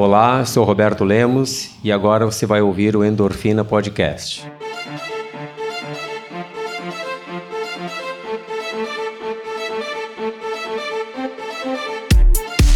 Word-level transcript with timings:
Olá, 0.00 0.44
sou 0.44 0.62
Roberto 0.62 1.02
Lemos 1.02 1.70
e 1.82 1.90
agora 1.90 2.24
você 2.24 2.46
vai 2.46 2.62
ouvir 2.62 2.94
o 2.94 3.04
Endorfina 3.04 3.64
Podcast. 3.64 4.46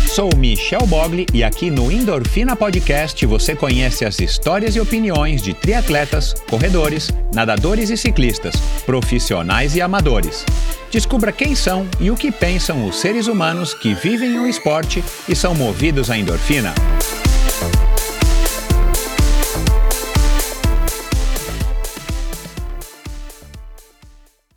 Sou 0.08 0.30
Michel 0.36 0.84
Bogli 0.88 1.26
e 1.32 1.44
aqui 1.44 1.70
no 1.70 1.92
Endorfina 1.92 2.56
Podcast 2.56 3.24
você 3.24 3.54
conhece 3.54 4.04
as 4.04 4.18
histórias 4.18 4.74
e 4.74 4.80
opiniões 4.80 5.40
de 5.40 5.54
triatletas, 5.54 6.34
corredores, 6.50 7.08
nadadores 7.32 7.88
e 7.88 7.96
ciclistas, 7.96 8.56
profissionais 8.84 9.76
e 9.76 9.80
amadores. 9.80 10.44
Descubra 10.90 11.30
quem 11.30 11.54
são 11.54 11.86
e 12.00 12.10
o 12.10 12.16
que 12.16 12.32
pensam 12.32 12.84
os 12.84 12.96
seres 12.96 13.28
humanos 13.28 13.72
que 13.74 13.94
vivem 13.94 14.40
o 14.40 14.46
esporte 14.48 15.04
e 15.28 15.36
são 15.36 15.54
movidos 15.54 16.10
à 16.10 16.18
endorfina. 16.18 16.74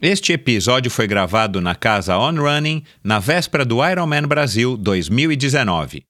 Este 0.07 0.33
episódio 0.33 0.91
foi 0.91 1.07
gravado 1.07 1.59
na 1.59 1.73
casa 1.73 2.15
On 2.15 2.35
Running 2.35 2.83
na 3.03 3.17
véspera 3.17 3.65
do 3.65 3.83
Ironman 3.83 4.27
Brasil 4.27 4.77
2019. 4.77 6.03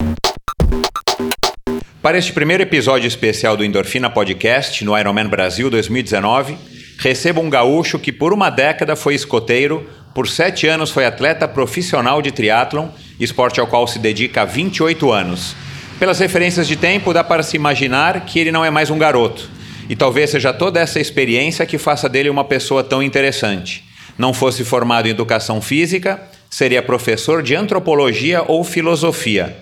Para 2.01 2.17
este 2.17 2.33
primeiro 2.33 2.61
episódio 2.61 3.07
especial 3.07 3.55
do 3.55 3.63
Endorfina 3.63 4.09
Podcast 4.09 4.83
no 4.83 4.99
Ironman 4.99 5.29
Brasil 5.29 5.69
2019, 5.69 6.57
recebo 6.97 7.39
um 7.39 7.49
gaúcho 7.49 7.97
que 7.97 8.11
por 8.11 8.33
uma 8.33 8.49
década 8.49 8.97
foi 8.97 9.15
escoteiro, 9.15 9.89
por 10.13 10.27
sete 10.27 10.67
anos 10.67 10.91
foi 10.91 11.05
atleta 11.05 11.47
profissional 11.47 12.21
de 12.21 12.33
triatlon, 12.33 12.89
esporte 13.17 13.61
ao 13.61 13.67
qual 13.67 13.87
se 13.87 13.97
dedica 13.97 14.41
há 14.41 14.45
28 14.45 15.09
anos. 15.09 15.55
Pelas 15.97 16.19
referências 16.19 16.67
de 16.67 16.75
tempo, 16.75 17.13
dá 17.13 17.23
para 17.23 17.43
se 17.43 17.55
imaginar 17.55 18.25
que 18.25 18.39
ele 18.39 18.51
não 18.51 18.65
é 18.65 18.69
mais 18.69 18.89
um 18.89 18.97
garoto. 18.97 19.54
E 19.89 19.95
talvez 19.95 20.31
seja 20.31 20.51
toda 20.51 20.79
essa 20.79 20.99
experiência 20.99 21.65
que 21.65 21.77
faça 21.77 22.09
dele 22.09 22.29
uma 22.29 22.43
pessoa 22.43 22.83
tão 22.83 23.03
interessante. 23.03 23.83
Não 24.17 24.33
fosse 24.33 24.63
formado 24.63 25.07
em 25.07 25.11
educação 25.11 25.61
física, 25.61 26.21
seria 26.49 26.81
professor 26.81 27.43
de 27.43 27.55
antropologia 27.55 28.43
ou 28.47 28.63
filosofia. 28.63 29.55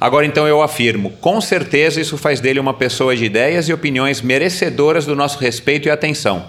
Agora 0.00 0.24
então 0.24 0.46
eu 0.46 0.62
afirmo, 0.62 1.10
com 1.20 1.40
certeza 1.40 2.00
isso 2.00 2.16
faz 2.16 2.40
dele 2.40 2.60
uma 2.60 2.72
pessoa 2.72 3.16
de 3.16 3.24
ideias 3.24 3.68
e 3.68 3.72
opiniões 3.72 4.22
merecedoras 4.22 5.04
do 5.04 5.16
nosso 5.16 5.38
respeito 5.38 5.88
e 5.88 5.90
atenção. 5.90 6.48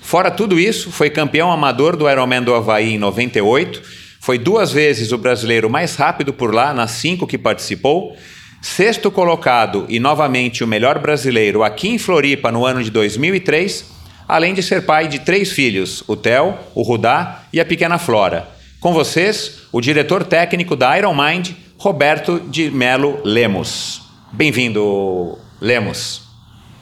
Fora 0.00 0.30
tudo 0.30 0.58
isso, 0.58 0.90
foi 0.90 1.10
campeão 1.10 1.52
amador 1.52 1.96
do 1.96 2.08
Ironman 2.08 2.42
do 2.42 2.54
Havaí 2.54 2.94
em 2.94 2.98
98, 2.98 3.82
foi 4.20 4.38
duas 4.38 4.72
vezes 4.72 5.12
o 5.12 5.18
brasileiro 5.18 5.68
mais 5.68 5.94
rápido 5.94 6.32
por 6.32 6.54
lá, 6.54 6.72
nas 6.72 6.92
cinco 6.92 7.26
que 7.26 7.36
participou, 7.36 8.16
sexto 8.60 9.10
colocado 9.10 9.86
e 9.88 10.00
novamente 10.00 10.64
o 10.64 10.66
melhor 10.66 10.98
brasileiro 10.98 11.62
aqui 11.62 11.88
em 11.88 11.98
Floripa 11.98 12.50
no 12.50 12.64
ano 12.64 12.82
de 12.82 12.90
2003 12.90 13.96
além 14.28 14.54
de 14.54 14.62
ser 14.62 14.84
pai 14.84 15.08
de 15.08 15.20
três 15.20 15.52
filhos, 15.52 16.02
o 16.06 16.16
Theo, 16.16 16.54
o 16.74 16.82
Rudá 16.82 17.42
e 17.52 17.60
a 17.60 17.64
pequena 17.64 17.98
Flora. 17.98 18.48
Com 18.80 18.92
vocês, 18.92 19.62
o 19.72 19.80
diretor 19.80 20.24
técnico 20.24 20.76
da 20.76 20.96
Iron 20.98 21.14
Mind, 21.14 21.50
Roberto 21.78 22.40
de 22.40 22.70
Melo 22.70 23.20
Lemos. 23.24 24.02
Bem-vindo, 24.32 25.38
Lemos. 25.60 26.22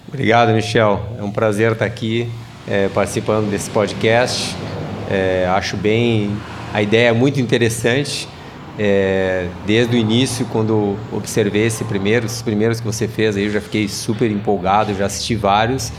Obrigado, 0.09 0.53
Michel. 0.53 1.17
É 1.19 1.23
um 1.23 1.31
prazer 1.31 1.73
estar 1.73 1.85
aqui 1.85 2.29
é, 2.69 2.89
participando 2.89 3.51
desse 3.51 3.71
podcast. 3.71 4.55
É, 5.11 5.47
acho 5.51 5.77
bem. 5.77 6.37
A 6.73 6.83
ideia 6.83 7.09
é 7.09 7.13
muito 7.13 7.41
interessante. 7.41 8.29
É, 8.79 9.49
desde 9.67 9.95
o 9.95 9.99
início, 9.99 10.47
quando 10.47 10.97
observei 11.13 11.67
esse 11.67 11.85
primeiro, 11.85 12.27
os 12.27 12.43
primeiros 12.43 12.81
que 12.81 12.87
você 12.87 13.07
fez, 13.07 13.37
aí 13.37 13.45
eu 13.45 13.51
já 13.53 13.61
fiquei 13.61 13.89
super 13.89 14.31
empolgado, 14.31 14.95
já 14.95 15.07
assisti 15.07 15.37
vários 15.37 15.93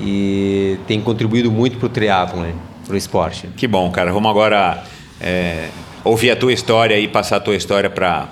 e 0.00 0.78
tem 0.86 1.00
contribuído 1.00 1.50
muito 1.50 1.78
para 1.78 1.86
o 1.86 1.88
triatlon, 1.88 2.42
né? 2.42 2.54
para 2.88 2.94
o 2.94 2.96
esporte. 2.96 3.48
Que 3.56 3.68
bom, 3.68 3.90
cara. 3.90 4.12
Vamos 4.12 4.30
agora 4.30 4.82
é, 5.20 5.68
ouvir 6.02 6.30
a 6.30 6.36
tua 6.36 6.52
história 6.52 6.98
e 6.98 7.06
passar 7.06 7.36
a 7.36 7.40
tua 7.40 7.54
história 7.54 7.90
para 7.90 8.28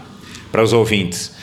os 0.62 0.72
ouvintes. 0.72 1.36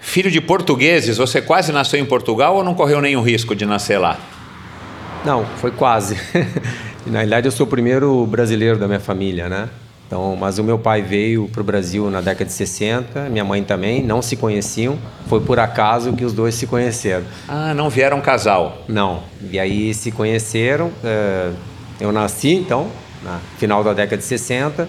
Filho 0.00 0.30
de 0.30 0.40
portugueses, 0.40 1.16
você 1.16 1.40
quase 1.40 1.70
nasceu 1.70 2.00
em 2.00 2.04
Portugal 2.04 2.56
ou 2.56 2.64
não 2.64 2.74
correu 2.74 3.00
nenhum 3.00 3.22
risco 3.22 3.54
de 3.54 3.64
nascer 3.64 3.98
lá? 3.98 4.18
Não, 5.24 5.46
foi 5.58 5.70
quase. 5.70 6.18
Na 7.06 7.18
realidade, 7.18 7.46
eu 7.46 7.52
sou 7.52 7.66
o 7.66 7.68
primeiro 7.70 8.26
brasileiro 8.26 8.78
da 8.78 8.86
minha 8.86 9.00
família, 9.00 9.48
né? 9.48 9.68
Então, 10.10 10.34
mas 10.34 10.58
o 10.58 10.64
meu 10.64 10.76
pai 10.76 11.02
veio 11.02 11.46
para 11.46 11.60
o 11.60 11.64
Brasil 11.64 12.10
na 12.10 12.20
década 12.20 12.46
de 12.46 12.52
60, 12.52 13.28
minha 13.30 13.44
mãe 13.44 13.62
também, 13.62 14.02
não 14.02 14.20
se 14.20 14.36
conheciam. 14.36 14.98
Foi 15.28 15.40
por 15.40 15.60
acaso 15.60 16.12
que 16.14 16.24
os 16.24 16.32
dois 16.32 16.56
se 16.56 16.66
conheceram. 16.66 17.22
Ah, 17.46 17.72
não 17.74 17.88
vieram 17.88 18.20
casal? 18.20 18.82
Não. 18.88 19.22
E 19.52 19.56
aí 19.56 19.94
se 19.94 20.10
conheceram. 20.10 20.88
Uh, 20.88 21.54
eu 22.00 22.10
nasci, 22.10 22.54
então, 22.54 22.88
na 23.22 23.38
final 23.56 23.84
da 23.84 23.92
década 23.92 24.16
de 24.16 24.24
60. 24.24 24.88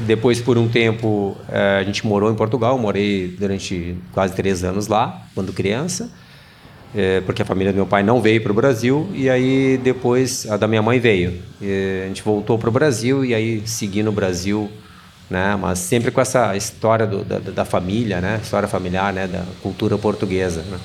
Depois, 0.00 0.38
por 0.38 0.58
um 0.58 0.68
tempo, 0.68 1.34
uh, 1.48 1.80
a 1.80 1.82
gente 1.82 2.06
morou 2.06 2.30
em 2.30 2.34
Portugal. 2.34 2.76
morei 2.76 3.28
durante 3.28 3.96
quase 4.12 4.34
três 4.34 4.62
anos 4.62 4.86
lá, 4.86 5.22
quando 5.34 5.50
criança 5.54 6.10
é, 6.94 7.20
porque 7.22 7.42
a 7.42 7.44
família 7.44 7.72
do 7.72 7.76
meu 7.76 7.86
pai 7.86 8.02
não 8.02 8.20
veio 8.20 8.42
para 8.42 8.52
o 8.52 8.54
Brasil 8.54 9.08
e 9.14 9.30
aí 9.30 9.78
depois 9.82 10.46
a 10.50 10.56
da 10.56 10.68
minha 10.68 10.82
mãe 10.82 10.98
veio. 10.98 11.40
E 11.60 12.02
a 12.04 12.08
gente 12.08 12.22
voltou 12.22 12.58
para 12.58 12.68
o 12.68 12.72
Brasil 12.72 13.24
e 13.24 13.34
aí 13.34 13.62
segui 13.64 14.02
no 14.02 14.12
Brasil, 14.12 14.70
né? 15.30 15.56
Mas 15.58 15.78
sempre 15.78 16.10
com 16.10 16.20
essa 16.20 16.54
história 16.54 17.06
do, 17.06 17.24
da, 17.24 17.38
da, 17.38 17.64
família, 17.64 18.20
né? 18.20 18.40
História 18.42 18.68
familiar, 18.68 19.12
né? 19.12 19.26
Da 19.26 19.42
cultura 19.62 19.96
portuguesa. 19.96 20.62
Né? 20.62 20.78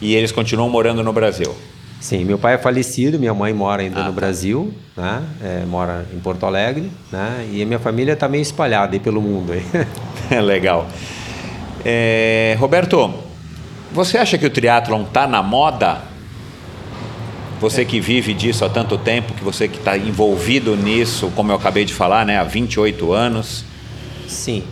E 0.00 0.14
eles 0.14 0.30
continuam 0.30 0.68
morando 0.68 1.02
no 1.02 1.12
Brasil? 1.12 1.54
Sim, 1.98 2.26
meu 2.26 2.36
pai 2.36 2.54
é 2.54 2.58
falecido, 2.58 3.18
minha 3.18 3.32
mãe 3.32 3.54
mora 3.54 3.80
ainda 3.80 4.00
ah, 4.00 4.04
no 4.04 4.10
tá. 4.10 4.14
Brasil, 4.14 4.74
né? 4.94 5.22
É, 5.42 5.64
mora 5.64 6.04
em 6.14 6.18
Porto 6.18 6.44
Alegre, 6.44 6.90
né? 7.10 7.48
E 7.50 7.62
a 7.62 7.66
minha 7.66 7.78
família 7.78 8.12
está 8.12 8.28
meio 8.28 8.42
espalhada 8.42 8.94
aí 8.94 9.00
pelo 9.00 9.22
mundo. 9.22 9.54
Aí. 9.54 9.64
Legal. 10.42 10.86
É, 11.82 12.54
Roberto, 12.58 13.25
você 13.92 14.18
acha 14.18 14.36
que 14.36 14.46
o 14.46 14.50
triatlon 14.50 15.02
está 15.02 15.26
na 15.26 15.42
moda? 15.42 16.02
Você 17.60 17.84
que 17.84 18.00
vive 18.00 18.34
disso 18.34 18.64
há 18.64 18.68
tanto 18.68 18.98
tempo, 18.98 19.32
que 19.32 19.42
você 19.42 19.66
que 19.66 19.78
está 19.78 19.96
envolvido 19.96 20.76
nisso, 20.76 21.32
como 21.34 21.52
eu 21.52 21.56
acabei 21.56 21.84
de 21.84 21.94
falar, 21.94 22.26
né, 22.26 22.38
há 22.38 22.44
28 22.44 23.12
anos. 23.12 23.64
Sim. 24.28 24.64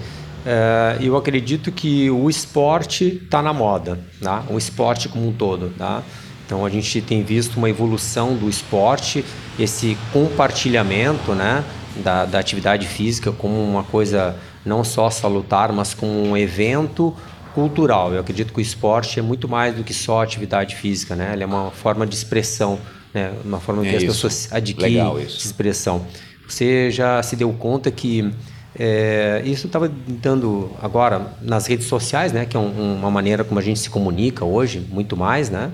Uh, 0.45 1.03
eu 1.03 1.17
acredito 1.17 1.73
que 1.73 2.11
o 2.11 2.29
esporte 2.29 3.23
está 3.25 3.41
na 3.41 3.55
moda, 3.55 3.99
tá? 4.21 4.45
o 4.51 4.59
esporte 4.59 5.09
como 5.09 5.29
um 5.29 5.33
todo. 5.33 5.73
Tá? 5.79 6.03
Então 6.45 6.67
a 6.67 6.69
gente 6.69 7.01
tem 7.01 7.23
visto 7.23 7.57
uma 7.57 7.71
evolução 7.71 8.37
do 8.37 8.51
esporte, 8.51 9.25
esse 9.59 9.97
compartilhamento 10.13 11.33
né, 11.33 11.65
da, 11.97 12.27
da 12.27 12.39
atividade 12.39 12.87
física 12.87 13.33
como 13.33 13.63
uma 13.63 13.85
coisa 13.85 14.37
não 14.65 14.85
só 14.85 15.09
salutar, 15.09 15.73
mas 15.73 15.95
como 15.95 16.23
um 16.23 16.37
evento 16.37 17.15
cultural. 17.55 18.13
Eu 18.13 18.21
acredito 18.21 18.53
que 18.53 18.59
o 18.59 18.61
esporte 18.61 19.19
é 19.19 19.23
muito 19.23 19.49
mais 19.49 19.77
do 19.77 19.85
que 19.85 19.95
só 19.95 20.23
atividade 20.23 20.75
física, 20.75 21.15
né? 21.15 21.33
Ele 21.33 21.45
é 21.45 21.47
uma 21.47 21.71
forma 21.71 22.07
de 22.07 22.15
expressão, 22.15 22.79
né? 23.13 23.33
Uma 23.45 23.61
forma 23.61 23.87
é 23.87 23.91
que 23.91 23.97
as 23.97 24.05
pessoas 24.05 24.49
adquirem 24.53 25.01
expressão. 25.27 26.07
Você 26.47 26.91
já 26.91 27.23
se 27.23 27.37
deu 27.37 27.53
conta 27.53 27.91
que 27.91 28.31
é, 28.79 29.41
isso 29.45 29.67
estava 29.67 29.89
dando 29.89 30.71
agora 30.83 31.35
nas 31.41 31.67
redes 31.67 31.87
sociais, 31.87 32.33
né? 32.33 32.45
Que 32.45 32.57
é 32.57 32.61
um, 32.61 32.97
uma 32.97 33.11
maneira 33.11 33.45
como 33.45 33.59
a 33.61 33.63
gente 33.63 33.79
se 33.79 33.89
comunica 33.89 34.45
hoje, 34.45 34.85
muito 34.91 35.17
mais, 35.17 35.49
né? 35.49 35.71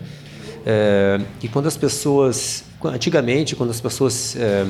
É, 0.66 1.18
e 1.42 1.48
quando 1.48 1.66
as 1.66 1.76
pessoas, 1.76 2.64
antigamente, 2.84 3.56
quando 3.56 3.70
as 3.70 3.80
pessoas 3.80 4.36
é, 4.36 4.66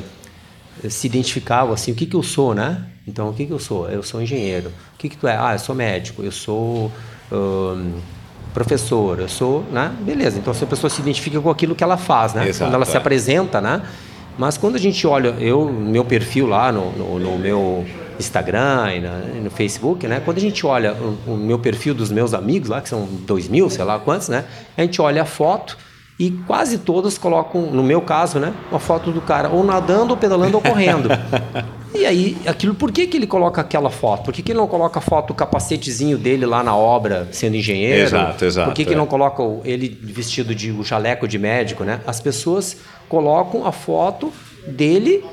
se 0.89 1.07
identificavam 1.07 1.75
assim, 1.75 1.93
o 1.93 1.95
que 1.95 2.07
que 2.07 2.17
eu 2.17 2.23
sou, 2.23 2.55
né? 2.55 2.87
Então, 3.07 3.29
o 3.29 3.35
que 3.35 3.47
que 3.47 3.53
eu 3.53 3.59
sou? 3.59 3.89
Eu 3.89 4.03
sou 4.03 4.23
engenheiro. 4.23 4.71
O 4.95 4.99
que 4.99 5.09
que 5.09 5.17
tu 5.17 5.27
é? 5.27 5.37
Ah, 5.37 5.55
eu 5.55 5.59
sou 5.59 5.75
médico. 5.75 6.23
Eu 6.23 6.33
sou 6.33 6.91
um, 7.33 7.93
professor. 8.55 9.19
Eu 9.19 9.29
sou, 9.29 9.65
né? 9.73 9.93
Beleza. 10.01 10.39
Então, 10.39 10.55
se 10.55 10.63
a 10.63 10.67
pessoa 10.67 10.89
se 10.89 11.01
identifica 11.01 11.41
com 11.41 11.51
aquilo 11.51 11.75
que 11.75 11.83
ela 11.83 11.97
faz, 11.97 12.35
né? 12.35 12.49
Exato, 12.49 12.67
quando 12.67 12.75
ela 12.75 12.85
é. 12.85 12.87
se 12.87 12.97
apresenta, 12.97 13.61
né? 13.61 13.83
Mas 14.39 14.57
quando 14.57 14.77
a 14.77 14.79
gente 14.79 15.07
olha, 15.07 15.29
eu, 15.39 15.67
meu 15.67 16.05
perfil 16.05 16.47
lá 16.47 16.71
no, 16.71 16.93
no, 16.93 17.19
no 17.19 17.39
meu 17.39 17.85
Instagram 18.19 18.95
e, 18.95 19.01
na, 19.01 19.19
no 19.43 19.51
Facebook, 19.51 20.07
né? 20.07 20.21
Quando 20.25 20.39
a 20.39 20.41
gente 20.41 20.65
olha 20.65 20.95
o, 20.95 21.33
o, 21.33 21.37
meu 21.37 21.59
perfil 21.59 21.95
dos 21.95 22.11
meus 22.11 22.33
amigos 22.33 22.69
lá, 22.69 22.81
que 22.81 22.89
são 22.89 23.09
dois 23.27 23.49
mil, 23.49 23.69
sei 23.69 23.85
lá 23.85 23.99
quantos, 23.99 24.29
né? 24.29 24.45
A 24.77 24.83
gente 24.83 25.01
olha 25.03 25.23
a 25.23 25.27
foto 25.27 25.77
e 26.21 26.31
quase 26.47 26.77
todas 26.77 27.17
colocam, 27.17 27.63
no 27.63 27.83
meu 27.83 28.03
caso, 28.03 28.39
né, 28.39 28.53
uma 28.71 28.79
foto 28.79 29.11
do 29.11 29.23
cara 29.23 29.49
ou 29.49 29.65
nadando, 29.65 30.11
ou 30.11 30.19
pedalando, 30.19 30.59
ou 30.59 30.63
correndo. 30.63 31.09
e 31.97 32.05
aí, 32.05 32.37
aquilo, 32.45 32.75
por 32.75 32.93
que, 32.93 33.07
que 33.07 33.17
ele 33.17 33.27
coloca 33.27 33.63
aquela 33.63 33.89
foto? 33.89 34.25
Por 34.25 34.35
que, 34.35 34.43
que 34.43 34.53
ele 34.53 34.59
não 34.59 34.67
coloca 34.67 34.99
a 34.99 35.03
foto 35.03 35.29
do 35.29 35.35
capacetezinho 35.35 36.19
dele 36.19 36.45
lá 36.45 36.63
na 36.63 36.77
obra, 36.77 37.27
sendo 37.33 37.57
engenheiro? 37.57 38.03
Exato, 38.03 38.45
exato. 38.45 38.69
Por 38.69 38.75
que, 38.75 38.85
que 38.85 38.93
é. 38.93 38.97
não 38.97 39.07
coloca 39.07 39.43
ele 39.65 39.99
vestido 40.03 40.55
de 40.55 40.71
o 40.71 40.85
jaleco 40.85 41.27
de 41.27 41.39
médico, 41.39 41.85
né? 41.85 42.03
As 42.07 42.21
pessoas 42.21 42.77
colocam 43.09 43.67
a 43.67 43.73
foto 43.73 44.31
dele 44.67 45.25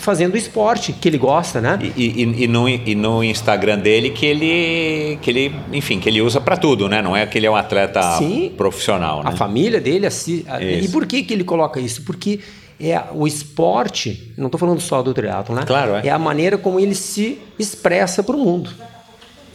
fazendo 0.00 0.36
esporte 0.36 0.92
que 0.92 1.08
ele 1.08 1.18
gosta, 1.18 1.60
né? 1.60 1.78
E, 1.96 2.22
e, 2.22 2.44
e, 2.44 2.48
no, 2.48 2.68
e 2.68 2.94
no 2.94 3.22
Instagram 3.22 3.78
dele 3.78 4.10
que 4.10 4.24
ele, 4.24 5.18
que 5.20 5.30
ele, 5.30 5.54
enfim, 5.72 6.00
que 6.00 6.08
ele 6.08 6.22
usa 6.22 6.40
para 6.40 6.56
tudo, 6.56 6.88
né? 6.88 7.02
Não 7.02 7.14
é 7.14 7.26
que 7.26 7.38
ele 7.38 7.46
é 7.46 7.50
um 7.50 7.54
atleta 7.56 8.02
Sim, 8.16 8.52
profissional, 8.56 9.22
né? 9.22 9.30
A 9.30 9.36
família 9.36 9.80
dele 9.80 10.06
assim, 10.06 10.44
e 10.60 10.88
por 10.88 11.06
que 11.06 11.22
que 11.22 11.34
ele 11.34 11.44
coloca 11.44 11.78
isso? 11.78 12.02
Porque 12.02 12.40
é 12.80 13.02
o 13.12 13.26
esporte, 13.26 14.32
não 14.38 14.46
estou 14.46 14.58
falando 14.58 14.80
só 14.80 15.02
do 15.02 15.12
triatlo, 15.12 15.54
né? 15.54 15.64
Claro, 15.66 15.96
é. 15.96 16.06
é 16.06 16.10
a 16.10 16.18
maneira 16.18 16.56
como 16.56 16.80
ele 16.80 16.94
se 16.94 17.38
expressa 17.58 18.22
para 18.22 18.34
o 18.34 18.38
mundo. 18.38 18.70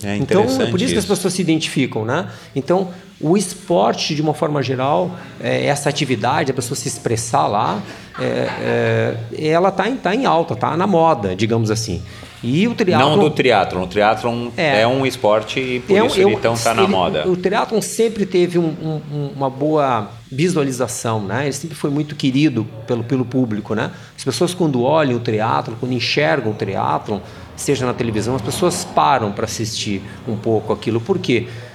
É 0.03 0.15
então 0.18 0.44
é 0.44 0.45
por 0.45 0.75
isso, 0.75 0.86
isso, 0.86 0.94
que 0.94 1.00
as 1.00 1.06
pessoas 1.06 1.33
se 1.33 1.42
identificam, 1.42 2.06
né? 2.06 2.30
Então 2.56 2.89
o 3.20 3.38
esporte 3.38 4.14
de 4.14 4.22
uma 4.22 4.34
forma 4.34 4.62
geral, 4.62 5.12
é, 5.42 5.66
essa 5.66 5.90
atividade, 5.90 6.52
a 6.52 6.54
pessoa 6.54 6.76
se 6.76 6.88
expressar 6.88 7.48
lá, 7.48 7.82
é, 8.20 9.16
é, 9.40 9.48
ela 9.48 9.70
está 9.70 9.90
em, 9.90 9.96
tá 9.96 10.14
em 10.14 10.26
alta, 10.26 10.54
está 10.54 10.76
na 10.76 10.86
moda, 10.86 11.36
digamos 11.36 11.72
assim. 11.72 12.02
E 12.44 12.68
o 12.68 12.76
triatlon... 12.76 13.10
Não 13.10 13.18
do 13.18 13.32
triatlon. 13.32 13.84
O 13.84 13.88
triatlon 13.88 14.50
é, 14.56 14.82
é 14.82 14.88
um 14.88 15.06
esporte 15.06 15.60
e 15.60 15.80
por 15.80 15.98
é, 15.98 16.06
isso 16.06 16.20
eu, 16.20 16.28
ele 16.28 16.38
então 16.38 16.54
está 16.54 16.74
na 16.74 16.88
moda. 16.88 17.28
O 17.28 17.36
triatlon 17.36 17.82
sempre 17.82 18.26
teve 18.26 18.60
um, 18.60 18.68
um, 19.12 19.32
uma 19.36 19.50
boa 19.50 20.12
visualização, 20.32 21.24
né? 21.24 21.46
Ele 21.46 21.54
sempre 21.54 21.76
foi 21.76 21.90
muito 21.90 22.16
querido 22.16 22.68
pelo, 22.86 23.04
pelo 23.04 23.26
público, 23.26 23.74
né? 23.74 23.90
As 24.16 24.24
pessoas 24.24 24.54
quando 24.54 24.84
olham 24.84 25.18
o 25.18 25.20
triatlon, 25.20 25.76
quando 25.80 25.94
enxergam 25.94 26.52
o 26.52 26.56
triatlon, 26.56 27.20
seja 27.56 27.86
na 27.86 27.94
televisão, 27.94 28.36
as 28.36 28.42
pessoas 28.42 28.84
param 28.84 29.32
para 29.32 29.46
assistir 29.46 30.04
um 30.28 30.36
pouco 30.36 30.72
aquilo. 30.72 31.02
Por 31.02 31.18
quê? 31.18 31.48
Porque 31.48 31.66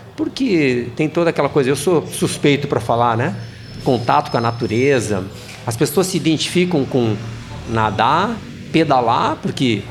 tem 0.96 1.08
toda 1.08 1.30
aquela 1.30 1.48
coisa, 1.48 1.70
eu 1.70 1.76
sou 1.76 2.06
suspeito 2.06 2.68
para 2.68 2.80
falar, 2.80 3.16
né? 3.16 3.36
Contato 3.84 4.30
com 4.30 4.36
a 4.36 4.40
natureza. 4.40 5.24
As 5.66 5.76
pessoas 5.76 6.08
se 6.08 6.16
identificam 6.16 6.84
com 6.84 7.16
nadar, 7.68 8.36
pedalar, 8.72 9.36
porque 9.40 9.82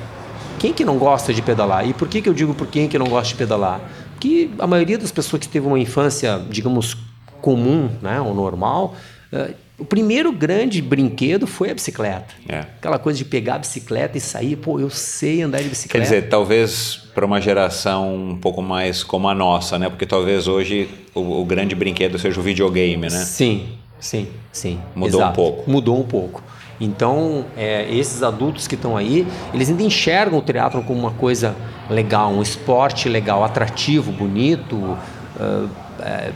quem 0.60 0.74
que 0.74 0.84
não 0.84 0.98
gosta 0.98 1.34
de 1.34 1.42
pedalar? 1.42 1.88
E 1.88 1.94
por 1.94 2.08
que, 2.08 2.22
que 2.22 2.30
eu 2.30 2.34
digo 2.34 2.54
por 2.54 2.68
quem 2.68 2.88
que 2.88 3.00
não 3.00 3.08
gosta 3.08 3.30
de 3.30 3.36
pedalar? 3.36 3.80
Que 4.20 4.52
a 4.60 4.68
maioria 4.68 4.98
das 4.98 5.12
pessoas 5.12 5.40
que 5.40 5.48
teve 5.48 5.66
uma 5.66 5.80
infância, 5.80 6.42
digamos, 6.50 6.98
comum, 7.42 7.90
né, 8.02 8.20
ou 8.20 8.36
normal, 8.36 8.96
uh, 9.32 9.54
o 9.80 9.86
primeiro 9.86 10.32
grande 10.32 10.82
brinquedo 10.82 11.48
foi 11.48 11.72
a 11.72 11.74
bicicleta. 11.74 12.36
É. 12.48 12.60
Aquela 12.60 13.00
coisa 13.00 13.18
de 13.18 13.26
pegar 13.26 13.56
a 13.56 13.60
bicicleta 13.60 14.18
e 14.18 14.22
sair, 14.22 14.58
pô, 14.58 14.80
eu 14.80 14.90
sei 14.90 15.42
andar 15.42 15.62
de 15.62 15.70
bicicleta. 15.70 16.06
Quer 16.06 16.16
dizer, 16.16 16.30
talvez 16.30 17.08
para 17.16 17.26
uma 17.26 17.40
geração 17.40 18.14
um 18.14 18.38
pouco 18.38 18.62
mais 18.62 19.04
como 19.04 19.30
a 19.30 19.34
nossa, 19.34 19.80
né? 19.80 19.90
Porque 19.90 20.06
talvez 20.06 20.48
hoje 20.48 20.90
o, 21.16 21.42
o 21.42 21.46
grande 21.46 21.74
brinquedo 21.76 22.20
seja 22.20 22.40
o 22.40 22.44
videogame, 22.44 23.04
né? 23.04 23.10
Sim, 23.10 23.70
sim, 24.00 24.28
sim. 24.52 24.80
Mudou 24.94 25.22
Exato. 25.22 25.32
um 25.32 25.36
pouco. 25.36 25.72
Mudou 25.72 26.00
um 26.00 26.04
pouco. 26.04 26.44
Então, 26.80 27.46
é, 27.58 27.94
esses 27.94 28.24
adultos 28.24 28.68
que 28.68 28.76
estão 28.76 28.96
aí, 28.96 29.28
eles 29.54 29.70
ainda 29.70 29.84
enxergam 29.84 30.40
o 30.40 30.42
teatro 30.42 30.82
como 30.84 31.00
uma 31.00 31.12
coisa 31.12 31.56
legal, 31.90 32.32
um 32.32 32.42
esporte 32.42 33.10
legal, 33.10 33.44
atrativo, 33.44 34.12
bonito. 34.12 34.76
Uh, 34.76 35.70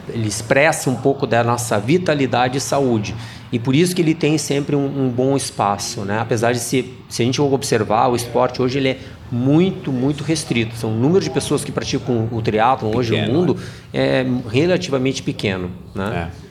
ele 0.10 0.28
expressa 0.28 0.90
um 0.90 0.96
pouco 0.96 1.26
da 1.26 1.44
nossa 1.44 1.80
vitalidade 1.80 2.58
e 2.58 2.62
saúde. 2.62 3.16
E 3.52 3.60
por 3.60 3.76
isso 3.76 3.96
que 3.96 4.02
ele 4.02 4.16
tem 4.16 4.38
sempre 4.38 4.76
um, 4.76 5.06
um 5.06 5.10
bom 5.10 5.38
espaço, 5.38 6.02
né? 6.02 6.20
Apesar 6.20 6.54
de 6.54 6.60
ser, 6.60 6.98
se 7.08 7.22
a 7.22 7.26
gente 7.26 7.40
observar, 7.40 8.08
o 8.08 8.16
esporte 8.16 8.62
hoje 8.62 8.80
ele 8.80 8.90
é 8.90 8.98
muito, 9.32 9.92
muito 9.92 10.24
restrito. 10.24 10.76
São 10.76 10.92
o 10.92 10.96
número 10.96 11.24
de 11.24 11.30
pessoas 11.30 11.64
que 11.64 11.72
praticam 11.72 12.28
o 12.32 12.42
triatlon 12.42 12.96
hoje 12.96 13.20
no 13.20 13.32
mundo 13.32 13.56
né? 13.92 14.22
é 14.22 14.26
relativamente 14.50 15.22
pequeno, 15.22 15.72
né? 15.94 16.32
É. 16.32 16.44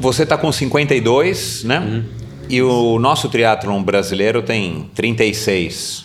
Você 0.00 0.24
está 0.24 0.36
com 0.36 0.50
52, 0.50 1.64
né? 1.64 1.78
Uhum. 1.78 2.04
E 2.48 2.60
o 2.60 2.98
nosso 2.98 3.28
triatlon 3.28 3.82
brasileiro 3.82 4.42
tem 4.42 4.90
36. 4.94 6.04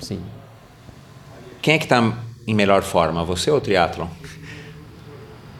Sim. 0.00 0.20
Quem 1.62 1.74
é 1.74 1.78
que 1.78 1.84
está 1.84 2.14
em 2.46 2.54
melhor 2.54 2.82
forma, 2.82 3.24
você 3.24 3.50
ou 3.50 3.58
o 3.58 3.60
triatlon? 3.60 4.08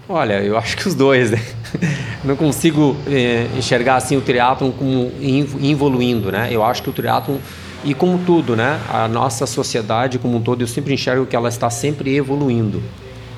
Olha, 0.09 0.41
eu 0.43 0.57
acho 0.57 0.75
que 0.75 0.89
os 0.89 0.95
dois, 0.95 1.33
né? 1.33 1.43
Não 2.25 2.35
consigo 2.35 2.97
é, 3.07 3.47
enxergar 3.57 3.97
assim 3.97 4.17
o 4.17 4.23
triatlon 4.23 4.71
como 4.71 5.13
evoluindo, 5.63 6.33
né? 6.33 6.49
Eu 6.51 6.65
acho 6.65 6.83
que 6.83 6.89
o 6.89 6.93
triatlon 6.93 7.37
e 7.85 7.93
como 7.93 8.19
tudo, 8.19 8.57
né? 8.57 8.81
A 8.89 9.07
nossa 9.07 9.45
sociedade 9.47 10.19
como 10.19 10.39
um 10.39 10.41
todo, 10.41 10.63
eu 10.63 10.67
sempre 10.67 10.95
enxergo 10.95 11.27
que 11.27 11.37
ela 11.37 11.49
está 11.51 11.69
sempre 11.69 12.17
evoluindo. 12.17 12.83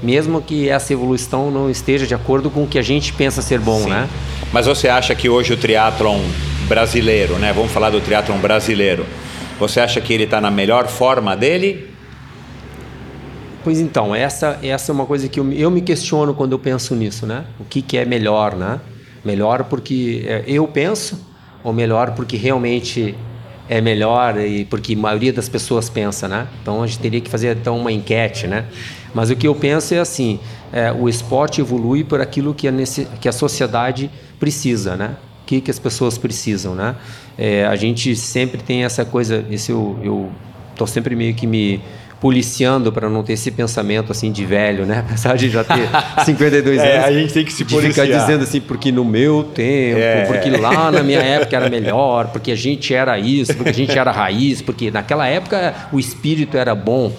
Mesmo 0.00 0.40
que 0.40 0.68
essa 0.68 0.92
evolução 0.92 1.50
não 1.50 1.68
esteja 1.68 2.06
de 2.06 2.14
acordo 2.14 2.48
com 2.48 2.62
o 2.62 2.66
que 2.68 2.78
a 2.78 2.82
gente 2.82 3.12
pensa 3.12 3.42
ser 3.42 3.58
bom, 3.58 3.80
Sim. 3.80 3.90
né? 3.90 4.08
Mas 4.52 4.66
você 4.66 4.88
acha 4.88 5.12
que 5.14 5.28
hoje 5.28 5.52
o 5.52 5.56
triatlon 5.56 6.20
brasileiro, 6.68 7.34
né? 7.34 7.52
Vamos 7.52 7.72
falar 7.72 7.90
do 7.90 8.00
triatlon 8.00 8.38
brasileiro. 8.38 9.04
Você 9.58 9.80
acha 9.80 10.00
que 10.00 10.12
ele 10.12 10.24
está 10.24 10.40
na 10.40 10.50
melhor 10.52 10.86
forma 10.86 11.36
dele 11.36 11.89
Pois 13.62 13.78
então, 13.78 14.14
essa, 14.14 14.58
essa 14.62 14.90
é 14.90 14.92
uma 14.94 15.04
coisa 15.04 15.28
que 15.28 15.38
eu, 15.38 15.52
eu 15.52 15.70
me 15.70 15.82
questiono 15.82 16.34
quando 16.34 16.52
eu 16.52 16.58
penso 16.58 16.94
nisso, 16.94 17.26
né? 17.26 17.44
O 17.58 17.64
que, 17.64 17.82
que 17.82 17.98
é 17.98 18.04
melhor, 18.04 18.56
né? 18.56 18.80
Melhor 19.22 19.64
porque 19.64 20.24
é, 20.26 20.44
eu 20.46 20.66
penso 20.66 21.28
ou 21.62 21.72
melhor 21.72 22.12
porque 22.12 22.38
realmente 22.38 23.14
é 23.68 23.80
melhor 23.80 24.40
e 24.40 24.64
porque 24.64 24.94
a 24.94 24.96
maioria 24.96 25.32
das 25.32 25.48
pessoas 25.48 25.90
pensa, 25.90 26.26
né? 26.26 26.48
Então 26.62 26.82
a 26.82 26.86
gente 26.86 26.98
teria 27.00 27.20
que 27.20 27.28
fazer 27.28 27.54
então 27.54 27.78
uma 27.78 27.92
enquete, 27.92 28.46
né? 28.46 28.64
Mas 29.14 29.30
o 29.30 29.36
que 29.36 29.46
eu 29.46 29.54
penso 29.54 29.92
é 29.92 29.98
assim, 29.98 30.40
é, 30.72 30.90
o 30.90 31.08
esporte 31.08 31.60
evolui 31.60 32.02
por 32.02 32.20
aquilo 32.20 32.54
que 32.54 32.66
a, 32.66 32.72
que 33.20 33.28
a 33.28 33.32
sociedade 33.32 34.10
precisa, 34.38 34.96
né? 34.96 35.16
O 35.42 35.46
que, 35.46 35.60
que 35.60 35.70
as 35.70 35.78
pessoas 35.78 36.16
precisam, 36.16 36.74
né? 36.74 36.96
É, 37.36 37.66
a 37.66 37.76
gente 37.76 38.16
sempre 38.16 38.62
tem 38.62 38.84
essa 38.84 39.04
coisa, 39.04 39.44
esse 39.50 39.70
eu, 39.70 39.98
eu 40.02 40.32
tô 40.76 40.86
sempre 40.86 41.14
meio 41.14 41.34
que 41.34 41.46
me 41.46 41.82
policiando 42.20 42.92
para 42.92 43.08
não 43.08 43.22
ter 43.22 43.32
esse 43.32 43.50
pensamento 43.50 44.12
assim 44.12 44.30
de 44.30 44.44
velho, 44.44 44.84
né? 44.84 44.98
Apesar 45.08 45.36
de 45.36 45.48
já 45.48 45.64
ter 45.64 45.88
52 46.24 46.78
é, 46.80 46.96
anos. 46.96 47.06
a 47.06 47.12
gente 47.12 47.32
tem 47.32 47.44
que 47.44 47.52
se 47.52 47.64
policiar. 47.64 48.06
ficar 48.06 48.18
dizendo 48.18 48.44
assim, 48.44 48.60
porque 48.60 48.92
no 48.92 49.04
meu 49.04 49.42
tempo, 49.42 49.98
é. 49.98 50.26
porque 50.26 50.50
lá 50.50 50.92
na 50.92 51.02
minha 51.02 51.20
época 51.20 51.56
era 51.56 51.70
melhor, 51.70 52.28
porque 52.28 52.52
a 52.52 52.56
gente 52.56 52.94
era 52.94 53.18
isso, 53.18 53.54
porque 53.54 53.70
a 53.70 53.74
gente 53.74 53.98
era 53.98 54.12
raiz, 54.12 54.60
porque 54.60 54.90
naquela 54.90 55.26
época 55.26 55.74
o 55.90 55.98
espírito 55.98 56.56
era 56.56 56.74
bom. 56.74 57.10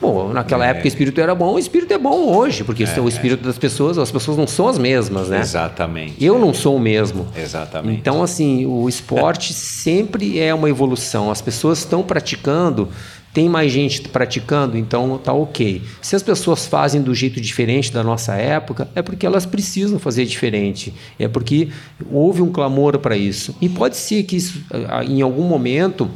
Bom, 0.00 0.32
naquela 0.32 0.64
é. 0.64 0.70
época 0.70 0.84
o 0.84 0.88
espírito 0.88 1.20
era 1.20 1.34
bom, 1.34 1.54
o 1.54 1.58
espírito 1.58 1.92
é 1.92 1.98
bom 1.98 2.36
hoje, 2.36 2.62
porque 2.62 2.84
é. 2.84 3.00
o 3.00 3.08
espírito 3.08 3.42
das 3.42 3.58
pessoas, 3.58 3.98
as 3.98 4.12
pessoas 4.12 4.36
não 4.36 4.46
são 4.46 4.68
as 4.68 4.78
mesmas, 4.78 5.28
né? 5.28 5.40
Exatamente. 5.40 6.24
Eu 6.24 6.38
não 6.38 6.54
sou 6.54 6.76
o 6.76 6.80
mesmo. 6.80 7.26
Exatamente. 7.36 7.98
Então, 7.98 8.22
assim, 8.22 8.64
o 8.64 8.88
esporte 8.88 9.52
sempre 9.52 10.38
é 10.38 10.54
uma 10.54 10.70
evolução. 10.70 11.32
As 11.32 11.42
pessoas 11.42 11.78
estão 11.80 12.04
praticando 12.04 12.88
tem 13.32 13.48
mais 13.48 13.70
gente 13.70 14.02
praticando, 14.08 14.76
então 14.76 15.18
tá 15.18 15.32
ok. 15.32 15.82
Se 16.00 16.16
as 16.16 16.22
pessoas 16.22 16.66
fazem 16.66 17.02
do 17.02 17.14
jeito 17.14 17.40
diferente 17.40 17.92
da 17.92 18.02
nossa 18.02 18.34
época, 18.34 18.88
é 18.94 19.02
porque 19.02 19.26
elas 19.26 19.46
precisam 19.46 19.98
fazer 19.98 20.24
diferente. 20.24 20.94
É 21.18 21.28
porque 21.28 21.68
houve 22.10 22.42
um 22.42 22.50
clamor 22.50 22.98
para 22.98 23.16
isso. 23.16 23.54
E 23.60 23.68
pode 23.68 23.96
ser 23.96 24.22
que 24.24 24.36
isso, 24.36 24.62
em 25.06 25.22
algum 25.22 25.44
momento 25.44 26.10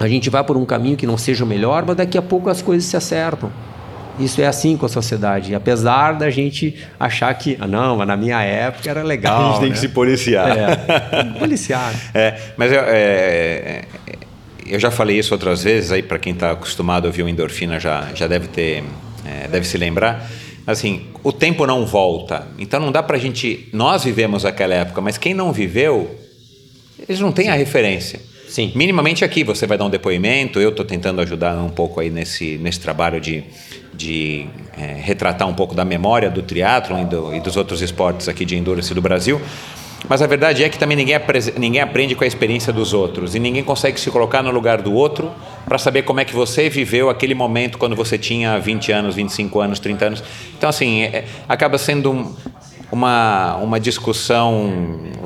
a 0.00 0.06
gente 0.06 0.30
vá 0.30 0.44
por 0.44 0.56
um 0.56 0.64
caminho 0.64 0.96
que 0.96 1.06
não 1.06 1.18
seja 1.18 1.44
o 1.44 1.46
melhor, 1.46 1.84
mas 1.84 1.96
daqui 1.96 2.16
a 2.16 2.22
pouco 2.22 2.48
as 2.48 2.62
coisas 2.62 2.88
se 2.88 2.96
acertam. 2.96 3.50
Isso 4.18 4.40
é 4.40 4.46
assim 4.46 4.76
com 4.76 4.86
a 4.86 4.88
sociedade. 4.88 5.54
Apesar 5.54 6.12
da 6.12 6.28
gente 6.28 6.76
achar 6.98 7.32
que, 7.34 7.56
ah, 7.60 7.66
não, 7.66 7.96
mas 7.96 8.06
na 8.06 8.16
minha 8.16 8.42
época 8.42 8.90
era 8.90 9.02
legal. 9.02 9.40
A 9.40 9.50
gente 9.50 9.60
tem 9.60 9.68
né? 9.68 9.74
que 9.74 9.80
se 9.80 9.88
policiar. 9.88 10.56
É, 10.56 11.24
policiar. 11.38 11.94
É, 12.14 12.36
mas 12.56 12.72
eu, 12.72 12.80
é, 12.84 13.84
eu 14.70 14.80
já 14.80 14.90
falei 14.90 15.18
isso 15.18 15.34
outras 15.34 15.62
vezes, 15.62 15.92
aí 15.92 16.02
para 16.02 16.18
quem 16.18 16.32
está 16.32 16.52
acostumado 16.52 17.04
a 17.04 17.08
ouvir 17.08 17.22
o 17.22 17.28
endorfina 17.28 17.78
já, 17.78 18.08
já 18.14 18.26
deve 18.26 18.48
ter, 18.48 18.84
é, 19.24 19.48
deve 19.48 19.66
se 19.66 19.76
lembrar. 19.76 20.30
Assim, 20.66 21.06
o 21.24 21.32
tempo 21.32 21.66
não 21.66 21.86
volta, 21.86 22.46
então 22.58 22.78
não 22.78 22.92
dá 22.92 23.02
para 23.02 23.16
a 23.16 23.20
gente. 23.20 23.68
Nós 23.72 24.04
vivemos 24.04 24.44
aquela 24.44 24.74
época, 24.74 25.00
mas 25.00 25.16
quem 25.16 25.32
não 25.32 25.52
viveu, 25.52 26.14
eles 27.08 27.20
não 27.20 27.32
têm 27.32 27.46
Sim. 27.46 27.50
a 27.50 27.54
referência. 27.54 28.20
Sim. 28.48 28.72
Minimamente 28.74 29.24
aqui 29.24 29.44
você 29.44 29.66
vai 29.66 29.76
dar 29.76 29.84
um 29.84 29.90
depoimento, 29.90 30.58
eu 30.58 30.70
estou 30.70 30.84
tentando 30.84 31.20
ajudar 31.20 31.56
um 31.56 31.68
pouco 31.68 32.00
aí 32.00 32.10
nesse, 32.10 32.56
nesse 32.58 32.80
trabalho 32.80 33.20
de, 33.20 33.44
de 33.94 34.46
é, 34.76 34.94
retratar 35.00 35.46
um 35.46 35.54
pouco 35.54 35.74
da 35.74 35.84
memória 35.84 36.30
do 36.30 36.42
triatlon 36.42 37.02
e, 37.02 37.04
do, 37.04 37.34
e 37.34 37.40
dos 37.40 37.56
outros 37.56 37.82
esportes 37.82 38.28
aqui 38.28 38.44
de 38.44 38.56
endurance 38.56 38.92
do 38.94 39.02
Brasil. 39.02 39.40
Mas 40.06 40.22
a 40.22 40.26
verdade 40.26 40.62
é 40.62 40.68
que 40.68 40.78
também 40.78 40.96
ninguém, 40.96 41.16
ninguém 41.56 41.80
aprende 41.80 42.14
com 42.14 42.22
a 42.22 42.26
experiência 42.26 42.72
dos 42.72 42.92
outros 42.92 43.34
e 43.34 43.38
ninguém 43.38 43.64
consegue 43.64 43.98
se 43.98 44.10
colocar 44.10 44.42
no 44.42 44.50
lugar 44.50 44.80
do 44.80 44.92
outro 44.92 45.30
para 45.64 45.78
saber 45.78 46.02
como 46.02 46.20
é 46.20 46.24
que 46.24 46.34
você 46.34 46.68
viveu 46.68 47.10
aquele 47.10 47.34
momento 47.34 47.78
quando 47.78 47.96
você 47.96 48.16
tinha 48.16 48.58
20 48.58 48.92
anos, 48.92 49.14
25 49.16 49.60
anos, 49.60 49.80
30 49.80 50.04
anos. 50.04 50.24
Então, 50.56 50.68
assim, 50.68 51.02
é, 51.02 51.24
acaba 51.48 51.78
sendo 51.78 52.12
um, 52.12 52.34
uma, 52.92 53.56
uma 53.56 53.80
discussão 53.80 54.72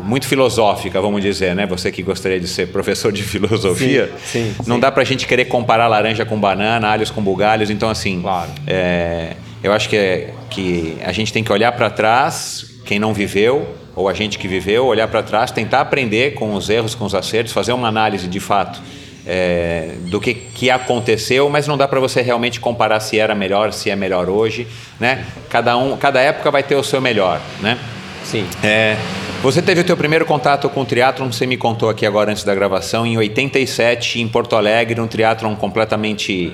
muito 0.03 0.27
filosófica, 0.27 1.01
vamos 1.01 1.23
dizer, 1.23 1.55
né? 1.55 1.67
Você 1.67 1.93
que 1.93 2.03
gostaria 2.03 2.41
de 2.41 2.49
ser 2.49 2.69
professor 2.69 3.13
de 3.13 3.23
filosofia, 3.23 4.11
sim, 4.25 4.55
sim, 4.55 4.55
não 4.67 4.77
sim. 4.77 4.81
dá 4.81 4.91
para 4.91 5.03
a 5.03 5.07
gente 5.07 5.27
querer 5.27 5.45
comparar 5.45 5.87
laranja 5.87 6.25
com 6.25 6.39
banana, 6.39 6.89
alhos 6.89 7.11
com 7.11 7.23
bugalhos. 7.23 7.69
Então, 7.69 7.91
assim, 7.91 8.23
claro. 8.23 8.51
é, 8.67 9.37
eu 9.63 9.73
acho 9.73 9.89
que, 9.89 9.97
é, 9.97 10.35
que 10.49 10.97
a 11.05 11.13
gente 11.13 11.31
tem 11.31 11.45
que 11.45 11.53
olhar 11.53 11.73
para 11.73 11.91
trás, 11.91 12.67
quem 12.87 12.99
não 12.99 13.13
viveu, 13.13 13.82
ou 13.95 14.09
a 14.09 14.15
gente 14.15 14.39
que 14.39 14.49
viveu, 14.49 14.87
olhar 14.87 15.09
para 15.09 15.23
trás, 15.23 15.51
tentar 15.51 15.81
aprender 15.81 16.35
com 16.35 16.55
os 16.55 16.71
erros, 16.71 16.95
com 16.95 17.05
os 17.05 17.15
acertos, 17.15 17.53
fazer 17.53 17.73
uma 17.73 17.89
análise 17.89 18.27
de 18.27 18.41
fato 18.41 18.81
é, 19.27 19.95
do 20.07 20.21
que, 20.21 20.35
que 20.35 20.71
aconteceu, 20.71 21.49
mas 21.49 21.67
não 21.67 21.77
dá 21.77 21.87
para 21.87 22.01
você 22.01 22.23
realmente 22.23 22.59
comparar 22.59 23.01
se 23.01 23.19
era 23.19 23.35
melhor, 23.35 23.73
se 23.73 23.91
é 23.91 23.97
melhor 23.97 24.29
hoje, 24.29 24.67
né? 24.99 25.25
Cada 25.49 25.77
um, 25.77 25.97
cada 25.97 26.21
época 26.21 26.51
vai 26.51 26.63
ter 26.63 26.75
o 26.75 26.83
seu 26.83 27.01
melhor, 27.01 27.41
né? 27.61 27.79
Sim. 28.25 28.47
É, 28.63 28.97
você 29.43 29.61
teve 29.61 29.81
o 29.81 29.85
teu 29.85 29.97
primeiro 29.97 30.25
contato 30.25 30.69
com 30.69 30.83
o 30.83 30.85
triatlon, 30.85 31.31
você 31.31 31.47
me 31.47 31.57
contou 31.57 31.89
aqui 31.89 32.07
agora 32.07 32.31
antes 32.31 32.45
da 32.45 32.55
gravação, 32.55 33.07
em 33.07 33.17
87, 33.17 34.21
em 34.21 34.29
Porto 34.29 34.57
Alegre, 34.57 35.01
um 35.01 35.07
triatlon 35.07 35.55
completamente 35.55 36.53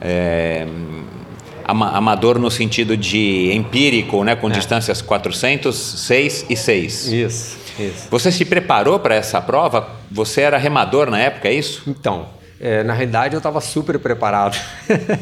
é, 0.00 0.66
amador 1.68 2.38
no 2.38 2.50
sentido 2.50 2.96
de 2.96 3.52
empírico, 3.52 4.24
né, 4.24 4.34
com 4.34 4.48
é. 4.48 4.52
distâncias 4.52 5.02
400, 5.02 5.76
6 5.76 6.46
e 6.48 6.56
6. 6.56 7.06
Isso, 7.12 7.58
isso. 7.78 8.08
Você 8.10 8.32
se 8.32 8.44
preparou 8.44 8.98
para 8.98 9.14
essa 9.14 9.40
prova? 9.40 9.88
Você 10.10 10.40
era 10.40 10.56
remador 10.56 11.10
na 11.10 11.18
época, 11.18 11.48
é 11.48 11.52
isso? 11.52 11.82
Então, 11.86 12.26
é, 12.60 12.82
na 12.82 12.94
realidade 12.94 13.34
eu 13.34 13.38
estava 13.38 13.60
super 13.60 13.98
preparado, 13.98 14.58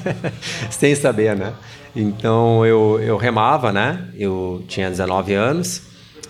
sem 0.70 0.94
saber, 0.94 1.36
né? 1.36 1.52
Então 1.94 2.64
eu, 2.64 3.00
eu 3.02 3.16
remava, 3.16 3.72
né? 3.72 4.08
Eu 4.16 4.64
tinha 4.68 4.88
19 4.88 5.34
anos 5.34 5.82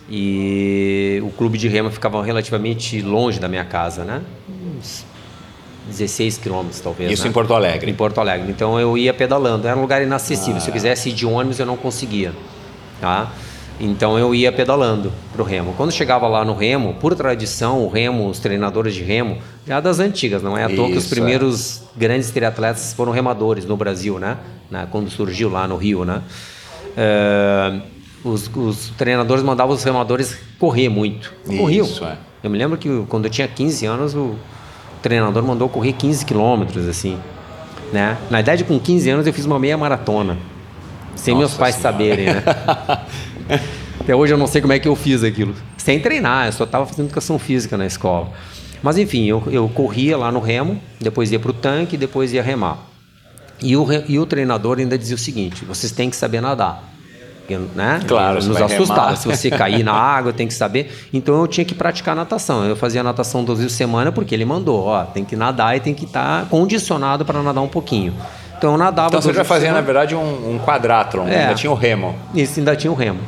e 0.09 1.21
o 1.25 1.31
clube 1.31 1.59
de 1.59 1.69
remo 1.69 1.91
ficava 1.91 2.23
relativamente 2.25 3.01
longe 3.03 3.39
da 3.39 3.49
minha 3.49 3.65
casa, 3.65 4.05
né? 4.05 4.23
Uns 4.49 5.05
16 5.87 6.39
quilômetros, 6.39 6.81
talvez. 6.81 7.13
Isso 7.13 7.25
né? 7.25 7.31
em 7.31 7.33
Porto 7.33 7.55
Alegre. 7.55 7.91
Em 7.91 7.95
Porto 7.95 8.21
Alegre. 8.21 8.51
Então 8.51 8.79
eu 8.79 8.97
ia 8.99 9.15
pedalando. 9.15 9.67
Era 9.67 9.77
um 9.77 9.83
lugar 9.83 10.03
inacessível. 10.03 10.57
Ah. 10.57 10.61
Se 10.61 10.69
eu 10.69 10.73
quisesse 10.73 11.11
ir 11.11 11.13
de 11.13 11.25
ônibus, 11.25 11.59
eu 11.59 11.67
não 11.67 11.77
conseguia. 11.77 12.33
Tá? 13.01 13.33
Então 13.79 14.19
eu 14.19 14.35
ia 14.35 14.51
pedalando 14.51 15.13
pro 15.33 15.45
remo. 15.45 15.75
Quando 15.77 15.93
chegava 15.93 16.27
lá 16.27 16.45
no 16.45 16.55
remo, 16.55 16.95
por 16.95 17.15
tradição, 17.15 17.85
o 17.85 17.89
remo, 17.89 18.29
os 18.29 18.39
treinadores 18.39 18.95
de 18.95 19.03
remo, 19.03 19.39
já 19.67 19.81
das 19.81 20.01
antigas, 20.01 20.43
não 20.43 20.57
é 20.57 20.65
à 20.65 20.69
toa 20.69 20.89
que 20.89 20.97
os 20.97 21.07
é. 21.07 21.09
primeiros 21.15 21.83
é. 21.83 21.83
grandes 21.95 22.31
triatletas 22.31 22.95
foram 22.95 23.13
remadores 23.13 23.67
no 23.67 23.77
Brasil, 23.77 24.19
né? 24.19 24.39
né? 24.71 24.89
Quando 24.91 25.11
surgiu 25.11 25.51
lá 25.51 25.69
no 25.69 25.77
Rio, 25.77 26.05
né? 26.05 26.23
Uh, 26.97 27.83
os, 28.29 28.51
os, 28.57 28.89
treinadores 28.97 29.45
mandavam 29.45 29.75
os 29.75 29.85
remadores 29.85 30.39
correr 30.59 30.89
muito. 30.89 31.33
Corriam. 31.47 31.85
Isso, 31.85 32.05
é. 32.05 32.17
Eu 32.43 32.49
me 32.49 32.57
lembro 32.57 32.79
que 32.79 32.89
quando 33.09 33.27
eu 33.27 33.31
tinha 33.31 33.47
15 33.47 33.87
anos, 33.87 34.15
o 34.15 34.37
treinador 35.09 35.43
mandou 35.43 35.69
correr 35.69 35.93
15 35.93 36.25
quilômetros, 36.25 36.89
assim. 36.89 37.17
Né? 37.93 38.19
Na 38.29 38.41
idade 38.41 38.65
com 38.65 38.79
15 38.79 39.09
anos 39.09 39.27
eu 39.27 39.33
fiz 39.33 39.45
uma 39.45 39.59
meia 39.59 39.79
maratona. 39.79 40.37
Sem 41.15 41.35
Nossa 41.35 41.47
meus 41.47 41.55
pais 41.55 41.77
senhora. 41.77 41.93
saberem, 41.93 42.27
né? 42.27 42.43
Até 44.01 44.15
hoje 44.15 44.35
eu 44.35 44.39
não 44.39 44.47
sei 44.47 44.61
como 44.61 44.73
é 44.73 44.79
que 44.79 44.89
eu 44.89 44.97
fiz 44.97 45.23
aquilo. 45.23 45.55
Sem 45.77 46.01
treinar, 46.01 46.47
eu 46.47 46.53
só 46.53 46.65
estava 46.65 46.85
fazendo 46.85 47.07
educação 47.07 47.39
física 47.39 47.77
na 47.77 47.87
escola. 47.87 48.31
Mas 48.83 48.99
enfim, 48.99 49.25
eu, 49.25 49.43
eu 49.47 49.69
corria 49.69 50.17
lá 50.17 50.31
no 50.33 50.41
remo, 50.41 50.81
depois 51.01 51.31
ia 51.31 51.39
para 51.39 51.51
o 51.51 51.55
tanque, 51.55 51.97
depois 51.97 52.33
ia 52.33 52.43
remar. 52.43 52.79
E 53.63 53.77
o, 53.77 53.87
e 54.07 54.19
o 54.19 54.27
treinador 54.27 54.79
ainda 54.79 54.99
dizia 54.99 55.15
o 55.15 55.19
seguinte: 55.19 55.65
vocês 55.65 55.93
têm 55.93 56.11
que 56.11 56.17
saber 56.17 56.41
nadar 56.41 56.96
né? 57.75 58.01
Claro, 58.07 58.43
nos 58.43 58.61
assustava. 58.61 59.17
Se 59.17 59.27
você 59.27 59.51
cair 59.51 59.85
na 59.85 59.93
água, 59.93 60.33
tem 60.33 60.47
que 60.47 60.55
saber. 60.55 60.93
Então 61.13 61.41
eu 61.41 61.47
tinha 61.47 61.65
que 61.65 61.75
praticar 61.75 62.17
natação. 62.17 62.65
Eu 62.65 62.77
fazia 62.77 63.03
natação 63.03 63.45
duas 63.45 63.59
vezes 63.59 63.73
por 63.73 63.79
semana 63.79 64.13
porque 64.13 64.35
ele 64.35 64.45
mandou, 64.45 64.87
ó, 64.87 65.05
tem 65.05 65.25
que 65.25 65.37
nadar 65.37 65.77
e 65.77 65.81
tem 65.81 65.95
que 65.95 66.05
estar 66.05 66.43
tá 66.43 66.47
condicionado 66.49 67.25
para 67.25 67.43
nadar 67.43 67.63
um 67.63 67.69
pouquinho. 67.69 68.15
Então 68.57 68.73
eu 68.73 68.79
nadava. 68.79 69.09
Então 69.09 69.23
você 69.23 69.33
já 69.33 69.45
fazia 69.45 69.73
na 69.73 69.81
verdade 69.81 70.15
um, 70.15 70.55
um 70.55 70.59
quadrátlon, 70.59 71.29
é, 71.29 71.43
ainda 71.43 71.55
tinha 71.55 71.71
o 71.71 71.75
remo. 71.75 72.15
Isso, 72.35 72.59
ainda 72.59 72.75
tinha 72.75 72.91
o 72.91 72.95
remo. 72.95 73.21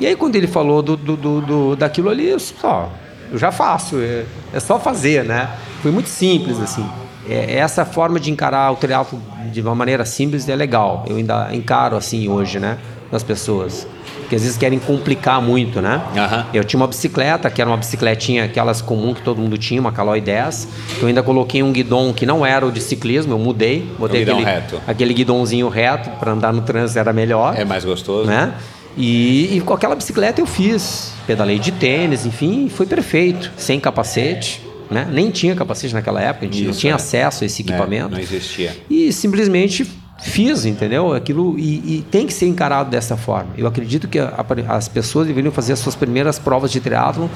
E 0.00 0.06
aí 0.06 0.14
quando 0.14 0.36
ele 0.36 0.46
falou 0.46 0.82
do, 0.82 0.96
do, 0.96 1.16
do, 1.16 1.40
do 1.40 1.76
daquilo 1.76 2.08
ali, 2.08 2.28
eu 2.28 2.38
só, 2.38 2.88
eu 3.30 3.38
já 3.38 3.50
faço, 3.50 3.98
é, 3.98 4.24
é, 4.52 4.60
só 4.60 4.78
fazer, 4.78 5.24
né? 5.24 5.48
Foi 5.82 5.90
muito 5.90 6.08
simples 6.08 6.60
assim. 6.60 6.88
É, 7.28 7.56
essa 7.56 7.84
forma 7.84 8.18
de 8.18 8.30
encarar 8.30 8.72
o 8.72 8.76
triatlo 8.76 9.20
de 9.52 9.60
uma 9.60 9.74
maneira 9.74 10.04
simples 10.04 10.48
é 10.48 10.56
legal. 10.56 11.04
Eu 11.08 11.16
ainda 11.16 11.48
encaro 11.52 11.96
assim 11.96 12.28
hoje, 12.28 12.58
né? 12.58 12.78
Das 13.10 13.22
pessoas. 13.22 13.86
Que 14.28 14.36
às 14.36 14.42
vezes 14.42 14.58
querem 14.58 14.78
complicar 14.78 15.40
muito, 15.40 15.80
né? 15.80 16.02
Uhum. 16.14 16.44
Eu 16.52 16.64
tinha 16.64 16.78
uma 16.78 16.86
bicicleta, 16.86 17.50
que 17.50 17.60
era 17.60 17.70
uma 17.70 17.76
bicicletinha, 17.76 18.44
aquelas 18.44 18.82
comum 18.82 19.14
que 19.14 19.22
todo 19.22 19.40
mundo 19.40 19.56
tinha, 19.56 19.80
uma 19.80 19.90
Caloi 19.90 20.20
10. 20.20 20.68
Eu 21.00 21.08
ainda 21.08 21.22
coloquei 21.22 21.62
um 21.62 21.72
guidão 21.72 22.12
que 22.12 22.26
não 22.26 22.44
era 22.44 22.66
o 22.66 22.70
de 22.70 22.80
ciclismo, 22.80 23.32
eu 23.32 23.38
mudei. 23.38 23.90
Botei 23.98 24.20
um 24.20 24.22
aquele, 24.24 24.44
reto. 24.44 24.80
aquele 24.86 25.14
guidãozinho 25.14 25.68
reto, 25.68 26.10
para 26.18 26.32
andar 26.32 26.52
no 26.52 26.60
trânsito 26.60 26.98
era 26.98 27.12
melhor. 27.12 27.58
É 27.58 27.64
mais 27.64 27.84
gostoso. 27.84 28.28
Né? 28.28 28.52
E, 28.96 29.56
e 29.56 29.60
com 29.60 29.72
aquela 29.72 29.94
bicicleta 29.94 30.40
eu 30.40 30.46
fiz. 30.46 31.12
Pedalei 31.26 31.58
de 31.58 31.72
tênis, 31.72 32.26
enfim, 32.26 32.68
foi 32.68 32.84
perfeito. 32.84 33.50
Sem 33.56 33.80
capacete. 33.80 34.60
Né? 34.90 35.06
Nem 35.10 35.30
tinha 35.30 35.54
capacete 35.54 35.92
naquela 35.92 36.20
época, 36.20 36.46
a 36.46 36.48
gente 36.48 36.62
Isso, 36.62 36.70
não 36.72 36.78
tinha 36.78 36.92
é. 36.92 36.96
acesso 36.96 37.44
a 37.44 37.46
esse 37.46 37.62
equipamento. 37.62 38.06
É, 38.06 38.16
não 38.16 38.18
existia. 38.18 38.76
E 38.88 39.12
simplesmente 39.12 39.86
fiz, 40.18 40.64
entendeu? 40.64 41.12
Aquilo 41.12 41.58
e, 41.58 41.98
e, 41.98 42.06
tem 42.10 42.26
que 42.26 42.32
ser 42.32 42.46
encarado 42.46 42.90
dessa 42.90 43.16
forma. 43.16 43.50
Eu 43.56 43.66
acredito 43.66 44.08
que 44.08 44.18
a, 44.18 44.44
a, 44.68 44.76
as 44.76 44.88
pessoas 44.88 45.26
deveriam 45.26 45.52
fazer 45.52 45.72
as 45.72 45.78
suas 45.78 45.94
primeiras 45.94 46.38
provas 46.38 46.70
de 46.70 46.80
triatlo 46.80 47.30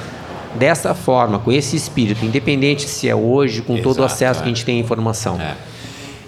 dessa 0.54 0.94
forma, 0.94 1.38
com 1.38 1.50
esse 1.50 1.76
espírito, 1.76 2.24
independente 2.24 2.88
se 2.88 3.08
é 3.08 3.14
hoje, 3.14 3.62
com 3.62 3.74
Exato, 3.74 3.88
todo 3.88 4.00
o 4.00 4.04
acesso 4.04 4.40
é. 4.40 4.42
que 4.42 4.48
a 4.50 4.52
gente 4.52 4.64
tem 4.64 4.76
à 4.76 4.80
informação. 4.80 5.40
É. 5.40 5.56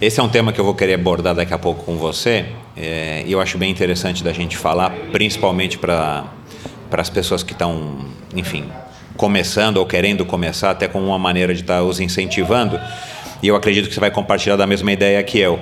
Esse 0.00 0.20
é 0.20 0.22
um 0.22 0.28
tema 0.28 0.52
que 0.52 0.60
eu 0.60 0.64
vou 0.64 0.74
querer 0.74 0.94
abordar 0.94 1.34
daqui 1.34 1.52
a 1.52 1.58
pouco 1.58 1.84
com 1.84 1.96
você. 1.96 2.46
É, 2.76 3.22
e 3.26 3.32
eu 3.32 3.40
acho 3.40 3.56
bem 3.58 3.70
interessante 3.70 4.24
da 4.24 4.32
gente 4.32 4.56
falar, 4.56 4.90
principalmente 5.12 5.78
para 5.78 6.24
as 6.90 7.10
pessoas 7.10 7.42
que 7.42 7.52
estão, 7.52 7.98
enfim, 8.34 8.64
começando 9.16 9.76
ou 9.76 9.86
querendo 9.86 10.24
começar, 10.24 10.70
até 10.70 10.88
com 10.88 11.00
uma 11.00 11.18
maneira 11.18 11.54
de 11.54 11.60
estar 11.60 11.78
tá 11.78 11.82
os 11.82 12.00
incentivando. 12.00 12.78
E 13.42 13.48
eu 13.48 13.56
acredito 13.56 13.88
que 13.88 13.94
você 13.94 14.00
vai 14.00 14.10
compartilhar 14.10 14.56
da 14.56 14.66
mesma 14.66 14.90
ideia 14.90 15.22
que 15.22 15.38
eu. 15.38 15.60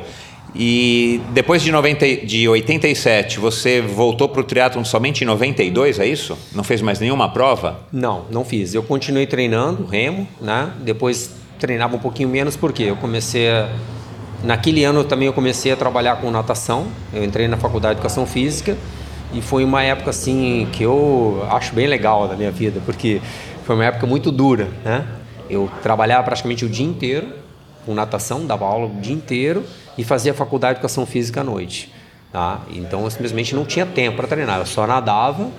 E 0.54 1.20
depois 1.30 1.62
de, 1.62 1.72
90, 1.72 2.26
de 2.26 2.46
87, 2.46 3.40
você 3.40 3.80
voltou 3.80 4.28
para 4.28 4.42
o 4.42 4.44
triatlon 4.44 4.84
somente 4.84 5.24
em 5.24 5.26
92, 5.26 5.98
é 5.98 6.06
isso? 6.06 6.36
Não 6.54 6.62
fez 6.62 6.82
mais 6.82 7.00
nenhuma 7.00 7.30
prova? 7.30 7.80
Não, 7.90 8.26
não 8.30 8.44
fiz. 8.44 8.74
Eu 8.74 8.82
continuei 8.82 9.26
treinando 9.26 9.86
remo, 9.86 10.28
né? 10.40 10.70
Depois 10.80 11.30
treinava 11.58 11.96
um 11.96 11.98
pouquinho 11.98 12.28
menos 12.28 12.56
porque 12.56 12.82
eu 12.82 12.96
comecei 12.96 13.48
a... 13.48 13.70
Naquele 14.44 14.84
ano 14.84 15.04
também 15.04 15.26
eu 15.26 15.32
comecei 15.32 15.72
a 15.72 15.76
trabalhar 15.76 16.16
com 16.16 16.30
natação. 16.30 16.88
Eu 17.14 17.24
entrei 17.24 17.48
na 17.48 17.56
faculdade 17.56 17.94
de 17.94 18.00
educação 18.00 18.26
física 18.26 18.76
e 19.32 19.40
foi 19.40 19.64
uma 19.64 19.82
época 19.82 20.10
assim 20.10 20.68
que 20.72 20.82
eu 20.82 21.46
acho 21.50 21.74
bem 21.74 21.86
legal 21.86 22.28
da 22.28 22.36
minha 22.36 22.50
vida, 22.50 22.82
porque 22.84 23.22
foi 23.64 23.74
uma 23.74 23.86
época 23.86 24.06
muito 24.06 24.30
dura, 24.30 24.68
né? 24.84 25.06
Eu 25.48 25.70
trabalhava 25.82 26.24
praticamente 26.24 26.64
o 26.64 26.68
dia 26.68 26.86
inteiro 26.86 27.41
com 27.84 27.94
natação, 27.94 28.46
dava 28.46 28.64
aula 28.64 28.86
o 28.86 29.00
dia 29.00 29.14
inteiro 29.14 29.64
e 29.96 30.04
fazia 30.04 30.32
faculdade 30.32 30.74
de 30.74 30.78
educação 30.78 31.06
física 31.06 31.40
à 31.40 31.44
noite. 31.44 31.92
Tá? 32.32 32.60
Então 32.70 33.04
eu 33.04 33.10
simplesmente 33.10 33.54
não 33.54 33.64
tinha 33.64 33.84
tempo 33.84 34.16
para 34.16 34.26
treinar, 34.26 34.58
eu 34.58 34.66
só 34.66 34.86
nadava 34.86 35.50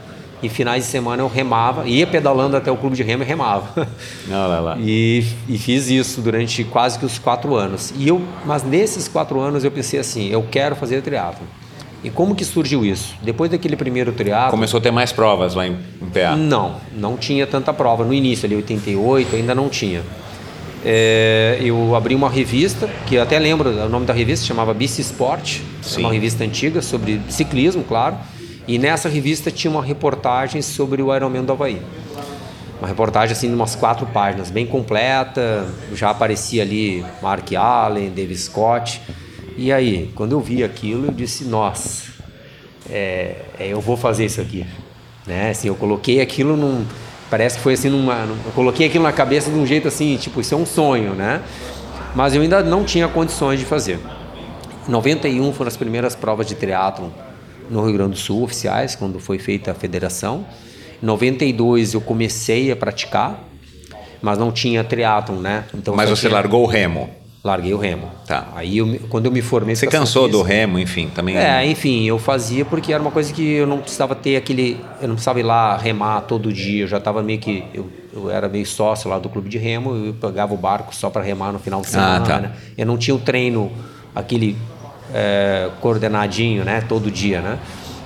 e 0.42 0.50
finais 0.50 0.84
de 0.84 0.90
semana 0.90 1.22
eu 1.22 1.28
remava, 1.28 1.88
ia 1.88 2.06
pedalando 2.06 2.58
até 2.58 2.70
o 2.70 2.76
clube 2.76 2.96
de 2.96 3.04
remo 3.04 3.24
e 3.24 3.26
remava. 3.26 3.88
Não, 4.28 4.48
lá, 4.48 4.60
lá. 4.60 4.78
E, 4.78 5.24
e 5.48 5.58
fiz 5.58 5.90
isso 5.90 6.20
durante 6.20 6.64
quase 6.66 7.00
que 7.00 7.06
os 7.06 7.18
quatro 7.18 7.56
anos. 7.56 7.94
E 7.98 8.08
eu, 8.08 8.22
mas 8.46 8.64
nesses 8.64 9.08
quatro 9.08 9.40
anos 9.40 9.64
eu 9.64 9.72
pensei 9.72 10.00
assim, 10.00 10.30
eu 10.30 10.46
quero 10.52 10.76
fazer 10.76 11.02
triatlo. 11.02 11.48
E 12.04 12.10
como 12.10 12.36
que 12.36 12.44
surgiu 12.44 12.84
isso? 12.84 13.16
Depois 13.22 13.50
daquele 13.50 13.78
primeiro 13.78 14.12
triatlo... 14.12 14.52
Começou 14.52 14.80
a 14.80 14.82
ter 14.82 14.92
mais 14.92 15.14
provas 15.14 15.54
lá 15.54 15.66
em, 15.66 15.78
em 16.02 16.08
PA? 16.08 16.36
Não, 16.36 16.76
não 16.94 17.16
tinha 17.16 17.48
tanta 17.48 17.72
prova. 17.72 18.04
No 18.04 18.14
início, 18.14 18.46
ali 18.46 18.58
88, 18.58 19.38
ainda 19.38 19.56
não 19.56 19.70
tinha 19.70 20.04
é, 20.86 21.58
eu 21.62 21.96
abri 21.96 22.14
uma 22.14 22.30
revista, 22.30 22.90
que 23.08 23.18
até 23.18 23.40
lembro, 23.40 23.70
o 23.70 23.90
nome 23.90 24.06
da 24.06 24.14
revista 24.14 24.46
chamava 24.46 24.74
Bici 24.74 25.02
Sport, 25.02 25.60
é 25.96 26.00
uma 26.00 26.12
revista 26.12 26.44
antiga 26.44 26.82
sobre 26.82 27.22
ciclismo, 27.30 27.84
claro. 27.84 28.18
E 28.68 28.78
nessa 28.78 29.08
revista 29.10 29.50
tinha 29.52 29.72
uma 29.72 29.84
reportagem 29.84 30.62
sobre 30.62 31.02
o 31.02 31.14
Ironman 31.16 31.44
do 31.44 31.54
Havaí. 31.54 31.82
Uma 32.80 32.88
reportagem 32.88 33.34
assim 33.34 33.48
de 33.48 33.54
umas 33.54 33.76
quatro 33.76 34.06
páginas, 34.08 34.50
bem 34.50 34.66
completa. 34.66 35.68
Já 35.94 36.10
aparecia 36.10 36.64
ali 36.64 37.06
Mark 37.22 37.54
Allen, 37.54 38.10
David 38.10 38.40
Scott. 38.40 39.02
E 39.56 39.72
aí, 39.72 40.12
quando 40.16 40.34
eu 40.34 40.42
vi 40.42 40.64
aquilo, 40.64 41.08
eu 41.08 41.12
disse: 41.12 41.46
Nossa, 41.46 42.04
é, 42.90 43.36
é, 43.60 43.68
eu 43.68 43.80
vou 43.80 43.96
fazer 43.96 44.26
isso 44.26 44.42
aqui. 44.42 44.66
Né? 45.26 45.52
Assim, 45.52 45.68
eu 45.70 45.76
coloquei 45.76 46.20
aquilo 46.20 46.58
num 46.58 46.86
Parece 47.30 47.58
que 47.58 47.64
foi 47.64 47.74
assim 47.74 47.90
numa. 47.90 48.28
Eu 48.46 48.52
coloquei 48.54 48.88
aquilo 48.88 49.04
na 49.04 49.12
cabeça 49.12 49.50
de 49.50 49.58
um 49.58 49.66
jeito 49.66 49.88
assim, 49.88 50.18
tipo, 50.18 50.40
isso 50.42 50.54
é 50.54 50.58
um 50.58 50.66
sonho, 50.66 51.14
né? 51.14 51.42
Mas 52.16 52.36
eu 52.36 52.42
ainda 52.42 52.62
não 52.62 52.84
tinha 52.84 53.08
condições 53.08 53.60
de 53.60 53.66
fazer. 53.66 54.00
91 54.88 55.54
foram 55.54 55.68
as 55.68 55.78
primeiras 55.78 56.16
provas 56.16 56.46
de 56.46 56.56
triatlon 56.56 57.10
no 57.70 57.84
Rio 57.84 57.94
Grande 57.94 58.12
do 58.12 58.18
Sul, 58.18 58.44
oficiais, 58.44 58.96
quando 58.96 59.20
foi 59.20 59.40
feita 59.40 59.72
a 59.72 59.74
federação. 59.74 60.46
Em 61.02 61.06
92 61.06 61.94
eu 61.94 62.02
comecei 62.02 62.72
a 62.72 62.76
praticar, 62.76 63.40
mas 64.22 64.38
não 64.38 64.52
tinha 64.52 64.84
triatlon, 64.84 65.38
né? 65.38 65.64
Então, 65.74 65.96
mas 65.96 66.10
você 66.10 66.28
tinha... 66.28 66.34
largou 66.34 66.64
o 66.64 66.68
remo? 66.68 67.10
Larguei 67.44 67.74
o 67.74 67.78
remo. 67.78 68.10
Tá. 68.26 68.48
Aí 68.56 68.78
eu, 68.78 69.00
quando 69.10 69.26
eu 69.26 69.32
me 69.32 69.42
formei, 69.42 69.76
você 69.76 69.86
cansou 69.86 70.24
física, 70.24 70.38
do 70.38 70.48
remo, 70.48 70.80
enfim, 70.80 71.10
também. 71.14 71.38
É, 71.38 71.66
enfim, 71.66 72.06
eu 72.06 72.18
fazia 72.18 72.64
porque 72.64 72.94
era 72.94 73.02
uma 73.02 73.12
coisa 73.12 73.34
que 73.34 73.56
eu 73.56 73.68
não 73.68 73.80
precisava 73.80 74.16
ter 74.16 74.38
aquele, 74.38 74.80
eu 75.02 75.08
não 75.08 75.16
precisava 75.16 75.40
ir 75.40 75.44
lá 75.44 75.76
remar 75.76 76.22
todo 76.22 76.54
dia. 76.54 76.84
Eu 76.84 76.88
já 76.88 76.98
estava 76.98 77.22
meio 77.22 77.40
que 77.40 77.66
eu, 77.74 77.90
eu, 78.14 78.32
era 78.32 78.48
meio 78.48 78.66
sócio 78.66 79.10
lá 79.10 79.20
do 79.20 79.28
clube 79.28 79.50
de 79.50 79.58
remo, 79.58 79.94
eu 79.94 80.14
pegava 80.14 80.54
o 80.54 80.58
barco 80.58 80.96
só 80.96 81.10
para 81.10 81.22
remar 81.22 81.52
no 81.52 81.60
final 81.60 81.82
de 81.82 81.90
semana. 81.90 82.24
Ah, 82.24 82.42
tá. 82.42 82.52
Eu 82.78 82.86
não 82.86 82.98
tinha 82.98 83.14
o 83.14 83.20
treino 83.20 83.70
aquele 84.16 84.56
é, 85.14 85.70
coordenadinho, 85.82 86.64
né, 86.64 86.82
todo 86.88 87.12
dia, 87.12 87.42
né? 87.42 87.60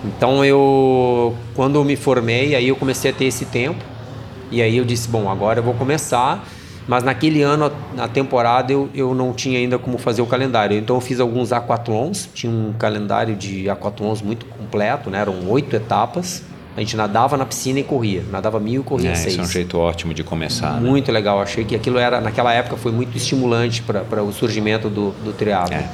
Então 0.04 0.44
eu, 0.44 1.36
quando 1.54 1.76
eu 1.76 1.84
me 1.84 1.96
formei, 1.96 2.56
aí 2.56 2.68
eu 2.68 2.76
comecei 2.76 3.12
a 3.12 3.14
ter 3.14 3.26
esse 3.26 3.46
tempo 3.46 3.84
e 4.50 4.62
aí 4.62 4.78
eu 4.78 4.86
disse, 4.86 5.08
bom, 5.10 5.30
agora 5.30 5.60
eu 5.60 5.64
vou 5.64 5.74
começar 5.74 6.48
mas 6.88 7.04
naquele 7.04 7.42
ano, 7.42 7.72
na 7.94 8.08
temporada, 8.08 8.72
eu, 8.72 8.90
eu 8.96 9.14
não 9.14 9.34
tinha 9.34 9.60
ainda 9.60 9.78
como 9.78 9.98
fazer 9.98 10.22
o 10.22 10.26
calendário. 10.26 10.78
Então 10.78 10.96
eu 10.96 11.02
fiz 11.02 11.20
alguns 11.20 11.52
aquatlons, 11.52 12.30
tinha 12.34 12.52
um 12.52 12.74
calendário 12.80 13.36
de 13.36 13.70
aquatlons 13.70 14.22
muito 14.22 14.46
completo, 14.46 15.10
né? 15.10 15.20
eram 15.20 15.50
oito 15.50 15.76
etapas. 15.76 16.44
A 16.78 16.80
gente 16.80 16.96
nadava 16.96 17.36
na 17.36 17.46
piscina 17.46 17.80
e 17.80 17.84
corria. 17.84 18.24
Nadava 18.32 18.60
mil 18.60 18.82
e 18.82 18.84
corria 18.84 19.10
é, 19.10 19.16
seis. 19.16 19.34
Esse 19.34 19.40
é 19.40 19.44
um 19.44 19.48
jeito 19.48 19.78
ótimo 19.80 20.14
de 20.14 20.24
começar. 20.24 20.80
Né? 20.80 20.88
Muito 20.88 21.08
né? 21.08 21.14
legal. 21.18 21.42
Achei 21.42 21.66
que 21.66 21.76
aquilo 21.76 21.98
era, 21.98 22.22
naquela 22.22 22.54
época, 22.54 22.78
foi 22.78 22.92
muito 22.92 23.18
estimulante 23.18 23.82
para 23.82 24.24
o 24.24 24.32
surgimento 24.32 24.88
do, 24.88 25.10
do 25.24 25.34
triatlo. 25.34 25.74
É. 25.74 25.90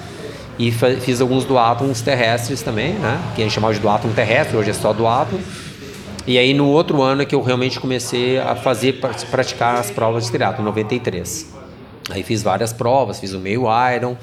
E 0.60 0.72
fiz 0.72 1.20
alguns 1.22 1.46
duatlons 1.46 2.02
terrestres 2.02 2.62
também, 2.62 2.94
né? 2.94 3.20
Que 3.34 3.42
a 3.42 3.46
gente 3.46 3.54
chamava 3.54 3.74
de 3.74 3.80
duatlon 3.80 4.12
terrestre, 4.12 4.56
hoje 4.56 4.70
é 4.70 4.74
só 4.74 4.94
duatlon. 4.94 5.40
E 6.26 6.38
aí 6.38 6.54
no 6.54 6.68
outro 6.68 7.02
ano 7.02 7.22
é 7.22 7.26
que 7.26 7.36
eu 7.36 7.42
realmente 7.42 7.80
comecei 7.80 8.40
a 8.40 8.56
fazer, 8.56 9.02
praticar 9.30 9.76
as 9.76 9.92
provas 9.92 10.26
de 10.26 10.32
triatlo, 10.32 10.62
em 10.62 10.66
93. 10.66 11.54
Aí 12.10 12.24
fiz 12.24 12.42
várias 12.42 12.72
provas, 12.72 13.20
fiz 13.20 13.34
o 13.34 13.40
meio 13.40 13.66
Iron, 13.94 14.16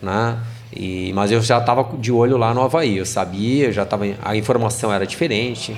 né? 0.00 0.38
E, 0.72 1.12
mas 1.14 1.32
eu 1.32 1.42
já 1.42 1.58
estava 1.58 1.96
de 1.96 2.12
olho 2.12 2.36
lá 2.36 2.54
no 2.54 2.62
Havaí, 2.62 2.98
eu 2.98 3.06
sabia, 3.06 3.72
já 3.72 3.84
tava, 3.84 4.06
a 4.22 4.36
informação 4.36 4.92
era 4.92 5.04
diferente. 5.04 5.76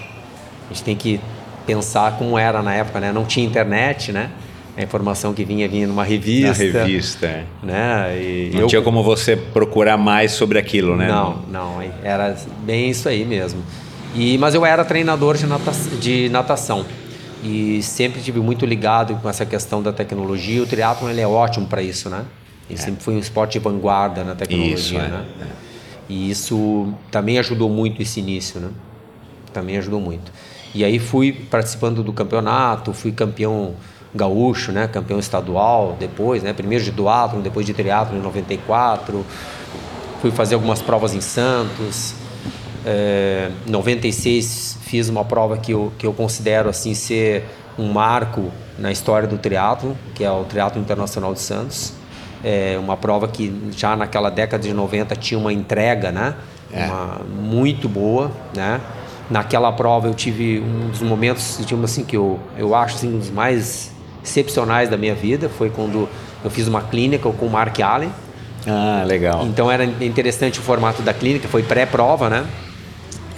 A 0.69 0.73
gente 0.73 0.85
tem 0.85 0.97
que 0.97 1.19
pensar 1.67 2.19
como 2.19 2.37
era 2.39 2.63
na 2.63 2.75
época, 2.75 3.01
né? 3.01 3.13
Não 3.13 3.25
tinha 3.25 3.47
internet, 3.47 4.13
né? 4.13 4.31
A 4.77 4.83
informação 4.83 5.35
que 5.35 5.45
vinha 5.45 5.69
vinha 5.69 5.87
numa 5.87 6.05
revista. 6.05 6.65
Na 6.65 6.85
revista, 6.85 7.27
é. 7.27 7.45
né? 7.63 8.19
E 8.19 8.51
não 8.55 8.63
eu, 8.63 8.67
tinha 8.67 8.83
como 8.83 9.03
você 9.03 9.37
procurar 9.37 9.97
mais 9.97 10.33
sobre 10.33 10.59
aquilo, 10.59 10.97
né? 10.97 11.09
Não, 11.09 11.43
não, 11.51 11.83
era 12.03 12.37
bem 12.65 12.91
isso 12.91 13.09
aí 13.09 13.25
mesmo. 13.25 13.63
E, 14.15 14.37
mas 14.39 14.55
eu 14.55 14.65
era 14.65 14.85
treinador 14.85 15.37
de, 15.37 15.47
natação, 15.47 15.99
de 15.99 16.29
natação 16.29 16.85
e 17.43 17.83
sempre 17.83 18.21
tive 18.21 18.41
muito 18.41 18.65
ligado 18.65 19.17
com 19.17 19.29
essa 19.29 19.45
questão 19.45 19.83
da 19.83 19.93
tecnologia. 19.93 20.63
O 20.63 20.67
triatlo 20.67 21.11
ele 21.11 21.21
é 21.21 21.27
ótimo 21.27 21.67
para 21.67 21.83
isso, 21.83 22.09
né? 22.09 22.25
Ele 22.71 22.79
é. 22.79 22.83
sempre 22.83 23.03
foi 23.03 23.15
um 23.15 23.19
esporte 23.19 23.55
de 23.55 23.59
vanguarda 23.59 24.23
na 24.23 24.35
tecnologia, 24.35 24.75
isso, 24.75 24.97
é. 24.97 25.09
né? 25.09 25.25
É. 25.41 25.47
E 26.09 26.31
isso 26.31 26.93
também 27.11 27.39
ajudou 27.39 27.69
muito 27.69 28.01
esse 28.01 28.21
início, 28.21 28.61
né? 28.61 28.69
Também 29.53 29.77
ajudou 29.79 30.01
muito. 30.01 30.31
E 30.75 30.85
aí 30.85 30.99
fui 30.99 31.33
participando 31.33 32.03
do 32.03 32.13
campeonato, 32.13 32.93
fui 32.93 33.13
campeão 33.13 33.75
gaúcho, 34.15 34.73
né? 34.73 34.87
Campeão 34.87 35.19
estadual 35.19 35.97
depois, 35.99 36.43
né? 36.43 36.53
Primeiro 36.53 36.85
de 36.85 36.91
duatlo, 36.91 37.41
depois 37.41 37.67
de 37.67 37.75
triatlo 37.75 38.17
em 38.17 38.21
94. 38.21 39.25
Fui 40.21 40.31
fazer 40.31 40.55
algumas 40.55 40.81
provas 40.81 41.15
em 41.15 41.21
Santos. 41.21 42.15
É, 42.85 43.51
96 43.67 44.79
fiz 44.83 45.09
uma 45.09 45.25
prova 45.25 45.57
que 45.57 45.73
eu, 45.73 45.93
que 45.99 46.07
eu 46.07 46.13
considero 46.13 46.69
assim 46.69 46.95
ser 46.95 47.45
um 47.79 47.93
marco 47.93 48.51
na 48.79 48.91
história 48.91 49.29
do 49.29 49.39
triatlo, 49.39 49.97
que 50.15 50.25
é 50.25 50.31
o 50.31 50.45
Triatlo 50.45 50.81
Internacional 50.81 51.33
de 51.33 51.41
Santos. 51.41 51.93
É 52.45 52.77
uma 52.79 52.97
prova 52.97 53.29
que 53.29 53.71
já 53.77 53.97
naquela 53.97 54.31
década 54.31 54.63
de 54.63 54.75
90 54.75 55.15
tinha 55.17 55.39
uma 55.39 55.53
entrega, 55.53 56.11
né? 56.11 56.35
É. 56.73 56.87
Uma, 56.87 57.21
muito 57.41 57.89
boa, 57.89 58.33
né? 58.55 58.81
Naquela 59.31 59.73
prova 59.73 60.09
eu 60.09 60.15
tive 60.15 60.61
um 60.61 60.91
dos 60.91 61.01
momentos, 61.01 61.59
digamos 61.61 61.91
assim, 61.91 62.05
que 62.05 62.17
eu, 62.17 62.41
eu 62.59 62.75
acho 62.75 62.97
assim, 62.97 63.15
um 63.15 63.19
dos 63.19 63.31
mais 63.31 63.93
excepcionais 64.23 64.89
da 64.89 64.97
minha 64.97 65.15
vida, 65.15 65.49
foi 65.49 65.71
quando 65.71 66.09
eu 66.45 66.51
fiz 66.51 66.67
uma 66.69 66.83
clínica 66.83 67.31
com 67.31 67.47
o 67.47 67.51
Mark 67.51 67.79
Allen. 67.81 68.13
Ah, 68.67 69.05
legal. 69.07 69.45
Então 69.47 69.71
era 69.71 69.85
interessante 69.85 70.59
o 70.59 70.63
formato 70.63 71.03
da 71.03 71.15
clínica, 71.15 71.49
foi 71.49 71.63
pré-prova, 71.63 72.29
né? 72.29 72.45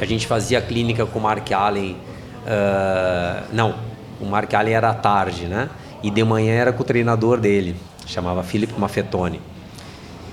A 0.04 0.06
gente 0.06 0.26
fazia 0.26 0.60
clínica 0.60 1.06
com 1.06 1.18
o 1.18 1.22
Mark 1.22 1.50
Allen. 1.50 1.92
Uh, 1.92 3.54
não, 3.54 3.74
o 4.20 4.26
Mark 4.26 4.52
Allen 4.52 4.74
era 4.74 4.90
à 4.90 4.94
tarde, 4.94 5.46
né? 5.46 5.70
E 6.02 6.10
de 6.10 6.22
manhã 6.22 6.52
era 6.52 6.74
com 6.74 6.82
o 6.82 6.84
treinador 6.84 7.40
dele, 7.40 7.74
chamava 8.06 8.42
Philip 8.42 8.78
Maffetoni. 8.78 9.40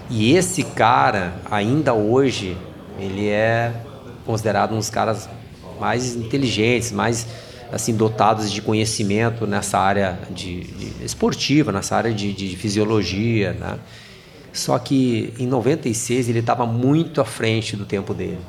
E 0.10 0.36
esse 0.36 0.64
cara, 0.64 1.36
ainda 1.50 1.94
hoje, 1.94 2.58
ele 3.00 3.30
é 3.30 3.72
considerado 4.26 4.74
um 4.74 4.78
dos 4.78 4.90
caras 4.90 5.30
mais 5.80 6.18
inteligentes, 6.18 6.92
mais 6.92 7.26
assim 7.72 7.96
dotados 7.96 8.52
de 8.52 8.62
conhecimento 8.62 9.48
nessa 9.48 9.80
área 9.80 10.20
de, 10.30 10.66
de 10.66 11.06
esportiva, 11.06 11.72
nessa 11.72 11.96
área 11.96 12.14
de, 12.14 12.34
de, 12.34 12.58
fisiologia, 12.58 13.54
né? 13.54 13.80
Só 14.52 14.78
que 14.78 15.34
em 15.40 15.48
96 15.48 16.28
ele 16.28 16.40
estava 16.40 16.66
muito 16.66 17.22
à 17.22 17.26
frente 17.26 17.78
do 17.78 17.86
tempo 17.86 18.14
dele. 18.14 18.42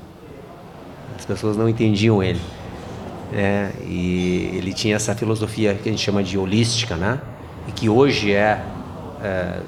As 1.18 1.25
pessoas 1.25 1.57
não 1.57 1.68
entendiam 1.68 2.22
ele. 2.22 2.40
Né? 3.31 3.72
E 3.87 4.51
ele 4.55 4.72
tinha 4.72 4.96
essa 4.96 5.14
filosofia 5.14 5.75
que 5.75 5.88
a 5.88 5.92
gente 5.92 6.03
chama 6.03 6.22
de 6.22 6.37
holística, 6.37 6.96
né? 6.96 7.18
E 7.66 7.72
que 7.72 7.88
hoje 7.88 8.33
é, 8.33 8.61
é 9.22 9.61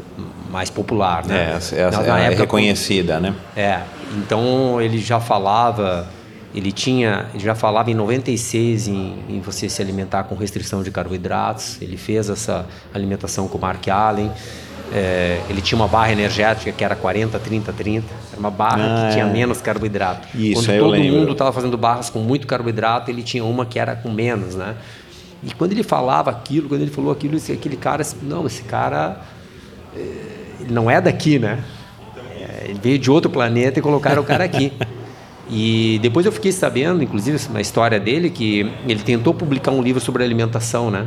mais 0.50 0.70
popular, 0.70 1.24
né? 1.26 1.58
É, 1.72 1.80
é, 1.80 1.90
na, 1.90 2.02
na 2.02 2.20
é 2.20 2.26
época, 2.26 2.42
reconhecida, 2.42 3.18
né? 3.18 3.34
É. 3.56 3.80
Então 4.16 4.80
ele 4.80 4.98
já 4.98 5.18
falava, 5.18 6.06
ele 6.54 6.70
tinha, 6.70 7.26
ele 7.34 7.42
já 7.42 7.54
falava 7.54 7.90
em 7.90 7.94
96 7.94 8.88
em, 8.88 9.18
em 9.28 9.40
você 9.40 9.68
se 9.68 9.80
alimentar 9.80 10.24
com 10.24 10.34
restrição 10.34 10.82
de 10.82 10.90
carboidratos. 10.90 11.80
Ele 11.80 11.96
fez 11.96 12.28
essa 12.28 12.66
alimentação 12.92 13.48
com 13.48 13.58
Mark 13.58 13.88
Allen. 13.88 14.30
É, 14.92 15.40
ele 15.48 15.60
tinha 15.60 15.76
uma 15.76 15.88
barra 15.88 16.12
energética 16.12 16.70
que 16.70 16.84
era 16.84 16.94
40, 16.94 17.38
30, 17.38 17.72
30. 17.72 18.06
Era 18.30 18.40
uma 18.40 18.50
barra 18.50 18.76
ah, 18.78 19.06
que 19.06 19.14
tinha 19.14 19.24
é. 19.24 19.32
menos 19.32 19.60
carboidrato. 19.60 20.28
Isso, 20.36 20.66
Quando 20.66 20.78
todo 20.78 20.98
mundo 20.98 21.32
estava 21.32 21.52
fazendo 21.52 21.76
barras 21.76 22.10
com 22.10 22.20
muito 22.20 22.46
carboidrato, 22.46 23.10
ele 23.10 23.22
tinha 23.22 23.44
uma 23.44 23.66
que 23.66 23.78
era 23.78 23.96
com 23.96 24.10
menos, 24.10 24.54
né? 24.54 24.76
E 25.42 25.52
quando 25.54 25.72
ele 25.72 25.82
falava 25.82 26.30
aquilo, 26.30 26.68
quando 26.68 26.82
ele 26.82 26.90
falou 26.90 27.12
aquilo, 27.12 27.36
aquele 27.36 27.76
cara, 27.76 28.02
não, 28.22 28.46
esse 28.46 28.62
cara 28.62 29.20
ele 30.64 30.72
não 30.72 30.90
é 30.90 31.00
daqui, 31.00 31.38
né? 31.38 31.62
É, 32.36 32.64
ele 32.68 32.80
veio 32.82 32.98
de 32.98 33.10
outro 33.10 33.30
planeta 33.30 33.78
e 33.78 33.82
colocaram 33.82 34.22
o 34.22 34.24
cara 34.24 34.44
aqui. 34.44 34.72
E 35.50 35.98
depois 36.00 36.24
eu 36.24 36.32
fiquei 36.32 36.50
sabendo, 36.50 37.02
inclusive, 37.02 37.38
uma 37.50 37.60
história 37.60 38.00
dele, 38.00 38.30
que 38.30 38.60
ele 38.88 39.02
tentou 39.02 39.34
publicar 39.34 39.72
um 39.72 39.82
livro 39.82 40.00
sobre 40.00 40.24
alimentação, 40.24 40.90
né? 40.90 41.06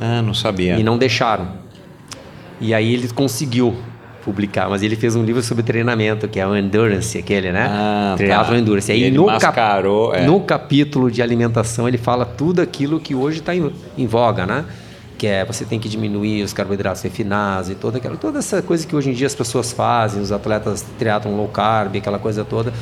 Ah, 0.00 0.20
não 0.20 0.34
sabia. 0.34 0.76
E 0.76 0.82
não 0.82 0.98
deixaram. 0.98 1.48
E 2.60 2.74
aí 2.74 2.92
ele 2.94 3.08
conseguiu 3.08 3.76
publicar, 4.28 4.68
mas 4.68 4.82
ele 4.82 4.94
fez 4.94 5.16
um 5.16 5.22
livro 5.22 5.42
sobre 5.42 5.62
treinamento, 5.62 6.28
que 6.28 6.38
é 6.38 6.46
o 6.46 6.54
Endurance, 6.54 7.16
aquele, 7.16 7.50
né? 7.50 7.66
Ah, 7.70 8.14
Triathlon 8.16 8.54
tá. 8.54 8.58
Endurance. 8.58 8.92
E 8.92 8.94
aí 8.94 9.02
ele 9.04 9.16
no, 9.16 9.26
mascarou, 9.26 10.10
cap... 10.10 10.22
é. 10.22 10.26
no 10.26 10.40
capítulo 10.40 11.10
de 11.10 11.22
alimentação 11.22 11.88
ele 11.88 11.96
fala 11.96 12.26
tudo 12.26 12.60
aquilo 12.60 13.00
que 13.00 13.14
hoje 13.14 13.38
está 13.38 13.54
em, 13.54 13.72
em, 13.96 14.06
voga, 14.06 14.44
né? 14.44 14.64
Que 15.16 15.26
é 15.26 15.44
você 15.44 15.64
tem 15.64 15.80
que 15.80 15.88
diminuir 15.88 16.42
os 16.42 16.52
carboidratos 16.52 17.00
refinados 17.02 17.70
e 17.70 17.74
toda 17.74 17.98
aquela, 17.98 18.16
toda 18.16 18.38
essa 18.38 18.60
coisa 18.60 18.86
que 18.86 18.94
hoje 18.94 19.10
em 19.10 19.14
dia 19.14 19.26
as 19.26 19.34
pessoas 19.34 19.72
fazem, 19.72 20.20
os 20.20 20.30
atletas 20.30 20.84
triatlon 20.98 21.34
low 21.34 21.48
carb, 21.48 21.96
aquela 21.96 22.18
coisa 22.18 22.44
toda. 22.44 22.72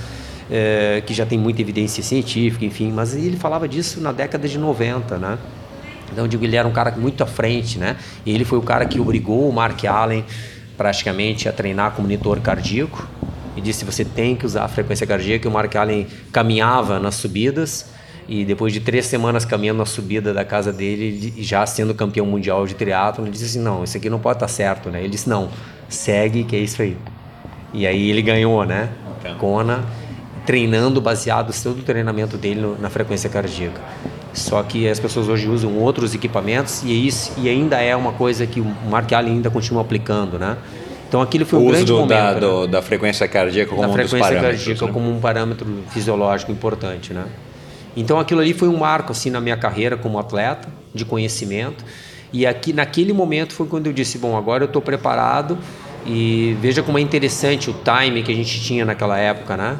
É, 0.48 1.02
que 1.04 1.12
já 1.12 1.26
tem 1.26 1.36
muita 1.36 1.60
evidência 1.60 2.04
científica, 2.04 2.64
enfim, 2.64 2.92
mas 2.92 3.16
ele 3.16 3.36
falava 3.36 3.66
disso 3.66 4.00
na 4.00 4.12
década 4.12 4.46
de 4.46 4.56
90, 4.56 5.18
né? 5.18 5.38
Então, 6.12 6.24
eu 6.24 6.28
digo, 6.28 6.44
ele 6.44 6.56
era 6.56 6.66
um 6.66 6.72
cara 6.72 6.92
muito 6.96 7.22
à 7.22 7.26
frente, 7.26 7.78
né? 7.78 7.96
E 8.24 8.32
ele 8.32 8.44
foi 8.44 8.58
o 8.58 8.62
cara 8.62 8.86
que 8.86 9.00
obrigou 9.00 9.48
o 9.48 9.52
Mark 9.52 9.84
Allen 9.84 10.24
praticamente 10.76 11.48
a 11.48 11.52
treinar 11.52 11.92
com 11.92 12.02
monitor 12.02 12.40
cardíaco 12.40 13.06
e 13.56 13.60
disse 13.60 13.84
você 13.84 14.04
tem 14.04 14.36
que 14.36 14.44
usar 14.44 14.64
a 14.64 14.68
frequência 14.68 15.06
cardíaca. 15.06 15.46
E 15.46 15.48
o 15.48 15.52
Mark 15.52 15.74
Allen 15.74 16.06
caminhava 16.30 17.00
nas 17.00 17.14
subidas 17.14 17.86
e 18.28 18.44
depois 18.44 18.72
de 18.72 18.80
três 18.80 19.06
semanas 19.06 19.44
caminhando 19.44 19.78
na 19.78 19.86
subida 19.86 20.34
da 20.34 20.44
casa 20.44 20.72
dele, 20.72 21.32
já 21.38 21.64
sendo 21.64 21.94
campeão 21.94 22.26
mundial 22.26 22.66
de 22.66 22.74
triatlo, 22.74 23.24
ele 23.24 23.30
disse 23.30 23.44
assim, 23.44 23.60
não, 23.60 23.84
isso 23.84 23.96
aqui 23.96 24.10
não 24.10 24.18
pode 24.18 24.36
estar 24.36 24.48
certo, 24.48 24.90
né? 24.90 25.00
Ele 25.00 25.08
disse, 25.08 25.28
não, 25.28 25.48
segue 25.88 26.44
que 26.44 26.56
é 26.56 26.58
isso 26.58 26.82
aí. 26.82 26.96
E 27.72 27.86
aí 27.86 28.10
ele 28.10 28.22
ganhou, 28.22 28.64
né? 28.64 28.90
Kona, 29.38 29.84
treinando 30.44 31.00
baseado 31.00 31.52
todo 31.62 31.80
o 31.80 31.82
treinamento 31.82 32.36
dele 32.36 32.60
no, 32.60 32.78
na 32.78 32.90
frequência 32.90 33.30
cardíaca. 33.30 33.80
Só 34.36 34.62
que 34.62 34.86
as 34.86 35.00
pessoas 35.00 35.28
hoje 35.28 35.48
usam 35.48 35.78
outros 35.78 36.14
equipamentos 36.14 36.82
e, 36.84 37.06
isso, 37.06 37.32
e 37.38 37.48
ainda 37.48 37.80
é 37.80 37.96
uma 37.96 38.12
coisa 38.12 38.46
que 38.46 38.60
o 38.60 38.66
Mark 38.88 39.10
Allen 39.12 39.32
ainda 39.32 39.50
continua 39.50 39.80
aplicando, 39.80 40.38
né? 40.38 40.58
Então 41.08 41.22
aquilo 41.22 41.46
foi 41.46 41.58
um 41.58 41.66
grande 41.68 41.86
do, 41.86 41.94
momento. 41.94 42.08
Da, 42.10 42.32
né? 42.34 42.40
do, 42.40 42.66
da 42.66 42.82
frequência 42.82 43.26
cardíaca 43.26 43.70
como 43.70 43.80
da 43.80 43.88
um 43.88 43.92
frequência 43.94 44.40
cardíaca 44.40 44.86
né? 44.86 44.92
como 44.92 45.10
um 45.10 45.18
parâmetro 45.18 45.66
fisiológico 45.90 46.52
importante, 46.52 47.14
né? 47.14 47.24
Então 47.96 48.20
aquilo 48.20 48.42
ali 48.42 48.52
foi 48.52 48.68
um 48.68 48.76
marco 48.76 49.12
assim 49.12 49.30
na 49.30 49.40
minha 49.40 49.56
carreira 49.56 49.96
como 49.96 50.18
atleta 50.18 50.68
de 50.94 51.04
conhecimento. 51.06 51.82
E 52.30 52.46
aqui 52.46 52.74
naquele 52.74 53.14
momento 53.14 53.54
foi 53.54 53.66
quando 53.66 53.86
eu 53.86 53.92
disse, 53.92 54.18
bom, 54.18 54.36
agora 54.36 54.64
eu 54.64 54.66
estou 54.66 54.82
preparado 54.82 55.56
E 56.04 56.56
veja 56.60 56.82
como 56.82 56.98
é 56.98 57.00
interessante 57.00 57.70
o 57.70 57.74
time 57.74 58.22
que 58.22 58.30
a 58.30 58.34
gente 58.34 58.60
tinha 58.60 58.84
naquela 58.84 59.16
época, 59.16 59.56
né? 59.56 59.78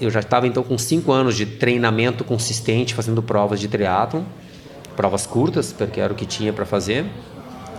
Eu 0.00 0.10
já 0.10 0.20
estava 0.20 0.46
então 0.46 0.62
com 0.62 0.76
cinco 0.76 1.12
anos 1.12 1.36
de 1.36 1.46
treinamento 1.46 2.22
consistente, 2.24 2.94
fazendo 2.94 3.22
provas 3.22 3.58
de 3.60 3.68
triatlon, 3.68 4.22
provas 4.94 5.26
curtas, 5.26 5.72
porque 5.72 6.00
era 6.00 6.12
o 6.12 6.16
que 6.16 6.26
tinha 6.26 6.52
para 6.52 6.66
fazer. 6.66 7.06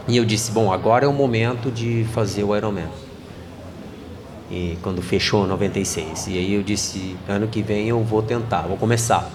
E 0.07 0.17
eu 0.17 0.25
disse, 0.25 0.51
bom, 0.51 0.71
agora 0.71 1.05
é 1.05 1.07
o 1.07 1.13
momento 1.13 1.69
de 1.69 2.05
fazer 2.13 2.43
o 2.43 2.55
Ironman. 2.55 2.87
E 4.49 4.77
quando 4.81 5.01
fechou 5.01 5.45
96. 5.45 6.27
E 6.27 6.37
aí 6.37 6.53
eu 6.53 6.63
disse, 6.63 7.17
ano 7.27 7.47
que 7.47 7.61
vem 7.61 7.89
eu 7.89 8.01
vou 8.03 8.21
tentar, 8.21 8.61
vou 8.61 8.77
começar. 8.77 9.29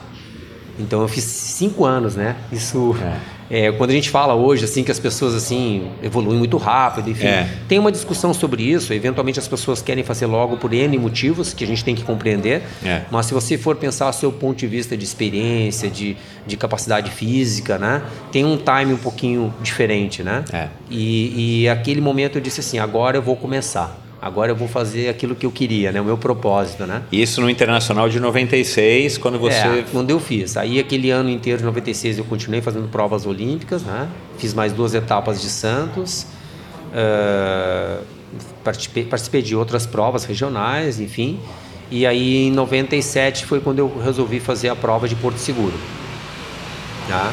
Então 0.79 1.03
eu 1.03 1.09
fiz 1.09 1.25
cinco 1.25 1.85
anos, 1.85 2.17
né? 2.17 2.37
Isso 2.51 2.97
é. 3.03 3.21
É. 3.53 3.71
quando 3.71 3.91
a 3.91 3.93
gente 3.93 4.09
fala 4.09 4.35
hoje 4.35 4.65
assim 4.65 4.83
que 4.83 4.91
as 4.91 4.99
pessoas 4.99 5.35
assim 5.35 5.91
evoluem 6.03 6.39
muito 6.39 6.57
rápido, 6.57 7.11
enfim, 7.11 7.27
é. 7.27 7.49
tem 7.69 7.79
uma 7.79 7.93
discussão 7.93 8.33
sobre 8.33 8.63
isso. 8.63 8.95
Eventualmente 8.95 9.39
as 9.39 9.47
pessoas 9.47 9.83
querem 9.83 10.03
fazer 10.03 10.25
logo 10.25 10.57
por 10.57 10.73
n 10.73 10.97
motivos 10.99 11.53
que 11.53 11.63
a 11.63 11.67
gente 11.67 11.85
tem 11.85 11.95
que 11.95 12.03
compreender. 12.03 12.63
É. 12.83 13.03
Mas 13.11 13.27
se 13.27 13.35
você 13.35 13.59
for 13.59 13.77
pensar 13.77 14.11
seu 14.13 14.33
ponto 14.33 14.57
de 14.57 14.67
vista 14.67 14.97
de 14.97 15.05
experiência, 15.05 15.91
de, 15.91 16.17
de 16.47 16.57
capacidade 16.57 17.11
física, 17.11 17.79
né? 17.79 18.03
Tem 18.31 18.45
um 18.45 18.57
time 18.57 18.95
um 18.95 18.99
pouquinho 18.99 19.53
diferente, 19.63 20.23
né? 20.23 20.45
É. 20.53 20.69
E, 20.91 21.63
e 21.63 21.69
aquele 21.69 22.01
momento 22.01 22.39
eu 22.39 22.43
disse 22.43 22.61
assim, 22.61 22.79
agora 22.79 23.19
eu 23.19 23.23
vou 23.23 23.37
começar 23.37 24.01
agora 24.23 24.53
eu 24.53 24.57
vou 24.57 24.69
fazer 24.69 25.09
aquilo 25.09 25.35
que 25.35 25.45
eu 25.45 25.51
queria, 25.51 25.91
né? 25.91 26.01
O 26.01 26.05
meu 26.05 26.17
propósito, 26.17 26.87
né? 26.87 27.03
Isso 27.11 27.41
no 27.41 27.51
Internacional 27.51 28.09
de 28.09 28.21
96, 28.21 29.19
quando 29.19 29.37
você... 29.37 29.57
É, 29.57 29.85
quando 29.91 30.11
eu 30.11 30.21
fiz. 30.21 30.57
Aí 30.57 30.79
aquele 30.79 31.11
ano 31.11 31.29
inteiro 31.29 31.59
de 31.59 31.65
96 31.65 32.19
eu 32.19 32.25
continuei 32.25 32.63
fazendo 32.63 32.87
provas 32.87 33.27
olímpicas, 33.27 33.83
né? 33.83 34.09
Fiz 34.39 34.55
mais 34.55 34.73
duas 34.73 34.95
etapas 34.95 35.43
de 35.43 35.49
Santos. 35.49 36.29
Uh, 36.93 38.05
participei, 38.63 39.05
participei 39.05 39.43
de 39.43 39.57
outras 39.57 39.87
provas 39.87 40.25
regionais, 40.25 41.01
enfim. 41.01 41.41
E 41.91 42.07
aí 42.07 42.47
em 42.47 42.53
97 42.53 43.45
foi 43.45 43.59
quando 43.59 43.81
eu 43.81 44.01
resolvi 44.01 44.39
fazer 44.39 44.69
a 44.69 44.77
prova 44.77 45.09
de 45.09 45.17
Porto 45.17 45.39
Seguro. 45.39 45.75
Tá? 47.09 47.33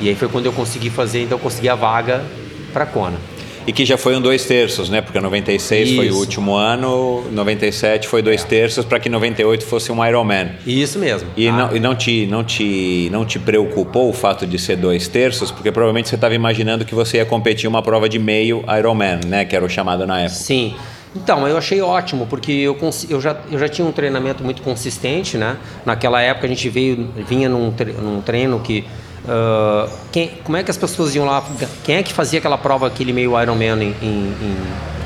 E 0.00 0.08
aí 0.08 0.14
foi 0.14 0.28
quando 0.28 0.46
eu 0.46 0.52
consegui 0.52 0.88
fazer, 0.88 1.24
então 1.24 1.36
eu 1.36 1.42
consegui 1.42 1.68
a 1.68 1.74
vaga 1.74 2.24
para 2.72 2.86
Kona. 2.86 3.18
E 3.66 3.72
que 3.72 3.84
já 3.84 3.96
foi 3.96 4.16
um 4.16 4.20
dois 4.20 4.44
terços, 4.44 4.90
né? 4.90 5.00
Porque 5.00 5.20
96 5.20 5.88
Isso. 5.88 5.96
foi 5.96 6.10
o 6.10 6.16
último 6.16 6.54
ano, 6.54 7.24
97 7.30 8.08
foi 8.08 8.22
dois 8.22 8.42
terços 8.44 8.84
para 8.84 8.98
que 8.98 9.08
98 9.08 9.64
fosse 9.64 9.92
um 9.92 10.04
Ironman. 10.04 10.52
Isso 10.66 10.98
mesmo. 10.98 11.28
E, 11.36 11.48
ah. 11.48 11.52
não, 11.52 11.76
e 11.76 11.80
não, 11.80 11.94
te, 11.94 12.26
não, 12.26 12.42
te, 12.42 13.08
não 13.12 13.24
te 13.24 13.38
preocupou 13.38 14.10
o 14.10 14.12
fato 14.12 14.46
de 14.46 14.58
ser 14.58 14.76
dois 14.76 15.06
terços? 15.06 15.50
Porque 15.50 15.70
provavelmente 15.70 16.08
você 16.08 16.16
estava 16.16 16.34
imaginando 16.34 16.84
que 16.84 16.94
você 16.94 17.18
ia 17.18 17.24
competir 17.24 17.68
uma 17.68 17.82
prova 17.82 18.08
de 18.08 18.18
meio 18.18 18.64
Ironman, 18.78 19.20
né? 19.26 19.44
Que 19.44 19.54
era 19.54 19.64
o 19.64 19.68
chamado 19.68 20.06
na 20.06 20.20
época. 20.20 20.34
Sim. 20.34 20.74
Então, 21.14 21.46
eu 21.46 21.58
achei 21.58 21.80
ótimo, 21.80 22.26
porque 22.26 22.50
eu, 22.50 22.76
eu, 23.08 23.20
já, 23.20 23.36
eu 23.50 23.58
já 23.58 23.68
tinha 23.68 23.86
um 23.86 23.92
treinamento 23.92 24.42
muito 24.42 24.62
consistente, 24.62 25.36
né? 25.36 25.58
Naquela 25.84 26.22
época 26.22 26.46
a 26.46 26.48
gente 26.48 26.68
veio, 26.68 27.10
vinha 27.28 27.48
num, 27.48 27.72
num 28.02 28.22
treino 28.22 28.58
que 28.60 28.84
Uh, 29.24 29.88
quem, 30.10 30.32
como 30.42 30.56
é 30.56 30.62
que 30.62 30.70
as 30.70 30.76
pessoas 30.76 31.14
iam 31.14 31.24
lá? 31.24 31.44
Quem 31.84 31.96
é 31.96 32.02
que 32.02 32.12
fazia 32.12 32.38
aquela 32.38 32.58
prova, 32.58 32.86
aquele 32.86 33.12
meio 33.12 33.40
Ironman 33.40 33.82
em, 33.82 33.94
em, 34.02 34.56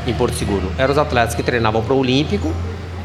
em 0.07 0.15
Porto 0.15 0.35
Seguro? 0.37 0.73
Eram 0.79 0.93
os 0.93 0.99
atletas 0.99 1.35
que 1.35 1.43
treinavam 1.43 1.83
para 1.83 1.93
o 1.93 1.99
Olímpico 1.99 2.53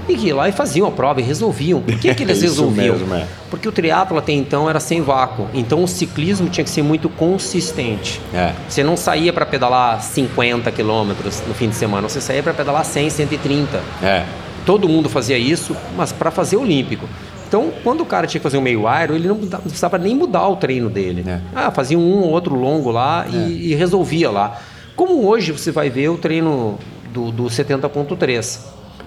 e 0.08 0.16
que 0.16 0.28
iam 0.28 0.38
lá 0.38 0.50
e 0.50 0.52
faziam 0.52 0.88
a 0.88 0.92
prova 0.92 1.20
e 1.20 1.24
resolviam. 1.24 1.82
Por 1.82 1.98
que, 2.00 2.14
que 2.16 2.24
eles 2.24 2.42
resolviam? 2.42 2.96
Mesmo, 2.96 3.14
é. 3.14 3.26
Porque 3.50 3.68
o 3.68 3.72
triatlo 3.72 4.18
até 4.18 4.32
então 4.32 4.70
era 4.70 4.80
sem 4.80 5.02
vácuo. 5.02 5.48
Então 5.54 5.84
o 5.84 5.88
ciclismo 5.88 6.50
tinha 6.50 6.64
que 6.64 6.70
ser 6.70 6.82
muito 6.82 7.10
consistente. 7.10 8.22
É. 8.34 8.54
Você 8.68 8.84
não 8.84 8.96
saía 8.96 9.34
para 9.34 9.46
pedalar 9.46 10.02
50 10.02 10.72
quilômetros 10.72 11.44
no 11.48 11.54
fim 11.54 11.70
de 11.70 11.76
semana, 11.76 12.08
você 12.08 12.22
saía 12.22 12.42
para 12.42 12.54
pedalar 12.54 12.86
100, 12.86 13.10
130. 13.10 13.82
É. 14.02 14.26
Todo 14.66 14.88
mundo 14.88 15.10
fazia 15.10 15.38
isso, 15.38 15.76
mas 15.96 16.12
para 16.12 16.30
fazer 16.30 16.56
olímpico. 16.56 17.08
Então, 17.52 17.70
quando 17.84 18.00
o 18.00 18.06
cara 18.06 18.26
tinha 18.26 18.40
que 18.40 18.44
fazer 18.44 18.58
um 18.58 18.62
meio 18.62 18.88
aero, 18.88 19.14
ele 19.14 19.28
não 19.28 19.36
precisava 19.36 19.98
nem 19.98 20.16
mudar 20.16 20.48
o 20.48 20.56
treino 20.56 20.90
dele. 20.90 21.26
É. 21.28 21.42
Ah, 21.54 21.70
fazia 21.70 22.00
um 22.00 22.22
ou 22.22 22.30
outro 22.30 22.56
longo 22.56 22.90
lá 22.90 23.26
é. 23.28 23.36
e, 23.36 23.74
e, 23.74 23.76
resolvia 23.76 24.32
lá. 24.32 24.62
Como 24.96 25.28
hoje 25.28 25.52
você 25.52 25.70
vai 25.70 25.90
ver 25.90 26.08
o 26.08 26.18
treino 26.18 26.80
do, 27.14 27.30
do 27.30 27.44
70.3 27.48 28.58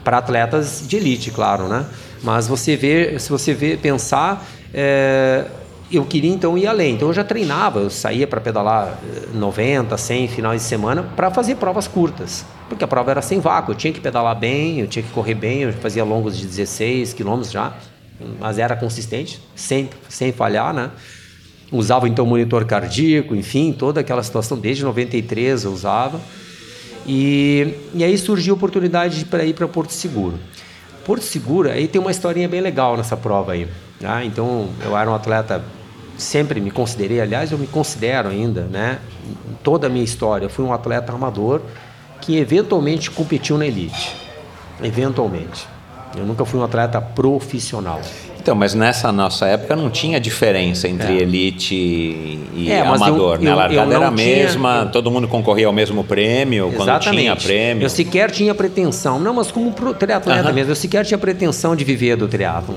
para 0.04 0.18
atletas 0.18 0.84
de 0.86 0.94
elite, 0.94 1.30
claro, 1.30 1.68
né? 1.68 1.86
Mas 2.22 2.46
você 2.46 2.76
vê, 2.76 3.18
se 3.18 3.30
você 3.30 3.54
vê 3.54 3.78
pensar, 3.78 4.46
é, 4.74 5.46
eu 5.90 6.04
queria 6.04 6.30
então 6.30 6.58
ir 6.58 6.66
além. 6.66 6.96
Então 6.96 7.08
eu 7.08 7.14
já 7.14 7.24
treinava, 7.24 7.80
eu 7.80 7.88
saía 7.88 8.26
para 8.26 8.42
pedalar 8.42 8.98
90, 9.32 9.96
100 9.96 10.28
finais 10.28 10.60
de 10.60 10.68
semana 10.68 11.02
para 11.16 11.30
fazer 11.30 11.54
provas 11.54 11.88
curtas, 11.88 12.44
porque 12.68 12.84
a 12.84 12.88
prova 12.88 13.10
era 13.10 13.22
sem 13.22 13.40
vácuo. 13.40 13.72
Eu 13.72 13.74
tinha 13.74 13.90
que 13.90 14.02
pedalar 14.02 14.38
bem, 14.38 14.80
eu 14.80 14.86
tinha 14.86 15.02
que 15.02 15.12
correr 15.12 15.34
bem, 15.34 15.62
eu 15.62 15.72
fazia 15.72 16.04
longos 16.04 16.36
de 16.36 16.46
16 16.46 17.14
quilômetros 17.14 17.50
já 17.50 17.72
mas 18.38 18.58
era 18.58 18.76
consistente, 18.76 19.40
sem, 19.54 19.88
sem 20.08 20.32
falhar, 20.32 20.72
né? 20.72 20.90
Usava 21.72 22.08
então 22.08 22.24
monitor 22.24 22.64
cardíaco, 22.64 23.34
enfim, 23.34 23.72
toda 23.72 24.00
aquela 24.00 24.22
situação, 24.22 24.58
desde 24.58 24.84
93 24.84 25.64
eu 25.64 25.72
usava. 25.72 26.20
E, 27.06 27.74
e 27.92 28.04
aí 28.04 28.16
surgiu 28.16 28.54
a 28.54 28.56
oportunidade 28.56 29.24
para 29.24 29.44
ir 29.44 29.54
para 29.54 29.66
Porto 29.66 29.92
Seguro. 29.92 30.38
Porto 31.04 31.22
Seguro, 31.22 31.70
aí 31.70 31.86
tem 31.86 32.00
uma 32.00 32.10
historinha 32.10 32.48
bem 32.48 32.60
legal 32.60 32.96
nessa 32.96 33.16
prova 33.16 33.52
aí. 33.52 33.68
Tá? 34.00 34.24
Então, 34.24 34.68
eu 34.82 34.96
era 34.96 35.10
um 35.10 35.14
atleta, 35.14 35.64
sempre 36.16 36.60
me 36.60 36.70
considerei, 36.70 37.20
aliás, 37.20 37.52
eu 37.52 37.58
me 37.58 37.66
considero 37.66 38.28
ainda, 38.28 38.62
né? 38.62 38.98
Toda 39.62 39.86
a 39.86 39.90
minha 39.90 40.04
história, 40.04 40.46
eu 40.46 40.50
fui 40.50 40.64
um 40.64 40.72
atleta 40.72 41.12
amador 41.12 41.60
que 42.20 42.36
eventualmente 42.36 43.10
competiu 43.10 43.58
na 43.58 43.66
elite. 43.66 44.16
Eventualmente. 44.82 45.73
Eu 46.16 46.24
nunca 46.24 46.44
fui 46.44 46.60
um 46.60 46.64
atleta 46.64 47.00
profissional. 47.00 48.00
Então, 48.44 48.54
mas 48.54 48.74
nessa 48.74 49.10
nossa 49.10 49.46
época 49.46 49.74
não 49.74 49.88
tinha 49.88 50.20
diferença 50.20 50.86
entre 50.86 51.16
é. 51.18 51.22
elite 51.22 51.74
e 51.74 52.68
é, 52.68 52.82
amador, 52.82 53.36
eu, 53.36 53.42
né? 53.42 53.50
A 53.50 53.54
largada 53.54 53.94
era 53.94 54.08
a 54.08 54.10
mesma, 54.10 54.82
eu... 54.84 54.92
todo 54.92 55.10
mundo 55.10 55.26
concorria 55.26 55.66
ao 55.66 55.72
mesmo 55.72 56.04
prêmio, 56.04 56.66
Exatamente. 56.68 57.04
quando 57.04 57.16
tinha 57.16 57.36
prêmio. 57.36 57.84
Eu 57.84 57.88
sequer 57.88 58.30
tinha 58.30 58.54
pretensão, 58.54 59.18
não, 59.18 59.32
mas 59.32 59.50
como 59.50 59.72
triatleta 59.98 60.42
uh 60.42 60.44
-huh. 60.44 60.52
mesmo, 60.52 60.72
eu 60.72 60.76
sequer 60.76 61.06
tinha 61.06 61.16
pretensão 61.16 61.74
de 61.74 61.84
viver 61.84 62.16
do 62.16 62.28
triatlon. 62.28 62.76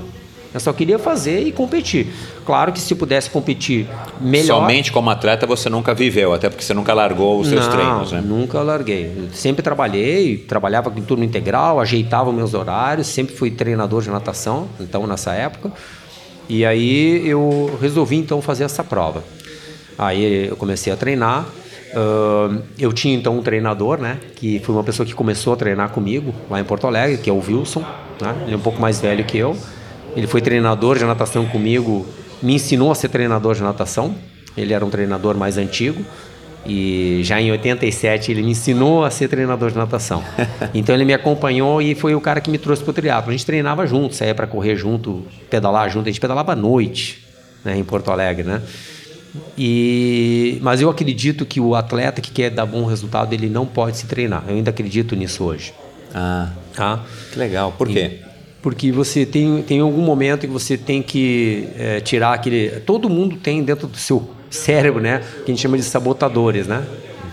Eu 0.57 0.61
só 0.61 0.73
queria 0.73 0.97
fazer 0.97 1.41
e 1.41 1.51
competir. 1.51 2.07
Claro 2.45 2.73
que 2.73 2.79
se 2.79 2.95
pudesse 2.95 3.29
competir 3.29 3.87
melhor. 4.19 4.61
Somente 4.61 4.91
como 4.91 5.09
atleta 5.09 5.45
você 5.45 5.69
nunca 5.69 5.93
viveu, 5.93 6.33
até 6.33 6.49
porque 6.49 6.63
você 6.63 6.73
nunca 6.73 6.93
largou 6.93 7.39
os 7.39 7.47
seus 7.47 7.65
Não, 7.67 7.71
treinos, 7.71 8.11
né? 8.11 8.23
Nunca 8.25 8.59
larguei. 8.61 9.13
Eu 9.15 9.29
sempre 9.33 9.61
trabalhei, 9.61 10.37
trabalhava 10.37 10.89
com 10.89 10.99
turno 11.01 11.23
integral, 11.23 11.79
ajeitava 11.79 12.31
meus 12.33 12.55
horários, 12.55 13.05
sempre 13.05 13.35
fui 13.35 13.51
treinador 13.51 14.01
de 14.01 14.09
natação, 14.09 14.67
então 14.79 15.05
nessa 15.05 15.31
época. 15.33 15.71
E 16.49 16.65
aí 16.65 17.27
eu 17.27 17.77
resolvi 17.79 18.15
então 18.15 18.41
fazer 18.41 18.63
essa 18.63 18.83
prova. 18.83 19.23
Aí 19.97 20.47
eu 20.47 20.55
comecei 20.55 20.91
a 20.91 20.95
treinar. 20.95 21.45
Uh, 21.93 22.61
eu 22.77 22.91
tinha 22.91 23.15
então 23.15 23.37
um 23.37 23.43
treinador, 23.43 23.99
né? 23.99 24.19
Que 24.35 24.59
foi 24.59 24.73
uma 24.73 24.83
pessoa 24.83 25.05
que 25.05 25.13
começou 25.13 25.53
a 25.53 25.55
treinar 25.55 25.89
comigo 25.89 26.33
lá 26.49 26.59
em 26.59 26.63
Porto 26.63 26.87
Alegre, 26.87 27.17
que 27.17 27.29
é 27.29 27.33
o 27.33 27.37
Wilson. 27.37 27.81
Né? 28.21 28.35
Ele 28.45 28.53
é 28.53 28.57
um 28.57 28.61
pouco 28.61 28.81
mais 28.81 28.99
velho 28.99 29.23
que 29.23 29.37
eu. 29.37 29.55
Ele 30.17 30.25
foi 30.25 30.41
treinador 30.41 30.97
de 30.97 31.05
natação 31.05 31.45
comigo, 31.45 32.03
me 32.41 32.55
ensinou 32.55 32.91
a 32.91 32.95
ser 32.95 33.07
treinador 33.07 33.53
de 33.53 33.61
natação. 33.61 34.15
Ele 34.57 34.73
era 34.73 34.83
um 34.83 34.89
treinador 34.89 35.37
mais 35.37 35.59
antigo 35.59 36.03
e 36.65 37.21
já 37.23 37.39
em 37.39 37.51
87 37.51 38.31
ele 38.31 38.41
me 38.41 38.51
ensinou 38.51 39.05
a 39.05 39.11
ser 39.11 39.27
treinador 39.29 39.69
de 39.69 39.77
natação. 39.77 40.23
Então 40.73 40.95
ele 40.95 41.05
me 41.05 41.13
acompanhou 41.13 41.81
e 41.81 41.93
foi 41.93 42.15
o 42.15 42.19
cara 42.19 42.41
que 42.41 42.49
me 42.49 42.57
trouxe 42.57 42.83
para 42.83 42.89
o 42.89 42.93
triatlo. 42.93 43.29
A 43.29 43.31
gente 43.31 43.45
treinava 43.45 43.85
junto, 43.85 44.15
saía 44.15 44.33
para 44.33 44.47
correr 44.47 44.75
junto, 44.75 45.23
pedalar 45.51 45.87
junto. 45.89 46.09
A 46.09 46.11
gente 46.11 46.19
pedalava 46.19 46.53
à 46.53 46.55
noite, 46.55 47.23
né, 47.63 47.77
em 47.77 47.83
Porto 47.83 48.11
Alegre, 48.11 48.43
né? 48.43 48.61
E, 49.55 50.57
mas 50.63 50.81
eu 50.81 50.89
acredito 50.89 51.45
que 51.45 51.59
o 51.59 51.75
atleta 51.75 52.21
que 52.21 52.31
quer 52.31 52.49
dar 52.49 52.65
bom 52.65 52.85
resultado 52.85 53.33
ele 53.33 53.49
não 53.49 53.67
pode 53.67 53.97
se 53.97 54.07
treinar. 54.07 54.43
Eu 54.47 54.55
ainda 54.55 54.71
acredito 54.71 55.15
nisso 55.15 55.43
hoje. 55.43 55.73
Ah, 56.13 56.49
tá? 56.73 57.03
que 57.31 57.37
legal. 57.37 57.71
Por 57.77 57.87
quê? 57.87 58.19
E, 58.21 58.26
porque 58.61 58.91
você 58.91 59.25
tem, 59.25 59.61
tem 59.61 59.79
algum 59.79 60.01
momento 60.01 60.41
que 60.41 60.47
você 60.47 60.77
tem 60.77 61.01
que 61.01 61.67
é, 61.77 61.99
tirar 61.99 62.33
aquele. 62.33 62.69
Todo 62.81 63.09
mundo 63.09 63.37
tem 63.37 63.63
dentro 63.63 63.87
do 63.87 63.97
seu 63.97 64.29
cérebro, 64.49 65.01
né? 65.01 65.21
Que 65.45 65.51
a 65.51 65.55
gente 65.55 65.61
chama 65.61 65.77
de 65.77 65.83
sabotadores, 65.83 66.67
né? 66.67 66.85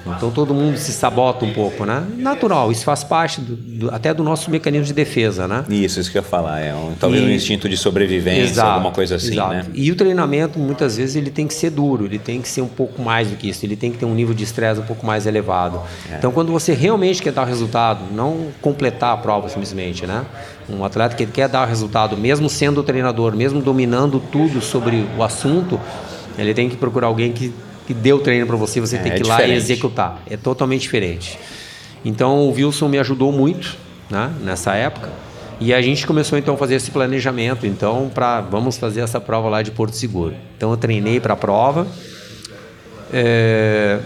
Então 0.07 0.31
todo 0.31 0.53
mundo 0.53 0.77
se 0.77 0.93
sabota 0.93 1.45
um 1.45 1.53
pouco, 1.53 1.85
né? 1.85 2.07
Natural, 2.17 2.71
isso 2.71 2.85
faz 2.85 3.03
parte 3.03 3.40
do, 3.40 3.57
do, 3.57 3.95
até 3.95 4.12
do 4.12 4.23
nosso 4.23 4.51
mecanismo 4.51 4.87
de 4.87 4.93
defesa, 4.93 5.49
né? 5.49 5.64
Isso, 5.69 5.99
isso 5.99 6.11
que 6.11 6.19
eu 6.19 6.23
ia 6.23 6.29
falar, 6.29 6.61
é 6.61 6.75
um, 6.75 6.95
talvez 6.99 7.23
e, 7.23 7.27
um 7.27 7.31
instinto 7.31 7.69
de 7.69 7.77
sobrevivência, 7.77 8.43
exato, 8.43 8.71
alguma 8.71 8.93
coisa 8.93 9.17
assim, 9.17 9.33
exato. 9.33 9.55
né? 9.55 9.67
E 9.73 9.90
o 9.90 9.97
treinamento, 9.97 10.59
muitas 10.59 10.97
vezes, 10.97 11.17
ele 11.17 11.31
tem 11.31 11.47
que 11.47 11.55
ser 11.55 11.71
duro, 11.71 12.05
ele 12.05 12.19
tem 12.19 12.43
que 12.43 12.49
ser 12.49 12.61
um 12.61 12.69
pouco 12.69 13.01
mais 13.01 13.29
do 13.29 13.37
que 13.37 13.49
isso, 13.49 13.64
ele 13.64 13.77
tem 13.77 13.90
que 13.90 13.99
ter 13.99 14.05
um 14.05 14.14
nível 14.14 14.35
de 14.35 14.45
estresse 14.45 14.81
um 14.81 14.85
pouco 14.85 15.07
mais 15.07 15.27
elevado. 15.27 15.81
É. 16.11 16.17
Então, 16.17 16.31
quando 16.33 16.53
você 16.53 16.75
realmente 16.75 17.23
quer 17.23 17.33
dar 17.33 17.45
resultado, 17.45 18.01
não 18.12 18.49
completar 18.61 19.14
a 19.14 19.17
prova 19.17 19.49
simplesmente, 19.49 20.07
né? 20.07 20.25
Um 20.69 20.85
atleta 20.85 21.14
que 21.14 21.27
quer 21.27 21.49
dar 21.49 21.64
resultado, 21.67 22.17
mesmo 22.17 22.49
sendo 22.49 22.83
treinador, 22.83 23.35
mesmo 23.35 23.61
dominando 23.62 24.21
tudo 24.31 24.61
sobre 24.61 25.07
o 25.17 25.23
assunto, 25.23 25.81
ele 26.38 26.53
tem 26.53 26.69
que 26.69 26.77
procurar 26.77 27.07
alguém 27.07 27.33
que 27.33 27.53
que 27.87 27.94
deu 27.94 28.18
treino 28.20 28.47
para 28.47 28.57
você, 28.57 28.81
você 28.81 28.97
é, 28.97 28.99
tem 28.99 29.12
que 29.12 29.20
ir 29.20 29.27
lá 29.27 29.42
e 29.44 29.53
executar. 29.53 30.23
É 30.29 30.37
totalmente 30.37 30.83
diferente. 30.83 31.38
Então 32.05 32.40
o 32.40 32.53
Wilson 32.53 32.88
me 32.88 32.99
ajudou 32.99 33.33
muito 33.33 33.77
né, 34.11 34.33
nessa 34.42 34.75
época. 34.75 35.11
E 35.61 35.73
a 35.73 35.81
gente 35.81 36.07
começou 36.07 36.37
então 36.37 36.55
a 36.55 36.57
fazer 36.57 36.75
esse 36.75 36.90
planejamento, 36.90 37.66
então 37.66 38.11
para 38.12 38.40
vamos 38.40 38.77
fazer 38.77 39.01
essa 39.01 39.20
prova 39.20 39.49
lá 39.49 39.62
de 39.62 39.70
Porto 39.70 39.94
Seguro. 39.94 40.35
Então 40.57 40.70
eu 40.70 40.77
treinei 40.77 41.20
para 41.20 41.35
a 41.35 41.37
prova 41.37 41.87
é, 43.12 44.01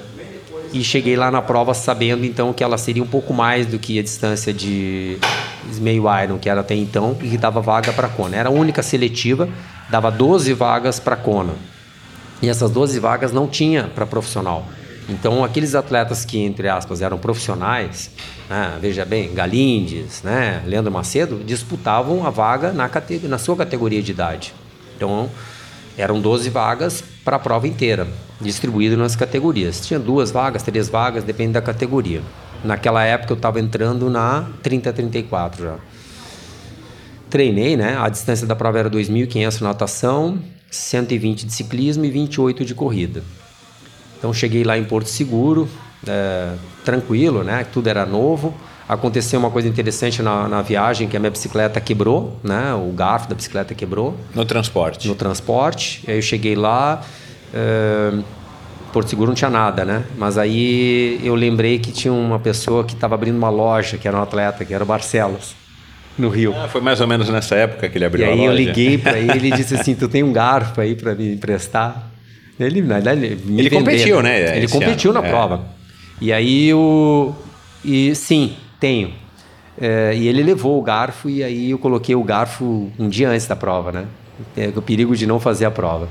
e 0.72 0.84
cheguei 0.84 1.16
lá 1.16 1.30
na 1.30 1.40
prova 1.40 1.72
sabendo 1.72 2.24
então 2.24 2.52
que 2.52 2.62
ela 2.62 2.76
seria 2.76 3.02
um 3.02 3.06
pouco 3.06 3.32
mais 3.32 3.66
do 3.66 3.78
que 3.78 3.98
a 3.98 4.02
distância 4.02 4.52
de 4.52 5.18
meio 5.80 6.04
Iron, 6.22 6.38
que 6.38 6.48
era 6.48 6.60
até 6.60 6.74
então, 6.74 7.16
e 7.22 7.30
que 7.30 7.38
dava 7.38 7.60
vaga 7.60 7.92
para 7.92 8.08
Kona. 8.08 8.36
Era 8.36 8.50
a 8.50 8.52
única 8.52 8.82
seletiva, 8.82 9.48
dava 9.88 10.10
12 10.10 10.52
vagas 10.52 11.00
para 11.00 11.16
Kona. 11.16 11.54
E 12.40 12.48
essas 12.48 12.70
12 12.70 12.98
vagas 13.00 13.32
não 13.32 13.48
tinha 13.48 13.84
para 13.84 14.06
profissional. 14.06 14.66
Então, 15.08 15.42
aqueles 15.42 15.74
atletas 15.74 16.24
que, 16.24 16.38
entre 16.38 16.68
aspas, 16.68 17.00
eram 17.00 17.16
profissionais, 17.16 18.10
né, 18.48 18.76
veja 18.80 19.04
bem, 19.04 19.32
Galindes, 19.32 20.22
né, 20.22 20.62
Leandro 20.66 20.92
Macedo, 20.92 21.42
disputavam 21.44 22.26
a 22.26 22.30
vaga 22.30 22.72
na, 22.72 22.90
na 23.22 23.38
sua 23.38 23.56
categoria 23.56 24.02
de 24.02 24.12
idade. 24.12 24.54
Então, 24.96 25.30
eram 25.96 26.20
12 26.20 26.50
vagas 26.50 27.02
para 27.24 27.36
a 27.36 27.38
prova 27.38 27.66
inteira, 27.66 28.06
distribuídas 28.40 28.98
nas 28.98 29.16
categorias. 29.16 29.84
Tinha 29.84 29.98
duas 29.98 30.30
vagas, 30.30 30.62
três 30.62 30.88
vagas, 30.88 31.24
depende 31.24 31.54
da 31.54 31.62
categoria. 31.62 32.22
Naquela 32.62 33.02
época 33.04 33.32
eu 33.32 33.36
estava 33.36 33.60
entrando 33.60 34.10
na 34.10 34.46
30-34 34.62 35.58
já. 35.60 35.76
Treinei, 37.30 37.76
né? 37.76 37.96
A 37.98 38.08
distância 38.08 38.46
da 38.46 38.54
prova 38.56 38.78
era 38.78 38.90
2.500 38.90 39.60
natação, 39.60 40.38
120 40.70 41.46
de 41.46 41.52
ciclismo 41.52 42.04
e 42.04 42.10
28 42.10 42.64
de 42.64 42.74
corrida. 42.74 43.22
Então 44.18 44.32
cheguei 44.32 44.64
lá 44.64 44.76
em 44.76 44.84
Porto 44.84 45.06
Seguro, 45.06 45.68
é, 46.06 46.54
tranquilo, 46.84 47.42
né? 47.42 47.64
Tudo 47.72 47.88
era 47.88 48.04
novo. 48.04 48.54
Aconteceu 48.88 49.38
uma 49.38 49.50
coisa 49.50 49.68
interessante 49.68 50.22
na, 50.22 50.48
na, 50.48 50.62
viagem, 50.62 51.08
que 51.08 51.16
a 51.16 51.20
minha 51.20 51.30
bicicleta 51.30 51.80
quebrou, 51.80 52.38
né? 52.42 52.72
O 52.74 52.90
garfo 52.92 53.28
da 53.28 53.34
bicicleta 53.34 53.74
quebrou. 53.74 54.16
No 54.34 54.44
transporte? 54.44 55.06
No 55.06 55.14
transporte. 55.14 56.02
Aí 56.08 56.16
eu 56.16 56.22
cheguei 56.22 56.56
lá, 56.56 57.02
é, 57.52 58.18
Porto 58.92 59.08
Seguro 59.10 59.28
não 59.28 59.34
tinha 59.34 59.50
nada, 59.50 59.84
né? 59.84 60.04
Mas 60.16 60.38
aí 60.38 61.20
eu 61.22 61.34
lembrei 61.34 61.78
que 61.78 61.92
tinha 61.92 62.12
uma 62.12 62.38
pessoa 62.38 62.82
que 62.82 62.94
estava 62.94 63.14
abrindo 63.14 63.36
uma 63.36 63.50
loja, 63.50 63.98
que 63.98 64.08
era 64.08 64.16
um 64.16 64.22
atleta, 64.22 64.64
que 64.64 64.72
era 64.72 64.82
o 64.82 64.86
Barcelos, 64.86 65.54
no 66.18 66.28
Rio. 66.28 66.54
Ah, 66.56 66.68
foi 66.68 66.80
mais 66.80 67.00
ou 67.00 67.06
menos 67.06 67.28
nessa 67.28 67.54
época 67.54 67.88
que 67.88 67.96
ele 67.96 68.04
abriu 68.04 68.26
a 68.26 68.30
loja. 68.30 68.42
E 68.42 68.46
aí 68.46 68.52
eu 68.52 68.54
liguei 68.54 68.98
para 68.98 69.16
ele 69.18 69.48
e 69.48 69.52
disse 69.52 69.74
assim, 69.74 69.94
tu 69.94 70.08
tem 70.08 70.22
um 70.22 70.32
garfo 70.32 70.80
aí 70.80 70.94
para 70.94 71.14
me 71.14 71.34
emprestar? 71.34 72.10
Ele, 72.58 72.82
na 72.82 72.94
verdade, 72.94 73.24
ele, 73.24 73.60
ele 73.60 73.70
competiu, 73.70 74.22
né? 74.22 74.56
Ele 74.56 74.68
competiu 74.68 75.10
ano. 75.12 75.20
na 75.20 75.26
é. 75.26 75.30
prova. 75.30 75.64
E 76.20 76.32
aí 76.32 76.74
o. 76.74 77.32
E 77.84 78.14
sim, 78.14 78.56
tenho. 78.80 79.12
É, 79.80 80.12
e 80.16 80.26
ele 80.26 80.42
levou 80.42 80.76
o 80.76 80.82
garfo 80.82 81.30
e 81.30 81.44
aí 81.44 81.70
eu 81.70 81.78
coloquei 81.78 82.14
o 82.16 82.24
garfo 82.24 82.90
um 82.98 83.08
dia 83.08 83.28
antes 83.30 83.46
da 83.46 83.54
prova, 83.54 83.92
né? 83.92 84.06
É, 84.56 84.72
o 84.74 84.82
perigo 84.82 85.14
de 85.14 85.24
não 85.24 85.38
fazer 85.38 85.66
a 85.66 85.70
prova. 85.70 86.08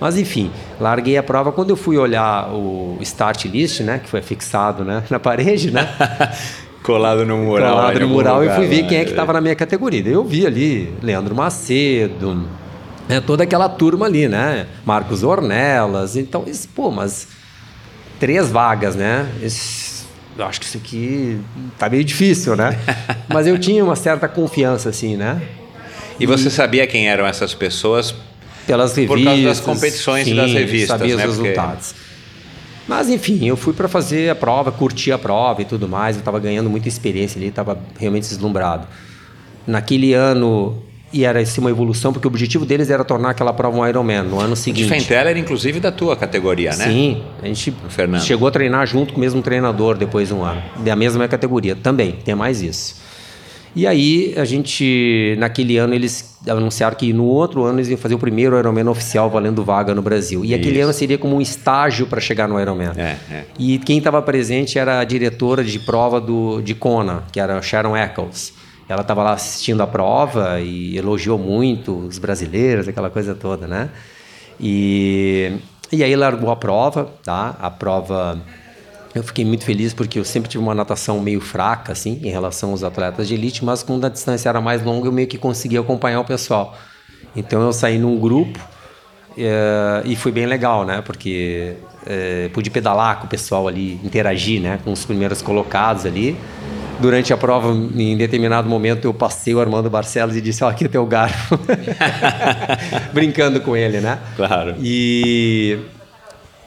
Mas 0.00 0.16
enfim, 0.16 0.50
larguei 0.80 1.18
a 1.18 1.22
prova. 1.22 1.52
Quando 1.52 1.70
eu 1.70 1.76
fui 1.76 1.98
olhar 1.98 2.48
o 2.52 2.96
start 3.02 3.44
list, 3.44 3.80
né? 3.80 4.00
Que 4.02 4.08
foi 4.08 4.22
fixado 4.22 4.84
né, 4.84 5.04
na 5.10 5.20
parede, 5.20 5.70
né? 5.70 5.86
Colado 6.82 7.24
no 7.24 7.38
mural. 7.38 7.76
Colado 7.76 8.00
no 8.00 8.08
mural 8.08 8.44
e 8.44 8.50
fui 8.50 8.66
ver 8.66 8.86
quem 8.86 8.98
é 8.98 9.04
que 9.04 9.10
estava 9.10 9.32
na 9.32 9.40
minha 9.40 9.54
categoria. 9.54 10.02
Eu 10.06 10.24
vi 10.24 10.46
ali 10.46 10.92
Leandro 11.02 11.34
Macedo, 11.34 12.48
é 13.08 13.20
toda 13.20 13.44
aquela 13.44 13.68
turma 13.68 14.06
ali, 14.06 14.28
né? 14.28 14.66
Marcos 14.84 15.22
Ornelas. 15.22 16.16
Então, 16.16 16.44
isso, 16.46 16.68
pô, 16.68 16.90
mas 16.90 17.28
três 18.18 18.50
vagas, 18.50 18.94
né? 18.94 19.28
Isso, 19.42 20.06
eu 20.38 20.44
acho 20.44 20.60
que 20.60 20.66
isso 20.66 20.78
aqui 20.78 21.40
tá 21.78 21.88
meio 21.88 22.04
difícil, 22.04 22.56
né? 22.56 22.78
mas 23.28 23.46
eu 23.46 23.58
tinha 23.58 23.84
uma 23.84 23.96
certa 23.96 24.28
confiança, 24.28 24.88
assim, 24.88 25.16
né? 25.16 25.42
E, 26.18 26.24
e 26.24 26.26
você 26.26 26.48
sabia 26.48 26.86
quem 26.86 27.08
eram 27.08 27.26
essas 27.26 27.54
pessoas? 27.54 28.14
Pelas 28.66 28.94
revistas. 28.96 29.18
Por 29.18 29.24
causa 29.24 29.42
das 29.42 29.60
competições 29.60 30.24
sim, 30.24 30.34
das 30.34 30.52
revistas, 30.52 30.98
sabia 30.98 31.16
né? 31.16 31.26
os 31.26 31.36
resultados. 31.36 31.92
Porque... 31.92 32.01
Mas 32.86 33.08
enfim, 33.08 33.46
eu 33.46 33.56
fui 33.56 33.72
para 33.72 33.88
fazer 33.88 34.30
a 34.30 34.34
prova, 34.34 34.72
curti 34.72 35.12
a 35.12 35.18
prova 35.18 35.62
e 35.62 35.64
tudo 35.64 35.88
mais. 35.88 36.16
Eu 36.16 36.20
estava 36.20 36.38
ganhando 36.38 36.68
muita 36.68 36.88
experiência 36.88 37.38
ali, 37.38 37.48
estava 37.48 37.78
realmente 37.98 38.28
deslumbrado. 38.28 38.86
Naquele 39.66 40.12
ano 40.14 40.82
e 41.12 41.24
era 41.24 41.40
assim 41.40 41.60
uma 41.60 41.70
evolução, 41.70 42.12
porque 42.12 42.26
o 42.26 42.30
objetivo 42.30 42.64
deles 42.64 42.88
era 42.88 43.04
tornar 43.04 43.30
aquela 43.30 43.52
prova 43.52 43.76
um 43.78 43.86
Ironman 43.86 44.22
no 44.22 44.40
ano 44.40 44.56
seguinte. 44.56 44.86
O 44.86 44.88
Fenteller, 44.88 45.36
inclusive, 45.36 45.78
da 45.78 45.92
tua 45.92 46.16
categoria, 46.16 46.70
né? 46.74 46.86
Sim, 46.86 47.22
a 47.42 47.46
gente 47.46 47.74
chegou 48.20 48.48
a 48.48 48.50
treinar 48.50 48.86
junto 48.86 49.12
com 49.12 49.18
o 49.18 49.20
mesmo 49.20 49.42
treinador 49.42 49.96
depois 49.98 50.28
de 50.28 50.34
um 50.34 50.42
ano, 50.42 50.62
da 50.78 50.96
mesma 50.96 51.28
categoria 51.28 51.76
também, 51.76 52.12
tem 52.12 52.34
mais 52.34 52.62
isso. 52.62 52.96
E 53.74 53.86
aí, 53.86 54.34
a 54.36 54.44
gente, 54.44 55.34
naquele 55.38 55.78
ano, 55.78 55.94
eles 55.94 56.38
anunciaram 56.46 56.96
que 56.96 57.12
no 57.12 57.24
outro 57.24 57.64
ano 57.64 57.78
eles 57.78 57.88
iam 57.88 57.96
fazer 57.96 58.14
o 58.14 58.18
primeiro 58.18 58.58
Ironman 58.58 58.88
oficial 58.88 59.30
valendo 59.30 59.64
vaga 59.64 59.94
no 59.94 60.02
Brasil. 60.02 60.44
E 60.44 60.48
Isso. 60.48 60.56
aquele 60.56 60.80
ano 60.80 60.92
seria 60.92 61.16
como 61.16 61.36
um 61.36 61.40
estágio 61.40 62.06
para 62.06 62.20
chegar 62.20 62.48
no 62.48 62.60
Ironman. 62.60 62.92
É, 62.96 63.16
é. 63.30 63.44
E 63.58 63.78
quem 63.78 63.98
estava 63.98 64.20
presente 64.20 64.78
era 64.78 65.00
a 65.00 65.04
diretora 65.04 65.64
de 65.64 65.78
prova 65.78 66.20
do, 66.20 66.60
de 66.60 66.74
Kona, 66.74 67.24
que 67.32 67.40
era 67.40 67.60
Sharon 67.62 67.96
Eccles. 67.96 68.52
Ela 68.88 69.02
estava 69.02 69.22
lá 69.22 69.32
assistindo 69.32 69.82
a 69.82 69.86
prova 69.86 70.60
e 70.60 70.98
elogiou 70.98 71.38
muito 71.38 71.96
os 71.96 72.18
brasileiros, 72.18 72.88
aquela 72.88 73.08
coisa 73.08 73.34
toda, 73.34 73.66
né? 73.66 73.88
E, 74.60 75.52
e 75.90 76.04
aí 76.04 76.14
largou 76.14 76.50
a 76.50 76.56
prova, 76.56 77.10
tá? 77.24 77.56
A 77.58 77.70
prova 77.70 78.38
eu 79.14 79.22
fiquei 79.22 79.44
muito 79.44 79.64
feliz 79.64 79.92
porque 79.92 80.18
eu 80.18 80.24
sempre 80.24 80.48
tive 80.48 80.62
uma 80.62 80.74
natação 80.74 81.20
meio 81.20 81.40
fraca, 81.40 81.92
assim, 81.92 82.20
em 82.22 82.30
relação 82.30 82.70
aos 82.70 82.82
atletas 82.82 83.28
de 83.28 83.34
elite, 83.34 83.64
mas 83.64 83.82
quando 83.82 84.04
a 84.04 84.08
distância 84.08 84.48
era 84.48 84.60
mais 84.60 84.82
longa 84.82 85.08
eu 85.08 85.12
meio 85.12 85.28
que 85.28 85.38
conseguia 85.38 85.80
acompanhar 85.80 86.20
o 86.20 86.24
pessoal. 86.24 86.76
Então 87.36 87.60
eu 87.62 87.72
saí 87.72 87.98
num 87.98 88.18
grupo 88.18 88.58
é, 89.36 90.02
e 90.04 90.16
foi 90.16 90.32
bem 90.32 90.46
legal, 90.46 90.84
né? 90.84 91.02
Porque 91.02 91.74
é, 92.06 92.48
pude 92.52 92.70
pedalar 92.70 93.18
com 93.18 93.26
o 93.26 93.28
pessoal 93.28 93.68
ali, 93.68 94.00
interagir, 94.04 94.60
né? 94.60 94.78
Com 94.84 94.92
os 94.92 95.04
primeiros 95.04 95.42
colocados 95.42 96.06
ali 96.06 96.36
durante 97.02 97.32
a 97.32 97.36
prova, 97.36 97.72
em 97.72 98.16
determinado 98.16 98.68
momento, 98.68 99.06
eu 99.06 99.12
passei 99.12 99.54
o 99.54 99.60
Armando 99.60 99.90
Barcelos 99.90 100.36
e 100.36 100.40
disse: 100.40 100.62
Ó, 100.62 100.68
oh, 100.68 100.70
aqui 100.70 100.84
é 100.84 100.88
teu 100.88 101.04
garfo. 101.04 101.58
Brincando 103.12 103.60
com 103.60 103.76
ele, 103.76 104.00
né? 104.00 104.18
Claro. 104.36 104.76
E... 104.80 105.78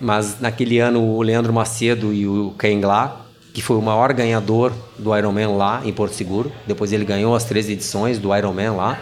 Mas 0.05 0.39
naquele 0.39 0.77
ano, 0.77 1.01
o 1.01 1.23
Leandro 1.23 1.51
Macedo 1.51 2.13
e 2.13 2.27
o 2.27 2.53
Ken 2.59 2.79
Glá, 2.79 3.21
que 3.51 3.59
foi 3.59 3.75
o 3.75 3.81
maior 3.81 4.13
ganhador 4.13 4.71
do 4.99 5.17
Ironman 5.17 5.57
lá 5.57 5.81
em 5.83 5.91
Porto 5.91 6.13
Seguro, 6.13 6.51
depois 6.67 6.93
ele 6.93 7.03
ganhou 7.03 7.35
as 7.35 7.43
três 7.45 7.67
edições 7.67 8.19
do 8.19 8.35
Ironman 8.35 8.75
lá. 8.75 8.99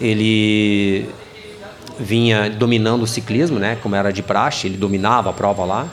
Ele 0.00 1.10
vinha 1.98 2.48
dominando 2.48 3.02
o 3.02 3.06
ciclismo, 3.06 3.58
né? 3.58 3.78
Como 3.82 3.96
era 3.96 4.12
de 4.12 4.22
praxe, 4.22 4.68
ele 4.68 4.76
dominava 4.76 5.30
a 5.30 5.32
prova 5.32 5.64
lá. 5.64 5.88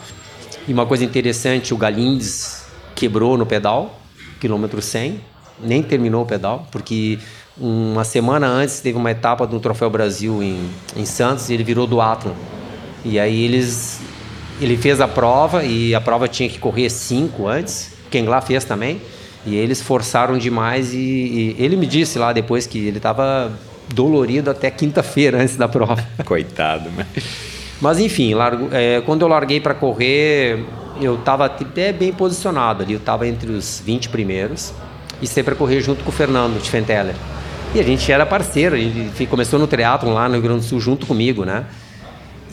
E 0.68 0.74
uma 0.74 0.86
coisa 0.86 1.04
interessante, 1.04 1.74
o 1.74 1.78
Galindes 1.78 2.68
quebrou 2.94 3.36
no 3.36 3.48
pedal 3.48 4.00
quilômetro 4.40 4.80
100, 4.80 5.20
nem 5.60 5.82
terminou 5.82 6.22
o 6.22 6.26
pedal, 6.28 6.68
porque 6.72 7.18
uma 7.58 8.04
semana 8.04 8.46
antes 8.46 8.80
teve 8.80 8.96
uma 8.96 9.10
etapa 9.10 9.48
do 9.48 9.60
Troféu 9.60 9.90
Brasil 9.90 10.44
em, 10.44 10.70
em 10.96 11.04
Santos 11.04 11.50
e 11.50 11.56
ele 11.56 11.64
virou 11.64 11.88
do 11.88 12.00
Atlas. 12.00 12.36
E 13.06 13.20
aí 13.20 13.44
eles 13.44 14.02
ele 14.62 14.78
fez 14.78 15.02
a 15.02 15.08
prova 15.08 15.64
e 15.64 15.94
a 15.94 16.02
prova 16.02 16.28
tinha 16.28 16.48
que 16.48 16.60
correr 16.60 16.90
5 16.90 17.48
antes, 17.48 17.92
quem 18.10 18.26
lá 18.26 18.40
fez 18.40 18.64
também. 18.64 19.02
E 19.46 19.56
eles 19.56 19.82
forçaram 19.82 20.38
demais 20.38 20.94
e, 20.94 20.98
e 20.98 21.56
ele 21.60 21.76
me 21.76 21.86
disse 21.86 22.18
lá 22.18 22.32
depois 22.32 22.66
que 22.66 22.78
ele 22.78 22.98
estava 22.98 23.52
dolorido 23.94 24.50
até 24.50 24.72
quinta-feira 24.72 25.42
antes 25.42 25.58
da 25.58 25.68
prova. 25.68 26.04
Coitado, 26.24 26.90
né? 26.92 27.06
Mas 27.82 28.00
enfim, 28.00 28.34
largo, 28.34 28.70
é, 28.72 29.02
quando 29.02 29.24
eu 29.24 29.28
larguei 29.28 29.60
para 29.60 29.74
correr, 29.74 30.64
eu 31.02 31.16
estava 31.16 31.46
até 31.46 31.92
bem 31.92 32.14
posicionado 32.14 32.84
ali, 32.84 32.94
eu 32.94 33.00
estava 33.00 33.28
entre 33.28 33.52
os 33.52 33.82
20 33.86 34.08
primeiros 34.08 34.74
e 35.22 35.28
sempre 35.28 35.56
correr 35.56 35.82
junto 35.82 36.04
com 36.04 36.10
o 36.10 36.14
Fernando 36.14 36.62
de 36.62 36.70
Fenteller. 36.70 37.16
E 37.76 37.80
a 37.80 37.84
gente 37.84 38.10
era 38.10 38.26
parceiro, 38.26 38.78
ele 38.78 39.12
começou 39.28 39.60
no 39.60 39.68
triatlon 39.68 40.14
lá 40.14 40.28
no 40.28 40.36
Rio 40.36 40.44
Grande 40.44 40.60
do 40.60 40.66
Sul 40.66 40.80
junto 40.80 41.06
comigo, 41.06 41.44
né? 41.44 41.66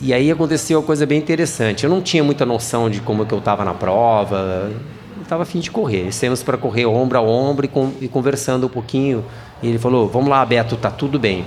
E 0.03 0.13
aí 0.15 0.31
aconteceu 0.31 0.79
uma 0.79 0.85
coisa 0.85 1.05
bem 1.05 1.19
interessante. 1.19 1.83
Eu 1.83 1.89
não 1.89 2.01
tinha 2.01 2.23
muita 2.23 2.43
noção 2.43 2.89
de 2.89 2.99
como 3.01 3.23
que 3.23 3.33
eu 3.33 3.37
estava 3.37 3.63
na 3.63 3.75
prova, 3.75 4.71
eu 5.15 5.21
estava 5.21 5.43
afim 5.43 5.59
de 5.59 5.69
correr. 5.69 6.11
Saímos 6.11 6.41
para 6.41 6.57
correr 6.57 6.87
ombro 6.87 7.19
a 7.19 7.21
ombro 7.21 7.65
e, 7.65 7.69
com, 7.69 7.91
e 8.01 8.07
conversando 8.07 8.65
um 8.65 8.69
pouquinho. 8.69 9.23
E 9.61 9.67
ele 9.67 9.77
falou: 9.77 10.07
Vamos 10.07 10.27
lá, 10.27 10.43
Beto, 10.43 10.75
tá 10.75 10.89
tudo 10.89 11.19
bem. 11.19 11.45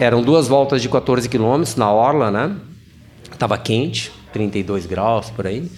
Eram 0.00 0.22
duas 0.22 0.48
voltas 0.48 0.80
de 0.80 0.88
14 0.88 1.28
quilômetros 1.28 1.76
na 1.76 1.92
orla, 1.92 2.30
né? 2.30 2.56
Tava 3.38 3.58
quente, 3.58 4.10
32 4.32 4.86
graus 4.86 5.28
por 5.28 5.46
aí. 5.46 5.70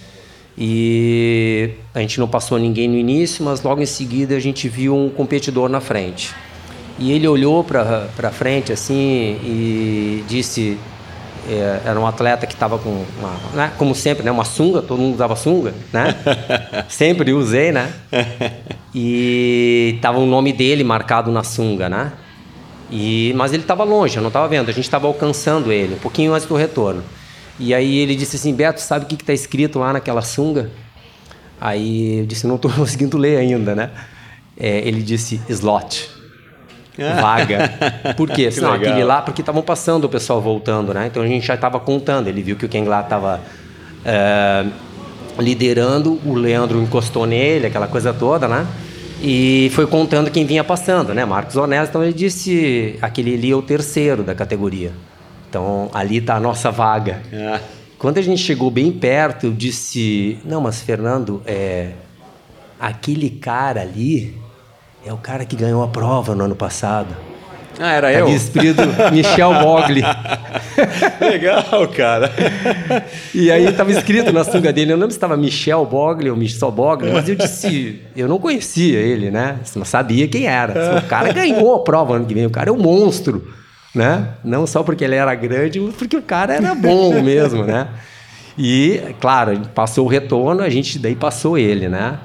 E 0.57 1.71
a 1.93 1.99
gente 1.99 2.21
não 2.21 2.27
passou 2.27 2.57
ninguém 2.57 2.87
no 2.87 2.95
início, 2.95 3.43
mas 3.43 3.61
logo 3.61 3.81
em 3.81 3.85
seguida 3.85 4.35
a 4.35 4.39
gente 4.39 4.69
viu 4.69 4.95
um 4.95 5.09
competidor 5.09 5.67
na 5.67 5.81
frente. 5.81 6.33
E 6.97 7.11
ele 7.11 7.27
olhou 7.27 7.65
para 7.65 8.31
frente 8.31 8.71
assim 8.71 9.39
e 9.43 10.23
disse: 10.25 10.77
era 11.85 11.99
um 11.99 12.05
atleta 12.05 12.45
que 12.45 12.53
estava 12.53 12.77
com, 12.77 13.05
uma, 13.17 13.31
né, 13.53 13.71
como 13.77 13.95
sempre, 13.95 14.23
né, 14.23 14.31
uma 14.31 14.45
sunga, 14.45 14.81
todo 14.81 14.99
mundo 14.99 15.15
usava 15.15 15.35
sunga, 15.35 15.73
né? 15.91 16.15
sempre 16.89 17.33
usei, 17.33 17.71
né? 17.71 17.93
E 18.93 19.97
tava 20.01 20.19
o 20.19 20.25
nome 20.25 20.51
dele 20.53 20.83
marcado 20.83 21.31
na 21.31 21.43
sunga, 21.43 21.89
né? 21.89 22.11
E, 22.91 23.33
mas 23.35 23.53
ele 23.53 23.63
estava 23.63 23.83
longe, 23.83 24.17
eu 24.17 24.21
não 24.21 24.29
estava 24.29 24.47
vendo, 24.47 24.69
a 24.69 24.73
gente 24.73 24.85
estava 24.85 25.07
alcançando 25.07 25.71
ele, 25.71 25.95
um 25.95 25.99
pouquinho 25.99 26.33
antes 26.33 26.47
do 26.47 26.55
retorno. 26.55 27.03
E 27.59 27.73
aí 27.73 27.97
ele 27.97 28.15
disse 28.15 28.35
assim, 28.35 28.53
Beto, 28.53 28.81
sabe 28.81 29.05
o 29.05 29.07
que 29.07 29.15
está 29.15 29.33
escrito 29.33 29.79
lá 29.79 29.93
naquela 29.93 30.21
sunga? 30.21 30.71
Aí 31.59 32.19
eu 32.19 32.25
disse, 32.25 32.47
não 32.47 32.55
estou 32.55 32.71
conseguindo 32.73 33.17
ler 33.17 33.37
ainda, 33.37 33.75
né? 33.75 33.91
É, 34.57 34.79
ele 34.79 35.01
disse, 35.01 35.39
slot 35.49 36.18
vaga. 37.21 38.13
Por 38.15 38.29
quê? 38.29 38.49
Não, 38.61 38.73
aquele 38.73 39.03
lá, 39.03 39.21
porque 39.21 39.41
estavam 39.41 39.61
passando 39.61 40.05
o 40.05 40.09
pessoal 40.09 40.41
voltando, 40.41 40.93
né? 40.93 41.07
Então 41.07 41.23
a 41.23 41.27
gente 41.27 41.45
já 41.45 41.55
estava 41.55 41.79
contando. 41.79 42.27
Ele 42.27 42.41
viu 42.41 42.55
que 42.55 42.65
o 42.65 42.69
Ken 42.69 42.83
lá 42.83 43.01
estava 43.01 43.41
é, 44.05 44.65
liderando, 45.39 46.19
o 46.25 46.33
Leandro 46.33 46.81
encostou 46.81 47.25
nele, 47.25 47.67
aquela 47.67 47.87
coisa 47.87 48.13
toda, 48.13 48.47
né? 48.47 48.65
E 49.21 49.69
foi 49.73 49.85
contando 49.85 50.31
quem 50.31 50.45
vinha 50.45 50.63
passando, 50.63 51.13
né? 51.13 51.25
Marcos 51.25 51.55
Honesto, 51.55 51.89
então 51.89 52.03
ele 52.03 52.13
disse: 52.13 52.97
aquele 53.01 53.33
ali 53.33 53.51
é 53.51 53.55
o 53.55 53.61
terceiro 53.61 54.23
da 54.23 54.33
categoria. 54.33 54.91
Então 55.49 55.89
ali 55.93 56.17
está 56.17 56.35
a 56.35 56.39
nossa 56.39 56.71
vaga. 56.71 57.21
É. 57.31 57.59
Quando 57.97 58.17
a 58.17 58.21
gente 58.21 58.41
chegou 58.41 58.71
bem 58.71 58.91
perto, 58.91 59.47
eu 59.47 59.51
disse: 59.51 60.39
não, 60.45 60.61
mas 60.61 60.81
Fernando, 60.81 61.41
é, 61.45 61.91
aquele 62.79 63.29
cara 63.29 63.81
ali 63.81 64.37
é 65.05 65.13
o 65.13 65.17
cara 65.17 65.45
que 65.45 65.55
ganhou 65.55 65.83
a 65.83 65.87
prova 65.87 66.35
no 66.35 66.43
ano 66.43 66.55
passado. 66.55 67.15
Ah, 67.79 67.93
era 67.93 68.11
tá 68.11 68.19
eu? 68.19 68.27
Espírito 68.27 68.81
Michel 69.13 69.53
Bogli. 69.53 70.01
Legal, 71.21 71.87
cara. 71.95 72.29
E 73.33 73.49
aí 73.49 73.65
estava 73.65 73.89
escrito 73.91 74.33
na 74.33 74.43
sunga 74.43 74.73
dele, 74.73 74.91
eu 74.91 74.97
não 74.97 75.01
lembro 75.01 75.11
se 75.11 75.17
estava 75.17 75.37
Michel 75.37 75.85
Bogli 75.85 76.29
ou 76.29 76.35
Michel 76.35 76.71
Bogli, 76.71 77.11
mas 77.13 77.29
eu 77.29 77.35
disse, 77.35 78.01
eu 78.17 78.27
não 78.27 78.37
conhecia 78.37 78.99
ele, 78.99 79.31
né? 79.31 79.59
Não 79.75 79.85
sabia 79.85 80.27
quem 80.27 80.45
era. 80.45 80.97
O 80.97 81.07
cara 81.07 81.31
ganhou 81.31 81.73
a 81.75 81.79
prova 81.79 82.15
ano 82.15 82.25
que 82.25 82.33
vem, 82.33 82.45
o 82.45 82.49
cara 82.49 82.69
é 82.69 82.73
um 82.73 82.77
monstro, 82.77 83.47
né? 83.95 84.27
Não 84.43 84.67
só 84.67 84.83
porque 84.83 85.05
ele 85.05 85.15
era 85.15 85.33
grande, 85.33 85.79
mas 85.79 85.95
porque 85.95 86.17
o 86.17 86.21
cara 86.21 86.55
era 86.55 86.75
bom 86.75 87.21
mesmo, 87.21 87.63
né? 87.63 87.87
E, 88.57 89.01
claro, 89.21 89.57
passou 89.73 90.05
o 90.05 90.09
retorno, 90.09 90.61
a 90.61 90.69
gente 90.69 90.99
daí 90.99 91.15
passou 91.15 91.57
ele, 91.57 91.87
né? 91.87 92.19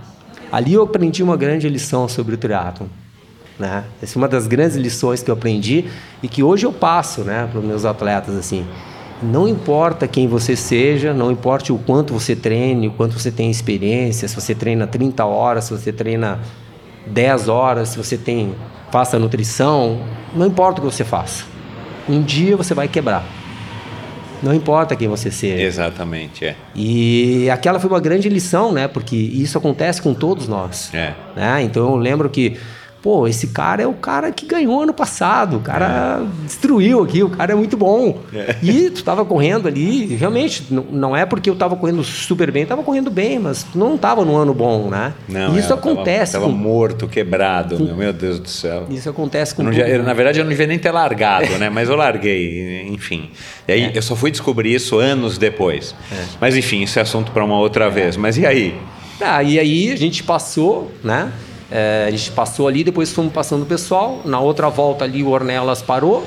Ali 0.55 0.75
eu 0.75 0.85
aprendi 0.85 1.21
uma 1.21 1.37
grande 1.37 1.69
lição 1.69 2.09
sobre 2.09 2.37
o 2.37 2.39
triatlo. 2.39 2.89
Né? 3.59 3.83
Essa 4.01 4.17
é 4.17 4.19
uma 4.21 4.29
das 4.29 4.47
grandes 4.47 4.77
lições 4.77 5.21
que 5.21 5.29
eu 5.29 5.35
aprendi 5.35 5.87
e 6.23 6.29
que 6.29 6.45
hoje 6.45 6.65
eu 6.65 6.73
passo 6.73 7.23
né, 7.23 7.49
para 7.51 7.59
os 7.59 7.67
meus 7.67 7.85
atletas. 7.85 8.37
assim. 8.37 8.65
Não 9.21 9.49
importa 9.49 10.07
quem 10.07 10.29
você 10.29 10.55
seja, 10.55 11.13
não 11.13 11.33
importa 11.33 11.73
o 11.73 11.79
quanto 11.81 12.13
você 12.13 12.37
treine, 12.37 12.87
o 12.87 12.93
quanto 12.93 13.19
você 13.19 13.33
tem 13.33 13.51
experiência, 13.51 14.29
se 14.29 14.35
você 14.37 14.55
treina 14.55 14.87
30 14.87 15.25
horas, 15.25 15.65
se 15.65 15.73
você 15.73 15.93
treina 15.93 16.39
10 17.05 17.49
horas, 17.49 17.89
se 17.89 17.97
você 17.97 18.17
tem 18.17 18.55
faça 18.93 19.19
nutrição, 19.19 20.03
não 20.33 20.47
importa 20.47 20.81
o 20.81 20.85
que 20.85 20.95
você 20.95 21.03
faça. 21.03 21.47
Um 22.09 22.23
dia 22.23 22.57
você 22.57 22.75
vai 22.75 22.87
quebrar. 22.87 23.25
Não 24.45 24.55
importa 24.55 24.95
quem 24.95 25.09
você 25.09 25.31
seja. 25.31 25.63
Exatamente, 25.63 26.45
é. 26.45 26.57
E 26.75 27.49
aquela 27.51 27.81
foi 27.81 27.89
uma 27.89 28.01
grande 28.01 28.29
lição, 28.29 28.73
né? 28.73 28.87
Porque 28.87 29.17
isso 29.17 29.57
acontece 29.57 30.03
com 30.03 30.13
todos 30.13 30.47
nós. 30.47 30.91
É. 30.93 31.15
Né? 31.35 31.63
Então 31.63 31.91
eu 31.91 31.97
lembro 31.97 32.29
que 32.29 32.59
pô, 33.05 33.29
esse 33.29 33.49
cara 33.49 33.83
é 33.83 33.87
o 33.87 33.93
cara 33.93 34.33
que 34.33 34.47
ganhou 34.47 34.81
ano 34.81 34.95
passado, 34.95 35.59
o 35.59 35.61
cara 35.61 36.23
é. 36.23 36.47
destruiu 36.47 37.03
aqui, 37.03 37.23
o 37.23 37.29
cara 37.29 37.53
é 37.53 37.55
muito 37.55 37.77
bom. 37.77 38.23
É. 38.33 38.57
E 38.63 38.89
tu 38.89 38.97
estava 38.97 39.27
correndo 39.27 39.69
ali, 39.69 40.07
realmente, 40.17 40.65
não 40.71 41.15
é 41.15 41.27
porque 41.27 41.51
eu 41.51 41.53
estava 41.53 41.77
correndo 41.77 42.03
super 42.03 42.51
bem, 42.51 42.63
estava 42.63 42.83
correndo 42.83 43.11
bem, 43.11 43.39
mas 43.39 43.67
não 43.75 43.97
estava 43.97 44.25
no 44.25 44.35
ano 44.35 44.55
bom, 44.55 44.89
né? 44.89 45.13
Não, 45.29 45.55
isso 45.59 45.71
é, 45.71 45.77
acontece. 45.77 46.31
Estava 46.31 46.47
com... 46.47 46.53
morto, 46.53 47.07
quebrado, 47.07 47.77
com... 47.77 47.95
meu 47.95 48.11
Deus 48.11 48.39
do 48.39 48.49
céu. 48.49 48.87
Isso 48.89 49.11
acontece 49.11 49.55
com 49.55 49.65
eu 49.65 49.73
já, 49.75 49.87
eu, 49.87 50.03
Na 50.03 50.15
verdade, 50.15 50.39
eu 50.39 50.45
não 50.45 50.51
devia 50.51 50.67
nem 50.67 50.79
ter 50.79 50.91
largado, 50.91 51.59
né? 51.59 51.69
Mas 51.69 51.91
eu 51.91 51.97
larguei, 51.97 52.89
enfim. 52.89 53.29
E 53.69 53.73
aí 53.73 53.83
é. 53.83 53.93
eu 53.95 54.01
só 54.01 54.17
fui 54.17 54.31
descobrir 54.31 54.73
isso 54.73 54.99
anos 54.99 55.37
depois. 55.37 55.95
É. 56.11 56.25
Mas 56.41 56.57
enfim, 56.57 56.81
isso 56.81 56.99
é 56.99 57.03
assunto 57.03 57.33
para 57.33 57.45
uma 57.45 57.59
outra 57.59 57.91
vez. 57.91 58.17
Mas 58.17 58.39
e 58.39 58.47
aí? 58.47 58.75
Tá, 59.19 59.43
e 59.43 59.59
aí 59.59 59.93
a 59.93 59.97
gente 59.97 60.23
passou, 60.23 60.91
né? 61.03 61.31
É, 61.71 62.05
a 62.07 62.11
gente 62.11 62.31
passou 62.33 62.69
ali, 62.69 62.85
depois 62.85 63.13
fomos 63.13 63.33
passando 63.33 63.63
o 63.63 63.67
pessoal. 63.67 64.21
Na 64.25 64.41
outra 64.41 64.69
volta 64.69 65.05
ali, 65.05 65.23
o 65.23 65.29
Ornelas 65.29 65.83
parou. 65.83 66.27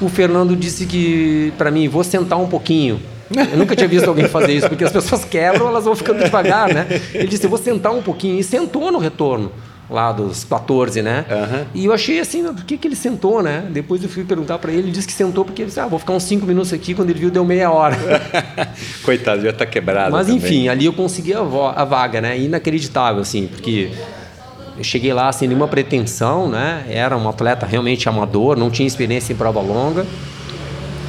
O 0.00 0.08
Fernando 0.08 0.54
disse 0.54 0.86
que, 0.86 1.52
para 1.58 1.70
mim, 1.70 1.88
vou 1.88 2.04
sentar 2.04 2.38
um 2.38 2.46
pouquinho. 2.46 3.00
Eu 3.30 3.58
nunca 3.58 3.76
tinha 3.76 3.88
visto 3.88 4.08
alguém 4.08 4.26
fazer 4.28 4.52
isso, 4.52 4.68
porque 4.68 4.84
as 4.84 4.92
pessoas 4.92 5.24
quebram, 5.24 5.68
elas 5.68 5.84
vão 5.84 5.94
ficando 5.94 6.22
devagar, 6.22 6.72
né? 6.72 6.86
Ele 7.12 7.26
disse, 7.26 7.44
eu 7.44 7.50
vou 7.50 7.58
sentar 7.58 7.92
um 7.92 8.00
pouquinho. 8.00 8.38
E 8.38 8.42
sentou 8.42 8.90
no 8.90 8.98
retorno 8.98 9.52
lá 9.90 10.12
dos 10.12 10.44
14, 10.44 11.02
né? 11.02 11.24
Uhum. 11.30 11.66
E 11.74 11.84
eu 11.86 11.92
achei 11.92 12.20
assim, 12.20 12.44
por 12.44 12.64
que, 12.64 12.76
que 12.76 12.86
ele 12.86 12.96
sentou, 12.96 13.42
né? 13.42 13.64
Depois 13.70 14.02
eu 14.02 14.08
fui 14.08 14.24
perguntar 14.24 14.58
para 14.58 14.70
ele, 14.70 14.82
ele 14.82 14.90
disse 14.92 15.06
que 15.06 15.12
sentou 15.12 15.44
porque 15.44 15.62
ele 15.62 15.68
disse, 15.68 15.80
ah, 15.80 15.86
vou 15.86 15.98
ficar 15.98 16.12
uns 16.12 16.24
5 16.24 16.46
minutos 16.46 16.72
aqui, 16.72 16.94
quando 16.94 17.10
ele 17.10 17.18
viu 17.18 17.30
deu 17.30 17.44
meia 17.44 17.70
hora. 17.70 17.96
Coitado, 19.02 19.42
já 19.42 19.52
tá 19.52 19.64
quebrado 19.64 20.12
Mas 20.12 20.26
também. 20.26 20.42
enfim, 20.42 20.68
ali 20.68 20.84
eu 20.86 20.92
consegui 20.92 21.32
a, 21.32 21.40
a 21.40 21.84
vaga, 21.84 22.20
né? 22.20 22.38
Inacreditável, 22.38 23.22
assim, 23.22 23.46
porque 23.46 23.90
eu 24.78 24.84
cheguei 24.84 25.12
lá 25.12 25.30
sem 25.32 25.48
nenhuma 25.48 25.66
pretensão, 25.66 26.48
né? 26.48 26.86
Era 26.88 27.16
um 27.16 27.28
atleta 27.28 27.66
realmente 27.66 28.08
amador, 28.08 28.56
não 28.56 28.70
tinha 28.70 28.86
experiência 28.86 29.32
em 29.32 29.36
prova 29.36 29.60
longa. 29.60 30.06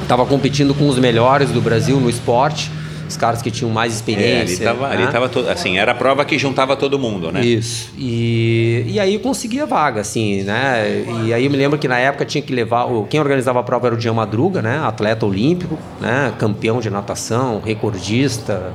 Estava 0.02 0.26
competindo 0.26 0.74
com 0.74 0.88
os 0.88 0.98
melhores 0.98 1.50
do 1.50 1.60
Brasil 1.60 2.00
no 2.00 2.10
esporte, 2.10 2.68
os 3.08 3.16
caras 3.16 3.40
que 3.40 3.48
tinham 3.48 3.70
mais 3.70 3.94
experiência. 3.94 4.64
É, 4.64 4.68
ali 4.68 5.04
estava, 5.04 5.26
né? 5.26 5.28
todo, 5.28 5.48
assim, 5.48 5.78
era 5.78 5.92
a 5.92 5.94
prova 5.94 6.24
que 6.24 6.36
juntava 6.36 6.74
todo 6.76 6.98
mundo, 6.98 7.30
né? 7.30 7.44
Isso. 7.44 7.92
E, 7.96 8.84
e 8.88 8.98
aí 8.98 9.14
eu 9.14 9.20
consegui 9.20 9.60
a 9.60 9.66
vaga, 9.66 10.00
assim, 10.00 10.42
né? 10.42 11.04
E 11.24 11.32
aí 11.32 11.44
eu 11.44 11.50
me 11.50 11.56
lembro 11.56 11.78
que 11.78 11.86
na 11.86 11.98
época 11.98 12.24
tinha 12.24 12.42
que 12.42 12.52
levar, 12.52 12.86
quem 13.08 13.20
organizava 13.20 13.60
a 13.60 13.62
prova 13.62 13.86
era 13.86 13.94
o 13.94 13.98
Dian 13.98 14.14
Madruga, 14.14 14.60
né? 14.60 14.80
Atleta 14.82 15.24
olímpico, 15.24 15.78
né? 16.00 16.32
Campeão 16.38 16.80
de 16.80 16.90
natação, 16.90 17.62
recordista, 17.64 18.72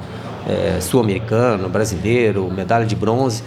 é, 0.47 0.79
sul-americano, 0.79 1.67
brasileiro, 1.67 2.49
medalha 2.49 2.85
de 2.85 2.95
bronze 2.95 3.43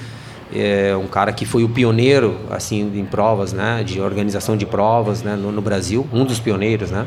é 0.54 0.96
um 0.96 1.06
cara 1.06 1.32
que 1.32 1.44
foi 1.44 1.64
o 1.64 1.68
pioneiro 1.68 2.38
assim 2.50 2.80
em 2.94 3.04
provas, 3.04 3.52
né, 3.52 3.82
de 3.84 4.00
organização 4.00 4.56
de 4.56 4.66
provas, 4.66 5.22
né, 5.22 5.36
no, 5.36 5.52
no, 5.52 5.60
Brasil, 5.60 6.06
um 6.12 6.24
dos 6.24 6.38
pioneiros, 6.40 6.90
né. 6.90 7.06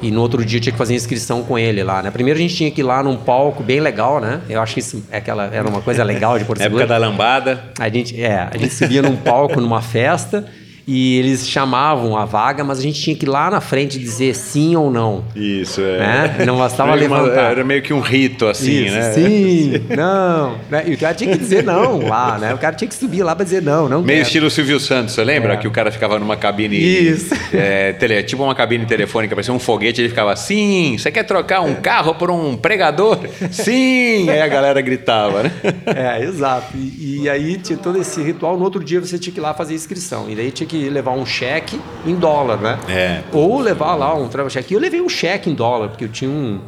E 0.00 0.10
no 0.10 0.20
outro 0.20 0.44
dia 0.44 0.58
tinha 0.58 0.72
que 0.72 0.78
fazer 0.78 0.94
inscrição 0.94 1.44
com 1.44 1.56
ele 1.58 1.82
lá, 1.82 2.02
né. 2.02 2.10
Primeiro 2.10 2.38
a 2.38 2.42
gente 2.42 2.56
tinha 2.56 2.70
que 2.70 2.80
ir 2.80 2.84
lá 2.84 3.02
num 3.02 3.16
palco 3.16 3.62
bem 3.62 3.80
legal, 3.80 4.20
né. 4.20 4.40
Eu 4.48 4.60
acho 4.60 4.74
que 4.74 4.80
isso 4.80 5.04
é 5.10 5.18
aquela 5.18 5.44
era 5.46 5.68
uma 5.68 5.80
coisa 5.80 6.02
legal 6.02 6.38
de 6.38 6.44
Porto 6.44 6.60
Época 6.62 6.86
da 6.86 6.96
lambada. 6.96 7.64
A 7.78 7.88
gente 7.88 8.20
é, 8.20 8.48
a 8.52 8.56
gente 8.56 8.74
subia 8.74 9.02
num 9.02 9.16
palco 9.16 9.60
numa 9.60 9.80
festa 9.80 10.44
e 10.86 11.18
eles 11.18 11.48
chamavam 11.48 12.16
a 12.16 12.24
vaga, 12.24 12.64
mas 12.64 12.78
a 12.78 12.82
gente 12.82 13.00
tinha 13.00 13.16
que 13.16 13.24
ir 13.24 13.28
lá 13.28 13.50
na 13.50 13.60
frente 13.60 13.98
dizer 13.98 14.34
sim 14.34 14.74
ou 14.76 14.90
não. 14.90 15.24
Isso, 15.34 15.80
é. 15.80 15.98
Né? 15.98 16.44
Não 16.46 16.58
bastava 16.58 16.94
levantar. 16.94 17.52
era 17.52 17.64
meio 17.64 17.82
que 17.82 17.92
um 17.92 18.00
rito, 18.00 18.46
assim, 18.46 18.86
Isso, 18.86 18.94
né? 18.94 19.12
Sim, 19.12 19.72
não. 19.96 20.58
Né? 20.70 20.84
E 20.86 20.94
o 20.94 20.98
cara 20.98 21.14
tinha 21.14 21.30
que 21.32 21.38
dizer 21.38 21.62
não 21.62 22.06
lá, 22.06 22.38
né? 22.38 22.54
O 22.54 22.58
cara 22.58 22.74
tinha 22.74 22.88
que 22.88 22.94
subir 22.94 23.22
lá 23.22 23.34
para 23.36 23.44
dizer 23.44 23.62
não, 23.62 23.88
não 23.88 24.02
Meio 24.02 24.18
quero. 24.18 24.26
estilo 24.26 24.50
Silvio 24.50 24.80
Santos, 24.80 25.14
você 25.14 25.22
lembra? 25.22 25.54
É. 25.54 25.56
Que 25.56 25.68
o 25.68 25.70
cara 25.70 25.90
ficava 25.90 26.18
numa 26.18 26.36
cabine... 26.36 26.76
Isso. 26.76 27.34
É, 27.52 27.92
tele, 27.92 28.22
tipo 28.22 28.42
uma 28.42 28.54
cabine 28.54 28.86
telefônica, 28.86 29.34
parecia 29.34 29.54
um 29.54 29.58
foguete, 29.58 30.00
ele 30.00 30.08
ficava, 30.08 30.34
sim, 30.36 30.96
você 30.98 31.10
quer 31.10 31.24
trocar 31.24 31.60
um 31.60 31.74
carro 31.74 32.14
por 32.14 32.30
um 32.30 32.56
pregador? 32.56 33.18
Sim! 33.50 34.28
Aí 34.28 34.40
a 34.40 34.48
galera 34.48 34.80
gritava, 34.80 35.42
né? 35.44 35.52
É, 35.86 36.24
exato. 36.24 36.76
E, 36.76 37.22
e 37.22 37.30
aí 37.30 37.56
tinha 37.58 37.78
todo 37.78 38.00
esse 38.00 38.22
ritual, 38.22 38.56
no 38.56 38.64
outro 38.64 38.82
dia 38.82 39.00
você 39.00 39.18
tinha 39.18 39.32
que 39.32 39.38
ir 39.38 39.42
lá 39.42 39.54
fazer 39.54 39.74
inscrição. 39.74 40.28
E 40.30 40.34
daí 40.34 40.50
tinha 40.50 40.66
que 40.66 40.71
que 40.72 40.88
levar 40.88 41.12
um 41.12 41.26
cheque 41.26 41.78
em 42.06 42.14
dólar, 42.14 42.56
né? 42.56 42.78
É. 42.88 43.22
Ou 43.30 43.60
levar 43.60 43.94
lá 43.94 44.14
um 44.14 44.26
travel 44.26 44.48
cheque. 44.48 44.72
Eu 44.72 44.80
levei 44.80 45.02
um 45.02 45.08
cheque 45.08 45.50
em 45.50 45.54
dólar, 45.54 45.90
porque 45.90 46.04
eu 46.04 46.08
tinha 46.08 46.30
um, 46.30 46.60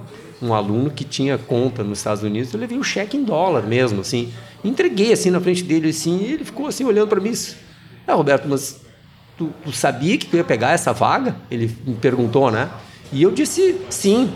um 0.42 0.52
aluno 0.52 0.90
que 0.90 1.04
tinha 1.04 1.38
conta 1.38 1.82
nos 1.82 1.98
Estados 1.98 2.22
Unidos, 2.22 2.52
eu 2.52 2.60
levei 2.60 2.76
o 2.76 2.80
um 2.80 2.84
cheque 2.84 3.16
em 3.16 3.24
dólar 3.24 3.62
mesmo, 3.62 4.02
assim. 4.02 4.30
Entreguei 4.62 5.10
assim 5.10 5.30
na 5.30 5.40
frente 5.40 5.62
dele, 5.62 5.88
assim, 5.88 6.18
e 6.18 6.34
ele 6.34 6.44
ficou 6.44 6.66
assim 6.66 6.84
olhando 6.84 7.08
para 7.08 7.20
mim. 7.20 7.32
Ah, 8.06 8.12
Roberto, 8.12 8.46
mas 8.46 8.82
tu, 9.38 9.50
tu 9.64 9.72
sabia 9.72 10.18
que 10.18 10.26
tu 10.26 10.36
ia 10.36 10.44
pegar 10.44 10.72
essa 10.72 10.92
vaga? 10.92 11.34
Ele 11.50 11.74
me 11.86 11.94
perguntou, 11.94 12.50
né? 12.50 12.68
E 13.10 13.22
eu 13.22 13.30
disse 13.30 13.80
sim. 13.88 14.30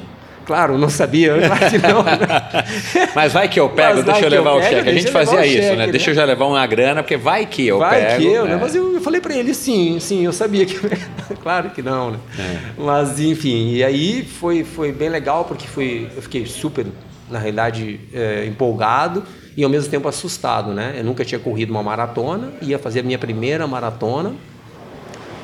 Claro, 0.49 0.79
não 0.79 0.89
sabia, 0.89 1.35
claro 1.47 1.71
que 1.71 1.77
não. 1.77 2.03
Mas 3.15 3.35
vai 3.35 3.51
que 3.51 3.61
eu 3.61 3.69
pego, 3.69 4.03
deixa 4.03 4.23
eu 4.25 4.31
levar 4.31 4.53
eu 4.53 4.57
o 4.57 4.61
pego, 4.61 4.77
cheque. 4.77 4.89
A 4.89 4.93
gente 4.95 5.11
fazia 5.11 5.45
isso, 5.45 5.57
cheque, 5.57 5.77
né? 5.77 5.85
né? 5.85 5.93
Deixa 5.93 6.11
eu 6.11 6.15
já 6.15 6.25
levar 6.25 6.47
uma 6.47 6.67
grana, 6.67 7.03
porque 7.03 7.19
vai 7.19 7.45
que 7.45 7.67
eu 7.67 7.79
vai 7.79 8.01
pego. 8.01 8.09
Vai 8.09 8.17
que 8.17 8.27
eu, 8.27 8.45
né? 8.47 8.55
né? 8.55 8.59
Mas 8.59 8.75
eu, 8.75 8.95
eu 8.95 9.01
falei 9.03 9.21
para 9.21 9.37
ele, 9.37 9.53
sim, 9.53 10.01
sim, 10.01 10.25
eu 10.25 10.33
sabia 10.33 10.65
que. 10.65 10.81
claro 11.43 11.69
que 11.69 11.83
não, 11.83 12.13
né? 12.13 12.19
É. 12.39 12.59
Mas 12.79 13.21
enfim, 13.21 13.73
e 13.75 13.85
aí 13.85 14.25
foi, 14.25 14.65
foi 14.65 14.91
bem 14.91 15.11
legal, 15.11 15.45
porque 15.45 15.69
foi, 15.69 16.09
eu 16.17 16.23
fiquei 16.23 16.47
super, 16.47 16.87
na 17.31 17.39
realidade, 17.39 18.01
é, 18.15 18.47
empolgado 18.47 19.25
e 19.55 19.63
ao 19.63 19.69
mesmo 19.69 19.91
tempo 19.91 20.09
assustado, 20.09 20.73
né? 20.73 20.95
Eu 20.97 21.05
nunca 21.05 21.27
tinha 21.27 21.39
corrido 21.39 21.69
uma 21.69 21.83
maratona, 21.83 22.53
ia 22.63 22.79
fazer 22.79 23.01
a 23.01 23.03
minha 23.03 23.19
primeira 23.19 23.67
maratona, 23.67 24.33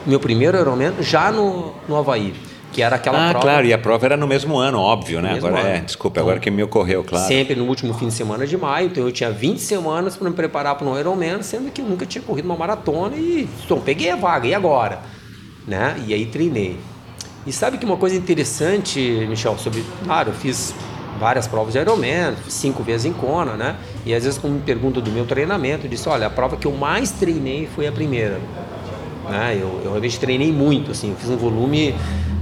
meu 0.07 0.18
primeiro 0.18 0.59
Ironman, 0.59 0.95
já 1.03 1.31
no, 1.31 1.74
no 1.87 1.95
Havaí. 1.95 2.33
Que 2.75 2.83
era 2.83 2.97
aquela 2.97 3.29
ah, 3.29 3.31
prova. 3.31 3.47
claro, 3.47 3.66
e 3.66 3.72
a 3.72 3.79
prova 3.79 4.05
era 4.05 4.16
no 4.16 4.27
mesmo 4.27 4.59
ano, 4.59 4.81
óbvio, 4.81 5.22
né? 5.22 5.35
Agora 5.35 5.61
ano. 5.61 5.68
é, 5.68 5.81
desculpa, 5.81 6.18
Então, 6.18 6.25
agora 6.25 6.41
que 6.41 6.51
me 6.51 6.61
ocorreu, 6.61 7.05
claro. 7.05 7.29
Sempre 7.29 7.55
no 7.55 7.66
último 7.66 7.95
fim 7.95 8.09
de 8.09 8.14
semana 8.14 8.45
de 8.49 8.57
maio, 8.57 8.89
então 8.89 9.05
eu 9.05 9.12
tinha 9.12 9.31
20 9.31 9.61
semanas 9.61 10.16
para 10.16 10.29
me 10.29 10.35
preparar 10.35 10.75
para 10.75 10.85
um 10.85 10.99
Ironman, 10.99 11.41
sendo 11.43 11.70
que 11.70 11.81
eu 11.81 11.87
nunca 11.87 12.05
tinha 12.05 12.22
corrido 12.22 12.47
uma 12.47 12.57
maratona 12.57 13.14
e 13.14 13.49
então, 13.64 13.81
peguei 13.81 14.11
a 14.11 14.16
vaga, 14.16 14.49
e 14.49 14.55
agora? 14.55 14.99
Né? 15.66 16.03
E 16.05 16.12
aí 16.12 16.27
treinei. 16.27 16.77
E 17.47 17.53
sabe 17.53 17.79
que 17.79 17.87
uma 17.87 17.97
coisa 17.97 18.16
interessante, 18.16 18.99
Michel, 19.29 19.57
sobre. 19.57 19.85
Claro, 20.05 20.31
eu 20.31 20.35
fiz 20.35 20.75
várias 21.20 21.47
provas 21.47 21.75
de 21.75 21.79
Ironman, 21.79 22.35
cinco 22.49 22.83
vezes 22.83 23.07
em 23.07 23.12
Kona, 23.12 23.55
né? 23.55 23.77
E 24.05 24.12
às 24.12 24.25
vezes, 24.25 24.37
quando 24.37 24.55
me 24.55 24.62
perguntam 24.62 25.01
do 25.01 25.12
meu 25.12 25.27
treinamento, 25.27 25.87
eu 25.87 25.91
disse: 25.91 26.09
olha, 26.09 26.27
a 26.27 26.31
prova 26.31 26.57
que 26.57 26.66
eu 26.66 26.72
mais 26.72 27.12
treinei 27.12 27.68
foi 27.72 27.87
a 27.87 27.93
primeira. 27.93 28.41
Né? 29.31 29.55
Eu, 29.61 29.81
eu 29.85 29.91
realmente 29.91 30.18
treinei 30.18 30.53
muito, 30.53 30.91
assim, 30.91 31.11
eu 31.11 31.16
fiz 31.16 31.31
um 31.31 31.37
volume. 31.37 31.95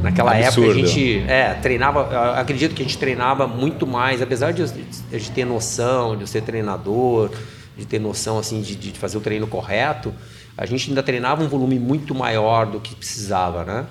Naquela 0.02 0.32
Absurdo. 0.32 0.70
época 0.70 0.82
a 0.82 0.86
gente 0.88 1.24
é, 1.28 1.54
treinava, 1.54 2.32
acredito 2.32 2.74
que 2.74 2.82
a 2.82 2.84
gente 2.84 2.98
treinava 2.98 3.46
muito 3.46 3.86
mais, 3.86 4.20
apesar 4.20 4.52
de, 4.52 4.66
de 4.66 5.30
ter 5.30 5.44
noção, 5.44 6.16
de 6.16 6.22
eu 6.22 6.26
ser 6.26 6.42
treinador, 6.42 7.30
de 7.76 7.86
ter 7.86 8.00
noção 8.00 8.36
assim 8.36 8.60
de, 8.60 8.74
de 8.74 8.90
fazer 8.98 9.16
o 9.16 9.20
treino 9.20 9.46
correto, 9.46 10.12
a 10.58 10.66
gente 10.66 10.88
ainda 10.88 11.04
treinava 11.04 11.42
um 11.42 11.48
volume 11.48 11.78
muito 11.78 12.14
maior 12.16 12.66
do 12.66 12.80
que 12.80 12.96
precisava, 12.96 13.64
né? 13.64 13.86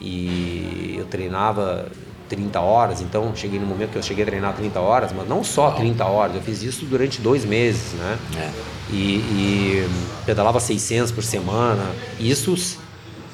E 0.00 0.94
eu 0.98 1.04
treinava 1.06 1.88
30 2.28 2.60
horas, 2.60 3.00
então 3.00 3.34
cheguei 3.34 3.58
no 3.58 3.66
momento 3.66 3.92
que 3.92 3.98
eu 3.98 4.02
cheguei 4.02 4.24
a 4.24 4.26
treinar 4.26 4.54
30 4.54 4.80
horas, 4.80 5.12
mas 5.12 5.28
não 5.28 5.42
só 5.44 5.70
30 5.70 6.04
horas, 6.04 6.36
eu 6.36 6.42
fiz 6.42 6.62
isso 6.62 6.84
durante 6.86 7.20
dois 7.20 7.44
meses, 7.44 7.92
né? 7.92 8.18
É. 8.36 8.50
E, 8.90 9.16
e 9.16 9.88
pedalava 10.24 10.60
600 10.60 11.10
por 11.10 11.24
semana, 11.24 11.84
isso 12.20 12.56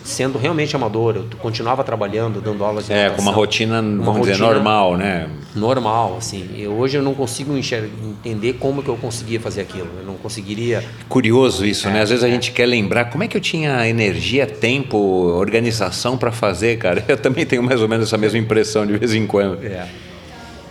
sendo 0.04 0.38
realmente 0.38 0.74
amador, 0.76 1.16
eu 1.16 1.26
continuava 1.38 1.82
trabalhando, 1.84 2.40
dando 2.40 2.64
aulas 2.64 2.86
de 2.86 2.92
É, 2.92 3.04
com 3.10 3.16
uma 3.16 3.30
natação. 3.30 3.32
rotina, 3.34 3.80
Uma 3.80 4.04
vamos 4.04 4.20
dizer, 4.22 4.32
rotina 4.32 4.54
normal, 4.54 4.96
né? 4.96 5.28
normal, 5.54 6.16
assim. 6.18 6.48
E 6.56 6.66
hoje 6.66 6.96
eu 6.96 7.02
não 7.02 7.14
consigo 7.14 7.56
enxergar, 7.56 7.88
entender 8.02 8.54
como 8.54 8.82
que 8.82 8.88
eu 8.88 8.96
conseguia 8.96 9.38
fazer 9.38 9.60
aquilo. 9.60 9.88
Eu 9.98 10.04
não 10.06 10.14
conseguiria. 10.14 10.82
Curioso 11.08 11.66
isso, 11.66 11.88
É, 11.88 11.92
né? 11.92 12.00
Às 12.02 12.08
vezes 12.10 12.24
a 12.24 12.28
gente 12.28 12.52
quer 12.52 12.66
lembrar 12.66 13.06
como 13.06 13.22
é 13.22 13.28
que 13.28 13.36
eu 13.36 13.40
tinha 13.40 13.86
energia, 13.88 14.46
tempo, 14.46 14.96
organização 14.98 16.16
para 16.16 16.32
fazer, 16.32 16.78
cara. 16.78 17.04
Eu 17.08 17.16
também 17.16 17.44
tenho 17.44 17.62
mais 17.62 17.80
ou 17.82 17.88
menos 17.88 18.06
essa 18.08 18.16
mesma 18.16 18.38
impressão 18.38 18.86
de 18.86 18.96
vez 18.96 19.14
em 19.14 19.26
quando. 19.26 19.62
É. 19.64 19.86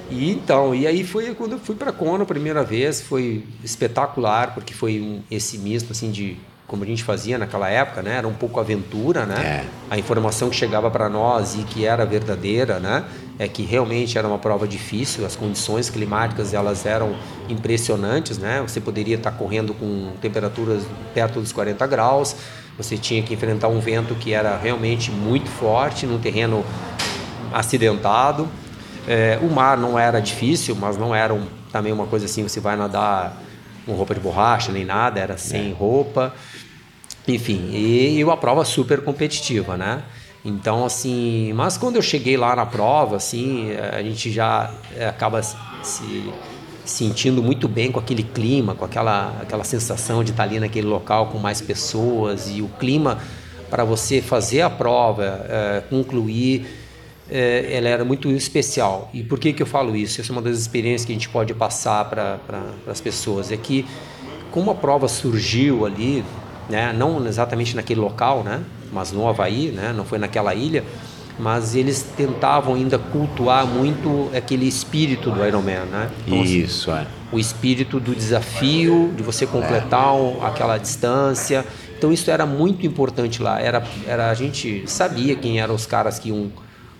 E 0.10 0.30
então, 0.32 0.76
e 0.76 0.86
aí 0.86 1.04
foi 1.06 1.34
quando 1.36 1.54
eu 1.54 1.60
fui 1.60 1.74
para 1.74 1.92
Kona 1.94 2.24
a 2.24 2.26
primeira 2.26 2.64
vez, 2.66 3.00
foi 3.00 3.44
espetacular, 3.64 4.54
porque 4.54 4.74
foi 4.74 5.00
um, 5.00 5.22
esse 5.32 5.58
misto 5.58 5.92
assim 5.94 6.12
de 6.12 6.36
como 6.72 6.86
a 6.86 6.88
gente 6.88 7.04
fazia 7.04 7.38
naquela 7.38 7.70
época, 7.70 8.02
né? 8.02 8.16
Era 8.16 8.28
um 8.30 8.34
pouco 8.34 8.58
aventura, 8.58 9.26
né? 9.26 9.36
A 9.90 10.00
informação 10.00 10.50
que 10.50 10.56
chegava 10.56 10.90
para 10.90 11.10
nós 11.10 11.54
e 11.56 11.64
que 11.64 11.86
era 11.86 12.06
verdadeira, 12.06 12.80
né? 12.80 13.04
É 13.38 13.46
que 13.46 13.64
realmente 13.64 14.18
era 14.18 14.26
uma 14.26 14.40
prova 14.40 14.66
difícil, 14.66 15.26
as 15.26 15.36
condições 15.36 15.90
climáticas 15.90 16.54
elas 16.54 16.86
eram 16.86 17.14
impressionantes, 17.50 18.38
né? 18.38 18.64
Você 18.66 18.80
poderia 18.80 19.18
estar 19.18 19.32
correndo 19.32 19.74
com 19.74 20.14
temperaturas 20.22 20.84
perto 21.14 21.42
dos 21.42 21.52
40 21.52 21.86
graus, 21.88 22.38
você 22.78 22.96
tinha 22.98 23.22
que 23.22 23.34
enfrentar 23.34 23.68
um 23.68 23.82
vento 23.82 24.16
que 24.16 24.34
era 24.34 24.58
realmente 24.58 25.12
muito 25.12 25.50
forte, 25.50 26.06
num 26.06 26.20
terreno 26.20 26.64
acidentado. 27.52 28.48
É, 29.06 29.38
o 29.42 29.54
mar 29.54 29.78
não 29.78 30.00
era 30.00 30.22
difícil, 30.22 30.74
mas 30.80 30.96
não 30.96 31.14
era 31.14 31.34
um, 31.34 31.46
também 31.70 31.92
uma 31.92 32.08
coisa 32.08 32.28
assim, 32.28 32.44
você 32.44 32.62
vai 32.62 32.78
nadar 32.78 33.36
com 33.86 33.94
roupa 33.94 34.14
de 34.14 34.22
borracha 34.22 34.72
nem 34.72 34.86
nada, 34.86 35.20
era 35.20 35.38
sem 35.38 35.74
roupa. 35.74 36.34
Enfim, 37.28 37.70
e, 37.72 38.18
e 38.18 38.24
uma 38.24 38.38
prova 38.38 38.66
super 38.66 39.02
competitiva, 39.02 39.78
né? 39.78 40.04
Então, 40.44 40.84
assim, 40.84 41.54
mas 41.54 41.78
quando 41.78 41.98
eu 41.98 42.02
cheguei 42.02 42.36
lá 42.36 42.56
na 42.56 42.66
prova, 42.66 43.18
assim, 43.18 43.72
a 43.76 44.02
gente 44.02 44.32
já 44.32 44.74
é, 44.98 45.08
acaba 45.08 45.42
se 45.44 46.32
sentindo 46.84 47.44
muito 47.44 47.68
bem 47.68 47.92
com 47.92 48.00
aquele 48.00 48.24
clima, 48.24 48.74
com 48.74 48.84
aquela, 48.84 49.36
aquela 49.40 49.64
sensação 49.64 50.24
de 50.24 50.32
estar 50.32 50.44
ali 50.44 50.60
naquele 50.60 50.88
local 50.88 51.28
com 51.28 51.38
mais 51.38 51.62
pessoas 51.62 52.50
e 52.50 52.62
o 52.62 52.68
clima 52.80 53.20
para 53.70 53.86
você 53.86 54.22
fazer 54.22 54.62
a 54.62 54.70
prova, 54.70 55.46
é, 55.48 55.84
concluir, 55.90 56.68
é, 57.30 57.70
ela 57.72 57.88
era 57.88 58.04
muito 58.04 58.30
especial. 58.30 59.10
E 59.14 59.24
por 59.24 59.40
que, 59.40 59.54
que 59.54 59.64
eu 59.64 59.68
falo 59.68 59.96
isso? 59.96 60.20
Essa 60.20 60.32
é 60.32 60.34
uma 60.34 60.42
das 60.42 60.58
experiências 60.58 61.06
que 61.06 61.14
a 61.14 61.16
gente 61.16 61.30
pode 61.30 61.54
passar 61.54 62.04
para 62.10 62.38
pra, 62.46 62.62
as 62.88 63.00
pessoas. 63.00 63.50
É 63.52 63.56
que, 63.56 63.86
como 64.52 64.72
a 64.72 64.76
prova 64.76 65.08
surgiu 65.08 65.86
ali, 65.86 66.26
né, 66.70 66.93
não 66.93 67.26
exatamente 67.28 67.76
naquele 67.76 67.99
local, 67.99 68.43
né, 68.43 68.62
mas 68.91 69.12
no 69.12 69.28
Havaí, 69.28 69.72
né, 69.72 69.93
não 69.95 70.03
foi 70.05 70.18
naquela 70.20 70.53
ilha, 70.53 70.84
mas 71.39 71.76
eles 71.76 72.03
tentavam 72.16 72.76
ainda 72.76 72.99
cultuar 72.99 73.66
muito 73.66 74.30
aquele 74.36 74.68
espírito 74.68 75.32
do 75.32 75.45
Ironman. 75.45 75.86
Né? 75.89 76.09
Então, 76.28 76.41
assim, 76.41 76.59
Isso, 76.59 76.91
é. 76.91 77.07
o 77.32 77.39
espírito 77.39 77.99
do 77.99 78.14
desafio, 78.14 79.12
de 79.16 79.24
você 79.24 79.47
completar 79.47 80.14
um- 80.14 80.45
aquela 80.45 80.78
distância. 80.78 81.66
Então 81.97 82.12
isso 82.12 82.30
era 82.30 82.45
muito 82.45 82.86
importante 82.86 83.41
lá. 83.41 83.59
Era, 83.59 83.82
era 84.05 84.30
a 84.30 84.34
gente 84.34 84.84
sabia 84.88 85.36
quem 85.36 85.59
eram 85.59 85.74
os 85.74 85.86
caras 85.86 86.20
que 86.20 86.30
iam 86.30 86.51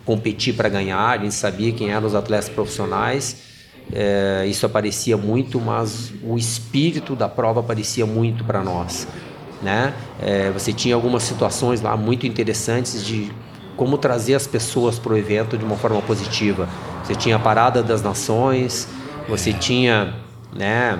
competir 0.04 0.54
para 0.54 0.68
ganhar, 0.68 1.10
a 1.10 1.22
gente 1.22 1.34
sabia 1.34 1.70
quem 1.72 1.90
eram 1.92 2.06
os 2.06 2.14
atletas 2.14 2.48
profissionais. 2.48 3.36
É, 3.92 4.44
isso 4.48 4.64
aparecia 4.64 5.16
muito, 5.16 5.60
mas 5.60 6.12
o 6.24 6.36
espírito 6.38 7.14
da 7.14 7.28
prova 7.28 7.60
aparecia 7.60 8.06
muito 8.06 8.44
para 8.44 8.62
nós. 8.62 9.06
Né? 9.62 9.92
É, 10.20 10.50
você 10.50 10.72
tinha 10.72 10.94
algumas 10.94 11.22
situações 11.22 11.80
lá 11.80 11.96
muito 11.96 12.26
interessantes 12.26 13.04
de 13.06 13.30
como 13.76 13.96
trazer 13.96 14.34
as 14.34 14.46
pessoas 14.46 14.98
para 14.98 15.12
o 15.12 15.16
evento 15.16 15.56
de 15.56 15.64
uma 15.64 15.76
forma 15.76 16.02
positiva. 16.02 16.68
Você 17.04 17.14
tinha 17.14 17.36
a 17.36 17.38
parada 17.38 17.82
das 17.82 18.02
nações, 18.02 18.88
você 19.28 19.52
tinha, 19.52 20.14
né? 20.54 20.98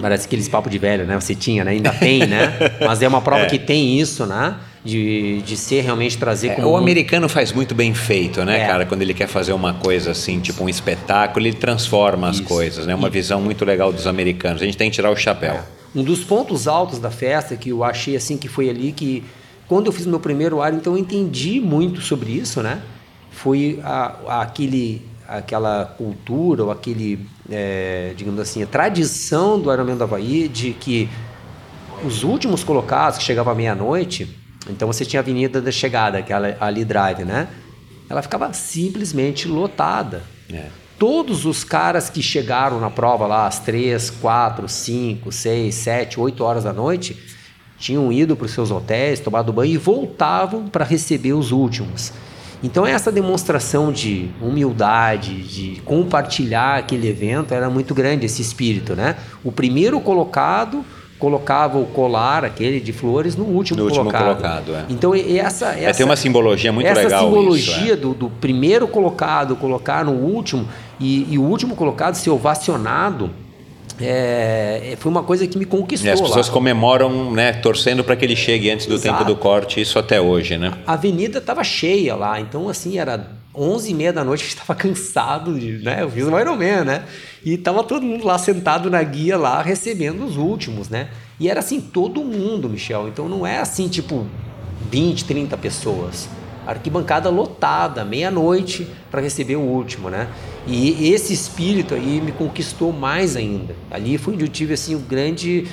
Parece 0.00 0.26
aqueles 0.26 0.48
papo 0.48 0.70
de 0.70 0.78
velho, 0.78 1.04
né? 1.04 1.18
Você 1.20 1.34
tinha, 1.34 1.64
né? 1.64 1.72
Ainda 1.72 1.90
tem, 1.90 2.26
né? 2.26 2.54
Mas 2.86 3.02
é 3.02 3.08
uma 3.08 3.20
prova 3.20 3.46
que 3.46 3.58
tem 3.58 3.98
isso, 3.98 4.24
né? 4.24 4.54
De, 4.84 5.42
de 5.42 5.56
ser 5.58 5.82
realmente 5.82 6.16
trazer 6.16 6.48
É, 6.48 6.54
como 6.54 6.68
o 6.68 6.72
um- 6.72 6.76
americano 6.76 7.28
faz 7.28 7.52
muito 7.52 7.74
bem 7.74 7.92
feito, 7.92 8.42
né, 8.46 8.62
É. 8.62 8.66
cara? 8.66 8.86
Quando 8.86 9.02
ele 9.02 9.12
quer 9.12 9.26
fazer 9.26 9.52
uma 9.52 9.74
coisa 9.74 10.12
assim, 10.12 10.40
tipo 10.40 10.64
um 10.64 10.68
espetáculo, 10.70 11.44
ele 11.46 11.54
transforma 11.56 12.30
as 12.30 12.36
Isso. 12.36 12.44
coisas, 12.44 12.86
né? 12.86 12.94
Uma 12.94 13.10
visão 13.10 13.42
muito 13.42 13.62
legal 13.64 13.92
dos 13.92 14.06
americanos. 14.06 14.62
A 14.62 14.64
gente 14.64 14.78
tem 14.78 14.88
que 14.88 14.94
tirar 14.96 15.10
o 15.10 15.16
chapéu. 15.16 15.58
Um 15.94 16.02
dos 16.04 16.22
pontos 16.24 16.68
altos 16.68 16.98
da 16.98 17.10
festa 17.10 17.56
que 17.56 17.70
eu 17.70 17.82
achei 17.82 18.14
assim 18.16 18.36
que 18.36 18.48
foi 18.48 18.70
ali 18.70 18.92
que 18.92 19.24
quando 19.68 19.86
eu 19.86 19.92
fiz 19.92 20.06
meu 20.06 20.20
primeiro 20.20 20.60
ar, 20.60 20.72
então 20.74 20.94
eu 20.94 20.98
entendi 20.98 21.60
muito 21.60 22.00
sobre 22.00 22.30
isso, 22.32 22.62
né? 22.62 22.82
Foi 23.30 23.80
a, 23.82 24.16
a- 24.26 24.42
aquele 24.42 25.08
aquela 25.28 25.84
cultura 25.96 26.64
ou 26.64 26.70
aquele 26.72 27.24
é, 27.48 28.12
digamos 28.16 28.40
assim 28.40 28.62
a 28.64 28.66
tradição 28.66 29.60
do 29.60 29.72
Ironman 29.72 29.96
do 29.96 30.02
Havaí 30.02 30.48
de 30.48 30.72
que 30.72 31.08
os 32.04 32.24
últimos 32.24 32.64
colocados 32.64 33.18
que 33.18 33.24
chegavam 33.24 33.52
à 33.52 33.56
meia-noite, 33.56 34.28
então 34.68 34.88
você 34.88 35.04
tinha 35.04 35.20
a 35.20 35.22
Avenida 35.22 35.60
da 35.60 35.70
Chegada, 35.70 36.18
aquela 36.18 36.56
ali 36.60 36.84
Drive, 36.84 37.24
né? 37.24 37.46
Ela 38.08 38.22
ficava 38.22 38.52
simplesmente 38.52 39.46
lotada. 39.46 40.22
É. 40.52 40.66
Todos 41.00 41.46
os 41.46 41.64
caras 41.64 42.10
que 42.10 42.22
chegaram 42.22 42.78
na 42.78 42.90
prova 42.90 43.26
lá 43.26 43.46
às 43.46 43.58
3, 43.58 44.10
4, 44.10 44.68
5, 44.68 45.32
6, 45.32 45.74
7, 45.74 46.20
8 46.20 46.44
horas 46.44 46.64
da 46.64 46.74
noite 46.74 47.16
tinham 47.78 48.12
ido 48.12 48.36
para 48.36 48.44
os 48.44 48.52
seus 48.52 48.70
hotéis, 48.70 49.18
tomado 49.18 49.50
banho 49.50 49.72
e 49.72 49.78
voltavam 49.78 50.68
para 50.68 50.84
receber 50.84 51.32
os 51.32 51.52
últimos. 51.52 52.12
Então 52.62 52.86
essa 52.86 53.10
demonstração 53.10 53.90
de 53.90 54.28
humildade, 54.42 55.42
de 55.42 55.80
compartilhar 55.86 56.80
aquele 56.80 57.08
evento 57.08 57.54
era 57.54 57.70
muito 57.70 57.94
grande 57.94 58.26
esse 58.26 58.42
espírito, 58.42 58.94
né? 58.94 59.16
O 59.42 59.50
primeiro 59.50 59.98
colocado 60.02 60.84
colocava 61.18 61.78
o 61.78 61.86
colar 61.86 62.44
aquele 62.44 62.80
de 62.80 62.92
flores 62.92 63.36
no 63.36 63.44
último 63.44 63.78
No 63.78 63.84
último 63.84 64.04
colocado. 64.04 64.36
colocado, 64.36 64.74
é. 64.74 64.84
Então 64.88 65.14
essa, 65.14 65.68
essa 65.68 65.78
É, 65.78 65.92
tem 65.92 66.04
uma 66.04 66.16
simbologia 66.16 66.70
muito 66.72 66.86
essa 66.86 67.00
legal 67.02 67.24
simbologia 67.24 67.84
isso, 67.84 67.92
é. 67.92 67.96
do, 67.96 68.12
do 68.12 68.28
primeiro 68.28 68.86
colocado 68.86 69.56
colocar 69.56 70.04
no 70.04 70.12
último 70.12 70.68
e, 71.00 71.26
e 71.32 71.38
o 71.38 71.42
último 71.42 71.74
colocado 71.74 72.14
ser 72.14 72.30
ovacionado 72.30 73.30
é, 74.00 74.96
foi 74.98 75.10
uma 75.10 75.22
coisa 75.22 75.46
que 75.46 75.58
me 75.58 75.64
conquistou 75.64 76.08
E 76.08 76.12
as 76.12 76.20
pessoas 76.20 76.48
lá. 76.48 76.52
comemoram, 76.52 77.32
né, 77.32 77.52
torcendo 77.54 78.02
para 78.02 78.16
que 78.16 78.24
ele 78.24 78.36
chegue 78.36 78.70
antes 78.70 78.86
do 78.86 78.94
Exato. 78.94 79.18
tempo 79.18 79.24
do 79.24 79.36
corte, 79.36 79.80
isso 79.80 79.98
até 79.98 80.20
hoje, 80.20 80.56
né? 80.56 80.72
A 80.86 80.94
avenida 80.94 81.38
estava 81.38 81.62
cheia 81.64 82.14
lá, 82.14 82.40
então 82.40 82.68
assim, 82.68 82.98
era 82.98 83.30
11 83.54 83.90
e 83.90 83.94
meia 83.94 84.12
da 84.12 84.24
noite, 84.24 84.40
a 84.44 84.44
gente 84.44 84.58
estava 84.58 84.74
cansado, 84.74 85.58
de, 85.58 85.78
né? 85.84 85.98
Eu 86.00 86.10
fiz 86.10 86.24
o 86.24 86.38
Ironman, 86.38 86.84
né? 86.84 87.04
E 87.44 87.56
tava 87.58 87.82
todo 87.84 88.02
mundo 88.02 88.24
lá 88.24 88.38
sentado 88.38 88.90
na 88.90 89.02
guia 89.02 89.36
lá, 89.36 89.60
recebendo 89.60 90.24
os 90.24 90.36
últimos, 90.36 90.88
né? 90.88 91.08
E 91.38 91.48
era 91.48 91.60
assim, 91.60 91.80
todo 91.80 92.22
mundo, 92.22 92.68
Michel. 92.68 93.08
Então 93.08 93.28
não 93.28 93.46
é 93.46 93.58
assim, 93.58 93.88
tipo, 93.88 94.26
20, 94.90 95.24
30 95.24 95.56
pessoas. 95.56 96.28
Arquibancada 96.70 97.28
lotada, 97.30 98.04
meia-noite, 98.04 98.86
para 99.10 99.20
receber 99.20 99.56
o 99.56 99.60
último, 99.60 100.08
né? 100.08 100.28
E 100.66 101.12
esse 101.12 101.32
espírito 101.32 101.94
aí 101.94 102.20
me 102.20 102.32
conquistou 102.32 102.92
mais 102.92 103.36
ainda. 103.36 103.74
Ali 103.90 104.18
foi 104.18 104.34
onde 104.34 104.44
eu 104.44 104.48
tive, 104.48 104.74
assim, 104.74 104.94
o 104.94 105.00
grande 105.00 105.66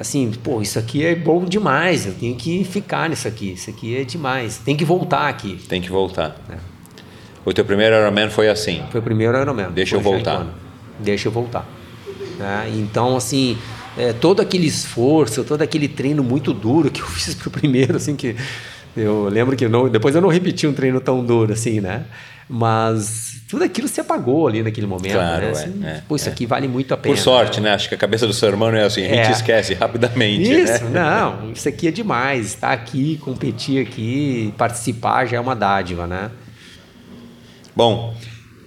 assim, 0.00 0.32
pô, 0.42 0.62
isso 0.62 0.78
aqui 0.78 1.04
é 1.04 1.14
bom 1.14 1.44
demais, 1.44 2.06
eu 2.06 2.14
tenho 2.14 2.34
que 2.34 2.64
ficar 2.64 3.10
nisso 3.10 3.28
aqui, 3.28 3.52
isso 3.52 3.68
aqui 3.68 3.94
é 3.98 4.02
demais, 4.02 4.56
tem 4.56 4.74
que 4.74 4.82
voltar 4.84 5.28
aqui. 5.28 5.60
Tem 5.68 5.82
que 5.82 5.90
voltar. 5.90 6.40
O 7.44 7.52
teu 7.52 7.66
primeiro 7.66 7.94
Ironman 7.94 8.30
foi 8.30 8.48
assim? 8.48 8.82
Foi 8.90 9.00
o 9.00 9.02
primeiro 9.02 9.38
Ironman. 9.38 9.70
Deixa 9.72 9.96
eu 9.96 10.00
voltar. 10.00 10.46
Deixa 10.98 11.28
eu 11.28 11.32
voltar. 11.32 11.68
Né? 12.38 12.72
Então, 12.76 13.14
assim, 13.14 13.58
é, 13.96 14.14
todo 14.14 14.40
aquele 14.40 14.66
esforço, 14.66 15.44
todo 15.44 15.60
aquele 15.60 15.88
treino 15.88 16.24
muito 16.24 16.54
duro 16.54 16.90
que 16.90 17.02
eu 17.02 17.06
fiz 17.08 17.34
pro 17.34 17.50
primeiro, 17.50 17.96
assim, 17.96 18.16
que 18.16 18.34
eu 18.96 19.28
lembro 19.28 19.56
que 19.56 19.68
não, 19.68 19.88
depois 19.88 20.14
eu 20.14 20.20
não 20.20 20.28
repeti 20.28 20.66
um 20.66 20.72
treino 20.72 21.00
tão 21.00 21.24
duro 21.24 21.52
assim, 21.52 21.80
né? 21.80 22.04
Mas 22.52 23.42
tudo 23.48 23.62
aquilo 23.62 23.86
se 23.86 24.00
apagou 24.00 24.48
ali 24.48 24.60
naquele 24.62 24.86
momento, 24.86 25.12
claro, 25.12 25.42
né? 25.42 25.50
Assim, 25.52 25.80
é, 25.84 26.02
Pô, 26.08 26.16
isso 26.16 26.28
é. 26.28 26.32
aqui 26.32 26.46
vale 26.46 26.66
muito 26.66 26.92
a 26.92 26.96
pena. 26.96 27.14
Por 27.14 27.20
sorte, 27.20 27.60
né? 27.60 27.70
Acho 27.72 27.88
que 27.88 27.94
a 27.94 27.98
cabeça 27.98 28.26
do 28.26 28.32
seu 28.32 28.48
irmão 28.48 28.70
é 28.70 28.82
assim, 28.82 29.04
a 29.04 29.08
gente 29.08 29.28
É. 29.28 29.30
esquece 29.30 29.74
rapidamente, 29.74 30.52
Isso, 30.52 30.84
né? 30.86 31.00
não, 31.00 31.52
isso 31.52 31.68
aqui 31.68 31.86
é 31.86 31.90
demais. 31.92 32.46
Estar 32.46 32.72
aqui, 32.72 33.18
competir 33.18 33.80
aqui, 33.86 34.52
participar 34.58 35.26
já 35.26 35.36
é 35.36 35.40
uma 35.40 35.54
dádiva, 35.54 36.08
né? 36.08 36.28
Bom, 37.74 38.14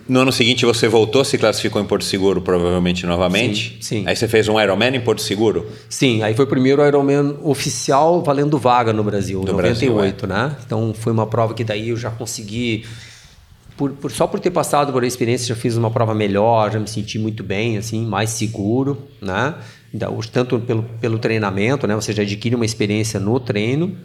no 0.08 0.20
ano 0.20 0.32
seguinte 0.32 0.66
você 0.66 0.88
voltou, 0.88 1.24
se 1.24 1.38
classificou 1.38 1.82
em 1.82 1.86
Porto 1.86 2.04
Seguro, 2.04 2.42
provavelmente 2.42 3.06
novamente. 3.06 3.78
Sim, 3.80 4.02
sim. 4.02 4.04
Aí 4.08 4.16
você 4.16 4.28
fez 4.28 4.48
um 4.48 4.60
Ironman 4.60 4.96
em 4.96 5.02
Porto 5.02 5.22
Seguro? 5.22 5.66
Sim, 5.90 6.22
aí 6.24 6.34
foi 6.34 6.46
o 6.46 6.48
primeiro 6.48 6.86
Ironman 6.86 7.38
oficial 7.44 8.22
valendo 8.22 8.58
vaga 8.58 8.92
no 8.92 9.04
Brasil, 9.04 9.40
No 9.42 9.54
98, 9.54 10.28
Brasil, 10.28 10.28
né? 10.50 10.56
Então 10.66 10.94
foi 10.94 11.12
uma 11.14 11.26
prova 11.28 11.54
que 11.54 11.64
daí 11.64 11.90
eu 11.90 11.98
já 11.98 12.10
consegui, 12.12 12.86
por, 13.78 13.92
por- 13.92 14.12
só 14.12 14.28
por 14.28 14.40
ter 14.40 14.52
passado 14.52 14.92
por 14.92 15.04
a 15.04 15.08
experiência, 15.08 15.48
já 15.48 15.56
fiz 15.56 15.78
uma 15.78 15.90
prova 15.90 16.14
melhor, 16.14 16.72
já 16.72 16.80
me 16.80 16.88
senti 16.88 17.18
muito 17.18 17.44
bem, 17.44 17.78
assim, 17.78 18.06
mais 18.06 18.30
seguro, 18.32 19.08
né? 19.22 19.56
Então, 19.94 20.20
Tanto 20.32 20.60
pelo, 20.60 20.84
pelo 21.00 21.18
treinamento, 21.20 21.86
né? 21.88 21.96
Você 21.96 22.12
já 22.14 22.24
adquire 22.24 22.56
uma 22.56 22.66
experiência 22.66 23.20
no 23.20 23.40
treino 23.40 23.96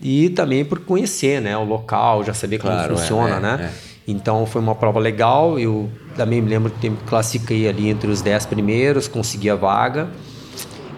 e 0.00 0.28
também 0.30 0.64
por 0.64 0.80
conhecer, 0.80 1.40
né? 1.40 1.56
O 1.56 1.64
local, 1.64 2.22
já 2.24 2.34
saber 2.34 2.58
como 2.58 2.72
Claro, 2.72 2.94
é, 2.94 2.96
funciona, 2.98 3.36
é, 3.36 3.40
né? 3.40 3.70
é. 3.90 3.93
Então 4.06 4.44
foi 4.46 4.60
uma 4.60 4.74
prova 4.74 4.98
legal. 4.98 5.58
Eu 5.58 5.90
também 6.16 6.40
me 6.40 6.48
lembro 6.48 6.70
que 6.70 6.90
me 6.90 6.96
classifiquei 7.06 7.68
ali 7.68 7.88
entre 7.88 8.10
os 8.10 8.20
10 8.20 8.46
primeiros, 8.46 9.08
consegui 9.08 9.48
a 9.50 9.54
vaga. 9.54 10.08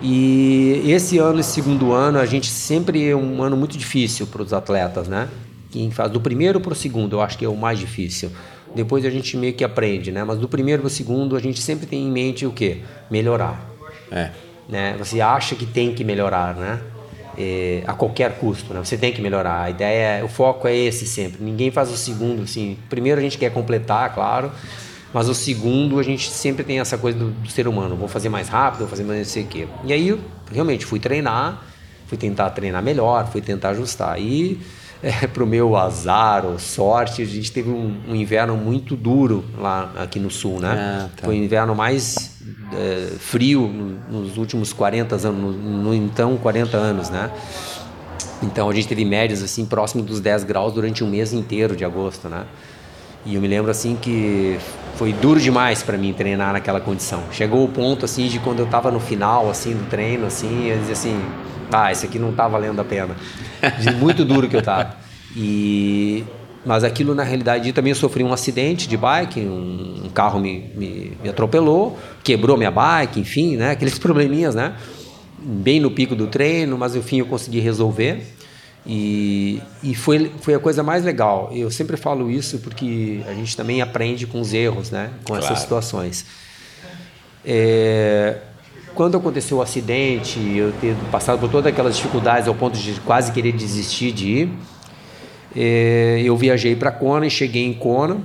E 0.03 0.83
esse 0.87 1.19
ano, 1.19 1.41
esse 1.41 1.51
segundo 1.51 1.93
ano, 1.93 2.19
a 2.19 2.27
gente 2.27 2.49
sempre 2.49 3.09
é 3.09 3.17
um 3.17 3.43
ano 3.43 3.57
muito 3.57 3.79
difícil 3.79 4.27
para 4.27 4.43
os 4.43 4.53
atletas, 4.53 5.09
né? 5.09 5.29
Quem 5.71 5.91
faz 5.91 6.11
do 6.11 6.21
primeiro 6.21 6.61
para 6.61 6.73
o 6.73 6.77
segundo, 6.77 7.17
eu 7.17 7.23
acho 7.23 7.39
que 7.39 7.45
é 7.45 7.49
o 7.49 7.57
mais 7.57 7.79
difícil. 7.79 8.31
Depois 8.75 9.05
a 9.05 9.11
gente 9.11 9.37
meio 9.37 9.55
que 9.55 9.65
aprende, 9.65 10.13
né? 10.13 10.23
Mas 10.23 10.39
do 10.39 10.49
primeiro 10.49 10.83
para 10.83 10.89
o 10.89 10.91
segundo, 10.91 11.35
a 11.35 11.41
gente 11.41 11.63
sempre 11.63 11.87
tem 11.87 12.07
em 12.07 12.11
mente 12.11 12.45
o 12.45 12.53
quê? 12.53 12.79
Melhorar 13.11 13.71
É. 14.11 14.31
né? 14.69 14.97
Você 14.99 15.21
acha 15.21 15.55
que 15.55 15.65
tem 15.65 15.95
que 15.95 16.05
melhorar, 16.05 16.55
né? 16.55 16.81
É, 17.39 17.83
a 17.87 17.93
qualquer 17.93 18.39
custo, 18.39 18.73
né? 18.73 18.81
Você 18.83 18.97
tem 18.97 19.13
que 19.13 19.21
melhorar. 19.21 19.63
A 19.63 19.71
ideia, 19.71 20.21
é, 20.21 20.25
o 20.25 20.29
foco 20.29 20.67
é 20.67 20.75
esse 20.75 21.07
sempre. 21.07 21.43
Ninguém 21.45 21.71
faz 21.71 21.91
o 21.91 21.97
segundo, 21.97 22.43
assim. 22.43 22.79
Primeiro 22.89 23.21
a 23.21 23.23
gente 23.23 23.37
quer 23.37 23.53
completar, 23.53 24.15
claro, 24.15 24.51
mas 25.13 25.29
o 25.29 25.35
segundo 25.35 25.99
a 25.99 26.03
gente 26.03 26.31
sempre 26.31 26.65
tem 26.65 26.81
essa 26.81 26.99
coisa 26.99 27.19
do, 27.19 27.31
do 27.31 27.51
ser 27.51 27.69
humano. 27.69 27.97
Vou 27.97 28.09
fazer 28.09 28.29
mais 28.29 28.49
rápido, 28.49 28.81
vou 28.81 28.89
fazer 28.89 29.05
mais 29.05 29.19
não 29.19 29.25
sei 29.25 29.43
o 29.45 29.47
quê. 29.47 29.69
E 29.85 29.93
aí 29.93 30.19
realmente 30.53 30.85
fui 30.85 30.99
treinar, 30.99 31.63
fui 32.07 32.19
tentar 32.19 32.51
treinar 32.51 32.83
melhor, 32.83 33.27
fui 33.31 33.41
tentar 33.41 33.71
ajustar. 33.71 34.21
E 34.21 34.61
é, 35.03 35.27
pro 35.29 35.47
meu 35.47 35.77
azar 35.77 36.45
ou 36.45 36.59
sorte, 36.59 37.23
a 37.23 37.25
gente 37.27 37.53
teve 37.53 37.71
um, 37.71 37.97
um 38.09 38.15
inverno 38.15 38.57
muito 38.57 38.97
duro 38.97 39.45
lá 39.59 39.93
aqui 39.97 40.19
no 40.19 40.31
sul, 40.31 40.61
né? 40.61 40.71
Ah, 40.71 41.09
tá. 41.17 41.25
Foi 41.25 41.39
o 41.39 41.43
inverno 41.43 41.75
mais 41.75 42.36
é, 42.73 43.09
frio 43.19 43.67
no- 43.69 44.21
nos 44.23 44.37
últimos 44.37 44.73
40 44.73 45.15
anos, 45.17 45.25
no, 45.41 45.53
no 45.53 45.95
então 45.95 46.37
40 46.37 46.77
anos, 46.77 47.11
né? 47.11 47.31
Então 48.43 48.69
a 48.69 48.75
gente 48.75 48.87
teve 48.89 49.05
médias 49.05 49.43
assim 49.43 49.65
próximo 49.65 50.03
dos 50.03 50.21
10 50.21 50.45
graus 50.45 50.73
durante 50.73 51.03
um 51.03 51.09
mês 51.09 51.33
inteiro 51.33 51.75
de 51.75 51.85
agosto, 51.85 52.29
né? 52.29 52.45
E 53.25 53.35
eu 53.35 53.41
me 53.41 53.49
lembro 53.49 53.71
assim 53.71 53.97
que 53.97 54.59
foi 54.97 55.13
duro 55.13 55.41
demais 55.41 55.83
para 55.83 55.99
mim 55.99 56.13
treinar 56.13 56.53
naquela 56.53 56.81
condição. 56.81 57.23
Chegou 57.33 57.65
o 57.65 57.69
ponto 57.69 58.05
assim 58.05 58.29
de 58.29 58.39
quando 58.39 58.61
eu 58.61 58.67
tava 58.67 58.91
no 58.91 59.01
final 59.01 59.51
assim 59.51 59.75
do 59.75 59.85
treino 59.89 60.27
assim, 60.27 60.67
eu 60.67 60.79
dizia 60.79 60.93
assim, 60.93 61.21
ah, 61.73 61.91
isso 61.91 62.05
aqui 62.07 62.19
não 62.19 62.33
tá 62.33 62.47
valendo 62.47 62.81
a 62.81 62.85
pena. 62.85 63.17
De 63.81 63.91
muito 63.93 64.25
duro 64.25 64.49
que 64.49 64.57
eu 64.57 64.63
tava. 64.63 64.97
E 65.35 66.25
mas 66.67 66.83
aquilo 66.83 67.15
na 67.15 67.23
realidade 67.23 67.73
também 67.73 67.93
eu 67.93 67.97
sofri 67.97 68.25
um 68.25 68.33
acidente 68.33 68.89
de 68.89 68.97
bike, 68.97 69.41
um, 69.41 70.03
um 70.07 70.11
carro 70.11 70.41
me, 70.41 70.71
me, 70.75 71.13
me 71.23 71.29
atropelou, 71.29 71.97
quebrou 72.25 72.57
minha 72.57 72.71
bike, 72.73 73.21
enfim, 73.21 73.57
né? 73.57 73.71
Aqueles 73.71 73.97
probleminhas, 74.01 74.55
né? 74.55 74.75
Bem 75.39 75.79
no 75.79 75.91
pico 75.93 76.17
do 76.17 76.27
treino, 76.27 76.77
mas 76.77 76.97
enfim 76.97 77.21
eu 77.21 77.27
consegui 77.27 77.61
resolver. 77.61 78.27
E, 78.85 79.61
e 79.83 79.95
foi, 79.95 80.31
foi 80.41 80.55
a 80.55 80.59
coisa 80.59 80.83
mais 80.83 81.05
legal. 81.05 81.51
Eu 81.53 81.71
sempre 81.71 81.97
falo 81.97 82.31
isso 82.31 82.59
porque 82.59 83.21
a 83.29 83.33
gente 83.35 83.57
também 83.57 83.81
aprende 83.81 84.27
com 84.27 84.41
os 84.41 84.53
erros, 84.53 84.91
né? 84.91 85.11
Com 85.25 85.35
Claro. 85.35 85.45
essas 85.45 85.61
situações. 85.61 86.27
É, 87.45 88.39
quando 88.95 89.17
aconteceu 89.17 89.59
o 89.59 89.63
acidente, 89.63 90.39
eu 90.57 90.73
ter 90.81 90.97
passado 91.13 91.39
por 91.39 91.51
todas 91.51 91.73
aquelas 91.73 91.97
dificuldades 91.97 92.49
ao 92.49 92.55
ponto 92.55 92.77
de 92.79 92.95
quase 93.01 93.31
querer 93.31 93.53
desistir 93.53 94.11
de 94.11 94.29
ir, 94.29 94.53
é, 95.55 96.23
eu 96.25 96.37
viajei 96.37 96.75
para 96.77 96.91
Kona 96.91 97.27
e 97.27 97.31
cheguei 97.31 97.65
em 97.65 97.73
Kona. 97.75 98.19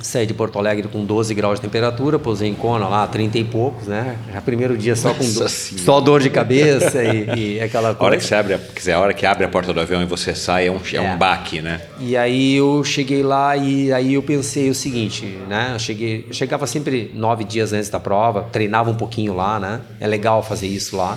Saí 0.00 0.26
de 0.26 0.34
Porto 0.34 0.58
Alegre 0.58 0.88
com 0.88 1.04
12 1.04 1.32
graus 1.34 1.60
de 1.60 1.62
temperatura, 1.62 2.18
pousei 2.18 2.48
em 2.48 2.54
Kona 2.54 2.88
lá, 2.88 3.06
30 3.06 3.38
e 3.38 3.44
poucos, 3.44 3.86
né? 3.86 4.18
Já 4.32 4.40
primeiro 4.42 4.76
dia 4.76 4.96
só 4.96 5.14
com 5.14 5.22
Senhora. 5.22 5.48
só 5.48 6.00
dor 6.00 6.20
de 6.20 6.28
cabeça 6.30 7.02
e, 7.04 7.54
e 7.56 7.60
aquela 7.60 7.90
A 7.90 7.94
coisa. 7.94 8.04
hora 8.04 8.16
que 8.18 8.24
você 8.24 8.34
abre, 8.34 8.54
a, 8.54 8.58
dizer, 8.76 8.92
a 8.92 8.98
hora 9.00 9.14
que 9.14 9.24
abre 9.24 9.44
a 9.44 9.48
porta 9.48 9.72
do 9.72 9.80
avião 9.80 10.02
e 10.02 10.04
você 10.04 10.34
sai 10.34 10.66
é 10.66 10.70
um, 10.70 10.80
é. 10.92 10.96
É. 10.96 11.00
um 11.00 11.16
baque, 11.16 11.62
né? 11.62 11.80
E 12.00 12.16
aí 12.16 12.56
eu 12.56 12.82
cheguei 12.82 13.22
lá 13.22 13.56
e 13.56 13.92
aí 13.92 14.14
eu 14.14 14.22
pensei 14.22 14.68
o 14.68 14.74
seguinte, 14.74 15.24
né? 15.48 15.70
Eu 15.74 15.78
cheguei, 15.78 16.26
eu 16.28 16.34
chegava 16.34 16.66
sempre 16.66 17.12
nove 17.14 17.44
dias 17.44 17.72
antes 17.72 17.88
da 17.88 18.00
prova, 18.00 18.42
treinava 18.50 18.90
um 18.90 18.96
pouquinho 18.96 19.32
lá, 19.32 19.60
né? 19.60 19.80
É 20.00 20.08
legal 20.08 20.42
fazer 20.42 20.66
isso 20.66 20.96
lá. 20.96 21.16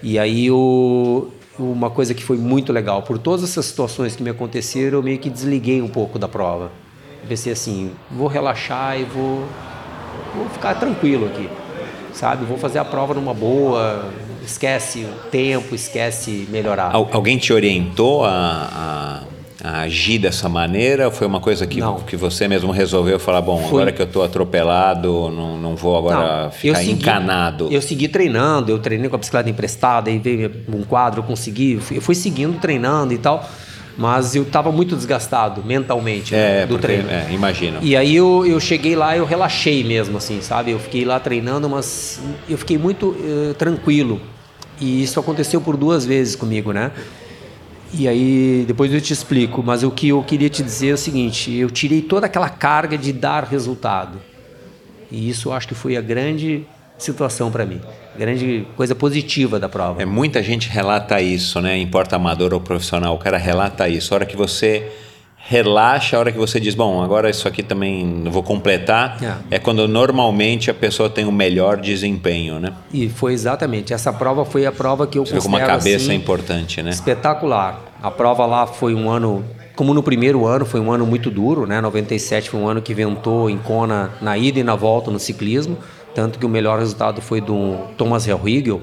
E 0.00 0.16
aí 0.16 0.48
o, 0.48 1.28
uma 1.58 1.90
coisa 1.90 2.14
que 2.14 2.22
foi 2.22 2.36
muito 2.36 2.72
legal, 2.72 3.02
por 3.02 3.18
todas 3.18 3.42
essas 3.44 3.66
situações 3.66 4.14
que 4.16 4.22
me 4.22 4.30
aconteceram, 4.30 4.98
eu 4.98 5.02
meio 5.02 5.18
que 5.18 5.30
desliguei 5.30 5.80
um 5.82 5.88
pouco 5.88 6.18
da 6.18 6.28
prova. 6.28 6.70
Pensei 7.28 7.52
assim, 7.52 7.90
vou 8.10 8.28
relaxar 8.28 8.98
e 9.00 9.04
vou, 9.04 9.44
vou 10.34 10.48
ficar 10.50 10.74
tranquilo 10.74 11.26
aqui, 11.26 11.48
sabe? 12.12 12.44
Vou 12.44 12.56
fazer 12.58 12.78
a 12.78 12.84
prova 12.84 13.14
numa 13.14 13.34
boa, 13.34 14.04
esquece 14.44 15.00
o 15.04 15.28
tempo, 15.30 15.74
esquece 15.74 16.46
melhorar. 16.50 16.94
Al- 16.94 17.08
alguém 17.12 17.36
te 17.38 17.52
orientou 17.52 18.24
a, 18.24 18.30
a- 18.30 19.22
a 19.62 19.80
agir 19.82 20.18
dessa 20.18 20.48
maneira? 20.48 21.06
Ou 21.06 21.10
foi 21.12 21.26
uma 21.26 21.40
coisa 21.40 21.66
que, 21.66 21.80
Não. 21.80 22.00
que 22.00 22.16
você 22.16 22.46
mesmo 22.46 22.70
resolveu 22.72 23.18
falar, 23.18 23.40
bom, 23.40 23.58
Foi- 23.58 23.66
agora 23.82 23.92
que 23.92 24.00
eu 24.02 24.06
estou 24.06 24.22
atropelado, 24.22 25.30
não, 25.30 25.56
não 25.58 25.76
vou 25.76 25.96
agora 25.96 26.44
Não, 26.44 26.50
ficar 26.50 26.68
eu 26.68 26.74
segui- 26.76 26.92
encanado? 26.92 27.68
Eu 27.70 27.82
segui 27.82 28.08
treinando, 28.08 28.70
eu 28.70 28.78
treinei 28.78 29.08
com 29.08 29.16
a 29.16 29.18
bicicleta 29.18 29.48
emprestada, 29.48 30.10
aí 30.10 30.18
veio 30.18 30.50
um 30.72 30.82
quadro, 30.82 31.20
eu 31.20 31.24
consegui, 31.24 31.72
eu 31.74 31.80
fui- 31.80 31.96
eu 31.96 32.02
fui 32.02 32.14
seguindo, 32.14 32.58
treinando 32.60 33.12
e 33.14 33.18
tal, 33.18 33.48
mas 33.96 34.36
eu 34.36 34.42
estava 34.42 34.70
muito 34.70 34.94
desgastado 34.94 35.64
mentalmente 35.64 36.34
né, 36.34 36.62
É, 36.62 36.66
do 36.66 36.74
porque, 36.74 36.86
treino. 36.86 37.08
é, 37.08 37.26
imagino. 37.32 37.78
E 37.80 37.96
aí 37.96 38.14
eu, 38.14 38.44
eu 38.46 38.60
cheguei 38.60 38.94
lá, 38.94 39.16
eu 39.16 39.24
relaxei 39.24 39.82
mesmo, 39.82 40.18
assim, 40.18 40.40
sabe? 40.42 40.72
Eu 40.72 40.78
fiquei 40.78 41.04
lá 41.04 41.18
treinando, 41.18 41.66
mas 41.68 42.20
eu 42.48 42.58
fiquei 42.58 42.76
muito 42.76 43.16
eh, 43.24 43.54
tranquilo. 43.54 44.20
E 44.78 45.02
isso 45.02 45.18
aconteceu 45.18 45.58
por 45.62 45.74
duas 45.78 46.04
vezes 46.04 46.36
comigo, 46.36 46.70
né? 46.72 46.90
E 47.92 48.08
aí 48.08 48.64
depois 48.66 48.92
eu 48.92 49.00
te 49.00 49.12
explico, 49.12 49.62
mas 49.62 49.82
o 49.82 49.90
que 49.90 50.08
eu 50.08 50.22
queria 50.22 50.48
te 50.48 50.62
dizer 50.62 50.90
é 50.90 50.94
o 50.94 50.98
seguinte: 50.98 51.52
eu 51.54 51.70
tirei 51.70 52.02
toda 52.02 52.26
aquela 52.26 52.48
carga 52.48 52.96
de 52.98 53.12
dar 53.12 53.44
resultado. 53.44 54.20
E 55.10 55.28
isso 55.28 55.48
eu 55.48 55.52
acho 55.52 55.68
que 55.68 55.74
foi 55.74 55.96
a 55.96 56.00
grande 56.00 56.66
situação 56.98 57.50
para 57.50 57.64
mim, 57.64 57.80
grande 58.18 58.66
coisa 58.76 58.94
positiva 58.94 59.60
da 59.60 59.68
prova. 59.68 60.02
É, 60.02 60.04
muita 60.04 60.42
gente 60.42 60.68
relata 60.68 61.20
isso, 61.20 61.60
né? 61.60 61.78
Importa 61.78 62.16
amador 62.16 62.54
ou 62.54 62.60
profissional, 62.60 63.14
o 63.14 63.18
cara 63.18 63.36
relata 63.36 63.88
isso. 63.88 64.12
A 64.12 64.16
hora 64.16 64.26
que 64.26 64.36
você 64.36 64.90
relaxa, 65.48 66.16
a 66.16 66.20
hora 66.20 66.32
que 66.32 66.38
você 66.38 66.58
diz, 66.58 66.74
bom, 66.74 67.02
agora 67.02 67.30
isso 67.30 67.46
aqui 67.46 67.62
também 67.62 68.24
vou 68.24 68.42
completar, 68.42 69.16
É. 69.50 69.56
é. 69.56 69.58
quando 69.60 69.86
normalmente 69.86 70.70
a 70.70 70.74
pessoa 70.74 71.08
tem 71.08 71.24
o 71.24 71.30
melhor 71.30 71.76
desempenho, 71.76 72.58
né? 72.58 72.72
E 72.92 73.08
foi 73.08 73.32
exatamente 73.32 73.92
essa 73.94 74.12
prova 74.12 74.44
foi 74.44 74.66
a 74.66 74.72
prova 74.72 75.06
que 75.06 75.16
eu 75.16 75.24
Você 75.24 75.34
considero 75.34 75.66
cabeça 75.66 75.96
assim, 76.04 76.10
é 76.12 76.14
importante, 76.14 76.82
né? 76.82 76.90
espetacular. 76.90 77.80
A 78.02 78.10
prova 78.10 78.44
lá 78.44 78.66
foi 78.66 78.92
um 78.94 79.08
ano, 79.08 79.44
como 79.76 79.94
no 79.94 80.02
primeiro 80.02 80.44
ano, 80.44 80.66
foi 80.66 80.80
um 80.80 80.90
ano 80.90 81.06
muito 81.06 81.30
duro, 81.30 81.64
né? 81.64 81.80
97 81.80 82.50
foi 82.50 82.60
um 82.60 82.68
ano 82.68 82.82
que 82.82 82.92
ventou 82.92 83.48
em 83.48 83.56
Kona 83.58 84.10
na 84.20 84.36
ida 84.36 84.58
e 84.58 84.64
na 84.64 84.74
volta 84.74 85.12
no 85.12 85.18
ciclismo, 85.20 85.78
tanto 86.12 86.40
que 86.40 86.46
o 86.46 86.48
melhor 86.48 86.80
resultado 86.80 87.20
foi 87.22 87.40
do 87.40 87.76
Thomas 87.96 88.26
Hellriegel, 88.26 88.80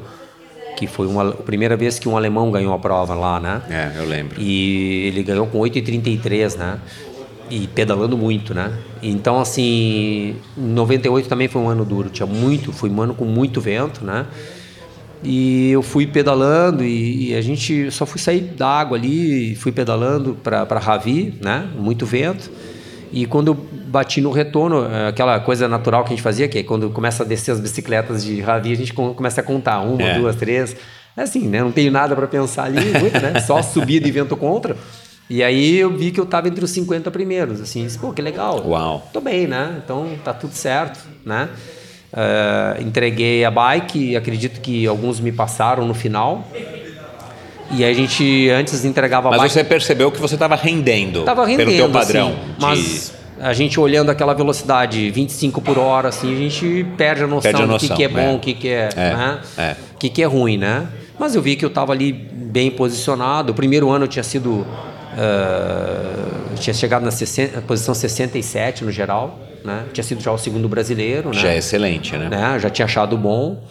que 0.86 0.88
foi 0.88 1.08
uma, 1.08 1.30
a 1.30 1.34
primeira 1.34 1.76
vez 1.78 1.98
que 1.98 2.10
um 2.10 2.18
alemão 2.18 2.52
ganhou 2.52 2.74
a 2.74 2.80
prova 2.80 3.14
lá, 3.14 3.40
né? 3.40 3.62
É, 3.70 3.92
eu 3.98 4.06
lembro. 4.06 4.40
E 4.40 5.08
ele 5.08 5.24
ganhou 5.24 5.48
com 5.48 5.60
8,33, 5.60 6.58
né? 6.58 6.80
E 7.50 7.68
pedalando 7.68 8.18
muito, 8.18 8.54
né? 8.54 8.74
Então, 9.02 9.40
assim, 9.40 10.36
98 10.58 11.30
também 11.30 11.48
foi 11.48 11.62
um 11.62 11.70
ano 11.70 11.86
duro, 11.86 12.10
tinha 12.10 12.26
muito, 12.26 12.72
foi 12.72 12.90
um 12.90 13.02
ano 13.02 13.14
com 13.14 13.26
muito 13.26 13.62
vento, 13.62 14.04
né? 14.04 14.26
E 15.24 15.72
eu 15.72 15.82
fui 15.82 16.06
pedalando 16.06 16.84
e, 16.84 17.30
e 17.30 17.36
a 17.36 17.42
gente 17.42 17.90
só 17.92 18.06
fui 18.06 18.20
sair 18.20 18.42
da 18.42 18.68
água 18.68 18.98
ali 18.98 19.56
fui 19.56 19.72
pedalando 19.72 20.36
para 20.44 20.80
Ravi, 20.80 21.34
né? 21.42 21.70
Muito 21.78 22.06
vento. 22.06 22.52
E 23.14 23.26
quando 23.28 23.50
eu 23.50 23.54
bati 23.54 24.20
no 24.20 24.32
retorno, 24.32 24.86
é, 24.92 25.08
aquela 25.10 25.40
coisa 25.40 25.68
natural 25.68 26.04
que 26.04 26.08
a 26.08 26.16
gente 26.16 26.24
fazia, 26.24 26.48
que 26.48 26.58
é 26.58 26.64
quando 26.64 26.90
começa 26.90 27.22
a 27.24 27.26
descer 27.26 27.52
as 27.52 27.60
bicicletas 27.60 28.24
de 28.26 28.42
Ravi, 28.42 28.72
a 28.74 28.76
gente 28.76 28.92
começa 28.92 29.40
a 29.40 29.44
contar 29.44 29.82
uma, 29.82 30.02
É. 30.02 30.18
duas, 30.18 30.36
três. 30.36 30.76
É 31.16 31.22
assim, 31.22 31.48
né? 31.48 31.62
Não 31.62 31.72
tenho 31.72 31.92
nada 31.92 32.16
para 32.16 32.26
pensar 32.28 32.64
ali, 32.64 32.80
muito, 33.00 33.20
né? 33.22 33.40
Só 33.42 33.62
subida 33.62 34.08
e 34.08 34.12
vento 34.12 34.36
contra. 34.36 34.76
E 35.30 35.44
aí 35.44 35.78
eu 35.78 35.96
vi 35.96 36.12
que 36.12 36.20
eu 36.20 36.26
tava 36.26 36.48
entre 36.48 36.66
os 36.66 36.72
50 36.72 37.10
primeiros, 37.12 37.62
assim, 37.62 37.84
disse, 37.86 38.00
pô, 38.00 38.12
que 38.12 38.22
legal. 38.22 38.62
Uau. 38.68 39.08
Tô 39.14 39.22
bem, 39.22 39.46
né? 39.48 39.80
Então 39.84 40.08
tá 40.24 40.34
tudo 40.34 40.54
certo, 40.54 41.00
né? 41.24 41.50
Eh, 42.16 42.78
entreguei 42.82 43.44
a 43.46 43.50
bike, 43.50 44.16
acredito 44.16 44.60
que 44.60 44.86
alguns 44.86 45.20
me 45.20 45.32
passaram 45.32 45.86
no 45.88 45.94
final. 45.94 46.48
E 47.76 47.84
a 47.84 47.94
gente 47.94 48.50
antes 48.50 48.86
entregava 48.86 49.30
Mas 49.30 49.40
bike. 49.42 49.54
você 49.54 49.64
percebeu 49.64 50.12
que 50.12 50.20
você 50.20 50.36
estava 50.36 50.56
rendendo, 50.56 51.24
Tava 51.24 51.46
rendendo, 51.46 51.68
pelo 51.72 51.78
teu 51.78 51.90
padrão. 51.90 52.28
assim, 52.30 52.36
de- 52.54 52.62
mas 52.62 53.14
a 53.40 53.54
gente 53.54 53.80
olhando 53.80 54.10
aquela 54.12 54.34
velocidade 54.34 55.10
25 55.12 55.60
por 55.62 55.78
hora, 55.78 56.10
assim, 56.10 56.34
a 56.34 56.38
gente 56.38 56.86
perde 56.98 57.24
a 57.24 57.28
noção, 57.28 57.42
Perde 57.52 57.64
a 57.64 57.66
do 57.66 57.78
que, 57.78 57.84
noção, 57.86 57.98
que 57.98 58.04
é 58.04 58.08
bom, 58.08 58.20
é. 58.20 58.34
o 58.36 58.40
que, 58.40 58.54
que 58.54 58.68
é, 58.70 58.90
É, 58.96 59.14
né? 59.14 59.40
é. 59.58 59.76
Que, 60.00 60.10
que 60.10 60.22
é 60.22 60.26
ruim, 60.26 60.58
né? 60.58 60.88
Mas 61.20 61.36
eu 61.36 61.42
vi 61.42 61.56
que 61.56 61.64
eu 61.66 61.70
estava 61.70 61.92
ali 61.94 62.12
bem 62.12 62.70
posicionado. 62.72 63.52
O 63.52 63.56
primeiro 63.56 63.90
ano 63.90 64.06
eu 64.06 64.08
tinha 64.10 64.24
sido. 64.24 64.66
eh, 65.18 66.52
eu 66.52 66.58
tinha 66.58 66.74
chegado 66.74 67.04
na 67.04 67.12
60 67.12 67.62
posição 67.62 67.94
67 67.94 68.84
no 68.84 68.92
geral, 68.92 69.40
né? 69.64 69.84
Tinha 69.94 70.04
sido 70.04 70.22
já 70.22 70.32
o 70.32 70.38
segundo 70.38 70.68
brasileiro, 70.68 71.30
né? 71.30 71.36
Já 71.40 71.50
é 71.50 71.58
excelente, 71.58 72.16
né? 72.18 72.30
né? 72.30 72.60
Já 72.60 72.70
tinha 72.70 72.86
achado 72.86 73.18
bom. 73.18 73.62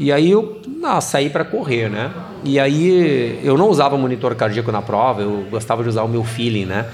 E 0.00 0.10
aí 0.10 0.30
eu 0.30 0.58
ah, 0.82 0.98
saí 0.98 1.28
para 1.28 1.44
correr, 1.44 1.90
né? 1.90 2.10
E 2.42 2.58
aí 2.58 3.38
eu 3.44 3.58
não 3.58 3.68
usava 3.68 3.98
monitor 3.98 4.34
cardíaco 4.34 4.72
na 4.72 4.80
prova, 4.80 5.20
eu 5.20 5.44
gostava 5.50 5.82
de 5.82 5.90
usar 5.90 6.02
o 6.04 6.08
meu 6.08 6.24
feeling, 6.24 6.64
né? 6.64 6.86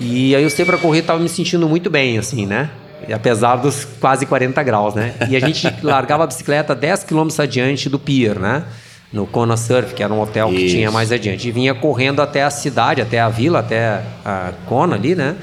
E 0.00 0.34
aí 0.34 0.42
eu 0.42 0.50
saí 0.50 0.66
para 0.66 0.76
correr, 0.76 1.02
tava 1.02 1.20
me 1.20 1.28
sentindo 1.28 1.68
muito 1.68 1.88
bem, 1.88 2.18
assim, 2.18 2.44
né? 2.44 2.70
Apesar 3.14 3.54
dos 3.54 3.84
quase 4.00 4.26
40 4.26 4.60
graus, 4.64 4.96
né? 4.96 5.14
E 5.30 5.36
a 5.36 5.38
gente 5.38 5.72
largava 5.80 6.24
a 6.24 6.26
bicicleta 6.26 6.74
10 6.74 7.04
quilômetros 7.04 7.38
adiante 7.38 7.88
do 7.88 8.00
pier, 8.00 8.36
né? 8.36 8.64
No 9.12 9.28
Kona 9.28 9.56
Surf, 9.56 9.94
que 9.94 10.02
era 10.02 10.12
um 10.12 10.20
hotel 10.20 10.48
que 10.48 10.56
Isso. 10.56 10.74
tinha 10.74 10.90
mais 10.90 11.12
adiante. 11.12 11.46
E 11.46 11.52
vinha 11.52 11.72
correndo 11.72 12.20
até 12.20 12.42
a 12.42 12.50
cidade, 12.50 13.00
até 13.00 13.20
a 13.20 13.28
vila, 13.28 13.60
até 13.60 14.02
a 14.24 14.50
Kona 14.66 14.96
ali, 14.96 15.14
né? 15.14 15.36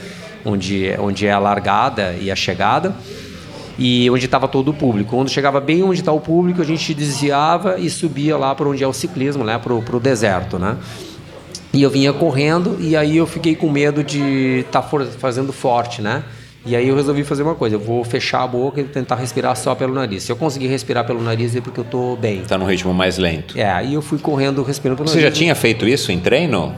Onde, 0.44 0.94
onde 1.00 1.26
é 1.26 1.32
a 1.32 1.40
largada 1.40 2.18
e 2.20 2.30
a 2.30 2.36
chegada 2.36 2.94
e 3.84 4.08
onde 4.12 4.26
estava 4.26 4.48
todo 4.48 4.70
o 4.70 4.74
público. 4.76 5.16
Quando 5.16 5.28
chegava 5.28 5.60
bem 5.60 5.82
onde 5.82 6.02
está 6.02 6.12
o 6.12 6.20
público, 6.20 6.62
a 6.62 6.64
gente 6.64 6.94
desviava 6.94 7.80
e 7.80 7.90
subia 7.90 8.38
lá 8.38 8.54
para 8.54 8.70
onde 8.70 8.84
é 8.84 8.88
o 8.88 8.94
ciclismo, 8.94 9.44
né, 9.44 9.58
para 9.58 9.74
o 9.74 10.00
deserto, 10.00 10.60
né? 10.60 10.78
E 11.74 11.82
eu 11.82 11.90
vinha 11.90 12.14
correndo 12.14 12.78
e 12.80 12.96
aí 12.96 13.18
eu 13.18 13.26
fiquei 13.26 13.56
com 13.56 13.72
medo 13.72 14.04
de 14.04 14.60
estar 14.60 14.84
fazendo 15.18 15.52
forte, 15.52 16.00
né? 16.00 16.24
E 16.64 16.76
aí 16.76 16.88
eu 16.88 16.96
resolvi 16.96 17.24
fazer 17.24 17.42
uma 17.42 17.56
coisa, 17.56 17.76
eu 17.76 17.80
vou 17.80 18.04
fechar 18.04 18.44
a 18.44 18.48
boca 18.48 18.80
e 18.80 18.84
tentar 18.84 19.16
respirar 19.16 19.56
só 19.56 19.74
pelo 19.74 19.96
nariz. 19.96 20.22
Se 20.22 20.32
eu 20.32 20.36
conseguir 20.36 20.68
respirar 20.68 21.04
pelo 21.04 21.20
nariz 21.20 21.56
é 21.56 21.62
porque 21.62 21.80
eu 21.80 21.84
tô 21.84 22.16
bem. 22.16 22.42
Tá 22.42 22.60
num 22.60 22.66
ritmo 22.66 22.94
mais 22.94 23.18
lento. 23.18 23.58
É, 23.58 23.68
aí 23.68 23.96
eu 23.96 24.02
fui 24.04 24.20
correndo 24.20 24.62
respirando 24.62 24.98
pelo 24.98 25.10
Você 25.10 25.16
nariz. 25.16 25.34
já 25.34 25.36
tinha 25.36 25.56
feito 25.56 25.88
isso 25.88 26.12
em 26.12 26.20
treino? 26.20 26.76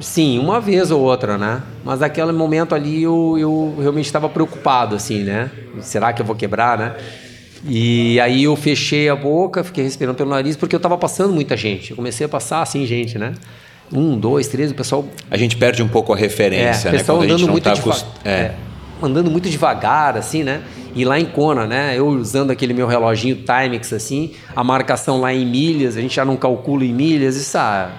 Sim, 0.00 0.38
uma 0.38 0.60
vez 0.60 0.90
ou 0.90 1.00
outra, 1.00 1.36
né? 1.36 1.62
Mas 1.84 2.00
naquele 2.00 2.32
momento 2.32 2.74
ali 2.74 3.02
eu, 3.02 3.36
eu 3.38 3.76
realmente 3.78 4.06
estava 4.06 4.28
preocupado, 4.28 4.96
assim, 4.96 5.22
né? 5.22 5.50
Será 5.80 6.12
que 6.12 6.22
eu 6.22 6.26
vou 6.26 6.34
quebrar, 6.34 6.78
né? 6.78 6.94
E 7.66 8.18
aí 8.20 8.44
eu 8.44 8.56
fechei 8.56 9.10
a 9.10 9.14
boca, 9.14 9.62
fiquei 9.62 9.84
respirando 9.84 10.16
pelo 10.16 10.30
nariz, 10.30 10.56
porque 10.56 10.74
eu 10.74 10.78
estava 10.78 10.96
passando 10.96 11.34
muita 11.34 11.56
gente. 11.56 11.90
Eu 11.90 11.96
comecei 11.96 12.24
a 12.24 12.28
passar, 12.28 12.62
assim, 12.62 12.86
gente, 12.86 13.18
né? 13.18 13.34
Um, 13.92 14.16
dois, 14.18 14.48
três, 14.48 14.70
o 14.70 14.74
pessoal... 14.74 15.04
A 15.30 15.36
gente 15.36 15.56
perde 15.56 15.82
um 15.82 15.88
pouco 15.88 16.12
a 16.12 16.16
referência, 16.16 16.88
é, 16.88 16.92
o 16.92 16.96
né? 16.96 17.02
Quando 17.04 17.22
a 17.22 17.28
gente 17.28 17.42
não 17.42 17.52
muito 17.52 17.64
tá 17.64 17.74
deva- 17.74 17.90
acost- 17.90 18.06
é. 18.24 18.30
é, 18.30 18.54
andando 19.02 19.30
muito 19.30 19.50
devagar, 19.50 20.16
assim, 20.16 20.42
né? 20.42 20.62
E 20.94 21.04
lá 21.04 21.20
em 21.20 21.26
Kona, 21.26 21.66
né? 21.66 21.94
Eu 21.98 22.08
usando 22.08 22.50
aquele 22.50 22.72
meu 22.72 22.86
reloginho 22.86 23.36
Timex, 23.36 23.92
assim, 23.92 24.32
a 24.56 24.64
marcação 24.64 25.20
lá 25.20 25.32
em 25.34 25.44
milhas, 25.44 25.96
a 25.96 26.00
gente 26.00 26.14
já 26.16 26.24
não 26.24 26.36
calcula 26.36 26.84
em 26.84 26.92
milhas, 26.94 27.36
isso, 27.36 27.58
ah, 27.58 27.90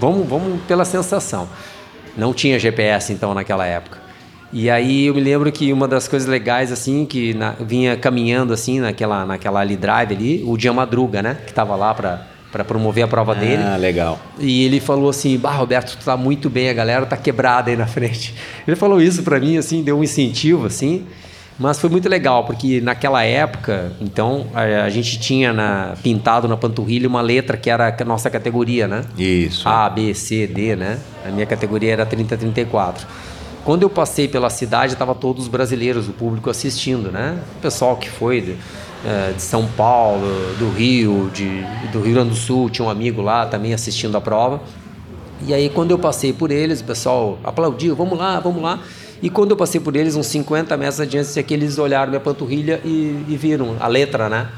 vamos, 0.00 0.26
vamos 0.28 0.60
pela 0.62 0.84
sensação. 0.84 1.48
Não 2.16 2.34
tinha 2.34 2.58
GPS, 2.58 3.12
então, 3.12 3.32
naquela 3.34 3.64
época. 3.66 3.98
E 4.52 4.68
aí 4.68 5.06
eu 5.06 5.14
me 5.14 5.20
lembro 5.20 5.52
que 5.52 5.72
uma 5.72 5.86
das 5.86 6.08
coisas 6.08 6.28
legais, 6.28 6.72
assim, 6.72 7.06
que 7.06 7.34
na- 7.34 7.54
vinha 7.60 7.96
caminhando, 7.96 8.52
assim, 8.52 8.80
naquela, 8.80 9.24
naquela 9.24 9.60
ali 9.60 9.76
drive 9.76 10.12
ali, 10.12 10.42
o 10.44 10.56
Dia 10.56 10.72
Madruga, 10.72 11.22
né? 11.22 11.36
Que 11.46 11.52
tava 11.54 11.76
lá 11.76 11.94
para 11.94 12.64
promover 12.64 13.04
a 13.04 13.06
prova 13.06 13.32
dele. 13.32 13.62
Ah, 13.64 13.76
legal. 13.76 14.18
E 14.40 14.64
ele 14.64 14.80
falou 14.80 15.08
assim: 15.10 15.38
Bah, 15.38 15.52
Roberto, 15.52 15.96
tu 15.96 16.04
tá 16.04 16.16
muito 16.16 16.50
bem, 16.50 16.68
a 16.68 16.72
galera 16.72 17.06
tá 17.06 17.16
quebrada 17.16 17.70
aí 17.70 17.76
na 17.76 17.86
frente. 17.86 18.34
Ele 18.66 18.74
falou 18.74 19.00
isso 19.00 19.22
pra 19.22 19.38
mim, 19.38 19.56
assim, 19.56 19.84
deu 19.84 19.96
um 20.00 20.02
incentivo, 20.02 20.66
assim. 20.66 21.06
Mas 21.60 21.78
foi 21.78 21.90
muito 21.90 22.08
legal, 22.08 22.44
porque 22.44 22.80
naquela 22.80 23.22
época, 23.22 23.92
então, 24.00 24.46
a, 24.54 24.84
a 24.84 24.88
gente 24.88 25.20
tinha 25.20 25.52
na- 25.52 25.92
pintado 26.02 26.48
na 26.48 26.56
panturrilha 26.56 27.06
uma 27.06 27.20
letra 27.20 27.54
que 27.54 27.68
era 27.68 27.94
a 28.00 28.04
nossa 28.04 28.30
categoria, 28.30 28.88
né? 28.88 29.04
Isso. 29.18 29.68
A, 29.68 29.90
B, 29.90 30.14
C, 30.14 30.46
D, 30.46 30.74
né? 30.74 30.98
A 31.22 31.28
minha 31.28 31.44
categoria 31.44 31.92
era 31.92 32.06
30-34. 32.06 33.02
Quando 33.62 33.82
eu 33.82 33.90
passei 33.90 34.26
pela 34.26 34.48
cidade, 34.48 34.94
estava 34.94 35.14
todos 35.14 35.42
os 35.42 35.48
brasileiros, 35.48 36.08
o 36.08 36.12
público 36.12 36.48
assistindo, 36.48 37.12
né? 37.12 37.38
O 37.58 37.60
pessoal 37.60 37.94
que 37.98 38.08
foi 38.08 38.40
de, 38.40 38.56
eh, 39.04 39.34
de 39.36 39.42
São 39.42 39.66
Paulo, 39.76 40.26
do 40.58 40.70
Rio, 40.70 41.30
de, 41.34 41.62
do 41.92 42.00
Rio 42.00 42.14
Grande 42.14 42.30
do 42.30 42.36
Sul, 42.36 42.70
tinha 42.70 42.86
um 42.86 42.90
amigo 42.90 43.20
lá 43.20 43.44
também 43.44 43.74
assistindo 43.74 44.16
a 44.16 44.20
prova. 44.20 44.62
E 45.46 45.52
aí, 45.52 45.68
quando 45.68 45.90
eu 45.90 45.98
passei 45.98 46.32
por 46.32 46.50
eles, 46.50 46.80
o 46.80 46.84
pessoal 46.84 47.38
aplaudiu, 47.44 47.94
vamos 47.94 48.18
lá, 48.18 48.40
vamos 48.40 48.62
lá. 48.62 48.78
E 49.22 49.28
quando 49.28 49.50
eu 49.50 49.56
passei 49.56 49.80
por 49.80 49.94
eles, 49.96 50.16
uns 50.16 50.26
50 50.26 50.76
metros 50.76 51.00
adiante, 51.00 51.38
é 51.38 51.42
que 51.42 51.52
eles 51.52 51.78
olharam 51.78 52.10
minha 52.10 52.20
panturrilha 52.20 52.80
e, 52.84 53.24
e 53.28 53.36
viram 53.36 53.76
a 53.78 53.86
letra, 53.86 54.28
né? 54.28 54.48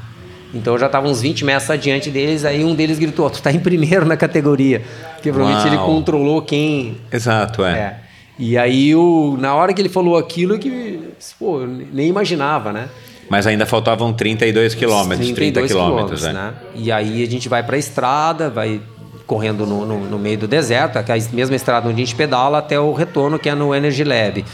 Então 0.53 0.73
eu 0.73 0.79
já 0.79 0.85
estava 0.85 1.07
uns 1.07 1.21
20 1.21 1.43
metros 1.43 1.69
adiante 1.69 2.11
deles, 2.11 2.45
aí 2.45 2.63
um 2.63 2.75
deles 2.75 2.99
gritou, 2.99 3.29
tu 3.29 3.41
tá 3.41 3.51
em 3.51 3.59
primeiro 3.59 4.05
na 4.05 4.15
categoria. 4.15 4.83
Porque 5.15 5.31
provavelmente 5.31 5.67
ele 5.67 5.77
controlou 5.77 6.41
quem... 6.41 6.97
Exato, 7.11 7.65
é. 7.65 7.71
É. 7.71 7.99
E 8.37 8.57
aí, 8.57 8.95
o, 8.95 9.37
na 9.39 9.53
hora 9.53 9.73
que 9.73 9.81
ele 9.81 9.89
falou 9.89 10.17
aquilo, 10.17 10.57
que, 10.57 10.99
pô, 11.37 11.61
eu 11.61 11.67
nem 11.67 12.07
imaginava, 12.07 12.71
né? 12.71 12.89
Mas 13.29 13.47
ainda 13.47 13.65
faltavam 13.65 14.11
32 14.11 14.75
quilômetros, 14.75 15.27
30 15.27 15.35
32 15.35 15.71
quilômetros, 15.71 16.21
quilômetros, 16.21 16.33
né? 16.33 16.33
né? 16.33 16.71
E 16.75 16.91
aí 16.91 17.23
a 17.23 17.27
gente 17.27 17.47
vai 17.47 17.63
para 17.63 17.75
a 17.75 17.79
estrada, 17.79 18.49
vai 18.49 18.81
correndo 19.25 19.65
no, 19.65 19.85
no, 19.85 19.99
no 20.01 20.19
meio 20.19 20.37
do 20.37 20.47
deserto, 20.47 20.97
aquela 20.97 21.19
mesma 21.31 21.55
estrada 21.55 21.87
onde 21.87 22.01
a 22.01 22.05
gente 22.05 22.15
pedala 22.15 22.57
até 22.57 22.79
o 22.79 22.93
retorno 22.93 23.39
que 23.39 23.49
é 23.49 23.55
no 23.55 23.73
Energy 23.73 24.03
Lab. 24.03 24.45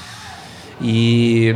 E, 0.81 1.55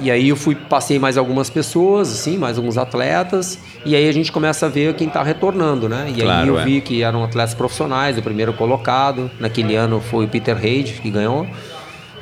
e 0.00 0.10
aí 0.10 0.28
eu 0.30 0.36
fui 0.36 0.54
passei 0.54 0.98
mais 0.98 1.16
algumas 1.16 1.50
pessoas, 1.50 2.12
assim, 2.12 2.36
mais 2.38 2.56
alguns 2.56 2.76
atletas, 2.76 3.58
e 3.84 3.94
aí 3.94 4.08
a 4.08 4.12
gente 4.12 4.32
começa 4.32 4.66
a 4.66 4.68
ver 4.68 4.94
quem 4.94 5.08
está 5.08 5.22
retornando, 5.22 5.88
né? 5.88 6.06
E 6.08 6.14
aí 6.14 6.22
Claro, 6.22 6.48
eu 6.48 6.58
é. 6.58 6.64
vi 6.64 6.80
que 6.80 7.02
eram 7.02 7.22
atletas 7.22 7.54
profissionais, 7.54 8.18
o 8.18 8.22
primeiro 8.22 8.52
colocado, 8.54 9.30
naquele 9.38 9.76
ano 9.76 10.00
foi 10.00 10.24
o 10.24 10.28
Peter 10.28 10.56
Reid 10.56 11.00
que 11.00 11.10
ganhou. 11.10 11.46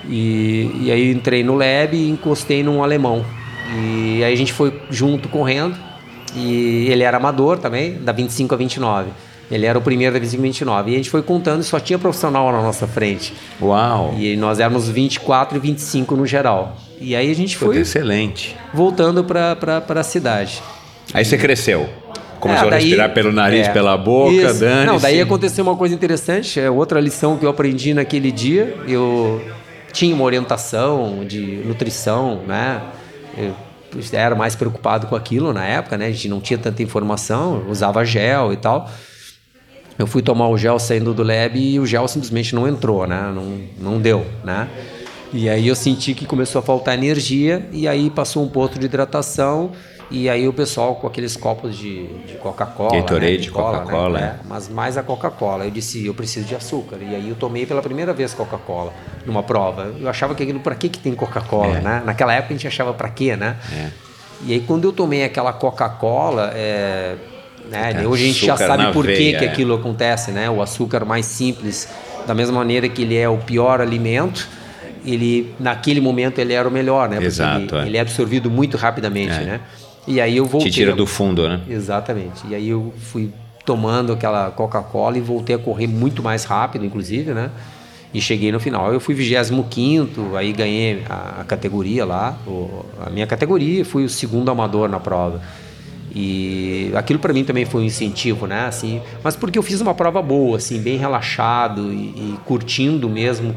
E, 0.08 0.70
e 0.82 0.92
aí 0.92 1.10
entrei 1.10 1.42
no 1.42 1.54
lab 1.54 1.94
e 1.94 2.08
encostei 2.08 2.62
num 2.62 2.82
alemão. 2.82 3.24
E 3.76 4.24
aí 4.24 4.32
a 4.32 4.36
gente 4.36 4.52
foi 4.52 4.80
junto 4.90 5.28
correndo. 5.28 5.76
E 6.34 6.86
ele 6.90 7.02
era 7.02 7.16
amador 7.16 7.58
também, 7.58 7.94
da 7.94 8.12
25 8.12 8.54
a 8.54 8.58
29. 8.58 9.10
Ele 9.50 9.64
era 9.64 9.78
o 9.78 9.82
primeiro 9.82 10.12
da 10.14 10.20
25 10.20 10.40
a 10.42 10.42
29. 10.42 10.90
E 10.90 10.94
a 10.94 10.96
gente 10.98 11.10
foi 11.10 11.22
contando 11.22 11.60
e 11.62 11.64
só 11.64 11.80
tinha 11.80 11.98
profissional 11.98 12.52
na 12.52 12.60
nossa 12.60 12.86
frente. 12.86 13.32
Uau! 13.60 14.14
E 14.18 14.36
nós 14.36 14.60
éramos 14.60 14.88
24 14.88 15.56
e 15.56 15.60
25 15.60 16.14
no 16.16 16.26
geral. 16.26 16.76
E 17.00 17.16
aí 17.16 17.30
a 17.30 17.34
gente 17.34 17.56
Pô, 17.58 17.66
foi 17.66 17.78
excelente. 17.78 18.54
voltando 18.74 19.24
para 19.24 19.56
a 19.88 20.02
cidade. 20.02 20.62
Aí 21.14 21.24
você 21.24 21.38
cresceu. 21.38 21.88
Começou 22.40 22.64
É, 22.64 22.68
a 22.68 22.70
daí- 22.72 22.82
respirar 22.82 23.12
pelo 23.14 23.32
nariz, 23.32 23.66
é, 23.66 23.72
pela 23.72 23.96
boca, 23.96 24.54
dane 24.54 24.86
Não, 24.86 24.98
daí 24.98 25.20
aconteceu 25.20 25.64
uma 25.64 25.74
coisa 25.76 25.92
interessante, 25.94 26.60
é 26.60 26.70
outra 26.70 27.00
lição 27.00 27.36
que 27.36 27.44
eu 27.44 27.50
aprendi 27.50 27.92
naquele 27.94 28.30
dia. 28.30 28.76
Eu 28.86 29.42
tinha 29.92 30.14
uma 30.14 30.22
orientação 30.24 31.24
de 31.26 31.40
nutrição, 31.64 32.42
né? 32.46 32.80
Eu 33.36 33.54
era 34.12 34.36
mais 34.36 34.54
preocupado 34.54 35.06
com 35.08 35.16
aquilo 35.16 35.52
na 35.52 35.64
época, 35.64 35.96
né? 35.96 36.06
A 36.06 36.10
gente 36.10 36.28
não 36.28 36.40
tinha 36.40 36.58
tanta 36.58 36.82
informação, 36.82 37.64
usava 37.68 38.04
gel 38.04 38.52
e 38.52 38.56
tal. 38.56 38.88
Eu 39.98 40.06
fui 40.06 40.22
tomar 40.22 40.48
o 40.48 40.56
gel 40.56 40.78
saindo 40.78 41.12
do 41.12 41.22
lab 41.22 41.58
e 41.58 41.80
o 41.80 41.86
gel 41.86 42.06
simplesmente 42.06 42.54
não 42.54 42.68
entrou, 42.68 43.06
né? 43.06 43.32
Não, 43.34 43.60
não 43.92 44.00
deu, 44.00 44.24
né? 44.44 44.68
E 45.32 45.48
aí 45.48 45.66
eu 45.68 45.74
senti 45.74 46.14
que 46.14 46.24
começou 46.24 46.60
a 46.60 46.62
faltar 46.62 46.94
energia 46.94 47.68
e 47.72 47.86
aí 47.88 48.08
passou 48.08 48.42
um 48.44 48.48
ponto 48.48 48.78
de 48.78 48.86
hidratação 48.86 49.72
e 50.10 50.26
aí 50.30 50.48
o 50.48 50.52
pessoal 50.54 50.94
com 50.94 51.06
aqueles 51.06 51.36
copos 51.36 51.76
de, 51.76 52.06
de 52.24 52.34
Coca-Cola, 52.40 52.94
Gatorade, 52.96 53.32
né? 53.32 53.36
de 53.36 53.50
cola, 53.50 53.80
Coca-Cola, 53.80 54.18
né? 54.20 54.38
É, 54.42 54.46
mas 54.48 54.68
mais 54.68 54.96
a 54.96 55.02
Coca-Cola. 55.02 55.64
Eu 55.64 55.70
disse, 55.70 56.06
eu 56.06 56.14
preciso 56.14 56.46
de 56.46 56.54
açúcar. 56.54 56.96
E 57.02 57.14
aí 57.14 57.28
eu 57.28 57.34
tomei 57.34 57.66
pela 57.66 57.82
primeira 57.82 58.14
vez 58.14 58.32
Coca-Cola 58.32 58.92
numa 59.26 59.42
prova. 59.42 59.92
Eu 60.00 60.08
achava 60.08 60.34
que 60.34 60.42
aquilo, 60.42 60.60
para 60.60 60.74
que 60.76 60.88
que 60.88 60.98
tem 60.98 61.14
Coca-Cola, 61.14 61.76
É. 61.76 61.80
né? 61.82 62.02
Naquela 62.06 62.32
época 62.32 62.54
a 62.54 62.56
gente 62.56 62.66
achava 62.66 62.94
para 62.94 63.10
quê, 63.10 63.36
né? 63.36 63.56
É. 63.70 63.88
E 64.46 64.52
aí 64.54 64.60
quando 64.60 64.84
eu 64.84 64.92
tomei 64.92 65.24
aquela 65.24 65.52
Coca-Cola, 65.52 66.52
é, 66.54 67.16
né, 67.70 68.02
É, 68.02 68.06
hoje 68.06 68.24
a 68.24 68.26
gente 68.26 68.46
já 68.46 68.56
sabe 68.56 68.92
por 68.92 69.06
que, 69.06 69.32
que 69.34 69.44
é. 69.44 69.48
aquilo 69.48 69.74
acontece, 69.74 70.30
né? 70.30 70.48
O 70.50 70.60
açúcar 70.62 71.04
mais 71.04 71.26
simples, 71.26 71.88
da 72.26 72.34
mesma 72.34 72.56
maneira 72.58 72.88
que 72.88 73.02
ele 73.02 73.16
é 73.16 73.28
o 73.28 73.38
pior 73.38 73.80
alimento, 73.80 74.48
ele 75.04 75.54
naquele 75.60 76.00
momento 76.00 76.38
ele 76.38 76.52
era 76.52 76.68
o 76.68 76.70
melhor, 76.70 77.08
né? 77.08 77.16
Porque 77.16 77.26
Exato, 77.28 77.74
ele, 77.76 77.84
é. 77.84 77.86
ele 77.86 77.96
é 77.96 78.00
absorvido 78.00 78.50
muito 78.50 78.76
rapidamente, 78.76 79.32
É. 79.34 79.40
né? 79.44 79.60
E 80.06 80.20
aí 80.20 80.36
eu 80.38 80.44
voltei. 80.46 80.70
Te 80.70 80.74
tira 80.76 80.94
do 80.94 81.06
fundo, 81.06 81.46
né? 81.48 81.60
Exatamente. 81.68 82.42
E 82.48 82.54
aí 82.54 82.68
eu 82.68 82.92
fui 82.98 83.30
tomando 83.66 84.12
aquela 84.14 84.50
Coca-Cola 84.50 85.18
e 85.18 85.20
voltei 85.20 85.54
a 85.54 85.58
correr 85.58 85.86
muito 85.86 86.22
mais 86.22 86.44
rápido, 86.44 86.84
inclusive, 86.86 87.32
né? 87.34 87.50
E 88.14 88.18
cheguei 88.22 88.50
no 88.50 88.58
final. 88.58 88.90
Eu 88.90 89.00
fui 89.00 89.14
25, 89.14 90.34
aí 90.34 90.50
ganhei 90.54 91.02
a, 91.10 91.42
a 91.42 91.44
categoria 91.44 92.06
lá, 92.06 92.38
o- 92.46 92.86
a 93.06 93.10
minha 93.10 93.26
categoria, 93.26 93.84
fui 93.84 94.02
o 94.04 94.08
segundo 94.08 94.50
amador 94.50 94.88
na 94.88 94.98
prova. 94.98 95.42
E 96.20 96.90
aquilo 96.96 97.20
para 97.20 97.32
mim 97.32 97.44
também 97.44 97.64
foi 97.64 97.82
um 97.82 97.84
incentivo, 97.84 98.48
né? 98.48 98.66
Assim, 98.66 99.00
mas 99.22 99.36
porque 99.36 99.56
eu 99.56 99.62
fiz 99.62 99.80
uma 99.80 99.94
prova 99.94 100.20
boa, 100.20 100.56
assim, 100.56 100.80
bem 100.80 100.98
relaxado 100.98 101.92
e, 101.92 102.08
e 102.08 102.38
curtindo 102.44 103.08
mesmo 103.08 103.54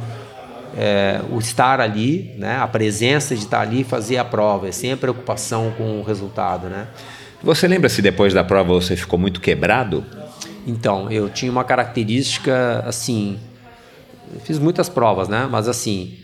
é, 0.78 1.22
o 1.32 1.40
estar 1.40 1.82
ali, 1.82 2.36
né? 2.38 2.58
A 2.58 2.68
presença 2.68 3.36
de 3.36 3.42
estar 3.42 3.62
ali 3.62 3.82
e 3.82 3.84
fazer 3.84 4.18
a 4.18 4.24
prova, 4.24 4.68
é 4.68 4.72
sem 4.72 4.92
a 4.92 4.98
preocupação 4.98 5.74
com 5.76 6.02
o 6.02 6.04
resultado, 6.04 6.68
né? 6.68 6.86
Você 7.42 7.68
lembra 7.68 7.90
se 7.90 8.00
depois 8.00 8.32
da 8.32 8.44
prova 8.44 8.72
você 8.72 8.96
ficou 8.96 9.18
muito 9.18 9.42
quebrado? 9.42 10.06
Então, 10.68 11.10
eu 11.10 11.30
tinha 11.30 11.52
uma 11.52 11.64
característica 11.64 12.84
assim. 12.86 13.40
Fiz 14.44 14.60
muitas 14.60 14.88
provas, 14.88 15.28
né? 15.28 15.48
Mas 15.50 15.68
assim, 15.68 16.16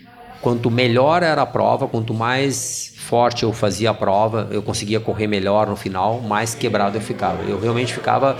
quanto 0.41 0.69
melhor 0.71 1.23
era 1.23 1.41
a 1.41 1.45
prova, 1.45 1.87
quanto 1.87 2.13
mais 2.13 2.93
forte 2.97 3.43
eu 3.43 3.53
fazia 3.53 3.91
a 3.91 3.93
prova, 3.93 4.47
eu 4.51 4.61
conseguia 4.61 4.99
correr 4.99 5.27
melhor 5.27 5.67
no 5.67 5.75
final, 5.75 6.19
mais 6.21 6.53
quebrado 6.53 6.97
eu 6.97 7.01
ficava. 7.01 7.43
Eu 7.43 7.59
realmente 7.59 7.93
ficava 7.93 8.37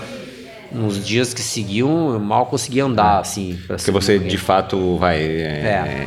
nos 0.70 1.04
dias 1.04 1.32
que 1.32 1.40
seguiam, 1.40 2.12
eu 2.12 2.20
mal 2.20 2.46
conseguia 2.46 2.84
andar 2.84 3.20
assim. 3.20 3.58
pra 3.66 3.76
Porque 3.76 3.90
você 3.90 4.18
de 4.18 4.36
fato 4.36 4.96
vai. 4.98 5.18
é, 5.20 6.06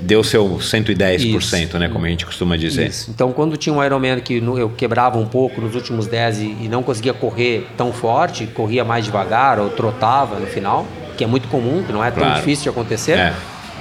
Deu 0.00 0.24
seu 0.24 0.56
110%, 0.58 1.18
Isso. 1.38 1.78
né? 1.78 1.88
Como 1.88 2.06
a 2.06 2.08
gente 2.08 2.24
costuma 2.24 2.56
dizer. 2.56 2.88
Isso. 2.88 3.10
Então, 3.10 3.30
quando 3.32 3.56
tinha 3.58 3.74
um 3.74 3.84
Ironman 3.84 4.20
que 4.20 4.34
eu 4.38 4.70
quebrava 4.70 5.18
um 5.18 5.26
pouco 5.26 5.60
nos 5.60 5.74
últimos 5.74 6.06
10 6.06 6.38
e, 6.38 6.44
e 6.62 6.68
não 6.70 6.82
conseguia 6.82 7.12
correr 7.12 7.66
tão 7.76 7.92
forte, 7.92 8.46
corria 8.46 8.84
mais 8.84 9.04
devagar 9.04 9.58
ou 9.60 9.68
trotava 9.68 10.38
no 10.38 10.46
final, 10.46 10.86
que 11.16 11.22
é 11.22 11.26
muito 11.26 11.46
comum, 11.48 11.82
que 11.86 11.92
não 11.92 12.02
é 12.02 12.10
tão 12.10 12.22
Claro. 12.22 12.36
difícil 12.38 12.62
de 12.64 12.68
acontecer, 12.70 13.18
É. 13.18 13.34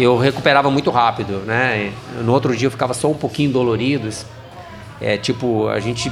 eu 0.03 0.17
recuperava 0.17 0.69
muito 0.69 0.89
rápido, 0.89 1.43
né? 1.45 1.91
No 2.23 2.31
outro 2.33 2.55
dia 2.55 2.67
eu 2.67 2.71
ficava 2.71 2.93
só 2.93 3.09
um 3.09 3.13
pouquinho 3.13 3.51
dolorido. 3.51 4.09
É 4.99 5.17
tipo, 5.17 5.67
a 5.67 5.79
gente 5.79 6.11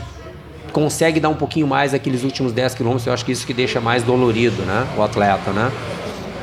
consegue 0.71 1.19
dar 1.19 1.29
um 1.29 1.35
pouquinho 1.35 1.67
mais 1.67 1.93
aqueles 1.93 2.23
últimos 2.23 2.51
10 2.51 2.75
quilômetros, 2.75 3.07
eu 3.07 3.13
acho 3.13 3.25
que 3.25 3.31
isso 3.31 3.45
que 3.45 3.53
deixa 3.53 3.81
mais 3.81 4.03
dolorido, 4.03 4.61
né? 4.63 4.87
O 4.97 5.03
atleta, 5.03 5.51
né? 5.51 5.71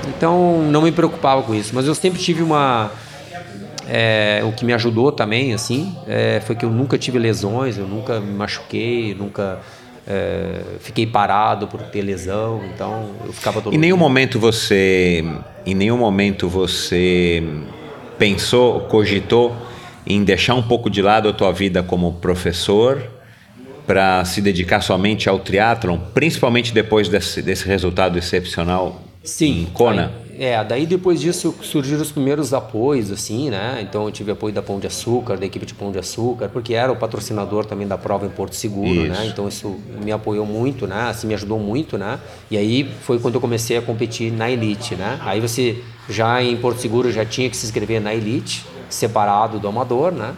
Então, 0.09 0.63
não 0.63 0.83
me 0.83 0.93
preocupava 0.93 1.43
com 1.43 1.55
isso, 1.55 1.75
mas 1.75 1.87
eu 1.87 1.95
sempre 1.95 2.21
tive 2.21 2.43
uma 2.43 2.91
é, 3.89 4.43
o 4.45 4.53
que 4.53 4.65
me 4.65 4.73
ajudou 4.73 5.13
também, 5.13 5.55
assim, 5.55 5.97
é, 6.07 6.41
foi 6.45 6.57
que 6.57 6.65
eu 6.65 6.71
nunca 6.71 6.99
tive 6.99 7.19
lesões, 7.19 7.79
eu 7.79 7.87
nunca 7.87 8.21
me 8.21 8.33
machuquei, 8.33 9.15
nunca 9.15 9.61
é, 10.07 10.61
fiquei 10.81 11.07
parado 11.07 11.67
por 11.67 11.83
ter 11.83 12.03
lesão, 12.03 12.63
então 12.73 13.11
eu 13.25 13.33
ficava 13.33 13.61
todo 13.61 13.75
Em 13.75 13.79
nenhum 13.79 13.97
momento 13.97 14.39
você, 14.39 15.25
em 15.65 15.75
nenhum 15.75 15.99
momento 15.99 16.49
você 16.49 17.43
pensou, 18.17 18.83
cogitou 18.83 19.57
em 20.07 20.23
deixar 20.23 20.55
um 20.55 20.63
pouco 20.63 20.89
de 20.89 21.03
lado 21.03 21.29
a 21.29 21.33
tua 21.33 21.53
vida 21.53 21.83
como 21.83 22.15
professor 22.15 23.03
para 23.85 24.25
se 24.25 24.41
dedicar 24.41 24.81
somente 24.81 25.29
ao 25.29 25.41
triatlon, 25.41 25.99
principalmente 26.15 26.73
depois 26.73 27.09
desse, 27.09 27.43
desse 27.43 27.67
resultado 27.67 28.17
excepcional 28.17 29.03
Sim. 29.25 29.63
em 29.63 29.65
Kona? 29.67 30.13
É, 30.39 30.63
daí 30.65 30.87
depois 30.87 31.21
disso 31.21 31.55
surgiram 31.63 32.03
os 32.03 32.13
primeiros 32.13 32.53
apoios, 32.53 33.11
assim, 33.11 33.49
né? 33.49 33.81
Então 33.83 34.05
eu 34.05 34.11
tive 34.11 34.31
apoio 34.33 34.53
da 34.53 34.63
Pão 34.63 34.79
de 34.79 34.87
Açúcar, 34.87 35.37
da 35.37 35.47
equipe 35.47 35.65
de 35.65 35.75
Pão 35.75 35.91
de 35.91 35.99
Açúcar, 35.99 36.49
porque 36.49 36.75
era 36.75 36.93
o 36.93 36.97
patrocinador 36.97 37.65
também 37.65 37.87
da 37.87 37.97
prova 37.97 38.27
em 38.27 38.29
Porto 38.29 38.55
Seguro, 38.55 38.89
Isso. 38.89 39.09
né? 39.09 39.27
Então 39.27 39.49
isso 39.49 39.77
me 40.03 40.13
apoiou 40.13 40.45
muito, 40.45 40.87
né? 40.87 41.09
Assim, 41.09 41.27
me 41.27 41.35
ajudou 41.35 41.59
muito, 41.59 41.97
né? 41.97 42.19
E 42.51 42.57
aí 42.57 42.91
foi 43.03 43.19
quando 43.19 43.37
eu 43.37 43.41
comecei 43.41 43.77
a 43.79 43.83
competir 43.83 44.31
na 44.31 44.51
Elite, 44.51 44.95
né? 44.95 45.19
Aí 45.23 45.41
você 45.41 45.83
já 46.09 46.43
em 46.43 46.57
Porto 46.57 46.81
Seguro 46.81 47.11
já 47.11 47.25
tinha 47.25 47.49
que 47.49 47.57
se 47.57 47.65
inscrever 47.65 48.01
na 48.01 48.15
Elite, 48.15 48.65
separado 48.91 49.59
do 49.59 49.67
amador, 49.69 50.13
né? 50.13 50.35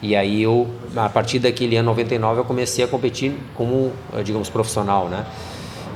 E 0.00 0.14
aí 0.14 0.42
eu, 0.42 0.68
a 0.94 1.08
partir 1.08 1.38
daquele 1.40 1.76
ano 1.76 1.86
99, 1.86 2.40
eu 2.40 2.44
comecei 2.44 2.84
a 2.84 2.88
competir 2.88 3.32
como, 3.54 3.92
digamos, 4.24 4.48
profissional, 4.48 5.08
né? 5.08 5.26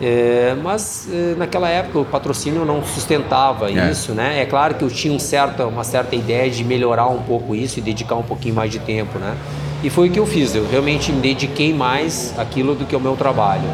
É, 0.04 0.56
mas 0.60 1.06
é, 1.12 1.34
naquela 1.36 1.68
época 1.68 2.00
o 2.00 2.04
patrocínio 2.04 2.64
não 2.64 2.82
sustentava 2.84 3.70
É. 3.70 3.90
isso, 3.92 4.12
né? 4.12 4.42
É 4.42 4.44
claro 4.44 4.74
que 4.74 4.82
eu 4.82 4.90
tinha 4.90 5.14
um 5.14 5.18
certa, 5.18 5.64
uma 5.64 5.84
certa 5.84 6.16
ideia 6.16 6.50
de 6.50 6.64
melhorar 6.64 7.06
um 7.06 7.22
pouco 7.22 7.54
isso 7.54 7.78
e 7.78 7.82
dedicar 7.82 8.16
um 8.16 8.22
pouquinho 8.24 8.54
mais 8.56 8.70
de 8.72 8.80
tempo, 8.80 9.18
né? 9.20 9.36
E 9.84 9.88
foi 9.90 10.08
o 10.08 10.12
que 10.12 10.18
eu 10.18 10.26
fiz. 10.26 10.56
Eu 10.56 10.66
realmente 10.68 11.12
me 11.12 11.20
dediquei 11.20 11.72
mais 11.72 12.34
àquilo 12.36 12.74
do 12.74 12.84
que 12.84 12.94
ao 12.96 13.00
meu 13.00 13.14
trabalho, 13.14 13.68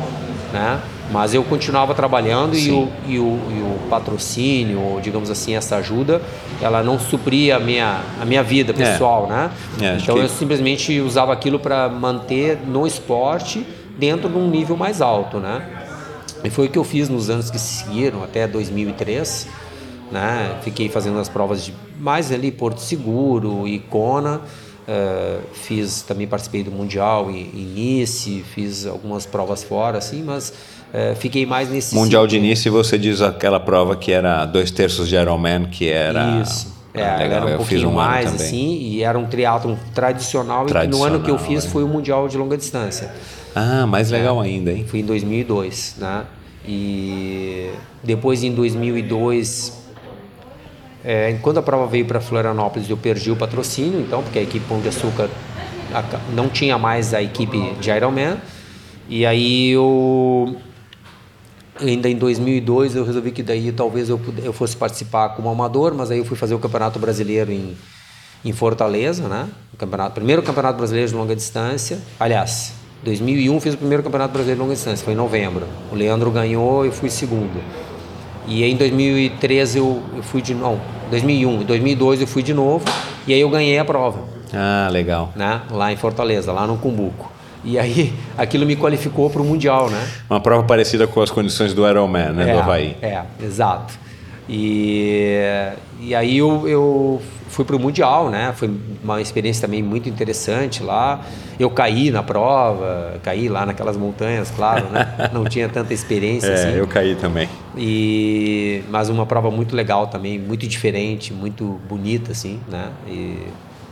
né? 0.53 0.79
Mas 1.11 1.33
eu 1.33 1.43
continuava 1.43 1.95
trabalhando 1.95 2.55
e 2.55 2.71
o, 2.71 2.89
e, 3.07 3.19
o, 3.19 3.23
e 3.51 3.63
o 3.63 3.79
patrocínio, 3.89 4.79
ou 4.79 5.01
digamos 5.01 5.31
assim, 5.31 5.57
essa 5.57 5.77
ajuda, 5.77 6.21
ela 6.61 6.83
não 6.83 6.99
supria 6.99 7.57
a 7.57 7.59
minha, 7.59 8.01
a 8.21 8.27
minha 8.27 8.43
vida 8.43 8.75
pessoal, 8.75 9.27
né? 9.27 9.51
É, 9.81 9.97
então 9.97 10.15
que- 10.17 10.21
eu 10.21 10.29
simplesmente 10.29 11.01
usava 11.01 11.33
aquilo 11.33 11.59
para 11.59 11.89
manter 11.89 12.59
no 12.67 12.87
esporte 12.87 13.67
dentro 13.99 14.29
de 14.29 14.37
um 14.37 14.49
nível 14.49 14.77
mais 14.77 15.01
alto, 15.01 15.39
né? 15.39 15.63
E 16.45 16.51
foi 16.51 16.67
o 16.67 16.71
que 16.71 16.79
eu 16.79 16.85
fiz 16.85 17.09
nos 17.09 17.29
anos 17.31 17.51
que 17.51 17.59
se 17.59 17.85
seguiram, 17.85 18.23
até 18.23 18.47
2003, 18.47 19.49
né? 20.13 20.59
Fiquei 20.63 20.89
fazendo 20.89 21.19
as 21.19 21.29
provas 21.29 21.65
de 21.65 21.75
mais 21.99 22.31
ali 22.33 22.51
Porto 22.51 22.81
Seguro 22.81 23.67
e 23.67 23.79
Kona. 23.79 24.41
eh, 24.87 25.41
fiz 25.53 26.03
também 26.03 26.27
participei 26.27 26.63
do 26.63 26.71
mundial 26.71 27.31
em, 27.31 27.51
em 27.53 27.99
Nice, 27.99 28.43
fiz 28.55 28.87
algumas 28.87 29.27
provas 29.27 29.63
fora, 29.63 29.99
assim, 29.99 30.23
mas 30.23 30.53
eh, 30.95 31.15
fiquei 31.19 31.45
mais 31.45 31.69
nesse 31.69 31.95
Mundial 31.95 32.27
de. 32.27 32.41
Nice, 32.41 32.71
você 32.71 32.97
diz 32.97 33.21
aquela 33.21 33.61
prova 33.61 33.95
que 33.97 34.11
era 34.11 34.47
dois 34.47 34.71
terços 34.71 35.09
de 35.09 35.17
Ironman, 35.17 35.67
que 35.67 35.89
era... 35.89 36.41
Isso. 36.41 36.79
É, 36.95 37.03
Ah, 37.03 37.17
legal, 37.17 37.37
era 37.37 37.47
um 37.47 37.49
eu 37.51 37.59
fiz 37.59 37.83
pouquinho 37.83 37.89
um 37.91 38.01
ano 38.01 38.11
mais 38.11 38.35
assim, 38.35 38.79
e 38.81 39.03
era 39.03 39.19
um 39.19 39.27
triatlon 39.27 39.77
tradicional, 39.95 40.67
e 40.67 40.73
que 40.73 40.87
no 40.87 41.05
ano 41.05 41.21
que 41.21 41.31
eu 41.31 41.37
Tradicional, 41.37 41.39
fiz 41.39 41.67
é. 41.67 41.69
foi 41.69 41.85
o 41.85 41.89
mundial 41.89 42.27
de 42.29 42.37
longa 42.39 42.57
distância. 42.57 43.13
Ah, 43.55 43.87
mais 43.87 44.11
legal 44.11 44.41
ainda, 44.41 44.73
hein? 44.73 44.85
Fui 44.87 45.01
em 45.01 45.05
2002, 45.05 45.97
né? 45.99 46.25
E 46.67 47.71
depois 48.03 48.43
em 48.45 48.53
2002, 48.53 49.87
é, 51.05 51.33
quando 51.41 51.59
a 51.59 51.63
prova 51.63 51.87
veio 51.87 52.05
para 52.05 52.21
Florianópolis, 52.21 52.91
eu 52.91 52.97
perdi 52.97 53.31
o 53.31 53.37
patrocínio, 53.37 54.01
então, 54.01 54.23
porque 54.23 54.39
a 54.39 54.43
equipe 54.43 54.65
Pão 54.67 54.81
de 54.81 54.89
Açúcar 54.89 55.31
não 56.35 56.49
tinha 56.49 56.77
mais 56.77 57.15
a 57.15 57.23
equipe 57.23 57.73
de 57.81 57.91
Ironman. 57.91 58.37
E 59.09 59.25
aí 59.25 59.71
eu 59.71 60.57
ainda 61.81 62.09
em 62.09 62.17
2002 62.17 62.97
eu 62.97 63.05
resolvi 63.05 63.31
que 63.31 63.43
daí 63.43 63.73
talvez 63.73 64.09
eu, 64.09 64.21
eu 64.43 64.53
fosse 64.53 64.77
participar 64.77 65.31
como 65.31 65.49
amador, 65.49 65.95
mas 65.95 66.11
aí 66.11 66.19
eu 66.19 66.25
fui 66.25 66.37
fazer 66.37 66.55
o 66.55 66.59
Campeonato 66.59 66.99
Brasileiro 66.99 67.51
em, 67.51 67.77
em 68.45 68.53
Fortaleza, 68.53 69.29
né? 69.29 69.49
O 69.73 69.77
campeonato, 69.77 70.15
primeiro 70.15 70.43
Campeonato 70.43 70.77
Brasileiro 70.77 71.09
de 71.09 71.17
longa 71.17 71.35
distância. 71.35 71.99
Aliás, 72.21 72.75
2001 73.09 73.61
fiz 73.61 73.75
o 73.75 73.79
primeiro 73.79 74.03
Campeonato 74.03 74.33
Brasileiro 74.33 74.59
de 74.59 74.63
longa 74.63 74.75
distância, 74.75 75.03
foi 75.05 75.15
em 75.15 75.17
novembro. 75.17 75.67
O 75.91 75.95
Leandro 75.95 76.31
ganhou 76.31 76.85
e 76.85 76.89
eu 76.89 76.93
fui 76.93 77.09
segundo. 77.09 77.61
E 78.47 78.63
aí 78.63 78.71
em 78.73 78.77
2013 78.77 79.79
eu, 79.79 80.03
eu 80.17 80.23
fui 80.23 80.41
de 80.43 80.55
não, 80.55 80.81
2001, 81.11 81.63
em 81.63 81.65
2002 81.65 82.21
eu 82.21 82.27
fui 82.27 82.43
de 82.43 82.55
novo 82.55 82.85
e 83.27 83.33
aí 83.35 83.41
eu 83.41 83.51
ganhei 83.51 83.79
a 83.79 83.85
prova 83.85 84.21
Ah, 84.55 84.89
legal. 84.91 85.33
né? 85.37 85.61
Lá 85.71 85.93
em 85.93 85.97
Fortaleza, 85.97 86.53
lá 86.53 86.67
no 86.67 86.77
Cumbuco. 86.79 87.31
E 87.65 87.79
aí 87.79 88.13
aquilo 88.39 88.65
me 88.67 88.77
qualificou 88.77 89.29
para 89.31 89.43
o 89.43 89.45
Mundial, 89.45 89.91
né? 89.91 90.09
Uma 90.31 90.41
prova 90.41 90.63
parecida 90.65 91.07
com 91.07 91.21
as 91.21 91.31
condições 91.31 91.75
do 91.75 91.87
Ironman, 91.89 92.33
né? 92.33 92.51
é, 92.51 92.53
do 92.55 92.59
Havaí. 92.61 92.97
É, 93.03 93.23
exato. 93.43 93.99
E, 94.49 95.37
e 96.01 96.15
aí 96.15 96.39
eu, 96.39 96.67
eu 96.67 97.23
fui 97.49 97.65
para 97.65 97.77
o 97.77 97.79
Mundial, 97.79 98.31
né? 98.31 98.53
Foi 98.57 98.71
uma 99.03 99.21
experiência 99.21 99.67
também 99.67 99.83
muito 99.83 100.09
interessante 100.09 100.83
lá. 100.83 101.21
Eu 101.59 101.71
caí 101.71 102.11
na 102.11 102.23
prova, 102.23 103.19
caí 103.23 103.49
lá 103.49 103.67
naquelas 103.67 103.97
montanhas, 103.97 104.51
claro, 104.51 104.87
né? 104.91 105.31
Não 105.35 105.45
tinha 105.45 105.69
tanta 105.69 105.93
experiência 105.93 106.49
É, 106.49 106.55
assim. 106.55 106.79
eu 106.79 106.87
caí 106.87 107.15
também. 107.17 107.49
E 107.77 108.83
mas 108.89 109.09
uma 109.09 109.27
prova 109.27 109.51
muito 109.51 109.75
legal 109.77 110.07
também, 110.07 110.39
muito 110.39 110.67
diferente, 110.67 111.33
muito 111.33 111.81
bonita 111.89 112.33
assim, 112.33 112.61
né? 112.69 112.91
E 113.07 113.39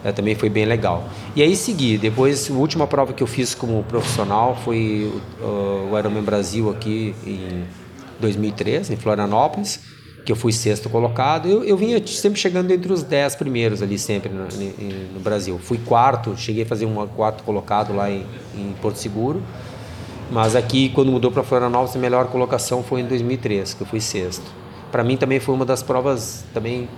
é, 0.05 0.13
também 0.13 0.35
foi 0.35 0.49
bem 0.49 0.65
legal. 0.65 1.09
E 1.35 1.43
aí 1.43 1.57
segui. 1.57 1.99
Depois 1.99 2.51
a 2.51 2.55
última 2.55 2.87
prova 2.87 3.13
que 3.13 3.23
eu 3.23 3.27
fiz 3.27 3.55
como 3.55 3.83
profissional 3.85 4.57
foi 4.65 5.11
o, 5.41 5.91
o 5.93 5.99
Ironman 5.99 6.23
Brasil 6.23 6.71
aqui 6.71 7.15
em 7.27 7.65
2003 8.21 8.91
em 8.91 8.97
Florianópolis, 8.97 9.81
que 10.27 10.33
eu 10.33 10.37
fui 10.37 10.53
sexto 10.53 10.91
colocado. 10.91 11.49
Eu, 11.49 11.65
eu 11.65 11.77
vinha 11.77 12.05
sempre 12.05 12.39
chegando 12.39 12.71
entre 12.73 12.93
os 12.93 13.03
dez 13.05 13.37
primeiros 13.37 13.81
ali 13.81 13.97
sempre 13.99 14.29
no, 14.29 14.43
no- 15.15 15.21
Brasil. 15.21 15.59
Fui 15.63 15.79
quarto, 15.79 16.37
cheguei 16.37 16.65
a 16.65 16.67
fazer 16.67 16.85
um 16.85 17.07
quarto 17.07 17.43
colocado 17.45 17.95
lá 17.95 18.11
em, 18.11 18.27
em 18.55 18.75
Porto 18.83 18.97
Seguro. 18.97 19.41
Mas 20.31 20.57
aqui, 20.57 20.89
quando 20.89 21.13
mudou 21.13 21.31
para 21.31 21.45
Florianópolis, 21.45 21.95
a 21.95 21.99
melhor 22.01 22.27
colocação 22.27 22.83
foi 22.83 23.01
em 23.01 23.07
2003, 23.07 23.75
que 23.75 23.83
eu 23.83 23.87
fui 23.87 24.01
sexto. 24.01 24.45
Para 24.91 25.05
mim 25.05 25.17
também 25.17 25.39
foi 25.39 25.55
uma 25.55 25.65
das 25.65 25.83
provas 25.83 26.45
também 26.53 26.89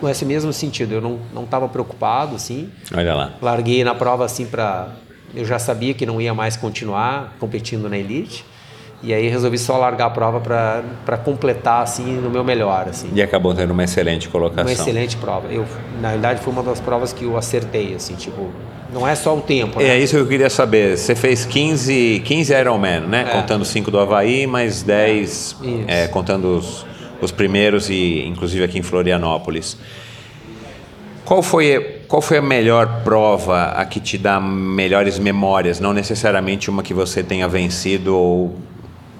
com 0.00 0.08
esse 0.08 0.24
mesmo 0.24 0.50
sentido. 0.50 0.92
Eu 0.94 1.00
não 1.02 1.18
não 1.34 1.44
estava 1.44 1.68
preocupado 1.68 2.34
assim. 2.36 2.70
Olha 2.96 3.14
lá. 3.14 3.34
Larguei 3.42 3.84
na 3.84 3.94
prova 3.94 4.24
assim 4.24 4.46
para 4.46 4.88
eu 5.34 5.44
já 5.44 5.58
sabia 5.58 5.92
que 5.94 6.06
não 6.06 6.20
ia 6.20 6.32
mais 6.34 6.56
continuar 6.56 7.36
competindo 7.38 7.88
na 7.90 7.98
elite. 7.98 8.44
E 9.02 9.14
aí 9.14 9.28
resolvi 9.28 9.56
só 9.56 9.78
largar 9.78 10.06
a 10.06 10.10
prova 10.10 10.40
para 10.40 11.16
completar 11.18 11.82
assim 11.82 12.04
no 12.04 12.28
meu 12.28 12.44
melhor 12.44 12.86
assim. 12.88 13.08
E 13.14 13.22
acabou 13.22 13.54
tendo 13.54 13.70
uma 13.70 13.84
excelente 13.84 14.28
colocação. 14.28 14.64
Uma 14.64 14.72
excelente 14.72 15.16
prova. 15.16 15.48
Eu 15.50 15.66
na 16.00 16.10
verdade 16.10 16.40
foi 16.40 16.52
uma 16.52 16.62
das 16.62 16.80
provas 16.80 17.12
que 17.12 17.24
eu 17.24 17.36
acertei 17.36 17.94
assim, 17.94 18.14
tipo, 18.14 18.50
não 18.92 19.06
é 19.08 19.14
só 19.14 19.34
o 19.34 19.40
tempo, 19.40 19.80
né? 19.80 19.88
É 19.88 19.98
isso 19.98 20.14
que 20.14 20.20
eu 20.20 20.26
queria 20.26 20.50
saber. 20.50 20.98
Você 20.98 21.14
fez 21.14 21.46
15, 21.46 22.22
15 22.24 22.52
Ironman, 22.52 23.00
né? 23.00 23.26
É. 23.26 23.32
Contando 23.32 23.64
5 23.64 23.90
do 23.90 23.98
Havaí, 23.98 24.46
mais 24.46 24.82
10 24.82 25.56
é, 25.86 26.06
contando 26.08 26.58
os, 26.58 26.84
os 27.22 27.30
primeiros 27.30 27.88
e 27.88 28.26
inclusive 28.26 28.64
aqui 28.64 28.78
em 28.78 28.82
Florianópolis. 28.82 29.78
Qual 31.24 31.42
foi, 31.42 32.00
qual 32.08 32.20
foi 32.20 32.38
a 32.38 32.42
melhor 32.42 33.02
prova 33.04 33.66
a 33.66 33.84
que 33.84 34.00
te 34.00 34.18
dá 34.18 34.40
melhores 34.40 35.18
memórias? 35.18 35.78
Não 35.78 35.92
necessariamente 35.92 36.68
uma 36.68 36.82
que 36.82 36.92
você 36.92 37.22
tenha 37.22 37.46
vencido 37.46 38.16
ou 38.16 38.56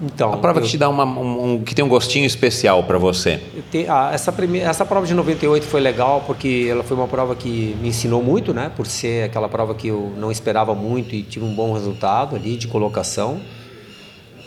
então, 0.01 0.33
a 0.33 0.37
prova 0.37 0.59
eu, 0.59 0.63
que 0.63 0.69
te 0.69 0.77
dá 0.77 0.89
uma, 0.89 1.05
um, 1.05 1.53
um, 1.53 1.63
que 1.63 1.75
tem 1.75 1.85
um 1.85 1.87
gostinho 1.87 2.25
especial 2.25 2.83
para 2.83 2.97
você. 2.97 3.39
Te, 3.69 3.85
ah, 3.87 4.09
essa, 4.11 4.31
primeira, 4.31 4.67
essa 4.67 4.83
prova 4.83 5.05
de 5.05 5.13
98 5.13 5.65
foi 5.65 5.79
legal 5.79 6.23
porque 6.25 6.67
ela 6.69 6.83
foi 6.83 6.97
uma 6.97 7.07
prova 7.07 7.35
que 7.35 7.77
me 7.79 7.89
ensinou 7.89 8.23
muito, 8.23 8.53
né? 8.53 8.71
Por 8.75 8.87
ser 8.87 9.25
aquela 9.25 9.47
prova 9.47 9.75
que 9.75 9.87
eu 9.87 10.11
não 10.17 10.31
esperava 10.31 10.73
muito 10.73 11.13
e 11.13 11.21
tive 11.21 11.45
um 11.45 11.53
bom 11.53 11.73
resultado 11.73 12.35
ali 12.35 12.57
de 12.57 12.67
colocação. 12.67 13.39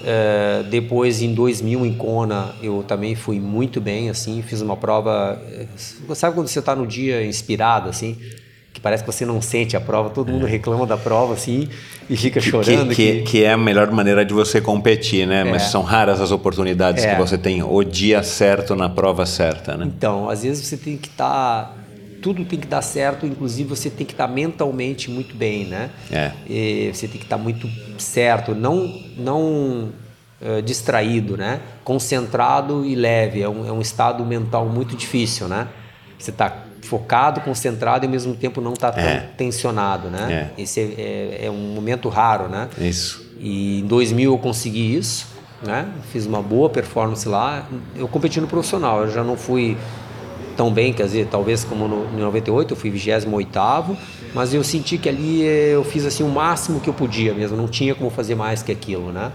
É, 0.06 0.62
depois 0.68 1.22
em 1.22 1.32
2000 1.32 1.86
em 1.86 1.94
Kona 1.94 2.54
eu 2.62 2.84
também 2.86 3.14
fui 3.14 3.40
muito 3.40 3.80
bem 3.80 4.10
assim, 4.10 4.42
fiz 4.42 4.60
uma 4.60 4.76
prova. 4.76 5.40
Eh, 5.50 5.66
sabe 6.14 6.34
quando 6.34 6.48
você 6.48 6.58
está 6.58 6.74
no 6.74 6.86
dia 6.86 7.24
inspirado 7.24 7.88
assim? 7.88 8.18
Parece 8.84 9.02
que 9.02 9.10
você 9.10 9.24
não 9.24 9.40
sente 9.40 9.78
a 9.78 9.80
prova, 9.80 10.10
todo 10.10 10.30
mundo 10.30 10.46
é. 10.46 10.50
reclama 10.50 10.86
da 10.86 10.98
prova 10.98 11.32
assim 11.32 11.70
e 12.08 12.14
fica 12.18 12.38
chorando. 12.38 12.94
Que, 12.94 13.22
que, 13.22 13.22
que 13.22 13.44
é 13.44 13.52
a 13.52 13.56
melhor 13.56 13.90
maneira 13.90 14.26
de 14.26 14.34
você 14.34 14.60
competir, 14.60 15.26
né? 15.26 15.40
É. 15.40 15.44
Mas 15.44 15.62
são 15.62 15.82
raras 15.82 16.20
as 16.20 16.30
oportunidades 16.30 17.02
é. 17.02 17.14
que 17.14 17.18
você 17.18 17.38
tem 17.38 17.62
o 17.62 17.82
dia 17.82 18.22
certo 18.22 18.76
na 18.76 18.90
prova 18.90 19.24
certa, 19.24 19.74
né? 19.74 19.86
Então, 19.86 20.28
às 20.28 20.42
vezes 20.42 20.66
você 20.66 20.76
tem 20.76 20.98
que 20.98 21.08
estar. 21.08 21.24
Tá, 21.24 21.72
tudo 22.20 22.44
tem 22.44 22.58
que 22.58 22.66
dar 22.66 22.82
certo, 22.82 23.24
inclusive 23.24 23.68
você 23.70 23.88
tem 23.88 24.06
que 24.06 24.12
estar 24.12 24.28
tá 24.28 24.32
mentalmente 24.32 25.10
muito 25.10 25.34
bem, 25.34 25.64
né? 25.64 25.88
É. 26.12 26.32
E 26.46 26.90
você 26.92 27.08
tem 27.08 27.18
que 27.18 27.24
estar 27.24 27.38
tá 27.38 27.42
muito 27.42 27.66
certo, 27.96 28.54
não, 28.54 29.00
não 29.16 29.88
uh, 30.42 30.60
distraído, 30.62 31.38
né? 31.38 31.60
Concentrado 31.82 32.84
e 32.84 32.94
leve. 32.94 33.40
É 33.40 33.48
um, 33.48 33.66
é 33.66 33.72
um 33.72 33.80
estado 33.80 34.22
mental 34.26 34.68
muito 34.68 34.94
difícil, 34.94 35.48
né? 35.48 35.68
Você 36.18 36.30
está 36.30 36.63
focado, 36.84 37.40
concentrado 37.40 38.04
e 38.04 38.06
ao 38.06 38.12
mesmo 38.12 38.34
tempo 38.34 38.60
não 38.60 38.72
está 38.72 38.92
tão 38.92 39.02
é. 39.02 39.28
tensionado, 39.36 40.08
né? 40.08 40.50
É. 40.56 40.62
Esse 40.62 40.80
é, 40.80 40.84
é, 40.84 41.46
é, 41.46 41.50
um 41.50 41.74
momento 41.74 42.08
raro, 42.08 42.48
né? 42.48 42.68
Isso. 42.78 43.24
E 43.40 43.80
em 43.80 43.86
2000 43.86 44.32
eu 44.32 44.38
consegui 44.38 44.96
isso, 44.96 45.26
né? 45.62 45.88
Fiz 46.12 46.26
uma 46.26 46.42
boa 46.42 46.70
performance 46.70 47.28
lá. 47.28 47.66
Eu 47.96 48.06
competi 48.06 48.40
no 48.40 48.46
profissional, 48.46 49.02
eu 49.02 49.10
já 49.10 49.24
não 49.24 49.36
fui 49.36 49.76
tão 50.56 50.72
bem, 50.72 50.92
quer 50.92 51.04
dizer, 51.04 51.28
talvez 51.30 51.64
como 51.64 51.88
no, 51.88 52.06
em 52.14 52.20
98 52.20 52.72
eu 52.72 52.76
fui 52.76 52.90
28º, 52.90 53.96
mas 54.32 54.54
eu 54.54 54.62
senti 54.62 54.96
que 54.98 55.08
ali 55.08 55.42
eu 55.42 55.84
fiz 55.84 56.06
assim 56.06 56.22
o 56.22 56.28
máximo 56.28 56.80
que 56.80 56.88
eu 56.88 56.94
podia 56.94 57.34
mesmo, 57.34 57.56
não 57.56 57.66
tinha 57.66 57.94
como 57.94 58.08
fazer 58.10 58.34
mais 58.34 58.62
que 58.62 58.70
aquilo, 58.70 59.10
né? 59.12 59.32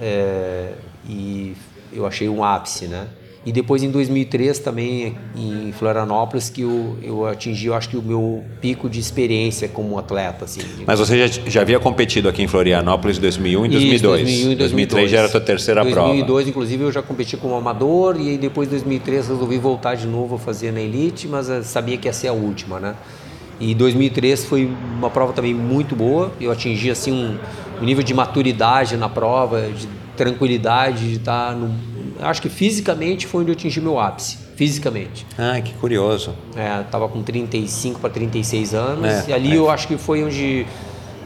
É, 0.00 0.72
e 1.08 1.56
eu 1.92 2.06
achei 2.06 2.28
um 2.28 2.42
ápice, 2.42 2.86
né? 2.86 3.06
E 3.44 3.52
depois 3.52 3.82
em 3.82 3.90
2003 3.90 4.58
também 4.58 5.16
em 5.34 5.72
Florianópolis 5.72 6.50
que 6.50 6.60
eu, 6.60 6.98
eu 7.02 7.24
atingi, 7.24 7.68
eu 7.68 7.74
acho 7.74 7.88
que 7.88 7.96
o 7.96 8.02
meu 8.02 8.44
pico 8.60 8.88
de 8.88 9.00
experiência 9.00 9.66
como 9.66 9.98
atleta. 9.98 10.44
Assim, 10.44 10.60
Mas 10.86 10.98
você 10.98 11.26
já, 11.26 11.40
já 11.46 11.62
havia 11.62 11.80
competido 11.80 12.28
aqui 12.28 12.42
em 12.42 12.46
Florianópolis 12.46 13.16
em 13.16 13.20
2001 13.22 13.64
e 13.64 13.68
2002? 13.70 13.94
Isso, 13.94 14.02
2001 14.04 14.52
e 14.52 14.56
2002. 14.56 14.58
2003 14.58 15.10
já 15.10 15.18
era 15.18 15.26
a 15.26 15.30
tua 15.30 15.40
terceira 15.40 15.80
2002, 15.80 15.94
prova. 15.94 16.14
Em 16.14 16.26
2002, 16.26 16.48
inclusive, 16.48 16.84
eu 16.84 16.92
já 16.92 17.02
competi 17.02 17.36
como 17.38 17.54
amador 17.54 18.20
e 18.20 18.28
aí 18.28 18.38
depois 18.38 18.68
em 18.68 18.72
2003 18.72 19.28
resolvi 19.28 19.56
voltar 19.56 19.94
de 19.94 20.06
novo 20.06 20.34
a 20.34 20.38
fazer 20.38 20.70
na 20.70 20.80
elite, 20.80 21.26
mas 21.26 21.46
sabia 21.64 21.96
que 21.96 22.08
ia 22.08 22.12
ser 22.12 22.28
a 22.28 22.34
última, 22.34 22.78
né? 22.78 22.94
E 23.58 23.74
2003 23.74 24.44
foi 24.44 24.70
uma 24.98 25.08
prova 25.08 25.32
também 25.32 25.54
muito 25.54 25.96
boa. 25.96 26.30
Eu 26.38 26.50
atingi 26.50 26.90
assim 26.90 27.12
um, 27.12 27.38
um 27.80 27.84
nível 27.84 28.02
de 28.02 28.12
maturidade 28.12 28.98
na 28.98 29.08
prova, 29.08 29.62
de 29.62 29.88
tranquilidade, 30.14 31.08
de 31.08 31.16
estar 31.16 31.54
no, 31.54 31.68
acho 32.22 32.42
que 32.42 32.48
fisicamente 32.48 33.26
foi 33.26 33.42
onde 33.42 33.50
eu 33.50 33.54
atingi 33.54 33.80
meu 33.80 33.98
ápice. 33.98 34.38
Fisicamente. 34.56 35.26
Ah, 35.38 35.60
que 35.60 35.72
curioso. 35.74 36.34
É, 36.54 36.82
tava 36.90 37.08
com 37.08 37.22
35 37.22 37.98
para 38.00 38.10
36 38.10 38.74
anos. 38.74 39.06
É, 39.06 39.24
e 39.28 39.32
ali 39.32 39.52
é. 39.52 39.56
eu 39.56 39.70
acho 39.70 39.88
que 39.88 39.96
foi 39.96 40.22
onde 40.22 40.66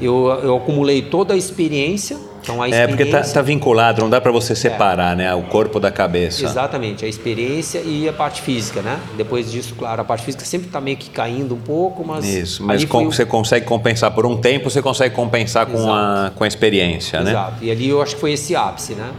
eu, 0.01 0.27
eu 0.43 0.57
acumulei 0.57 1.03
toda 1.03 1.35
a 1.35 1.37
experiência. 1.37 2.17
Então, 2.43 2.61
a 2.61 2.69
experiência... 2.69 2.77
É, 2.77 2.87
porque 2.87 3.05
tá, 3.07 3.23
tá 3.23 3.43
vinculado, 3.43 4.03
não 4.03 4.11
dá 4.11 4.21
para 4.21 4.31
você 4.31 4.55
separar, 4.55 5.15
é. 5.15 5.17
né? 5.17 5.35
O 5.35 5.43
corpo 5.45 5.81
da 5.81 5.91
cabeça. 5.91 6.45
Exatamente, 6.45 7.05
a 7.05 7.09
experiência 7.09 7.81
e 7.81 8.09
a 8.09 8.13
parte 8.13 8.43
física, 8.43 8.83
né? 8.83 9.01
Depois 9.17 9.51
disso, 9.51 9.75
claro, 9.77 10.03
a 10.03 10.05
parte 10.05 10.25
física 10.25 10.45
sempre 10.45 10.67
está 10.67 10.81
meio 10.81 10.97
que 10.97 11.09
caindo 11.09 11.55
um 11.55 11.61
pouco, 11.61 12.07
mas. 12.07 12.25
Isso, 12.27 12.63
mas 12.63 12.85
com, 12.85 13.07
você 13.07 13.25
consegue 13.25 13.65
compensar 13.65 14.11
por 14.11 14.27
um 14.27 14.37
tempo, 14.37 14.69
você 14.69 14.83
consegue 14.83 15.15
compensar 15.15 15.67
com 15.67 15.93
a, 15.93 16.33
com 16.35 16.45
a 16.45 16.47
experiência, 16.47 17.17
Exato. 17.17 17.25
né? 17.25 17.31
Exato, 17.31 17.65
e 17.65 17.71
ali 17.71 17.89
eu 17.89 18.03
acho 18.03 18.15
que 18.15 18.21
foi 18.21 18.33
esse 18.33 18.55
ápice, 18.55 18.93
né? 18.93 19.11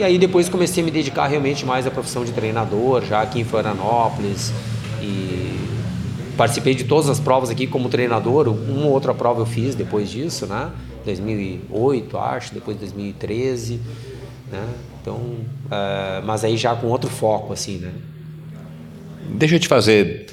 E 0.00 0.02
aí 0.02 0.16
depois 0.16 0.48
comecei 0.48 0.82
a 0.82 0.86
me 0.86 0.90
dedicar 0.90 1.26
realmente 1.26 1.66
mais 1.66 1.86
à 1.86 1.90
profissão 1.90 2.24
de 2.24 2.32
treinador, 2.32 3.04
já 3.04 3.20
aqui 3.20 3.38
em 3.38 3.44
Florianópolis. 3.44 4.50
E 5.02 5.60
participei 6.38 6.74
de 6.74 6.84
todas 6.84 7.10
as 7.10 7.20
provas 7.20 7.50
aqui 7.50 7.66
como 7.66 7.90
treinador. 7.90 8.48
Uma 8.48 8.86
ou 8.86 8.92
outra 8.92 9.12
prova 9.12 9.42
eu 9.42 9.46
fiz 9.46 9.74
depois 9.74 10.08
disso, 10.08 10.46
né? 10.46 10.70
2008, 11.04 12.16
acho, 12.16 12.54
depois 12.54 12.78
de 12.78 12.86
2013, 12.86 13.78
né? 14.50 14.66
Então, 15.02 15.16
uh, 15.16 16.24
mas 16.24 16.44
aí 16.44 16.56
já 16.56 16.74
com 16.74 16.86
outro 16.86 17.10
foco, 17.10 17.52
assim, 17.52 17.76
né? 17.76 17.92
Deixa 19.34 19.56
eu 19.56 19.60
te 19.60 19.68
fazer 19.68 20.28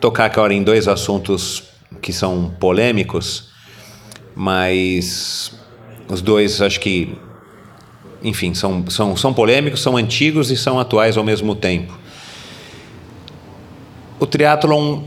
tocar 0.00 0.24
agora 0.24 0.54
em 0.54 0.62
dois 0.62 0.88
assuntos 0.88 1.64
que 2.00 2.10
são 2.10 2.54
polêmicos, 2.58 3.50
mas 4.34 5.52
os 6.08 6.22
dois 6.22 6.62
acho 6.62 6.80
que 6.80 7.18
enfim, 8.22 8.54
são, 8.54 8.84
são, 8.88 9.16
são 9.16 9.32
polêmicos, 9.32 9.80
são 9.80 9.96
antigos 9.96 10.50
e 10.50 10.56
são 10.56 10.78
atuais 10.78 11.16
ao 11.16 11.24
mesmo 11.24 11.54
tempo. 11.54 11.98
O 14.18 14.26
triatlon, 14.26 15.00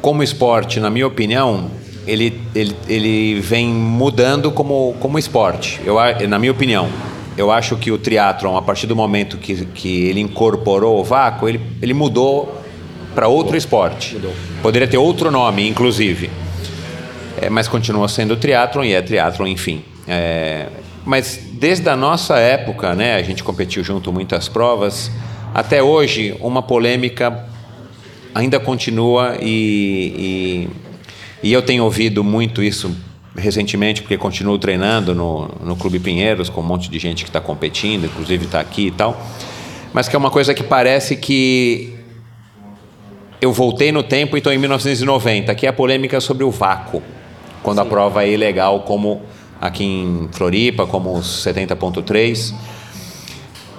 como 0.00 0.22
esporte, 0.22 0.80
na 0.80 0.88
minha 0.88 1.06
opinião, 1.06 1.70
ele, 2.06 2.40
ele, 2.54 2.76
ele 2.88 3.40
vem 3.40 3.68
mudando 3.68 4.50
como, 4.50 4.94
como 4.98 5.18
esporte. 5.18 5.80
Eu, 5.84 5.96
na 6.28 6.38
minha 6.38 6.52
opinião, 6.52 6.88
eu 7.36 7.50
acho 7.50 7.76
que 7.76 7.90
o 7.92 7.98
triatlon, 7.98 8.56
a 8.56 8.62
partir 8.62 8.86
do 8.86 8.96
momento 8.96 9.36
que, 9.36 9.66
que 9.66 10.06
ele 10.06 10.20
incorporou 10.20 10.98
o 10.98 11.04
vácuo, 11.04 11.48
ele, 11.48 11.60
ele 11.82 11.92
mudou 11.92 12.60
para 13.14 13.28
outro 13.28 13.56
esporte. 13.56 14.14
Mudou. 14.14 14.32
Poderia 14.62 14.88
ter 14.88 14.96
outro 14.96 15.30
nome, 15.30 15.68
inclusive. 15.68 16.30
É, 17.40 17.48
mas 17.50 17.68
continua 17.68 18.08
sendo 18.08 18.36
triatlon 18.36 18.84
e 18.84 18.92
é 18.92 19.02
triatlon, 19.02 19.46
enfim. 19.46 19.84
É, 20.08 20.66
mas 21.10 21.40
desde 21.54 21.88
a 21.88 21.96
nossa 21.96 22.38
época, 22.38 22.94
né, 22.94 23.16
a 23.16 23.22
gente 23.22 23.42
competiu 23.42 23.82
junto 23.82 24.12
muitas 24.12 24.48
provas, 24.48 25.10
até 25.52 25.82
hoje 25.82 26.36
uma 26.38 26.62
polêmica 26.62 27.48
ainda 28.32 28.60
continua 28.60 29.36
e, 29.40 30.68
e, 31.42 31.48
e 31.48 31.52
eu 31.52 31.62
tenho 31.62 31.82
ouvido 31.82 32.22
muito 32.22 32.62
isso 32.62 32.96
recentemente, 33.36 34.02
porque 34.02 34.16
continuo 34.16 34.56
treinando 34.56 35.12
no, 35.12 35.48
no 35.64 35.74
Clube 35.74 35.98
Pinheiros 35.98 36.48
com 36.48 36.60
um 36.60 36.64
monte 36.64 36.88
de 36.88 37.00
gente 37.00 37.24
que 37.24 37.28
está 37.28 37.40
competindo, 37.40 38.04
inclusive 38.04 38.44
está 38.44 38.60
aqui 38.60 38.86
e 38.86 38.92
tal, 38.92 39.20
mas 39.92 40.06
que 40.08 40.14
é 40.14 40.18
uma 40.18 40.30
coisa 40.30 40.54
que 40.54 40.62
parece 40.62 41.16
que 41.16 41.92
eu 43.40 43.52
voltei 43.52 43.90
no 43.90 44.04
tempo 44.04 44.36
e 44.36 44.38
estou 44.38 44.52
em 44.52 44.58
1990, 44.58 45.52
que 45.56 45.66
é 45.66 45.70
a 45.70 45.72
polêmica 45.72 46.20
sobre 46.20 46.44
o 46.44 46.52
vácuo, 46.52 47.02
quando 47.64 47.78
Sim. 47.78 47.82
a 47.82 47.90
prova 47.90 48.22
é 48.22 48.30
ilegal 48.30 48.82
como 48.82 49.22
aqui 49.60 49.84
em 49.84 50.28
Floripa, 50.32 50.86
como 50.86 51.14
os 51.14 51.44
70.3. 51.44 52.54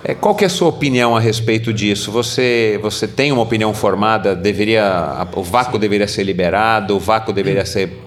É, 0.04 0.16
qual 0.16 0.34
que 0.34 0.44
é 0.44 0.48
a 0.48 0.50
sua 0.50 0.68
opinião 0.68 1.16
a 1.16 1.20
respeito 1.20 1.72
disso? 1.74 2.12
Você, 2.12 2.80
você 2.82 3.08
tem 3.08 3.32
uma 3.32 3.42
opinião 3.42 3.74
formada? 3.74 4.36
Deveria, 4.36 5.28
o 5.36 5.44
vácuo 5.44 5.78
deveria 5.78 6.08
ser 6.08 6.24
liberado? 6.24 6.96
O 6.96 7.00
vácuo 7.00 7.32
deveria 7.32 7.66
ser 7.66 8.00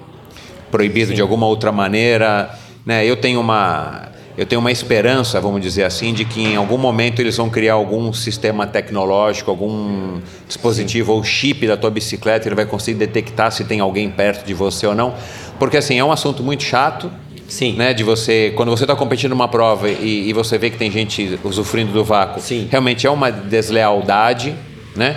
proibido 0.70 1.08
Sim. 1.10 1.14
de 1.14 1.22
alguma 1.22 1.46
outra 1.46 1.70
maneira? 1.70 2.50
Né? 2.84 3.06
Eu 3.06 3.16
tenho 3.16 3.40
uma 3.40 4.12
eu 4.36 4.44
tenho 4.44 4.60
uma 4.60 4.72
esperança, 4.72 5.40
vamos 5.40 5.60
dizer 5.60 5.84
assim, 5.84 6.12
de 6.12 6.24
que 6.24 6.42
em 6.42 6.56
algum 6.56 6.76
momento 6.76 7.20
eles 7.20 7.36
vão 7.36 7.48
criar 7.48 7.74
algum 7.74 8.12
sistema 8.12 8.66
tecnológico, 8.66 9.48
algum 9.48 10.18
dispositivo 10.48 11.12
Sim. 11.12 11.18
ou 11.18 11.22
chip 11.22 11.66
da 11.68 11.76
tua 11.76 11.88
bicicleta, 11.88 12.48
ele 12.48 12.56
vai 12.56 12.66
conseguir 12.66 12.98
detectar 12.98 13.52
se 13.52 13.62
tem 13.62 13.78
alguém 13.78 14.10
perto 14.10 14.44
de 14.44 14.52
você 14.52 14.88
ou 14.88 14.94
não, 14.94 15.14
porque 15.56 15.76
assim 15.76 16.00
é 16.00 16.04
um 16.04 16.10
assunto 16.10 16.42
muito 16.42 16.64
chato, 16.64 17.12
Sim. 17.54 17.74
Né, 17.74 17.94
de 17.94 18.02
você, 18.02 18.52
quando 18.56 18.70
você 18.70 18.82
está 18.82 18.96
competindo 18.96 19.30
numa 19.30 19.46
prova 19.46 19.88
e, 19.88 20.28
e, 20.28 20.32
você 20.32 20.58
vê 20.58 20.70
que 20.70 20.76
tem 20.76 20.90
gente 20.90 21.38
usufruindo 21.44 21.92
do 21.92 22.02
vácuo, 22.02 22.42
Sim. 22.42 22.66
realmente 22.68 23.06
é 23.06 23.10
uma 23.10 23.30
deslealdade, 23.30 24.52
né? 24.96 25.16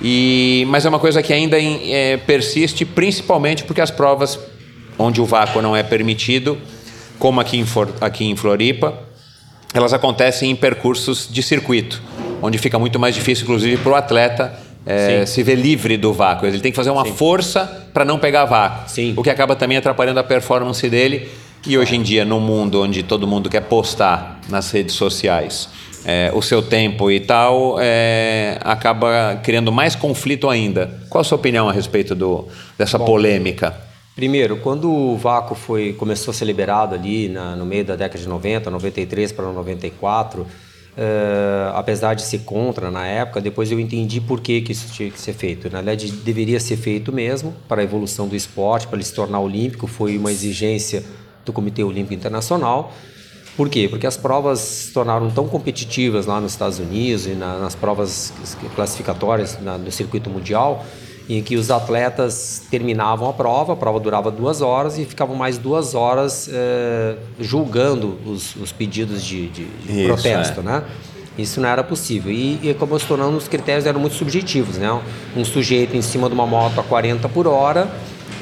E, 0.00 0.64
mas 0.68 0.86
é 0.86 0.88
uma 0.88 0.98
coisa 0.98 1.22
que 1.22 1.30
ainda 1.30 1.58
é, 1.60 2.16
persiste, 2.16 2.86
principalmente 2.86 3.64
porque 3.64 3.82
as 3.82 3.90
provas 3.90 4.38
onde 4.98 5.20
o 5.20 5.26
vácuo 5.26 5.60
não 5.60 5.76
é 5.76 5.82
permitido, 5.82 6.56
como 7.18 7.38
aqui 7.38 7.58
em, 7.58 7.66
For, 7.66 7.92
aqui 8.00 8.24
em 8.24 8.34
Floripa, 8.34 8.94
elas 9.74 9.92
acontecem 9.92 10.50
em 10.50 10.56
percursos 10.56 11.28
de 11.30 11.42
circuito, 11.42 12.02
onde 12.40 12.56
fica 12.56 12.78
muito 12.78 12.98
mais 12.98 13.14
difícil, 13.14 13.44
inclusive, 13.44 13.76
para 13.76 13.92
o 13.92 13.94
atleta 13.94 14.58
é, 14.86 15.26
se 15.26 15.42
ver 15.42 15.56
livre 15.56 15.98
do 15.98 16.14
vácuo. 16.14 16.46
Ele 16.46 16.60
tem 16.60 16.72
que 16.72 16.76
fazer 16.76 16.90
uma 16.90 17.04
Sim. 17.04 17.12
força 17.12 17.86
para 17.92 18.06
não 18.06 18.18
pegar 18.18 18.46
vácuo, 18.46 18.88
Sim. 18.88 19.12
o 19.18 19.22
que 19.22 19.28
acaba 19.28 19.54
também 19.54 19.76
atrapalhando 19.76 20.18
a 20.18 20.24
performance 20.24 20.88
dele. 20.88 21.28
E 21.66 21.78
hoje 21.78 21.96
em 21.96 22.02
dia, 22.02 22.26
no 22.26 22.38
mundo 22.38 22.82
onde 22.82 23.02
todo 23.02 23.26
mundo 23.26 23.48
quer 23.48 23.62
postar 23.62 24.38
nas 24.50 24.70
redes 24.70 24.94
sociais 24.94 25.70
é, 26.04 26.30
o 26.34 26.42
seu 26.42 26.60
tempo 26.60 27.10
e 27.10 27.18
tal, 27.18 27.76
é, 27.80 28.58
acaba 28.62 29.40
criando 29.42 29.72
mais 29.72 29.96
conflito 29.96 30.50
ainda. 30.50 31.00
Qual 31.08 31.22
a 31.22 31.24
sua 31.24 31.36
opinião 31.36 31.66
a 31.66 31.72
respeito 31.72 32.14
do, 32.14 32.46
dessa 32.76 32.98
Bom, 32.98 33.06
polêmica? 33.06 33.74
Primeiro, 34.14 34.58
quando 34.58 34.92
o 34.92 35.16
vácuo 35.16 35.54
foi, 35.54 35.94
começou 35.94 36.32
a 36.32 36.34
ser 36.34 36.44
liberado 36.44 36.94
ali 36.94 37.30
na, 37.30 37.56
no 37.56 37.64
meio 37.64 37.84
da 37.84 37.96
década 37.96 38.20
de 38.20 38.28
90, 38.28 38.70
93 38.70 39.32
para 39.32 39.50
94, 39.50 40.46
Uh, 40.96 41.74
apesar 41.74 42.14
de 42.14 42.22
ser 42.22 42.44
contra 42.44 42.88
na 42.88 43.04
época, 43.04 43.40
depois 43.40 43.68
eu 43.72 43.80
entendi 43.80 44.20
por 44.20 44.40
que, 44.40 44.60
que 44.60 44.70
isso 44.70 44.92
tinha 44.92 45.10
que 45.10 45.20
ser 45.20 45.32
feito. 45.32 45.68
Na 45.68 45.78
verdade, 45.78 46.12
deveria 46.12 46.60
ser 46.60 46.76
feito 46.76 47.10
mesmo 47.10 47.52
para 47.66 47.80
a 47.80 47.84
evolução 47.84 48.28
do 48.28 48.36
esporte, 48.36 48.86
para 48.86 48.98
ele 48.98 49.04
se 49.04 49.12
tornar 49.12 49.40
olímpico, 49.40 49.88
foi 49.88 50.16
uma 50.16 50.30
exigência 50.30 51.02
do 51.44 51.52
Comitê 51.52 51.82
Olímpico 51.82 52.14
Internacional. 52.14 52.92
Por 53.56 53.68
quê? 53.68 53.86
Porque 53.88 54.06
as 54.06 54.16
provas 54.16 54.58
se 54.58 54.92
tornaram 54.92 55.30
tão 55.30 55.46
competitivas 55.46 56.26
lá 56.26 56.40
nos 56.40 56.52
Estados 56.52 56.80
Unidos 56.80 57.26
e 57.26 57.30
na, 57.30 57.58
nas 57.58 57.74
provas 57.74 58.32
classificatórias 58.74 59.58
na, 59.60 59.78
no 59.78 59.92
circuito 59.92 60.28
mundial, 60.28 60.84
em 61.28 61.40
que 61.40 61.56
os 61.56 61.70
atletas 61.70 62.62
terminavam 62.68 63.28
a 63.28 63.32
prova, 63.32 63.74
a 63.74 63.76
prova 63.76 64.00
durava 64.00 64.30
duas 64.30 64.60
horas 64.60 64.98
e 64.98 65.04
ficavam 65.04 65.36
mais 65.36 65.56
duas 65.56 65.94
horas 65.94 66.50
eh, 66.52 67.16
julgando 67.40 68.18
os, 68.26 68.56
os, 68.56 68.72
pedidos 68.72 69.24
de, 69.24 69.48
de, 69.48 69.64
de 69.64 70.00
Isso, 70.00 70.06
protesto, 70.06 70.60
é. 70.60 70.62
né? 70.62 70.84
Isso 71.38 71.60
não 71.60 71.68
era 71.68 71.82
possível. 71.82 72.30
E, 72.30 72.60
e 72.62 72.70
acabou 72.70 72.98
se 72.98 73.06
tornando, 73.06 73.36
os 73.36 73.48
critérios 73.48 73.86
eram 73.86 74.00
muito 74.00 74.16
subjetivos, 74.16 74.76
né? 74.76 75.00
Um 75.36 75.44
sujeito 75.44 75.96
em 75.96 76.02
cima 76.02 76.28
de 76.28 76.34
uma 76.34 76.46
moto 76.46 76.78
a 76.78 76.82
40 76.82 77.28
por 77.28 77.46
hora, 77.46 77.90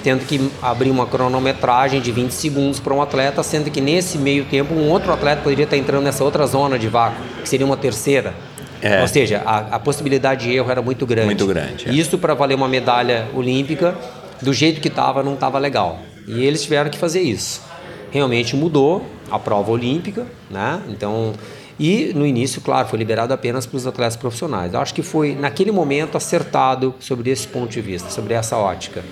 tendo 0.02 0.26
que 0.26 0.50
abrir 0.60 0.90
uma 0.90 1.06
cronometragem 1.06 2.00
de 2.00 2.10
20 2.10 2.30
segundos 2.30 2.80
para 2.80 2.92
um 2.92 3.00
atleta, 3.00 3.42
sendo 3.42 3.70
que 3.70 3.80
nesse 3.80 4.18
meio 4.18 4.44
tempo 4.44 4.74
um 4.74 4.90
outro 4.90 5.12
atleta 5.12 5.42
poderia 5.42 5.64
estar 5.64 5.76
entrando 5.76 6.04
nessa 6.04 6.24
outra 6.24 6.46
zona 6.46 6.78
de 6.78 6.88
vácuo, 6.88 7.22
que 7.42 7.48
seria 7.48 7.64
uma 7.64 7.76
terceira. 7.76 8.34
É. 8.80 9.00
Ou 9.00 9.08
seja, 9.08 9.42
a, 9.46 9.76
a, 9.76 9.78
possibilidade 9.78 10.46
de 10.46 10.54
erro 10.54 10.68
era 10.68 10.82
muito 10.82 11.06
grande. 11.06 11.26
Muito 11.26 11.46
grande. 11.46 11.88
É. 11.88 11.92
Isso 11.92 12.18
para 12.18 12.34
valer 12.34 12.56
uma 12.56 12.66
medalha 12.66 13.28
olímpica, 13.32 13.96
do 14.40 14.52
jeito 14.52 14.80
que 14.80 14.88
estava, 14.88 15.22
não 15.22 15.34
estava 15.34 15.58
legal. 15.58 16.00
E 16.26 16.44
eles 16.44 16.62
tiveram 16.62 16.90
que 16.90 16.98
fazer 16.98 17.20
isso. 17.20 17.62
Realmente 18.10 18.56
mudou 18.56 19.06
a 19.30 19.38
prova 19.38 19.70
olímpica, 19.70 20.26
né? 20.50 20.82
Então, 20.88 21.32
e 21.78 22.12
no 22.14 22.26
início, 22.26 22.60
claro, 22.60 22.88
foi 22.88 22.98
liberado 22.98 23.32
apenas 23.32 23.66
para 23.66 23.76
os 23.76 23.86
atletas 23.86 24.16
profissionais. 24.16 24.74
Eu 24.74 24.80
acho 24.80 24.92
que 24.92 25.02
foi 25.02 25.34
naquele 25.34 25.70
momento 25.70 26.16
acertado 26.16 26.94
sobre 26.98 27.30
esse 27.30 27.46
ponto 27.46 27.70
de 27.70 27.80
vista, 27.80 28.10
sobre 28.10 28.34
essa 28.34 28.56
ótica. 28.56 29.02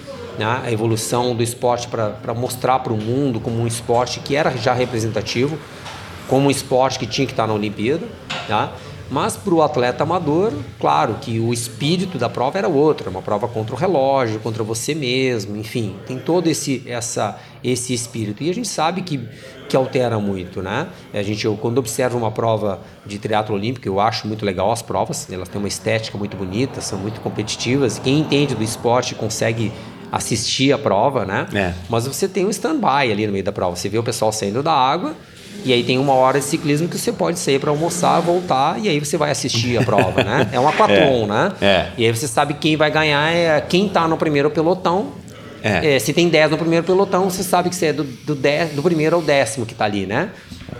Né? 0.41 0.63
A 0.65 0.73
evolução 0.73 1.37
do 1.37 1.43
esporte 1.43 1.87
para 1.87 2.33
mostrar 2.33 2.79
para 2.79 2.95
o 2.95 2.97
mundo 2.97 3.41
como 3.41 3.61
um 3.61 3.67
esporte 3.67 4.21
que 4.21 4.35
era 4.35 4.51
já 4.57 4.73
representativo, 4.73 5.59
como 6.27 6.47
um 6.47 6.51
esporte 6.51 6.99
que 6.99 7.07
tinha 7.07 7.27
que 7.27 7.35
estar 7.35 7.47
na 7.47 7.53
Olimpíada. 7.53 8.07
Né? 8.49 8.71
Mas 9.11 9.37
para 9.37 9.53
o 9.53 9.61
atleta 9.61 10.03
amador, 10.03 10.51
claro 10.79 11.17
que 11.21 11.39
o 11.39 11.53
espírito 11.53 12.17
da 12.17 12.31
prova 12.31 12.57
era 12.57 12.69
outro, 12.69 13.11
uma 13.11 13.21
prova 13.21 13.49
contra 13.49 13.75
o 13.75 13.79
relógio, 13.79 14.41
contra 14.41 14.65
você 14.65 14.95
mesmo, 14.95 15.59
enfim, 15.59 15.97
tem 16.07 16.19
todo 16.19 16.47
esse, 16.47 16.85
essa, 16.87 17.39
esse 17.63 17.93
espírito. 17.93 18.43
E 18.43 18.49
a 18.49 18.55
gente 18.55 18.69
sabe 18.69 19.03
que, 19.03 19.21
que 19.69 19.77
altera 19.77 20.19
muito, 20.19 20.63
né? 20.63 20.87
A 21.13 21.23
gente, 21.23 21.45
eu, 21.45 21.55
quando 21.55 21.77
observo 21.77 22.17
uma 22.17 22.31
prova 22.31 22.81
de 23.05 23.19
triatlo 23.19 23.57
olímpico, 23.57 23.87
eu 23.87 24.01
acho 24.01 24.27
muito 24.27 24.47
legal 24.47 24.73
as 24.73 24.81
provas, 24.81 25.31
elas 25.31 25.51
têm 25.51 25.59
uma 25.59 25.69
estética 25.69 26.17
muito 26.17 26.35
bonita, 26.35 26.81
são 26.81 26.99
muito 26.99 27.21
competitivas. 27.21 27.99
Quem 27.99 28.21
entende 28.21 28.55
do 28.55 28.63
esporte 28.63 29.15
consegue 29.15 29.71
assistir 30.11 30.73
a 30.73 30.79
prova, 30.79 31.25
né? 31.25 31.47
É. 31.55 31.73
Mas 31.89 32.07
você 32.07 32.29
tem 32.29 32.45
um 32.45 32.51
stand-by 32.51 33.11
ali 33.11 33.27
no 33.27 33.33
meio 33.33 33.45
da 33.45 33.53
prova. 33.53 33.77
Você 33.77 33.89
vê 33.89 33.99
o 33.99 34.03
pessoal 34.03 34.33
saindo 34.33 34.63
da 34.63 34.73
água 34.73 35.15
e 35.65 35.73
aí 35.73 35.83
tem 35.83 35.99
uma 35.99 36.15
hora 36.15 36.39
de 36.39 36.45
ciclismo 36.45 36.89
que 36.89 36.99
você 36.99 37.13
pode 37.13 37.39
sair 37.39 37.59
para 37.59 37.71
almoçar, 37.71 38.21
voltar 38.21 38.79
e 38.81 38.89
aí 38.89 38.99
você 38.99 39.17
vai 39.17 39.31
assistir 39.31 39.79
a 39.79 39.83
prova, 39.83 40.25
né? 40.25 40.49
É 40.53 40.59
um 40.59 40.67
aquatlon, 40.67 41.25
é, 41.25 41.27
né? 41.27 41.53
É. 41.61 41.87
E 41.99 42.07
aí 42.07 42.15
você 42.15 42.27
sabe 42.27 42.55
quem 42.55 42.77
vai 42.77 42.91
ganhar 42.91 43.31
é 43.31 43.61
quem 43.61 43.87
está 43.87 44.09
no 44.09 44.17
primeiro 44.17 44.51
pelotão. 44.51 45.20
É. 45.63 45.97
É, 45.97 45.99
se 45.99 46.13
tem 46.13 46.29
10 46.29 46.53
no 46.53 46.59
primeiro 46.59 46.85
pelotão, 46.85 47.29
você 47.29 47.43
sabe 47.43 47.69
que 47.69 47.77
você 47.77 47.87
é 47.87 47.93
do, 47.93 48.05
do, 48.05 48.35
dez, 48.35 48.73
do 48.73 48.83
primeiro 48.83 49.17
ao 49.17 49.23
décimo 49.23 49.67
que 49.67 49.73
está 49.73 49.85
ali, 49.85 50.07
né? 50.07 50.31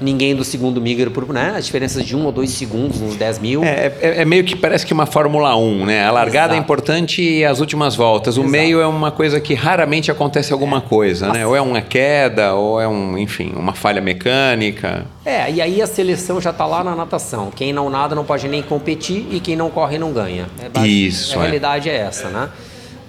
ninguém 0.01 0.35
do 0.35 0.45
segundo 0.45 0.81
migra 0.81 1.11
por 1.11 1.31
né? 1.33 1.55
as 1.57 1.67
diferenças 1.67 2.05
de 2.05 2.17
um 2.17 2.25
ou 2.25 2.33
dois 2.33 2.51
segundos 2.51 3.01
uns 3.01 3.17
10 3.17 3.39
mil. 3.39 3.65
É, 3.65 3.93
é, 4.01 4.23
é, 4.23 4.25
meio 4.25 4.45
que 4.45 4.57
parece 4.57 4.87
que 4.87 4.93
uma 4.93 5.07
Fórmula 5.07 5.57
1, 5.57 5.87
né? 5.87 6.05
A 6.05 6.11
largada 6.11 6.37
é 6.37 6.41
Exato. 6.41 6.55
é 6.55 6.59
importante 6.59 7.23
e 7.23 7.45
as 7.45 7.61
últimas 7.61 7.95
voltas. 7.95 8.37
O 8.37 8.41
Exato. 8.41 8.51
meio 8.51 8.81
é 8.81 8.87
uma 8.87 9.11
coisa 9.11 9.41
que 9.41 9.55
raramente 9.55 10.11
acontece 10.11 10.53
alguma 10.53 10.79
é. 10.79 10.81
coisa, 10.81 11.33
né? 11.33 11.47
Ou 11.47 11.55
é 11.55 11.61
uma 11.61 11.81
queda, 11.81 12.55
ou 12.55 12.81
é 12.81 12.89
um, 12.89 13.19
enfim, 13.19 13.53
uma 13.55 13.75
falha 13.75 14.01
mecânica. 14.01 15.07
É, 15.25 15.51
e 15.51 15.61
aí 15.61 15.83
a 15.83 15.87
seleção 15.87 16.41
já 16.41 16.51
está 16.51 16.67
lá 16.67 16.83
na 16.83 16.95
natação. 16.95 17.51
Quem 17.55 17.73
não 17.73 17.91
nada 17.91 18.15
não 18.15 18.25
pode 18.25 18.49
nem 18.49 18.63
competir 18.63 19.27
e 19.31 19.41
quem 19.41 19.57
não 19.57 19.71
corre 19.71 19.99
não 19.99 20.13
ganha. 20.13 20.47
É 20.59 20.87
Isso. 20.87 21.39
A 21.39 21.43
realidade 21.43 21.89
é 21.89 21.97
essa, 21.97 22.29
né? 22.29 22.49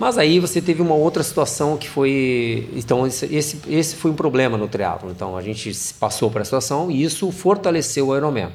Mas 0.01 0.17
aí 0.17 0.39
você 0.39 0.59
teve 0.59 0.81
uma 0.81 0.95
outra 0.95 1.21
situação 1.21 1.77
que 1.77 1.87
foi. 1.87 2.67
Então, 2.75 3.05
esse, 3.05 3.59
esse 3.69 3.95
foi 3.95 4.09
um 4.09 4.15
problema 4.15 4.57
no 4.57 4.67
triatlo. 4.67 5.11
Então, 5.11 5.37
a 5.37 5.43
gente 5.43 5.71
passou 5.99 6.31
para 6.31 6.41
a 6.41 6.43
situação 6.43 6.89
e 6.89 7.03
isso 7.03 7.31
fortaleceu 7.31 8.07
o 8.07 8.17
Ironman. 8.17 8.49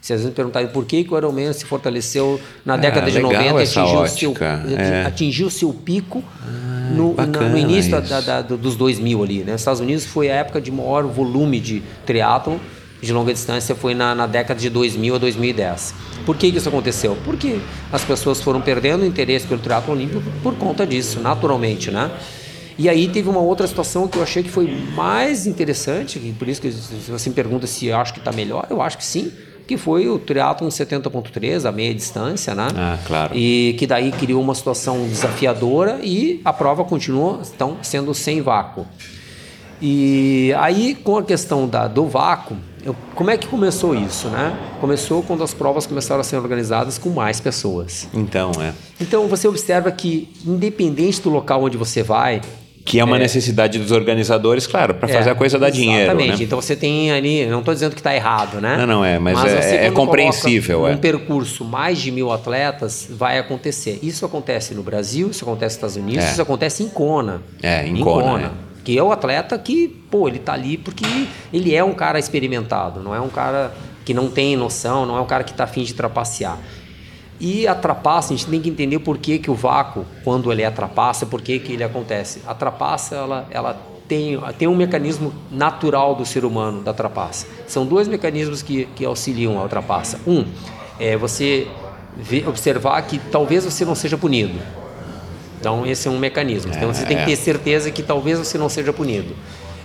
Se 0.00 0.14
às 0.14 0.20
vezes 0.20 0.34
perguntarem 0.34 0.68
por 0.68 0.86
que, 0.86 1.04
que 1.04 1.12
o 1.12 1.18
Ironman 1.18 1.52
se 1.52 1.66
fortaleceu 1.66 2.40
na 2.64 2.76
é, 2.76 2.78
década 2.78 3.10
de 3.10 3.18
90 3.18 3.60
atingiu 3.60 4.00
o, 4.00 4.08
seu, 4.08 4.34
é. 4.40 5.04
atingiu 5.04 5.50
seu 5.50 5.70
pico 5.70 6.24
ah, 6.40 6.94
no, 6.94 7.12
na, 7.14 7.26
no, 7.26 7.58
início 7.58 8.00
da, 8.00 8.22
da, 8.22 8.40
dos 8.40 8.74
2000 8.74 9.22
ali. 9.22 9.38
Né? 9.44 9.52
Nos 9.52 9.60
Estados 9.60 9.80
Unidos 9.82 10.06
foi 10.06 10.30
a 10.30 10.36
época 10.36 10.62
de 10.62 10.72
maior 10.72 11.04
volume 11.04 11.60
de 11.60 11.82
triatlo 12.06 12.58
de 13.00 13.12
longa 13.12 13.32
distância 13.32 13.74
foi 13.74 13.94
na, 13.94 14.14
na 14.14 14.26
década 14.26 14.58
de 14.58 14.70
2000 14.70 15.14
a 15.14 15.18
2010. 15.18 15.94
Por 16.26 16.36
que, 16.36 16.50
que 16.50 16.58
isso 16.58 16.68
aconteceu? 16.68 17.16
Porque 17.24 17.60
as 17.92 18.04
pessoas 18.04 18.42
foram 18.42 18.60
perdendo 18.60 19.02
o 19.02 19.06
interesse 19.06 19.46
pelo 19.46 19.60
triatlo 19.60 19.94
olímpico 19.94 20.22
por 20.42 20.56
conta 20.56 20.84
disso, 20.84 21.20
naturalmente, 21.20 21.90
né? 21.90 22.10
E 22.76 22.88
aí 22.90 23.08
teve 23.08 23.28
uma 23.28 23.40
outra 23.40 23.66
situação 23.66 24.06
que 24.06 24.18
eu 24.18 24.22
achei 24.22 24.42
que 24.42 24.50
foi 24.50 24.66
mais 24.94 25.46
interessante, 25.46 26.18
por 26.38 26.46
isso 26.46 26.60
que 26.60 26.70
se 26.70 27.10
você 27.10 27.30
me 27.30 27.34
pergunta 27.34 27.66
se 27.66 27.86
eu 27.86 27.96
acho 27.96 28.12
que 28.12 28.18
está 28.18 28.32
melhor, 28.32 28.66
eu 28.68 28.82
acho 28.82 28.98
que 28.98 29.04
sim, 29.04 29.32
que 29.66 29.76
foi 29.76 30.08
o 30.08 30.18
triatlon 30.18 30.68
70.3, 30.68 31.64
a 31.64 31.72
meia 31.72 31.94
distância, 31.94 32.54
né? 32.54 32.68
Ah, 32.76 32.98
claro. 33.06 33.36
E 33.36 33.74
que 33.78 33.86
daí 33.86 34.12
criou 34.12 34.42
uma 34.42 34.54
situação 34.54 35.08
desafiadora 35.08 36.00
e 36.02 36.40
a 36.44 36.52
prova 36.52 36.84
continua 36.84 37.40
então, 37.54 37.78
sendo 37.82 38.12
sem 38.12 38.42
vácuo. 38.42 38.86
E 39.80 40.54
aí, 40.58 40.94
com 40.94 41.18
a 41.18 41.22
questão 41.22 41.66
da, 41.66 41.86
do 41.86 42.06
vácuo, 42.06 42.56
eu, 42.86 42.94
como 43.16 43.30
é 43.30 43.36
que 43.36 43.48
começou 43.48 43.96
isso, 43.96 44.28
né? 44.28 44.56
Começou 44.80 45.20
quando 45.20 45.42
as 45.42 45.52
provas 45.52 45.86
começaram 45.88 46.20
a 46.20 46.24
ser 46.24 46.36
organizadas 46.36 46.98
com 46.98 47.10
mais 47.10 47.40
pessoas. 47.40 48.08
Então, 48.14 48.52
é. 48.60 48.72
Então, 49.00 49.26
você 49.26 49.48
observa 49.48 49.90
que, 49.90 50.28
independente 50.46 51.20
do 51.20 51.28
local 51.28 51.64
onde 51.64 51.76
você 51.76 52.04
vai, 52.04 52.40
que 52.84 53.00
é 53.00 53.04
uma 53.04 53.16
é. 53.16 53.18
necessidade 53.18 53.80
dos 53.80 53.90
organizadores, 53.90 54.68
claro, 54.68 54.94
para 54.94 55.10
é, 55.10 55.12
fazer 55.12 55.30
a 55.30 55.34
coisa 55.34 55.58
dar 55.58 55.70
dinheiro. 55.70 56.04
Exatamente. 56.04 56.38
Né? 56.38 56.44
Então 56.44 56.62
você 56.62 56.76
tem 56.76 57.10
ali, 57.10 57.44
não 57.46 57.58
estou 57.58 57.74
dizendo 57.74 57.94
que 57.94 58.00
está 58.00 58.14
errado, 58.14 58.60
né? 58.60 58.76
Não, 58.76 58.86
não 58.86 59.04
é, 59.04 59.18
mas, 59.18 59.36
mas 59.36 59.52
é, 59.52 59.86
é 59.86 59.90
compreensível. 59.90 60.82
Um 60.82 60.88
é. 60.90 60.96
percurso 60.96 61.64
mais 61.64 61.98
de 61.98 62.12
mil 62.12 62.30
atletas 62.30 63.08
vai 63.10 63.40
acontecer. 63.40 63.98
Isso 64.04 64.24
acontece 64.24 64.72
no 64.72 64.84
Brasil, 64.84 65.30
isso 65.30 65.42
acontece 65.42 65.74
nos 65.74 65.92
Estados 65.92 65.96
Unidos, 65.96 66.24
é. 66.24 66.30
isso 66.30 66.40
acontece 66.40 66.84
em 66.84 66.88
Kona. 66.88 67.42
É, 67.60 67.84
em, 67.84 67.98
em 67.98 68.04
Kona. 68.04 68.22
Kona 68.22 68.65
que 68.86 68.96
é 68.96 69.02
o 69.02 69.10
atleta 69.10 69.58
que, 69.58 69.88
pô, 69.88 70.28
ele 70.28 70.38
tá 70.38 70.52
ali 70.52 70.78
porque 70.78 71.04
ele 71.52 71.74
é 71.74 71.82
um 71.82 71.92
cara 71.92 72.20
experimentado, 72.20 73.02
não 73.02 73.12
é 73.12 73.20
um 73.20 73.28
cara 73.28 73.74
que 74.04 74.14
não 74.14 74.30
tem 74.30 74.54
noção, 74.54 75.04
não 75.04 75.16
é 75.16 75.20
um 75.20 75.26
cara 75.26 75.42
que 75.42 75.50
está 75.50 75.64
afim 75.64 75.82
de 75.82 75.92
trapacear. 75.92 76.56
E 77.40 77.66
a 77.66 77.74
trapaça, 77.74 78.32
a 78.32 78.36
gente 78.36 78.48
tem 78.48 78.60
que 78.60 78.68
entender 78.68 79.00
por 79.00 79.18
que, 79.18 79.40
que 79.40 79.50
o 79.50 79.56
vácuo, 79.56 80.06
quando 80.22 80.52
ele 80.52 80.62
é 80.62 80.70
trapaça, 80.70 81.26
por 81.26 81.42
que, 81.42 81.58
que 81.58 81.72
ele 81.72 81.82
acontece. 81.82 82.42
A 82.46 82.54
trapaça, 82.54 83.16
ela, 83.16 83.48
ela 83.50 83.76
tem, 84.06 84.38
tem 84.56 84.68
um 84.68 84.76
mecanismo 84.76 85.34
natural 85.50 86.14
do 86.14 86.24
ser 86.24 86.44
humano, 86.44 86.80
da 86.80 86.94
trapaça. 86.94 87.44
São 87.66 87.84
dois 87.84 88.06
mecanismos 88.06 88.62
que, 88.62 88.84
que 88.94 89.04
auxiliam 89.04 89.64
a 89.64 89.66
trapaça. 89.66 90.20
Um, 90.24 90.44
é 91.00 91.16
você 91.16 91.66
ver, 92.16 92.48
observar 92.48 93.02
que 93.02 93.18
talvez 93.18 93.64
você 93.64 93.84
não 93.84 93.96
seja 93.96 94.16
punido. 94.16 94.60
Então, 95.66 95.84
esse 95.84 96.06
é 96.06 96.10
um 96.10 96.18
mecanismo. 96.18 96.72
Então, 96.72 96.94
você 96.94 97.04
tem 97.04 97.16
que 97.18 97.24
ter 97.24 97.32
é. 97.32 97.36
certeza 97.36 97.90
que 97.90 98.00
talvez 98.02 98.38
você 98.38 98.56
não 98.56 98.68
seja 98.68 98.92
punido. 98.92 99.34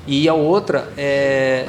E 0.05 0.29
a 0.29 0.33
outra 0.35 0.89
é 0.95 1.65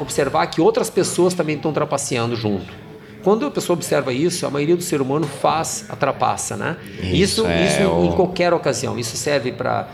observar 0.00 0.46
que 0.48 0.60
outras 0.60 0.90
pessoas 0.90 1.32
também 1.32 1.56
estão 1.56 1.72
trapaceando 1.72 2.36
junto. 2.36 2.84
quando 3.22 3.46
a 3.46 3.50
pessoa 3.50 3.72
observa 3.74 4.12
isso, 4.12 4.44
a 4.46 4.50
maioria 4.50 4.76
do 4.76 4.82
ser 4.82 5.00
humano 5.00 5.26
faz 5.40 5.86
a 5.88 5.96
trapaça, 5.96 6.58
né? 6.58 6.76
Isso, 7.00 7.40
Isso, 7.40 7.46
é, 7.46 7.66
isso 7.66 7.88
o- 7.88 8.04
em 8.04 8.12
qualquer 8.12 8.52
ocasião. 8.52 8.98
Isso 8.98 9.16
serve 9.16 9.50
para 9.50 9.88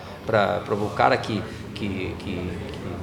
o 0.72 0.90
cara 0.96 1.16
que, 1.16 1.40
que, 1.76 1.88
que, 1.88 2.12
que, 2.18 2.50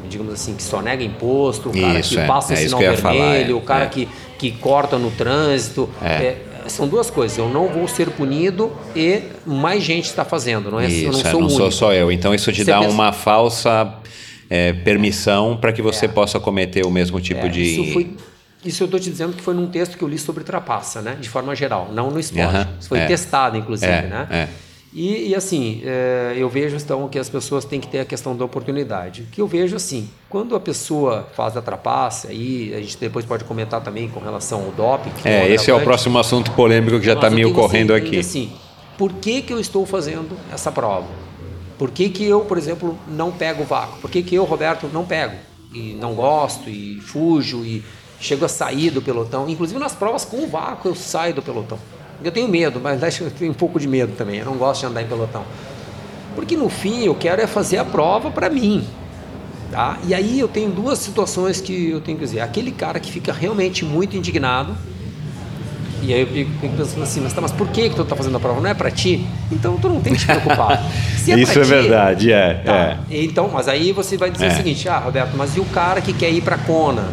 digamos 0.10 0.34
assim, 0.34 0.54
que 0.54 0.62
só 0.64 0.82
nega 0.82 1.02
imposto, 1.02 1.70
o 1.70 1.72
cara 1.72 2.00
Isso, 2.02 2.10
que 2.16 2.20
é. 2.20 2.28
passa 2.28 2.52
É 2.54 2.56
sinal 2.58 2.80
que 2.82 2.98
falar, 2.98 3.14
vermelho, 3.14 3.54
é. 3.56 3.58
o 3.58 3.62
cara 3.62 3.86
É. 3.86 3.88
que, 3.88 4.10
que 4.38 4.52
corta 4.52 4.98
no 4.98 5.12
trânsito. 5.12 5.90
São 6.70 6.88
duas 6.88 7.10
coisas. 7.10 7.38
Eu 7.38 7.50
não 7.50 7.68
vou 7.68 7.88
ser 7.88 8.10
punido 8.12 8.72
e 8.96 9.22
mais 9.46 9.84
gente 9.84 10.06
está 10.06 10.24
fazendo. 10.26 10.70
Não 10.72 10.80
é, 10.80 10.86
eu 10.86 11.12
não 11.12 11.12
Isso, 11.20 11.28
é, 11.28 11.32
sou 11.32 11.42
não 11.42 11.50
sou 11.50 11.72
só 11.72 11.94
eu. 11.94 12.12
Então 12.12 12.34
isso 12.34 12.52
te 12.52 12.64
Você 12.64 12.72
dá 12.72 12.80
pensa- 12.80 12.92
uma 12.92 13.12
falsa 13.12 13.94
é, 14.50 14.74
permissão 14.74 15.58
para 15.58 15.72
que 15.74 15.82
você 15.82 16.06
É. 16.06 16.10
possa 16.10 16.40
cometer 16.40 16.86
o 16.86 16.90
mesmo 16.92 17.20
tipo 17.20 17.46
É, 17.46 17.50
de. 17.50 17.62
Isso, 17.62 17.94
foi, 17.94 18.16
isso 18.64 18.84
eu 18.84 18.86
estou 18.86 19.00
te 19.00 19.10
dizendo 19.10 19.34
que 19.34 19.42
foi 19.42 19.54
num 19.54 19.68
texto 19.68 19.98
que 19.98 20.04
eu 20.04 20.08
li 20.08 20.18
sobre 20.18 20.44
trapaça, 20.44 21.02
né? 21.02 21.18
De 21.20 21.28
forma 21.30 21.56
geral, 21.56 21.90
não 21.94 22.10
no 22.12 22.20
esporte. 22.20 22.68
Isso 22.80 22.90
foi 22.90 23.00
é. 23.00 23.06
testado, 23.06 23.58
inclusive, 23.58 23.92
É, 23.92 24.02
né? 24.04 24.28
é. 24.32 24.48
E, 24.94 25.30
e, 25.30 25.36
assim, 25.36 25.82
é, 25.84 26.34
eu 26.38 26.50
vejo 26.50 26.76
então 26.76 27.08
que 27.08 27.20
as 27.20 27.30
pessoas 27.30 27.66
têm 27.66 27.80
que 27.80 27.88
ter 27.88 28.00
a 28.00 28.06
questão 28.06 28.36
da 28.36 28.46
oportunidade. 28.46 29.28
Que 29.32 29.42
eu 29.42 29.48
vejo 29.48 29.76
assim, 29.76 30.10
quando 30.30 30.56
a 30.56 30.60
pessoa 30.60 31.28
faz 31.36 31.58
a 31.58 31.62
trapaça, 31.62 32.30
aí 32.30 32.74
a 32.74 32.80
gente 32.80 32.98
depois 32.98 33.26
pode 33.26 33.44
comentar 33.44 33.82
também 33.82 34.10
com 34.10 34.20
relação 34.20 34.64
ao 34.64 34.72
doping. 34.72 35.12
É, 35.26 35.44
um 35.44 35.54
esse 35.54 35.70
é 35.70 35.74
o 35.74 35.82
próximo 35.82 36.18
assunto 36.18 36.52
polêmico 36.52 37.00
que 37.00 37.06
já 37.06 37.14
está 37.14 37.30
me 37.30 37.46
ocorrendo 37.46 37.94
assim, 37.94 38.06
aqui. 38.06 38.20
Assim, 38.20 38.52
por 38.98 39.14
que, 39.14 39.42
que 39.42 39.54
eu 39.54 39.60
estou 39.60 39.86
fazendo 39.86 40.38
essa 40.52 40.72
prova? 40.72 41.08
Por 41.78 41.92
que, 41.92 42.10
que 42.10 42.26
eu, 42.26 42.42
por 42.42 42.58
exemplo, 42.58 42.98
não 43.08 43.32
pego 43.32 43.64
o 43.64 43.66
vácuo? 43.66 44.00
Por 44.00 44.10
que, 44.10 44.24
que 44.24 44.34
eu, 44.34 44.46
Roberto, 44.46 44.90
não 44.92 45.06
pego? 45.06 45.36
E 45.74 45.94
não 45.94 46.16
gosto, 46.16 46.70
e 46.70 47.00
fujo, 47.02 47.64
e 47.64 47.84
chego 48.20 48.46
a 48.46 48.48
sair 48.48 48.90
do 48.90 49.02
pelotão. 49.02 49.48
Inclusive 49.48 49.80
nas 49.80 49.94
provas 49.94 50.26
com 50.26 50.38
o 50.38 50.48
vácuo 50.48 50.90
eu 50.90 50.96
saio 50.96 51.34
do 51.34 51.42
pelotão. 51.42 51.78
Eu 52.24 52.32
tenho 52.32 52.48
medo, 52.48 52.80
mas 52.82 53.04
acho 53.04 53.20
que 53.20 53.24
eu 53.26 53.32
tenho 53.32 53.52
um 53.52 53.56
pouco 53.56 53.80
de 53.80 53.88
medo 53.88 54.14
também. 54.18 54.40
Eu 54.40 54.46
não 54.46 54.56
gosto 54.56 54.82
de 54.82 54.88
andar 54.88 55.02
em 55.02 55.08
pelotão. 55.08 55.44
Porque 56.36 56.56
no 56.56 56.70
fim 56.70 57.04
eu 57.04 57.16
quero 57.16 57.42
é 57.42 57.48
fazer 57.48 57.78
a 57.78 57.86
prova 57.86 58.32
para 58.32 58.50
mim. 58.50 58.88
Tá? 59.72 59.98
E 60.08 60.14
aí 60.14 60.40
eu 60.40 60.48
tenho 60.48 60.70
duas 60.70 61.00
situações 61.00 61.60
que 61.60 61.90
eu 61.90 62.00
tenho 62.02 62.18
que 62.18 62.24
dizer. 62.24 62.40
Aquele 62.40 62.72
cara 62.72 63.00
que 63.00 63.12
fica 63.12 63.34
realmente 63.34 63.84
muito 63.84 64.16
indignado, 64.16 64.76
e 66.02 66.14
aí 66.14 66.22
eu 66.22 66.28
fico 66.28 66.78
pensando 66.78 67.04
assim, 67.04 67.20
mas, 67.22 67.34
tá, 67.34 67.42
mas 67.42 67.52
por 67.52 67.68
que, 67.68 67.90
que 67.90 67.96
tu 67.96 68.06
tá 68.06 68.16
fazendo 68.16 68.38
a 68.38 68.40
prova? 68.40 68.62
Não 68.62 68.70
é 68.70 68.74
para 68.74 68.90
ti? 68.90 69.28
Então 69.52 69.78
tu 69.78 69.90
não 69.90 70.00
tem 70.00 70.14
que 70.14 70.20
te 70.20 70.26
preocupar. 70.26 70.82
Se 71.18 71.38
Isso 71.38 71.60
é 71.60 71.64
ti, 71.64 71.70
verdade, 71.70 72.32
é. 72.32 72.54
Tá. 72.54 73.00
Então, 73.12 73.50
mas 73.52 73.68
aí 73.68 73.92
você 73.92 74.16
vai 74.16 74.30
dizer 74.32 74.46
É. 74.46 74.50
o 74.50 74.56
seguinte, 74.56 74.88
ah, 74.88 75.00
Roberto, 75.00 75.36
mas 75.36 75.58
e 75.58 75.60
o 75.60 75.66
cara 75.66 76.00
que 76.00 76.14
quer 76.14 76.30
ir 76.30 76.42
para 76.42 76.58
Kona? 76.58 77.12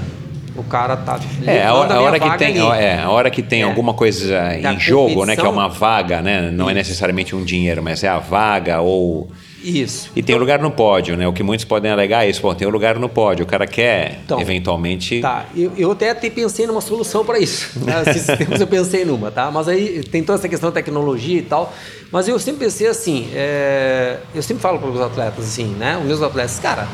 O 0.57 0.62
cara 0.62 0.96
tá 0.96 1.18
É, 1.46 1.64
a 1.64 1.74
hora, 1.74 1.94
a 1.94 2.00
hora 2.00 2.20
que 2.20 2.38
tem, 2.38 2.61
ali. 2.61 2.82
é, 2.82 3.00
a 3.00 3.11
hora 3.11 3.28
que 3.30 3.42
tem 3.42 3.62
É. 3.62 3.64
alguma 3.64 3.92
coisa 3.92 4.38
Da 4.62 4.72
em 4.72 4.78
jogo, 4.78 5.24
né, 5.24 5.34
que 5.34 5.44
é 5.44 5.48
uma 5.48 5.68
vaga, 5.68 6.22
né, 6.22 6.48
não 6.52 6.70
é 6.70 6.74
necessariamente 6.74 7.34
um 7.34 7.42
dinheiro, 7.44 7.82
mas 7.82 8.05
é 8.05 8.09
a 8.09 8.18
vaga 8.20 8.80
ou 8.80 9.28
Isso. 9.64 10.11
e 10.14 10.22
tem 10.22 10.36
um 10.36 10.38
lugar 10.38 10.61
no 10.61 10.70
pódio, 10.70 11.16
né? 11.16 11.26
O 11.26 11.32
que 11.32 11.42
muitos 11.42 11.64
podem 11.64 11.90
alegar 11.90 12.24
é 12.24 12.30
isso, 12.30 12.40
pô, 12.40 12.55
tem 12.55 12.68
um 12.68 12.70
lugar 12.70 12.98
no 13.00 13.09
pódio, 13.09 13.44
o 13.44 13.48
cara 13.48 13.66
quer 13.66 14.20
Então, 14.24 14.40
eventualmente 14.40 15.20
Tá, 15.20 15.46
eu, 15.57 15.72
eu 15.76 15.90
até, 15.90 16.11
até 16.11 16.30
pensei 16.30 16.66
numa 16.68 16.80
solução 16.80 17.24
para 17.24 17.38
isso. 17.40 17.70
Né? 17.80 18.05
Tempos 18.38 18.61
eu 18.61 18.66
pensei 18.68 19.05
numa, 19.05 19.30
tá? 19.32 19.50
Mas 19.50 19.66
aí 19.66 20.05
tem 20.05 20.22
toda 20.22 20.38
essa 20.38 20.48
questão 20.48 20.70
da 20.70 20.74
tecnologia 20.74 21.38
e 21.38 21.42
tal. 21.42 21.72
Mas 22.12 22.28
eu 22.28 22.38
sempre 22.38 22.64
pensei 22.66 22.86
assim, 22.86 23.28
é, 23.34 24.18
eu 24.32 24.42
sempre 24.42 24.62
falo 24.62 24.78
para 24.78 24.88
os 24.90 25.00
atletas 25.00 25.46
assim, 25.46 25.64
né? 25.78 25.96
Os 26.00 26.05
meus 26.07 26.22
atletas, 26.22 26.61
cara, 26.61 26.86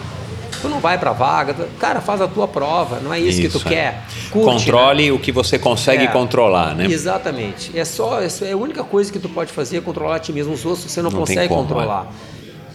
tu 0.60 0.68
não 0.68 0.80
vai 0.80 0.98
para 0.98 1.12
vaga, 1.12 1.54
tu- 1.54 1.66
cara, 1.78 2.00
faz 2.00 2.20
a 2.20 2.28
tua 2.28 2.46
prova, 2.48 3.00
não 3.00 3.12
é 3.12 3.18
isso, 3.20 3.40
que 3.40 3.46
Isso, 3.46 3.60
tu 3.60 3.68
é. 3.68 3.70
quer. 3.70 4.04
Curte, 4.30 4.46
né? 4.48 4.52
controle 4.54 5.12
o 5.12 5.18
que 5.18 5.32
você 5.32 5.58
consegue 5.58 6.04
É, 6.04 6.06
controlar, 6.08 6.74
né? 6.74 6.86
Exatamente. 6.86 7.76
É 7.78 7.84
só, 7.84 8.22
isso 8.22 8.44
é 8.44 8.52
a 8.52 8.56
única 8.56 8.82
coisa 8.84 9.12
que 9.12 9.18
tu 9.18 9.28
pode 9.28 9.52
fazer 9.52 9.78
é 9.78 9.80
controlar 9.80 10.16
a 10.16 10.18
ti 10.18 10.32
mesmo. 10.32 10.52
Os 10.52 10.64
outros 10.64 10.90
você 10.90 11.00
não, 11.02 11.10
Não 11.10 11.20
consegue 11.20 11.48
como, 11.48 11.62
controlar. 11.62 12.12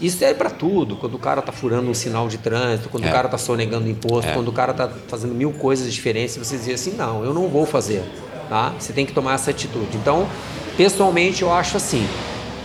Isso 0.01 0.23
é 0.25 0.33
para 0.33 0.49
tudo. 0.49 0.97
Quando 0.97 1.13
o 1.15 1.19
cara 1.19 1.41
tá 1.41 1.51
furando 1.53 1.89
um 1.89 1.93
sinal 1.93 2.27
de 2.27 2.37
trânsito, 2.37 2.89
quando 2.89 3.05
É. 3.05 3.09
o 3.09 3.11
cara 3.11 3.29
tá 3.29 3.37
sonegando 3.37 3.89
imposto, 3.89 4.29
É. 4.29 4.33
quando 4.33 4.49
o 4.49 4.51
cara 4.51 4.73
tá 4.73 4.89
fazendo 5.07 5.33
mil 5.33 5.51
coisas 5.53 5.91
diferentes, 5.93 6.35
você 6.35 6.57
dizer 6.57 6.73
assim, 6.73 6.91
não, 6.97 7.23
eu 7.23 7.33
não 7.33 7.47
vou 7.47 7.65
fazer. 7.65 8.03
Tá? 8.49 8.73
Você 8.77 8.91
tem 8.93 9.05
que 9.05 9.13
tomar 9.13 9.35
essa 9.35 9.51
atitude. 9.51 9.95
Então, 9.95 10.27
pessoalmente, 10.77 11.41
eu 11.41 11.51
acho 11.51 11.77
assim. 11.77 12.05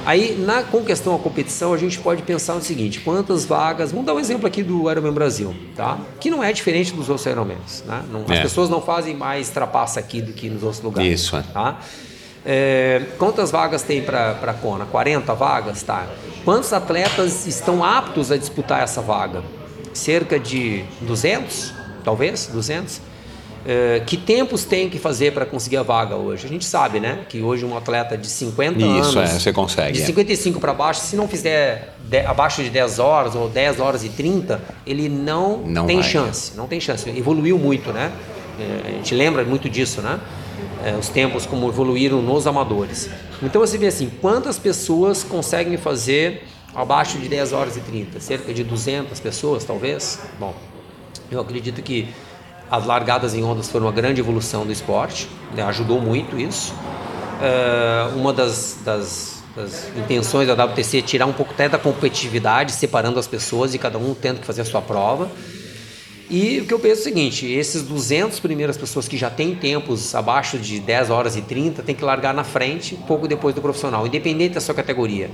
Aí, 0.07 0.35
na, 0.39 0.63
com 0.63 0.83
questão 0.83 1.15
à 1.15 1.19
competição, 1.19 1.75
a 1.75 1.77
gente 1.79 1.99
pode 1.99 2.23
pensar 2.23 2.55
no 2.55 2.63
seguinte: 2.63 3.01
quantas 3.01 3.45
vagas. 3.45 3.91
Vamos 3.93 4.07
dar 4.07 4.15
um 4.15 4.21
exemplo 4.21 4.47
aqui 4.47 4.63
do 4.63 4.91
Ironman 4.91 5.13
Brasil, 5.13 5.55
tá? 5.77 5.99
Que 6.19 6.31
não 6.31 6.43
é 6.43 6.53
diferente 6.53 6.93
dos 6.93 7.09
outros 7.09 7.27
Ironmans. 7.27 7.85
Né? 7.87 8.03
Não- 8.11 8.23
as 8.25 8.31
É. 8.39 8.43
pessoas 8.43 8.71
não 8.71 8.81
fazem 8.81 9.15
mais 9.15 9.51
trapaça 9.51 10.01
aqui 10.01 10.23
do 10.23 10.33
que 10.33 10.49
nos 10.49 10.63
outros 10.63 10.83
lugares. 10.83 11.21
Isso, 11.21 11.37
é. 11.37 11.43
Tá? 11.43 11.79
É, 12.45 13.03
quantas 13.19 13.51
vagas 13.51 13.83
tem 13.83 14.03
para 14.03 14.31
a 14.43 14.55
Kona? 14.55 14.87
40 14.87 15.35
vagas? 15.35 15.83
Tá. 15.83 16.07
Quantos 16.45 16.73
atletas 16.73 17.47
estão 17.47 17.85
aptos 17.85 18.33
a 18.33 18.39
disputar 18.39 18.83
essa 18.83 19.03
vaga? 19.03 19.43
Cerca 19.93 20.39
de 20.41 20.83
200, 21.03 21.75
talvez? 22.03 22.47
200? 22.47 23.01
É, 23.67 24.01
que 24.07 24.17
tempos 24.17 24.65
tem 24.65 24.89
que 24.89 24.99
fazer 24.99 25.33
para 25.33 25.45
conseguir 25.45 25.77
a 25.77 25.83
vaga 25.83 26.17
hoje? 26.17 26.47
A 26.47 26.49
gente 26.49 26.65
sabe, 26.65 26.99
né? 26.99 27.21
Que 27.29 27.43
hoje 27.43 27.65
um 27.65 27.77
atleta 27.77 28.17
de 28.17 28.27
50 28.27 28.79
Isso, 28.79 29.19
anos. 29.19 29.31
é, 29.31 29.39
você 29.39 29.53
consegue, 29.53 29.93
De 29.93 30.03
é. 30.03 30.07
55 30.07 30.59
para 30.59 30.73
baixo, 30.73 31.03
se 31.03 31.15
não 31.15 31.29
fizer 31.29 31.95
de- 32.09 32.21
abaixo 32.21 32.63
de 32.63 32.71
10 32.71 32.99
horas 32.99 33.35
ou 33.35 33.49
10 33.51 33.79
horas 33.79 34.03
e 34.03 34.09
30, 34.09 34.63
ele 34.87 35.11
não, 35.11 35.59
Não 35.59 35.87
tem 35.87 36.01
vai. 36.01 36.09
chance. 36.09 36.53
Não 36.57 36.67
tem 36.67 36.81
chance. 36.81 37.09
Evoluiu 37.11 37.59
muito, 37.59 37.93
né? 37.93 38.11
É, 38.59 38.89
a 38.89 38.91
gente 38.93 39.15
lembra 39.15 39.45
muito 39.45 39.69
disso, 39.69 40.01
né? 40.01 40.19
É, 40.83 40.97
os 40.99 41.11
tempos 41.11 41.45
como 41.45 41.69
evoluíram 41.69 42.23
nos 42.23 42.47
amadores. 42.47 43.11
Então 43.43 43.61
você 43.61 43.77
vê 43.77 43.89
assim, 43.89 44.11
quantas 44.23 44.59
pessoas 44.59 45.23
conseguem 45.23 45.77
fazer 45.77 46.45
abaixo 46.75 47.19
de 47.19 47.29
10 47.29 47.53
horas 47.53 47.77
e 47.77 47.81
30? 47.81 48.21
Cerca 48.21 48.55
de 48.55 48.65
200 48.65 49.21
pessoas, 49.21 49.65
talvez? 49.65 50.19
Bom, 50.39 50.55
eu 51.31 51.39
acredito 51.41 51.83
que 51.83 52.09
as 52.71 52.87
largadas 52.87 53.35
em 53.35 53.43
ondas 53.43 53.69
foram 53.69 53.87
uma 53.87 53.93
grande 53.93 54.21
evolução 54.21 54.65
do 54.65 54.73
esporte, 54.73 55.29
né? 55.55 55.63
ajudou 55.65 56.01
muito 56.01 56.39
isso. 56.39 56.73
É, 57.43 58.15
uma 58.15 58.33
das, 58.33 58.79
das, 58.85 59.43
das 59.57 59.91
intenções 59.97 60.47
da 60.47 60.65
WTC 60.65 60.99
é 60.99 61.03
tirar 61.03 61.27
um 61.27 61.33
pouco 61.33 61.53
até 61.53 61.69
da 61.69 61.79
competitividade, 61.79 62.73
separando 62.73 63.19
as 63.19 63.27
pessoas 63.27 63.75
e 63.75 63.79
cada 63.79 63.99
um 63.99 64.15
tendo 64.15 64.41
que 64.41 64.47
fazer 64.47 64.61
a 64.61 64.65
sua 64.65 64.81
prova. 64.81 65.31
E 66.31 66.61
o 66.61 66.65
que 66.65 66.73
eu 66.73 66.79
penso 66.79 66.99
é 66.99 67.01
o 67.01 67.05
seguinte, 67.05 67.45
esses 67.45 67.83
200 67.83 68.39
primeiras 68.39 68.77
pessoas 68.77 69.09
que 69.09 69.17
já 69.17 69.29
têm 69.29 69.57
tempos 69.57 70.15
abaixo 70.15 70.59
de 70.59 70.79
10 70.79 71.11
horas 71.11 71.35
e 71.35 71.43
30, 71.43 71.83
tem 71.83 71.93
que 71.93 72.05
largar 72.05 72.33
na 72.33 72.45
frente, 72.45 72.97
pouco 73.09 73.27
depois 73.27 73.53
do 73.53 73.61
profissional, 73.61 74.07
independente 74.07 74.55
da 74.55 74.61
sua 74.61 74.77
categoria. 74.77 75.29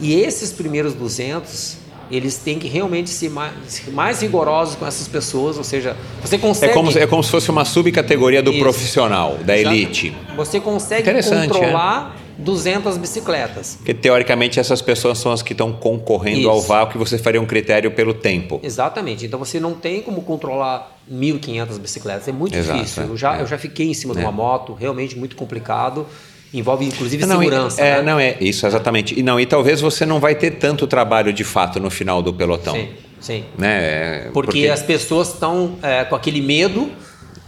E 0.00 0.14
esses 0.14 0.50
primeiros 0.50 0.94
200, 0.94 1.76
eles 2.10 2.36
têm 2.38 2.58
que 2.58 2.68
realmente 2.68 3.10
ser 3.10 3.28
mais, 3.30 3.52
mais 3.92 4.20
rigorosos 4.22 4.74
com 4.76 4.86
essas 4.86 5.06
pessoas, 5.08 5.56
ou 5.58 5.64
seja, 5.64 5.96
você 6.22 6.36
É 6.36 6.38
consegue... 6.38 6.72
como, 6.72 6.90
é 6.98 7.06
como 7.06 7.22
se 7.22 7.30
fosse 7.30 7.50
uma 7.50 7.64
subcategoria 7.64 8.42
do 8.42 8.50
Isso. 8.50 8.60
profissional, 8.60 9.36
da 9.44 9.56
Exato. 9.56 9.74
elite. 9.74 10.16
Você 10.36 10.60
consegue 10.60 11.02
Interessante, 11.02 11.48
controlar 11.50 12.16
200 12.38 12.96
bicicletas. 12.96 13.74
Porque 13.76 13.92
teoricamente 13.92 14.60
essas 14.60 14.80
pessoas 14.80 15.18
são 15.18 15.32
as 15.32 15.42
que 15.42 15.52
estão 15.52 15.72
concorrendo 15.72 16.48
ao 16.48 16.58
Isso. 16.58 16.68
vácuo 16.68 16.92
que 16.92 16.98
você 16.98 17.18
faria 17.18 17.40
um 17.40 17.46
critério 17.46 17.90
pelo 17.90 18.14
tempo. 18.14 18.60
Exatamente. 18.62 19.26
Então 19.26 19.38
você 19.38 19.58
não 19.58 19.74
tem 19.74 20.00
como 20.02 20.22
controlar 20.22 20.96
1.500 21.12 21.78
bicicletas. 21.78 22.28
É 22.28 22.32
muito 22.32 22.56
Exato, 22.56 22.78
difícil. 22.78 23.02
é. 23.02 23.06
Eu 23.06 23.16
já, 23.16 23.38
É. 23.38 23.42
eu 23.42 23.46
já 23.46 23.58
fiquei 23.58 23.88
em 23.88 23.94
cima 23.94 24.14
de 24.14 24.20
É. 24.20 24.22
uma 24.22 24.30
moto, 24.32 24.72
realmente 24.72 25.18
muito 25.18 25.34
complicado. 25.34 26.06
Envolve 26.52 26.84
inclusive 26.86 27.26
Não, 27.26 27.42
e- 27.42 27.44
segurança. 27.46 27.80
é, 27.82 27.96
né? 27.96 28.02
não 28.02 28.18
é 28.18 28.36
isso 28.40 28.66
exatamente. 28.66 29.18
E 29.18 29.22
não, 29.22 29.38
e 29.38 29.44
talvez 29.46 29.80
você 29.80 30.06
não 30.06 30.18
vai 30.18 30.34
ter 30.34 30.52
tanto 30.52 30.86
trabalho 30.86 31.32
de 31.32 31.44
fato 31.44 31.78
no 31.78 31.90
final 31.90 32.22
do 32.22 32.32
pelotão, 32.32 32.74
Sim, 32.74 32.88
sim. 33.20 33.44
né? 33.58 33.78
É, 33.80 34.30
Porque, 34.32 34.66
as 34.68 34.82
pessoas 34.82 35.28
estão 35.34 35.76
é, 35.82 36.04
com 36.04 36.14
aquele 36.14 36.40
medo 36.40 36.90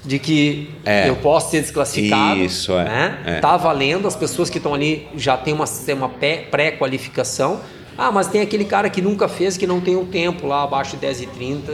de 0.05 0.19
que 0.19 0.71
É. 0.85 1.09
eu 1.09 1.17
posso 1.17 1.51
ser 1.51 1.61
desclassificado. 1.63 2.41
Isso, 2.41 2.73
é, 2.73 2.85
Né? 2.85 3.19
é. 3.27 3.41
Tá 3.41 3.57
valendo, 3.57 4.07
as 4.09 4.17
pessoas 4.17 4.49
que 4.51 4.59
estão 4.59 4.75
ali 4.75 5.07
já 5.17 5.37
têm 5.37 5.53
uma, 5.55 5.65
uma 5.97 6.09
pré-qualificação. 6.51 7.61
Ah, 7.99 8.11
mas 8.11 8.29
tem 8.29 8.41
aquele 8.41 8.65
cara 8.65 8.89
que 8.89 9.03
nunca 9.03 9.29
fez, 9.29 9.57
que 9.57 9.67
não 9.67 9.81
tem 9.81 9.97
um 9.97 10.07
tempo 10.07 10.47
lá 10.47 10.63
abaixo 10.63 10.93
de 10.93 10.99
10 10.99 11.23
e 11.23 11.27
30 11.27 11.73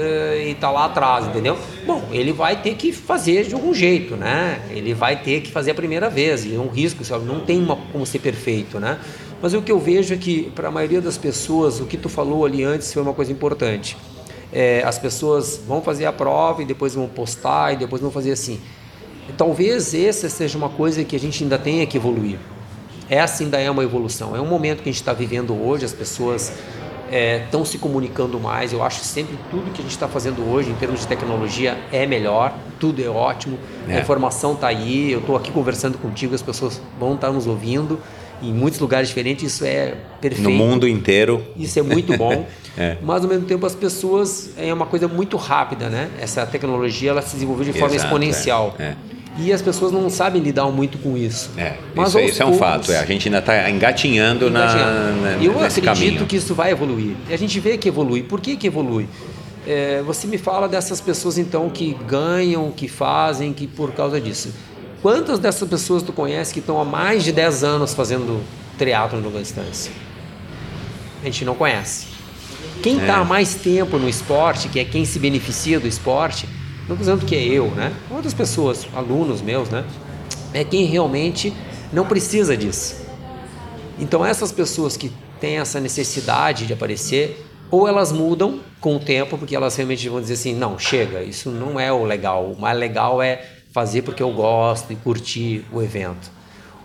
tá 0.60 0.70
lá 0.70 0.86
atrás, 0.86 1.26
entendeu? 1.26 1.56
Bom, 1.86 2.08
ele 2.10 2.32
vai 2.32 2.60
ter 2.60 2.74
que 2.74 2.92
fazer 2.92 3.44
de 3.44 3.54
algum 3.54 3.72
jeito, 3.72 4.16
né? 4.16 4.60
Ele 4.70 4.92
vai 4.92 5.22
ter 5.22 5.40
que 5.40 5.50
fazer 5.50 5.70
a 5.70 5.74
primeira 5.74 6.10
vez, 6.10 6.44
e 6.44 6.54
é 6.54 6.58
um 6.58 6.68
risco, 6.68 7.04
sabe? 7.04 7.24
não 7.24 7.40
tem 7.40 7.62
uma, 7.62 7.76
como 7.76 8.04
ser 8.04 8.18
perfeito, 8.18 8.80
né? 8.80 8.98
Mas 9.40 9.54
o 9.54 9.62
que 9.62 9.70
eu 9.70 9.78
vejo 9.78 10.14
é 10.14 10.16
que, 10.16 10.50
para 10.54 10.68
a 10.68 10.70
maioria 10.70 11.00
das 11.00 11.18
pessoas, 11.18 11.80
o 11.80 11.84
que 11.84 11.96
tu 11.96 12.08
falou 12.08 12.44
ali 12.44 12.64
antes 12.64 12.92
foi 12.92 13.02
uma 13.02 13.12
coisa 13.12 13.30
importante. 13.30 13.96
É, 14.52 14.82
as 14.84 14.98
pessoas 14.98 15.60
vão 15.66 15.82
fazer 15.82 16.06
a 16.06 16.12
prova 16.12 16.62
e 16.62 16.64
depois 16.64 16.94
vão 16.94 17.06
postar 17.06 17.74
e 17.74 17.76
depois 17.76 18.00
vão 18.00 18.10
fazer 18.10 18.32
assim. 18.32 18.60
Talvez 19.36 19.92
essa 19.92 20.28
seja 20.28 20.56
uma 20.56 20.68
coisa 20.68 21.04
que 21.04 21.14
a 21.14 21.20
gente 21.20 21.42
ainda 21.42 21.58
tenha 21.58 21.86
que 21.86 21.96
evoluir. 21.96 22.38
Essa 23.08 23.42
ainda 23.42 23.58
é 23.58 23.70
uma 23.70 23.84
evolução. 23.84 24.34
É 24.34 24.40
um 24.40 24.46
momento 24.46 24.82
que 24.82 24.88
a 24.88 24.92
gente 24.92 25.00
está 25.00 25.12
vivendo 25.12 25.54
hoje, 25.54 25.84
as 25.84 25.92
pessoas 25.92 26.52
estão 27.44 27.62
é, 27.62 27.64
se 27.64 27.78
comunicando 27.78 28.38
mais. 28.40 28.72
Eu 28.72 28.82
acho 28.82 29.00
que 29.00 29.06
sempre 29.06 29.38
tudo 29.50 29.70
que 29.72 29.80
a 29.80 29.82
gente 29.82 29.92
está 29.92 30.08
fazendo 30.08 30.42
hoje 30.50 30.70
em 30.70 30.74
termos 30.74 31.00
de 31.00 31.06
tecnologia 31.06 31.78
é 31.92 32.06
melhor, 32.06 32.52
tudo 32.80 33.02
é 33.02 33.08
ótimo, 33.08 33.58
é. 33.88 33.96
a 33.96 34.00
informação 34.00 34.54
está 34.54 34.68
aí, 34.68 35.12
eu 35.12 35.20
estou 35.20 35.36
aqui 35.36 35.50
conversando 35.50 35.98
contigo, 35.98 36.34
as 36.34 36.42
pessoas 36.42 36.80
vão 36.98 37.14
estar 37.14 37.28
tá 37.28 37.32
nos 37.32 37.46
ouvindo 37.46 38.00
em 38.42 38.52
muitos 38.52 38.80
lugares 38.80 39.08
diferentes, 39.08 39.52
isso 39.52 39.64
é 39.64 39.94
perfeito. 40.20 40.50
No 40.50 40.50
mundo 40.50 40.86
inteiro. 40.86 41.42
Isso 41.56 41.78
é 41.78 41.82
muito 41.82 42.16
bom. 42.18 42.46
é. 42.76 42.98
Mas 43.00 43.22
ao 43.22 43.30
mesmo 43.30 43.46
tempo 43.46 43.64
as 43.64 43.74
pessoas 43.74 44.50
é 44.58 44.72
uma 44.74 44.86
coisa 44.86 45.08
muito 45.08 45.36
rápida, 45.36 45.88
né? 45.88 46.10
Essa 46.20 46.44
tecnologia 46.44 47.10
ela 47.10 47.22
se 47.22 47.34
desenvolveu 47.34 47.64
de 47.64 47.72
forma 47.72 47.94
Exato, 47.94 48.06
exponencial. 48.06 48.74
É. 48.78 48.82
é. 48.82 48.96
E 49.38 49.52
as 49.52 49.60
pessoas 49.60 49.92
não 49.92 50.08
sabem 50.08 50.40
lidar 50.40 50.66
muito 50.66 50.96
com 50.98 51.16
isso. 51.16 51.50
É, 51.58 51.74
Mas 51.94 52.08
isso, 52.08 52.20
isso 52.20 52.42
é 52.42 52.46
um 52.46 52.54
fato. 52.54 52.90
É, 52.90 52.98
a 52.98 53.04
gente 53.04 53.28
ainda 53.28 53.38
está 53.38 53.68
engatinhando, 53.68 54.48
engatinhando. 54.48 55.20
Na, 55.20 55.36
na, 55.36 55.42
eu 55.42 55.52
acredito 55.52 55.84
caminho. 55.84 56.26
que 56.26 56.36
isso 56.36 56.54
vai 56.54 56.70
evoluir. 56.70 57.14
E 57.28 57.34
a 57.34 57.36
gente 57.36 57.60
vê 57.60 57.76
que 57.76 57.88
evolui. 57.88 58.22
Por 58.22 58.40
que, 58.40 58.56
que 58.56 58.66
evolui? 58.66 59.06
É, 59.66 60.02
você 60.06 60.26
me 60.26 60.38
fala 60.38 60.68
dessas 60.68 61.00
pessoas 61.00 61.36
então 61.36 61.68
que 61.68 61.94
ganham, 62.06 62.70
que 62.70 62.88
fazem, 62.88 63.52
que 63.52 63.66
por 63.66 63.92
causa 63.92 64.20
disso. 64.20 64.54
Quantas 65.02 65.38
dessas 65.38 65.68
pessoas 65.68 66.02
tu 66.02 66.12
conhece 66.12 66.54
que 66.54 66.60
estão 66.60 66.80
há 66.80 66.84
mais 66.84 67.22
de 67.22 67.32
10 67.32 67.62
anos 67.62 67.92
fazendo 67.92 68.42
triatlo 68.78 69.18
em 69.18 69.22
longa 69.22 69.40
distância? 69.40 69.92
A 71.20 71.24
gente 71.26 71.44
não 71.44 71.54
conhece. 71.54 72.06
Quem 72.82 72.98
está 72.98 73.14
é. 73.14 73.16
há 73.16 73.24
mais 73.24 73.54
tempo 73.54 73.98
no 73.98 74.08
esporte, 74.08 74.68
que 74.68 74.78
é 74.78 74.84
quem 74.84 75.04
se 75.04 75.18
beneficia 75.18 75.78
do 75.78 75.86
esporte, 75.86 76.48
não 76.88 76.96
dizendo 76.96 77.24
que 77.24 77.34
é 77.34 77.44
eu, 77.44 77.70
né? 77.70 77.92
Outras 78.10 78.34
pessoas, 78.34 78.86
alunos 78.94 79.42
meus, 79.42 79.68
né? 79.68 79.84
É 80.52 80.64
quem 80.64 80.84
realmente 80.84 81.52
não 81.92 82.06
precisa 82.06 82.56
disso. 82.56 83.06
Então 83.98 84.24
essas 84.24 84.52
pessoas 84.52 84.96
que 84.96 85.12
têm 85.40 85.58
essa 85.58 85.80
necessidade 85.80 86.66
de 86.66 86.72
aparecer, 86.72 87.44
ou 87.70 87.88
elas 87.88 88.12
mudam 88.12 88.60
com 88.80 88.96
o 88.96 89.00
tempo, 89.00 89.36
porque 89.36 89.56
elas 89.56 89.74
realmente 89.76 90.08
vão 90.08 90.20
dizer 90.20 90.34
assim, 90.34 90.54
não, 90.54 90.78
chega, 90.78 91.22
isso 91.22 91.50
não 91.50 91.78
é 91.78 91.92
o 91.92 92.04
legal. 92.04 92.52
O 92.52 92.60
mais 92.60 92.78
legal 92.78 93.20
é 93.20 93.44
fazer 93.72 94.02
porque 94.02 94.22
eu 94.22 94.32
gosto 94.32 94.92
e 94.92 94.96
curtir 94.96 95.64
o 95.72 95.82
evento. 95.82 96.30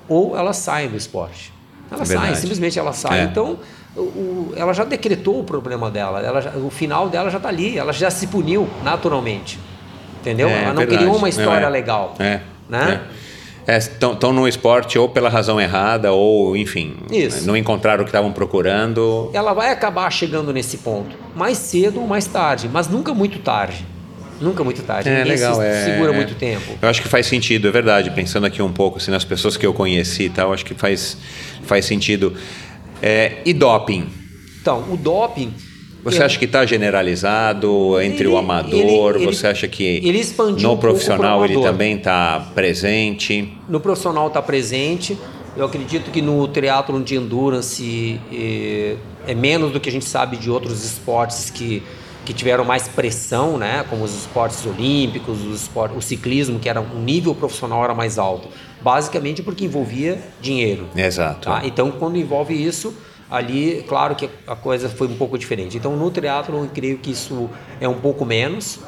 Ou 0.09 0.35
elas 0.35 0.57
saem 0.57 0.89
do 0.89 0.97
esporte. 0.97 1.53
Elas 1.89 2.09
é 2.09 2.15
saem, 2.15 2.35
simplesmente 2.35 2.79
elas 2.79 2.97
saem. 2.97 3.21
É. 3.21 3.23
Então, 3.25 3.59
o, 3.95 3.99
o, 4.01 4.53
ela 4.55 4.73
já 4.73 4.83
decretou 4.83 5.39
o 5.39 5.43
problema 5.43 5.91
dela, 5.91 6.21
ela 6.21 6.41
já, 6.41 6.51
o 6.51 6.69
final 6.69 7.09
dela 7.09 7.29
já 7.29 7.37
está 7.37 7.49
ali, 7.49 7.77
ela 7.77 7.93
já 7.93 8.09
se 8.09 8.27
puniu 8.27 8.67
naturalmente. 8.83 9.59
Entendeu? 10.21 10.47
É, 10.47 10.63
ela 10.63 10.73
não 10.73 10.77
verdade. 10.77 10.97
criou 10.97 11.17
uma 11.17 11.27
história 11.27 11.65
é. 11.65 11.69
legal. 11.69 12.15
É. 12.19 12.39
Né? 12.69 13.01
Estão 13.67 14.31
é, 14.31 14.33
no 14.33 14.47
esporte 14.47 14.97
ou 14.97 15.09
pela 15.09 15.29
razão 15.29 15.59
errada, 15.59 16.11
ou, 16.11 16.55
enfim, 16.55 16.95
Isso. 17.11 17.45
não 17.45 17.57
encontraram 17.57 18.01
o 18.01 18.05
que 18.05 18.09
estavam 18.09 18.31
procurando. 18.31 19.29
Ela 19.33 19.53
vai 19.53 19.71
acabar 19.71 20.09
chegando 20.11 20.53
nesse 20.53 20.77
ponto, 20.77 21.15
mais 21.35 21.57
cedo 21.57 21.99
ou 21.99 22.07
mais 22.07 22.25
tarde, 22.25 22.69
mas 22.71 22.87
nunca 22.87 23.13
muito 23.13 23.39
tarde. 23.39 23.85
Nunca 24.39 24.63
muito 24.63 24.81
tarde. 24.81 25.07
É 25.07 25.19
Ninguém 25.19 25.33
legal, 25.33 25.61
é, 25.61 25.85
segura 25.85 26.11
é, 26.11 26.15
muito 26.15 26.33
tempo. 26.33 26.73
Eu 26.81 26.89
acho 26.89 27.01
que 27.01 27.07
faz 27.07 27.27
sentido, 27.27 27.67
é 27.67 27.71
verdade. 27.71 28.09
Pensando 28.09 28.47
aqui 28.47 28.59
um 28.59 28.73
pouco 28.73 28.97
assim, 28.97 29.11
nas 29.11 29.23
pessoas 29.23 29.55
que 29.55 29.65
eu 29.65 29.73
conheci 29.73 30.23
e 30.23 30.29
tal, 30.29 30.51
acho 30.51 30.65
que 30.65 30.73
faz, 30.73 31.15
faz 31.63 31.85
sentido. 31.85 32.33
É, 33.01 33.37
e 33.45 33.53
doping? 33.53 34.09
Então, 34.59 34.83
o 34.91 34.97
doping. 34.97 35.53
Você 36.03 36.23
acha 36.23 36.37
que 36.37 36.45
está 36.45 36.65
generalizado 36.65 38.01
entre 38.01 38.23
ele, 38.23 38.33
o 38.33 38.37
amador? 38.37 39.15
Ele, 39.15 39.23
ele, 39.23 39.25
você 39.25 39.47
acha 39.47 39.67
que 39.67 40.01
no 40.59 40.73
um 40.73 40.77
profissional 40.77 41.43
ele 41.45 41.61
também 41.61 41.97
está 41.97 42.47
presente? 42.53 43.53
No 43.69 43.79
profissional 43.79 44.27
está 44.27 44.41
presente. 44.41 45.17
Eu 45.55 45.65
acredito 45.65 46.11
que 46.11 46.21
no 46.21 46.47
triatlon 46.47 47.01
de 47.01 47.15
endurance 47.15 48.19
é, 48.31 48.95
é 49.27 49.35
menos 49.35 49.71
do 49.71 49.79
que 49.79 49.89
a 49.89 49.91
gente 49.91 50.05
sabe 50.05 50.37
de 50.37 50.49
outros 50.49 50.83
esportes 50.83 51.49
que 51.49 51.83
que 52.23 52.33
tiveram 52.33 52.63
mais 52.63 52.87
pressão, 52.87 53.57
né, 53.57 53.83
como 53.89 54.03
os 54.03 54.13
esportes 54.13 54.65
olímpicos, 54.65 55.43
os 55.43 55.61
esportes, 55.61 55.97
o 55.97 56.01
ciclismo, 56.01 56.59
que 56.59 56.69
era 56.69 56.79
um 56.79 57.01
nível 57.01 57.33
profissional 57.33 57.83
era 57.83 57.95
mais 57.95 58.19
alto, 58.19 58.47
basicamente 58.81 59.41
porque 59.41 59.65
envolvia 59.65 60.21
dinheiro. 60.39 60.87
Exato. 60.95 61.49
Tá? 61.49 61.61
Então, 61.65 61.91
quando 61.91 62.17
envolve 62.17 62.53
isso, 62.53 62.93
ali, 63.31 63.83
claro 63.87 64.13
que 64.13 64.29
a 64.45 64.55
coisa 64.55 64.89
foi 64.89 65.07
um 65.07 65.15
pouco 65.15 65.37
diferente. 65.37 65.77
Então, 65.77 65.95
no 65.95 66.11
teatro, 66.11 66.57
eu 66.57 66.69
creio 66.71 66.97
que 66.97 67.11
isso 67.11 67.49
é 67.79 67.87
um 67.87 67.95
pouco 67.95 68.25
menos, 68.25 68.79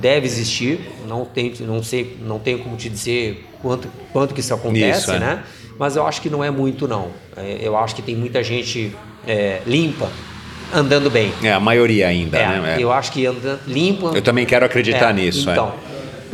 deve 0.00 0.26
existir, 0.26 0.80
não 1.06 1.26
tem, 1.26 1.52
não 1.60 1.82
sei, 1.82 2.16
não 2.22 2.38
tenho 2.38 2.60
como 2.60 2.76
te 2.76 2.88
dizer 2.88 3.46
quanto, 3.60 3.88
quanto 4.10 4.32
que 4.32 4.40
isso 4.40 4.54
acontece, 4.54 5.02
isso, 5.02 5.12
é. 5.12 5.18
né? 5.18 5.44
Mas 5.78 5.96
eu 5.96 6.06
acho 6.06 6.22
que 6.22 6.30
não 6.30 6.42
é 6.42 6.50
muito 6.50 6.88
não. 6.88 7.10
É, 7.36 7.58
eu 7.60 7.76
acho 7.76 7.94
que 7.94 8.00
tem 8.00 8.16
muita 8.16 8.42
gente 8.42 8.96
é, 9.26 9.60
limpa 9.66 10.08
andando 10.72 11.10
bem. 11.10 11.32
É, 11.42 11.52
a 11.52 11.60
maioria 11.60 12.08
ainda, 12.08 12.38
é, 12.38 12.46
né? 12.46 12.76
É. 12.78 12.82
Eu 12.82 12.92
acho 12.92 13.12
que 13.12 13.26
anda 13.26 13.60
limpo. 13.66 14.14
Eu 14.14 14.22
também 14.22 14.46
quero 14.46 14.64
acreditar 14.64 15.10
é, 15.10 15.12
nisso. 15.12 15.50
É. 15.50 15.54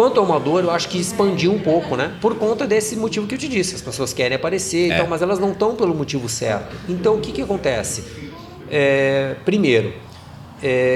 Quanto 0.00 0.18
ao 0.18 0.24
amador, 0.24 0.64
eu 0.64 0.70
acho 0.70 0.88
que 0.88 0.98
expandiu 0.98 1.52
um 1.52 1.58
pouco, 1.58 1.94
né? 1.94 2.16
Por 2.22 2.34
conta 2.36 2.66
desse 2.66 2.96
motivo 2.96 3.26
que 3.26 3.34
eu 3.34 3.38
te 3.38 3.46
disse. 3.46 3.74
As 3.74 3.82
pessoas 3.82 4.14
querem 4.14 4.34
aparecer, 4.34 4.90
então, 4.90 5.06
mas 5.06 5.20
elas 5.20 5.38
não 5.38 5.52
estão 5.52 5.76
pelo 5.76 5.94
motivo 5.94 6.26
certo. 6.26 6.74
Então, 6.88 7.16
o 7.16 7.20
que, 7.20 7.30
que 7.30 7.42
acontece? 7.42 8.02
primeiro, 9.44 9.92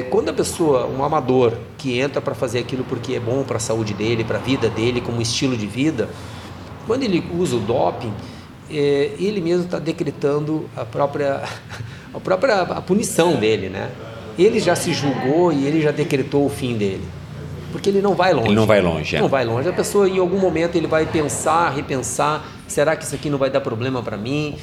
quando 0.09 0.31
a 0.31 0.33
pessoa, 0.33 0.87
um 0.87 1.05
amador, 1.05 1.53
que 1.77 2.01
entra 2.01 2.19
para 2.23 2.35
fazer 2.35 2.61
aquilo 2.61 2.83
porque 2.83 3.13
é 3.13 3.21
bom 3.21 3.45
para 3.45 3.59
a 3.59 3.61
saúde 3.61 3.93
dele, 3.93 4.25
para 4.25 4.39
a 4.39 4.41
vida 4.41 4.71
dele, 4.71 5.03
como 5.03 5.21
estilo 5.21 5.55
de 5.55 5.67
vida, 5.67 6.09
quando 6.87 7.03
ele 7.03 7.23
usa 7.39 7.57
o 7.57 7.61
doping, 7.61 8.15
ele 8.71 9.43
mesmo 9.43 9.67
está 9.67 9.79
decretando 9.79 10.65
a 10.75 10.87
própria 10.87 11.43
a 12.15 12.21
própria 12.21 12.63
a 12.63 12.81
punição 12.81 13.37
dele, 13.37 13.69
né? 13.69 13.91
Ele 14.39 14.59
já 14.59 14.75
se 14.75 14.95
julgou 14.95 15.53
e 15.53 15.67
ele 15.67 15.83
já 15.83 15.91
decretou 15.91 16.47
o 16.47 16.49
fim 16.49 16.75
dele. 16.75 17.05
Porque 17.75 17.91
ele 17.91 18.01
não 18.01 18.15
vai 18.15 18.33
longe. 18.33 18.47
Ele 18.47 18.55
não 18.55 18.67
vai 18.67 18.81
longe. 18.81 19.17
É. 19.17 19.21
Não 19.21 19.27
vai 19.27 19.45
longe. 19.45 19.69
A 19.69 19.73
pessoa, 19.73 20.09
em 20.09 20.21
algum 20.21 20.39
momento, 20.39 20.77
ele 20.77 20.87
vai 20.87 21.07
pensar, 21.07 21.71
repensar: 21.71 22.47
será 22.69 22.95
que 22.95 23.03
isso 23.03 23.17
aqui 23.17 23.29
não 23.29 23.37
vai 23.37 23.51
dar 23.51 23.61
problema 23.61 24.01
para 24.01 24.17
mim? 24.17 24.55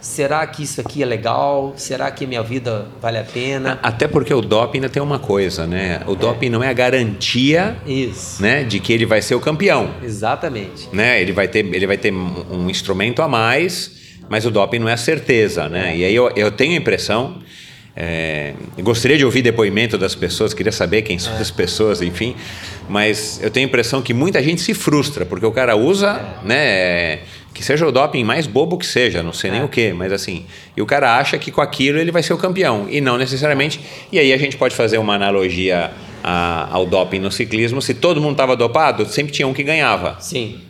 Será 0.00 0.46
que 0.46 0.62
isso 0.62 0.80
aqui 0.80 1.02
é 1.02 1.04
legal? 1.04 1.74
Será 1.76 2.10
que 2.10 2.26
minha 2.26 2.42
vida 2.42 2.86
vale 3.02 3.18
a 3.18 3.22
pena? 3.22 3.78
Até 3.82 4.08
porque 4.08 4.32
o 4.32 4.40
doping 4.40 4.78
ainda 4.78 4.88
tem 4.88 5.02
uma 5.02 5.18
coisa, 5.18 5.66
né? 5.66 6.00
O 6.06 6.14
doping 6.14 6.46
é. 6.46 6.48
não 6.48 6.64
é 6.64 6.68
a 6.70 6.72
garantia 6.72 7.76
Isso. 7.86 8.42
Né, 8.42 8.64
de 8.64 8.80
que 8.80 8.94
ele 8.94 9.04
vai 9.04 9.20
ser 9.20 9.34
o 9.34 9.40
campeão. 9.40 9.90
Exatamente. 10.02 10.88
Né? 10.90 11.20
Ele, 11.20 11.32
vai 11.32 11.48
ter, 11.48 11.66
ele 11.66 11.86
vai 11.86 11.98
ter 11.98 12.14
um 12.14 12.70
instrumento 12.70 13.20
a 13.20 13.28
mais 13.28 14.02
mas 14.26 14.46
o 14.46 14.50
doping 14.50 14.78
não 14.78 14.88
é 14.88 14.94
a 14.94 14.96
certeza, 14.96 15.68
né? 15.68 15.94
E 15.94 16.02
aí 16.02 16.14
eu, 16.14 16.30
eu 16.34 16.50
tenho 16.50 16.72
a 16.72 16.76
impressão, 16.76 17.42
é, 17.96 18.54
gostaria 18.80 19.16
de 19.16 19.24
ouvir 19.24 19.42
depoimento 19.42 19.96
das 19.96 20.14
pessoas, 20.14 20.52
queria 20.52 20.72
saber 20.72 21.02
quem 21.02 21.18
são 21.18 21.32
é. 21.36 21.40
as 21.40 21.50
pessoas, 21.50 22.02
enfim, 22.02 22.34
mas 22.88 23.40
eu 23.42 23.50
tenho 23.50 23.66
a 23.66 23.68
impressão 23.68 24.02
que 24.02 24.12
muita 24.12 24.42
gente 24.42 24.60
se 24.60 24.74
frustra, 24.74 25.24
porque 25.24 25.46
o 25.46 25.52
cara 25.52 25.76
usa, 25.76 26.20
é. 26.42 26.46
né, 26.46 27.18
que 27.52 27.62
seja 27.62 27.86
o 27.86 27.92
doping 27.92 28.24
mais 28.24 28.48
bobo 28.48 28.76
que 28.76 28.86
seja, 28.86 29.22
não 29.22 29.32
sei 29.32 29.52
nem 29.52 29.60
é. 29.60 29.64
o 29.64 29.68
que, 29.68 29.92
mas 29.92 30.12
assim, 30.12 30.44
e 30.76 30.82
o 30.82 30.86
cara 30.86 31.16
acha 31.16 31.38
que 31.38 31.52
com 31.52 31.60
aquilo 31.60 31.98
ele 31.98 32.10
vai 32.10 32.22
ser 32.22 32.32
o 32.32 32.38
campeão, 32.38 32.88
e 32.90 33.00
não 33.00 33.16
necessariamente, 33.16 33.80
e 34.10 34.18
aí 34.18 34.32
a 34.32 34.36
gente 34.36 34.56
pode 34.56 34.74
fazer 34.74 34.98
uma 34.98 35.14
analogia 35.14 35.92
a, 36.22 36.68
ao 36.72 36.86
doping 36.86 37.20
no 37.20 37.30
ciclismo, 37.30 37.80
se 37.80 37.94
todo 37.94 38.20
mundo 38.20 38.32
estava 38.32 38.56
dopado, 38.56 39.06
sempre 39.06 39.32
tinha 39.32 39.46
um 39.46 39.54
que 39.54 39.62
ganhava. 39.62 40.16
Sim. 40.18 40.60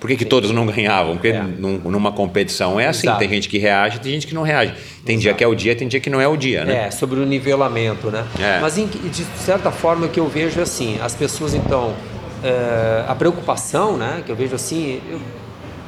Por 0.00 0.08
que, 0.08 0.16
que 0.16 0.24
todos 0.24 0.50
não 0.50 0.64
ganhavam? 0.64 1.12
Porque 1.12 1.28
é. 1.28 1.42
num, 1.42 1.78
numa 1.78 2.10
competição 2.10 2.80
é 2.80 2.88
assim, 2.88 3.06
Exato. 3.06 3.18
tem 3.18 3.28
gente 3.28 3.48
que 3.50 3.58
reage, 3.58 4.00
tem 4.00 4.12
gente 4.12 4.26
que 4.26 4.34
não 4.34 4.42
reage. 4.42 4.72
Tem 5.04 5.16
Exato. 5.16 5.20
dia 5.20 5.34
que 5.34 5.44
é 5.44 5.46
o 5.46 5.54
dia, 5.54 5.76
tem 5.76 5.86
dia 5.86 6.00
que 6.00 6.08
não 6.08 6.18
é 6.18 6.26
o 6.26 6.38
dia, 6.38 6.64
né? 6.64 6.86
É, 6.86 6.90
sobre 6.90 7.20
o 7.20 7.26
nivelamento, 7.26 8.10
né? 8.10 8.24
É. 8.38 8.58
Mas 8.60 8.78
em, 8.78 8.86
de 8.86 9.24
certa 9.44 9.70
forma 9.70 10.06
o 10.06 10.08
que 10.08 10.18
eu 10.18 10.26
vejo 10.26 10.58
é 10.58 10.62
assim, 10.62 10.98
as 11.02 11.14
pessoas 11.14 11.52
então, 11.52 11.94
é, 12.42 13.04
a 13.06 13.14
preocupação, 13.14 13.98
né, 13.98 14.22
que 14.24 14.32
eu 14.32 14.36
vejo 14.36 14.54
assim, 14.54 15.02
eu, 15.10 15.20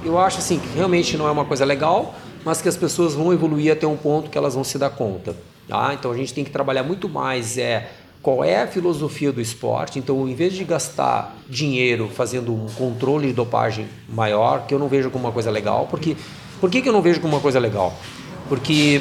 eu 0.04 0.18
acho 0.18 0.38
assim 0.38 0.58
que 0.58 0.68
realmente 0.76 1.16
não 1.16 1.26
é 1.26 1.30
uma 1.30 1.46
coisa 1.46 1.64
legal, 1.64 2.14
mas 2.44 2.60
que 2.60 2.68
as 2.68 2.76
pessoas 2.76 3.14
vão 3.14 3.32
evoluir 3.32 3.72
até 3.72 3.86
um 3.86 3.96
ponto 3.96 4.28
que 4.28 4.36
elas 4.36 4.54
vão 4.54 4.62
se 4.62 4.76
dar 4.78 4.90
conta. 4.90 5.34
Tá? 5.66 5.94
Então 5.94 6.10
a 6.10 6.16
gente 6.16 6.34
tem 6.34 6.44
que 6.44 6.50
trabalhar 6.50 6.82
muito 6.82 7.08
mais 7.08 7.56
é, 7.56 7.88
qual 8.22 8.44
é 8.44 8.62
a 8.62 8.66
filosofia 8.66 9.32
do 9.32 9.40
esporte. 9.40 9.98
Então, 9.98 10.28
em 10.28 10.34
vez 10.34 10.54
de 10.54 10.62
gastar 10.62 11.36
dinheiro 11.48 12.08
fazendo 12.08 12.54
um 12.54 12.66
controle 12.68 13.26
de 13.26 13.32
dopagem 13.32 13.86
maior, 14.08 14.64
que 14.66 14.72
eu 14.72 14.78
não 14.78 14.88
vejo 14.88 15.10
como 15.10 15.24
uma 15.24 15.32
coisa 15.32 15.50
legal, 15.50 15.88
porque 15.90 16.16
por 16.60 16.70
que, 16.70 16.80
que 16.80 16.88
eu 16.88 16.92
não 16.92 17.02
vejo 17.02 17.20
como 17.20 17.34
uma 17.34 17.42
coisa 17.42 17.58
legal? 17.58 17.92
Porque 18.48 19.00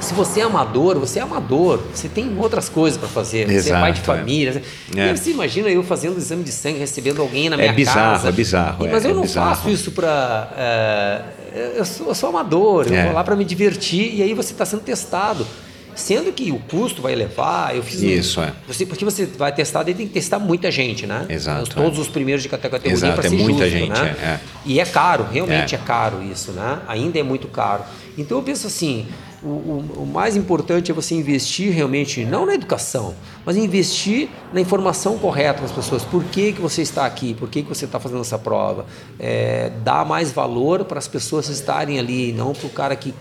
se 0.00 0.14
você 0.14 0.40
é 0.40 0.42
amador, 0.44 0.98
você 0.98 1.18
é 1.18 1.22
amador, 1.22 1.80
você 1.92 2.08
tem 2.08 2.38
outras 2.38 2.68
coisas 2.68 2.98
para 2.98 3.08
fazer, 3.08 3.50
Exato, 3.50 3.62
você 3.62 3.70
é 3.70 3.80
pai 3.80 3.92
de 3.92 4.00
é. 4.00 4.04
família. 4.04 4.62
É. 4.94 5.14
você 5.14 5.30
imagina 5.30 5.68
eu 5.68 5.82
fazendo 5.82 6.16
exame 6.16 6.44
de 6.44 6.52
sangue, 6.52 6.78
recebendo 6.78 7.20
alguém 7.20 7.48
na 7.48 7.56
minha 7.56 7.70
é 7.70 7.72
bizarro, 7.72 8.12
casa. 8.12 8.28
É 8.28 8.32
bizarro, 8.32 8.88
Mas 8.88 9.04
é, 9.04 9.10
eu 9.10 9.14
não 9.14 9.22
bizarro. 9.22 9.56
faço 9.56 9.70
isso 9.70 9.90
para. 9.90 10.52
É, 10.56 11.22
eu, 11.78 11.84
sou, 11.84 12.08
eu, 12.08 12.14
sou, 12.14 12.28
amador, 12.28 12.86
eu 12.86 12.94
é. 12.94 13.04
vou 13.06 13.14
lá 13.14 13.24
para 13.24 13.34
me 13.34 13.44
divertir 13.44 14.14
e 14.14 14.22
aí 14.22 14.34
você 14.34 14.52
está 14.52 14.64
sendo 14.64 14.82
testado. 14.82 15.44
Sendo 15.96 16.30
que 16.30 16.52
o 16.52 16.58
custo 16.58 17.00
vai 17.00 17.14
levar, 17.14 17.74
eu 17.74 17.82
fiz 17.82 18.02
isso, 18.02 18.38
um, 18.38 18.44
é. 18.44 18.52
Você, 18.68 18.84
porque 18.84 19.02
você 19.02 19.24
vai 19.24 19.50
testar, 19.50 19.82
daí 19.82 19.94
tem 19.94 20.06
que 20.06 20.12
testar 20.12 20.38
muita 20.38 20.70
gente, 20.70 21.06
né? 21.06 21.24
Exato. 21.26 21.70
Todos 21.70 21.98
é. 21.98 22.02
os 22.02 22.08
primeiros 22.08 22.42
de 22.42 22.50
categoria 22.50 22.92
para 23.12 23.26
é 23.26 23.30
ser 23.30 23.36
muita 23.36 23.64
justo, 23.64 23.78
gente, 23.78 23.98
né? 23.98 24.16
É, 24.20 24.40
E 24.66 24.78
é 24.78 24.84
caro, 24.84 25.26
realmente 25.32 25.74
é. 25.74 25.78
é. 25.78 25.80
caro 25.80 26.22
isso, 26.22 26.52
né? 26.52 26.80
Ainda 26.86 27.18
é 27.18 27.22
muito 27.22 27.48
caro. 27.48 27.82
Então 28.18 28.36
eu 28.36 28.42
penso 28.42 28.66
assim, 28.66 29.06
o, 29.42 29.46
o, 29.46 30.02
o, 30.02 30.06
mais 30.06 30.36
importante 30.36 30.90
é 30.90 30.94
você 30.94 31.14
investir 31.14 31.72
realmente, 31.72 32.24
não 32.26 32.44
na 32.44 32.54
educação, 32.54 33.14
mas 33.44 33.56
investir 33.56 34.28
na 34.52 34.60
informação 34.60 35.16
correta 35.16 35.62
das 35.62 35.72
pessoas. 35.72 36.02
Por 36.02 36.24
que, 36.24 36.52
que 36.52 36.60
você 36.60 36.82
está 36.82 37.06
aqui? 37.06 37.32
Por 37.32 37.48
que, 37.48 37.62
que 37.62 37.68
você 37.68 37.86
está 37.86 37.98
fazendo 37.98 38.20
essa 38.20 38.38
prova? 38.38 38.84
É, 39.18 39.70
dar 39.82 40.04
mais 40.04 40.30
valor 40.30 40.84
para 40.84 40.98
as 40.98 41.08
pessoas 41.08 41.48
estarem 41.48 41.98
ali, 41.98 42.32
não 42.32 42.52
para 42.52 42.66
o 42.66 42.70
cara 42.70 42.96
que 42.96 43.14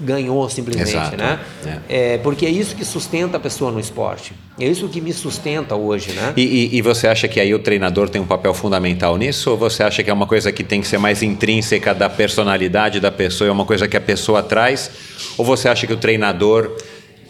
ganhou 0.00 0.48
simplesmente, 0.48 0.90
Exato. 0.90 1.16
né? 1.16 1.40
É. 1.88 2.14
é. 2.14 2.18
porque 2.18 2.46
é 2.46 2.48
isso 2.48 2.74
que 2.74 2.84
sustenta 2.84 3.36
a 3.36 3.40
pessoa 3.40 3.70
no 3.70 3.78
esporte. 3.78 4.32
É 4.58 4.66
isso 4.66 4.88
que 4.88 5.00
me 5.00 5.12
sustenta 5.12 5.74
hoje, 5.74 6.12
né? 6.12 6.32
E, 6.36 6.42
e, 6.42 6.76
e, 6.76 6.82
você 6.82 7.06
acha 7.06 7.28
que 7.28 7.40
aí 7.40 7.54
o 7.54 7.58
treinador 7.58 8.08
tem 8.08 8.20
um 8.20 8.26
papel 8.26 8.52
fundamental 8.52 9.16
nisso? 9.16 9.50
Ou 9.50 9.56
você 9.56 9.82
acha 9.82 10.02
que 10.02 10.10
é 10.10 10.12
uma 10.12 10.26
coisa 10.26 10.50
que 10.50 10.64
tem 10.64 10.80
que 10.80 10.86
ser 10.86 10.98
mais 10.98 11.22
intrínseca 11.22 11.94
da 11.94 12.08
personalidade 12.08 13.00
da 13.00 13.10
pessoa, 13.10 13.48
é 13.48 13.52
uma 13.52 13.64
coisa 13.64 13.86
que 13.86 13.96
a 13.96 14.00
pessoa 14.00 14.42
traz? 14.42 14.90
Ou 15.36 15.44
você 15.44 15.68
acha 15.68 15.86
que 15.86 15.92
o 15.92 15.96
treinador 15.96 16.76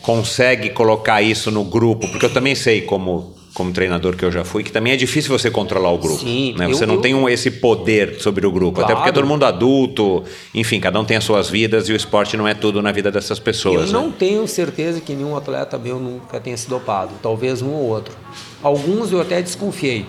consegue 0.03 0.71
colocar 0.71 1.23
isso 1.23 1.51
no 1.51 1.65
grupo? 1.65 2.09
Porque 2.09 2.27
eu 2.27 2.33
também 2.33 2.55
sei 2.55 2.83
como 2.83 3.40
como 3.55 3.73
treinador 3.73 4.17
que 4.17 4.25
eu 4.25 4.31
já 4.31 4.45
fui, 4.45 4.63
que 4.63 4.71
também 4.71 4.93
é 4.93 4.97
difícil 4.97 5.37
você 5.37 5.51
controlar 5.51 5.91
o 5.91 5.99
grupo. 5.99 6.21
Sim, 6.21 6.55
né? 6.57 6.69
Você 6.69 6.85
eu, 6.85 6.89
não 6.89 7.01
tem 7.01 7.15
um, 7.15 7.29
esse 7.29 7.51
poder 7.51 8.21
sobre 8.21 8.47
o 8.47 8.53
grupo. 8.53 8.77
Claro. 8.77 8.87
Até 8.87 8.95
porque 8.95 9.11
é 9.11 9.13
todo 9.13 9.27
mundo 9.27 9.45
adulto, 9.45 10.25
enfim, 10.55 10.81
cada 10.81 10.99
um 11.01 11.05
tem 11.05 11.17
as 11.17 11.25
suas 11.25 11.51
vidas 11.51 11.89
e 11.89 11.93
o 11.93 11.97
esporte 11.97 12.37
não 12.37 12.47
é 12.47 12.55
tudo 12.55 12.81
na 12.81 12.93
vida 12.93 13.11
dessas 13.11 13.39
pessoas. 13.39 13.81
Eu 13.81 13.87
né? 13.87 13.93
não 13.93 14.13
tenho 14.13 14.47
certeza 14.47 15.01
que 15.01 15.15
nenhum 15.15 15.37
atleta 15.37 15.79
meu 15.79 15.99
nunca 15.99 16.39
tenha 16.39 16.57
sido 16.57 16.71
dopado. 16.71 17.13
Talvez 17.23 17.61
um 17.63 17.71
ou 17.71 17.89
outro. 17.89 18.15
Alguns 18.63 19.13
eu 19.13 19.21
até 19.21 19.43
desconfiei. 19.43 20.07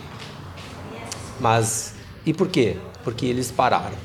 Mas 1.39 1.95
e 2.25 2.33
por 2.33 2.47
quê? 2.47 2.75
Porque 3.03 3.25
eles 3.25 3.51
pararam. 3.51 3.97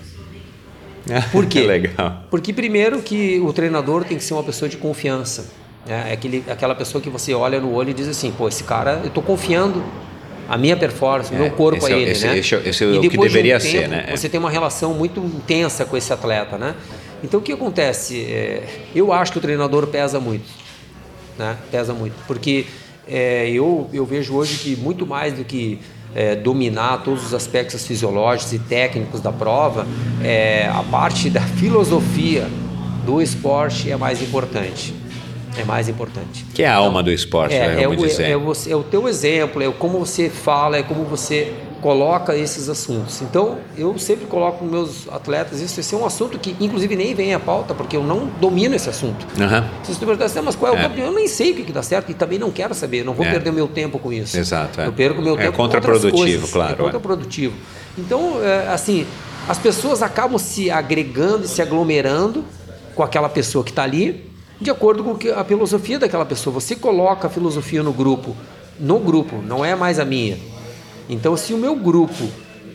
Por 1.31 1.47
quê? 1.47 1.61
Legal. 1.61 2.25
Porque 2.29 2.53
primeiro 2.53 3.01
que 3.01 3.39
o 3.39 3.53
treinador 3.53 4.05
tem 4.05 4.17
que 4.17 4.25
ser 4.25 4.35
uma 4.35 4.43
pessoa 4.43 4.69
de 4.69 4.77
confiança. 4.77 5.53
É, 5.89 6.11
é 6.11 6.13
aquele, 6.13 6.45
aquela 6.49 6.75
pessoa 6.75 7.01
que 7.01 7.09
você 7.09 7.33
olha 7.35 7.61
no 7.61 7.73
olho 7.73 7.91
e 7.91 7.95
diz 7.95 8.09
assim, 8.09 8.33
pô, 8.33 8.49
esse 8.49 8.65
cara, 8.65 9.01
eu 9.03 9.09
estou 9.09 9.23
confiando 9.23 9.83
a 10.49 10.57
minha 10.57 10.77
performance, 10.77 11.33
o 11.33 11.37
é, 11.37 11.39
meu 11.39 11.51
corpo 11.51 11.85
a 11.87 11.91
é 11.91 11.93
ele, 11.93 12.11
esse, 12.11 12.27
né? 12.27 12.39
Esse, 12.39 12.55
esse 12.55 12.85
é 12.85 12.87
o 12.87 13.01
que 13.01 13.17
deveria 13.17 13.59
de 13.59 13.67
um 13.67 13.71
ser, 13.71 13.79
tempo, 13.81 13.91
né? 13.91 14.07
Você 14.17 14.29
tem 14.29 14.39
uma 14.39 14.51
relação 14.51 14.95
muito 14.95 15.21
intensa 15.21 15.85
com 15.85 15.97
esse 15.97 16.13
atleta, 16.13 16.57
né? 16.57 16.75
Então 17.23 17.41
o 17.41 17.43
que 17.43 17.53
acontece? 17.53 18.21
É, 18.25 18.63
eu 18.95 19.13
acho 19.13 19.33
que 19.33 19.39
o 19.39 19.41
treinador 19.41 19.87
pesa 19.89 20.21
muito, 20.21 20.49
né? 21.39 21.57
Pesa 21.71 21.93
muito, 21.93 22.15
porque 22.27 22.67
é, 23.09 23.49
eu, 23.51 23.89
eu 23.93 24.05
vejo 24.05 24.35
hoje 24.35 24.59
que 24.59 24.77
muito 24.77 25.07
mais 25.07 25.33
do 25.33 25.45
que 25.45 25.81
é, 26.15 26.37
dominar 26.37 27.03
todos 27.03 27.27
os 27.27 27.35
aspectos 27.35 27.85
fisiológicos 27.87 28.53
e 28.53 28.59
técnicos 28.59 29.21
da 29.21 29.33
prova, 29.33 29.87
é, 30.23 30.69
a 30.69 30.83
parte 30.85 31.29
da 31.29 31.43
filosofia 31.59 32.49
do 33.05 33.21
esporte 33.21 33.91
é 33.91 33.97
mais 33.97 34.23
importante 34.23 34.95
é 35.57 35.65
mais 35.65 35.89
importante. 35.89 36.45
Que 36.55 36.63
é 36.63 36.69
a 36.69 36.75
alma 36.75 37.03
do 37.03 37.11
esporte, 37.11 37.55
é, 37.55 37.69
né, 37.69 37.83
é, 37.83 37.89
o, 37.89 37.93
é, 37.93 38.37
o, 38.37 38.53
é 38.69 38.77
o 38.77 38.83
teu 38.83 39.09
exemplo, 39.09 39.63
é 39.63 39.71
como 39.71 39.99
você 39.99 40.29
fala, 40.29 40.77
é 40.77 40.83
como 40.83 41.05
você 41.05 41.53
coloca 41.81 42.37
esses 42.37 42.69
assuntos. 42.69 43.23
Então, 43.23 43.59
eu 43.77 43.99
sempre 43.99 44.27
coloco 44.27 44.65
nos 44.65 44.73
meus 44.73 45.09
atletas 45.09 45.61
isso. 45.61 45.79
Esse 45.79 45.95
é 45.95 45.99
um 45.99 46.05
assunto 46.05 46.39
que, 46.39 46.57
inclusive, 46.61 46.97
nem 46.97 47.15
vem 47.15 47.35
à 47.35 47.39
pauta, 47.39 47.75
porque 47.75 47.97
eu 47.97 48.03
não 48.03 48.27
domino 48.41 48.75
esse 48.75 48.89
assunto. 48.89 49.27
Uhum. 49.39 49.85
Se 49.85 49.95
você 49.95 50.01
perguntar 50.01 50.25
assim, 50.25 50.41
mas 50.41 50.57
qual 50.57 50.75
é 50.75 50.77
o 50.77 50.79
é. 50.81 50.93
Eu 50.97 51.13
nem 51.13 51.29
sei 51.29 51.53
o 51.53 51.55
que, 51.55 51.65
que 51.65 51.73
dá 51.73 51.83
certo 51.83 52.11
e 52.11 52.15
também 52.15 52.39
não 52.39 52.51
quero 52.51 52.75
saber. 52.75 53.05
Não 53.05 53.15
vou 53.15 53.25
é. 53.25 53.31
perder 53.31 53.53
meu 53.53 53.69
tempo 53.69 53.99
com 53.99 54.13
isso. 54.13 54.37
Exato. 54.37 54.81
É. 54.81 54.87
Eu 54.87 54.93
perco 54.93 55.23
meu 55.23 55.39
é 55.39 55.45
tempo 55.45 55.57
contraprodutivo, 55.57 56.49
claro. 56.49 56.73
É 56.73 56.77
contraprodutivo. 56.77 57.55
Então, 57.97 58.43
é, 58.43 58.69
assim, 58.69 59.07
as 59.49 59.59
pessoas 59.59 60.03
acabam 60.03 60.39
se 60.39 60.71
agregando 60.71 61.45
e 61.45 61.49
se 61.49 61.63
aglomerando 61.63 62.45
com 62.95 63.03
aquela 63.03 63.29
pessoa 63.29 63.63
que 63.63 63.71
está 63.71 63.85
ali 63.85 64.36
de 64.61 64.71
acordo 64.71 65.05
com 65.05 65.17
a 65.35 65.45
filosofia 65.45 65.99
daquela 65.99 66.25
pessoa. 66.25 66.55
Você 66.55 66.77
coloca 66.77 67.27
a 67.27 67.31
filosofia 67.31 67.83
no 67.83 67.93
grupo, 67.93 68.37
no 68.79 68.99
grupo, 68.99 69.37
não 69.43 69.65
é 69.65 69.75
mais 69.75 69.99
a 69.99 70.05
minha. 70.05 70.39
Então, 71.09 71.37
se 71.37 71.55
o 71.55 71.59
meu 71.59 71.77
grupo 71.77 72.25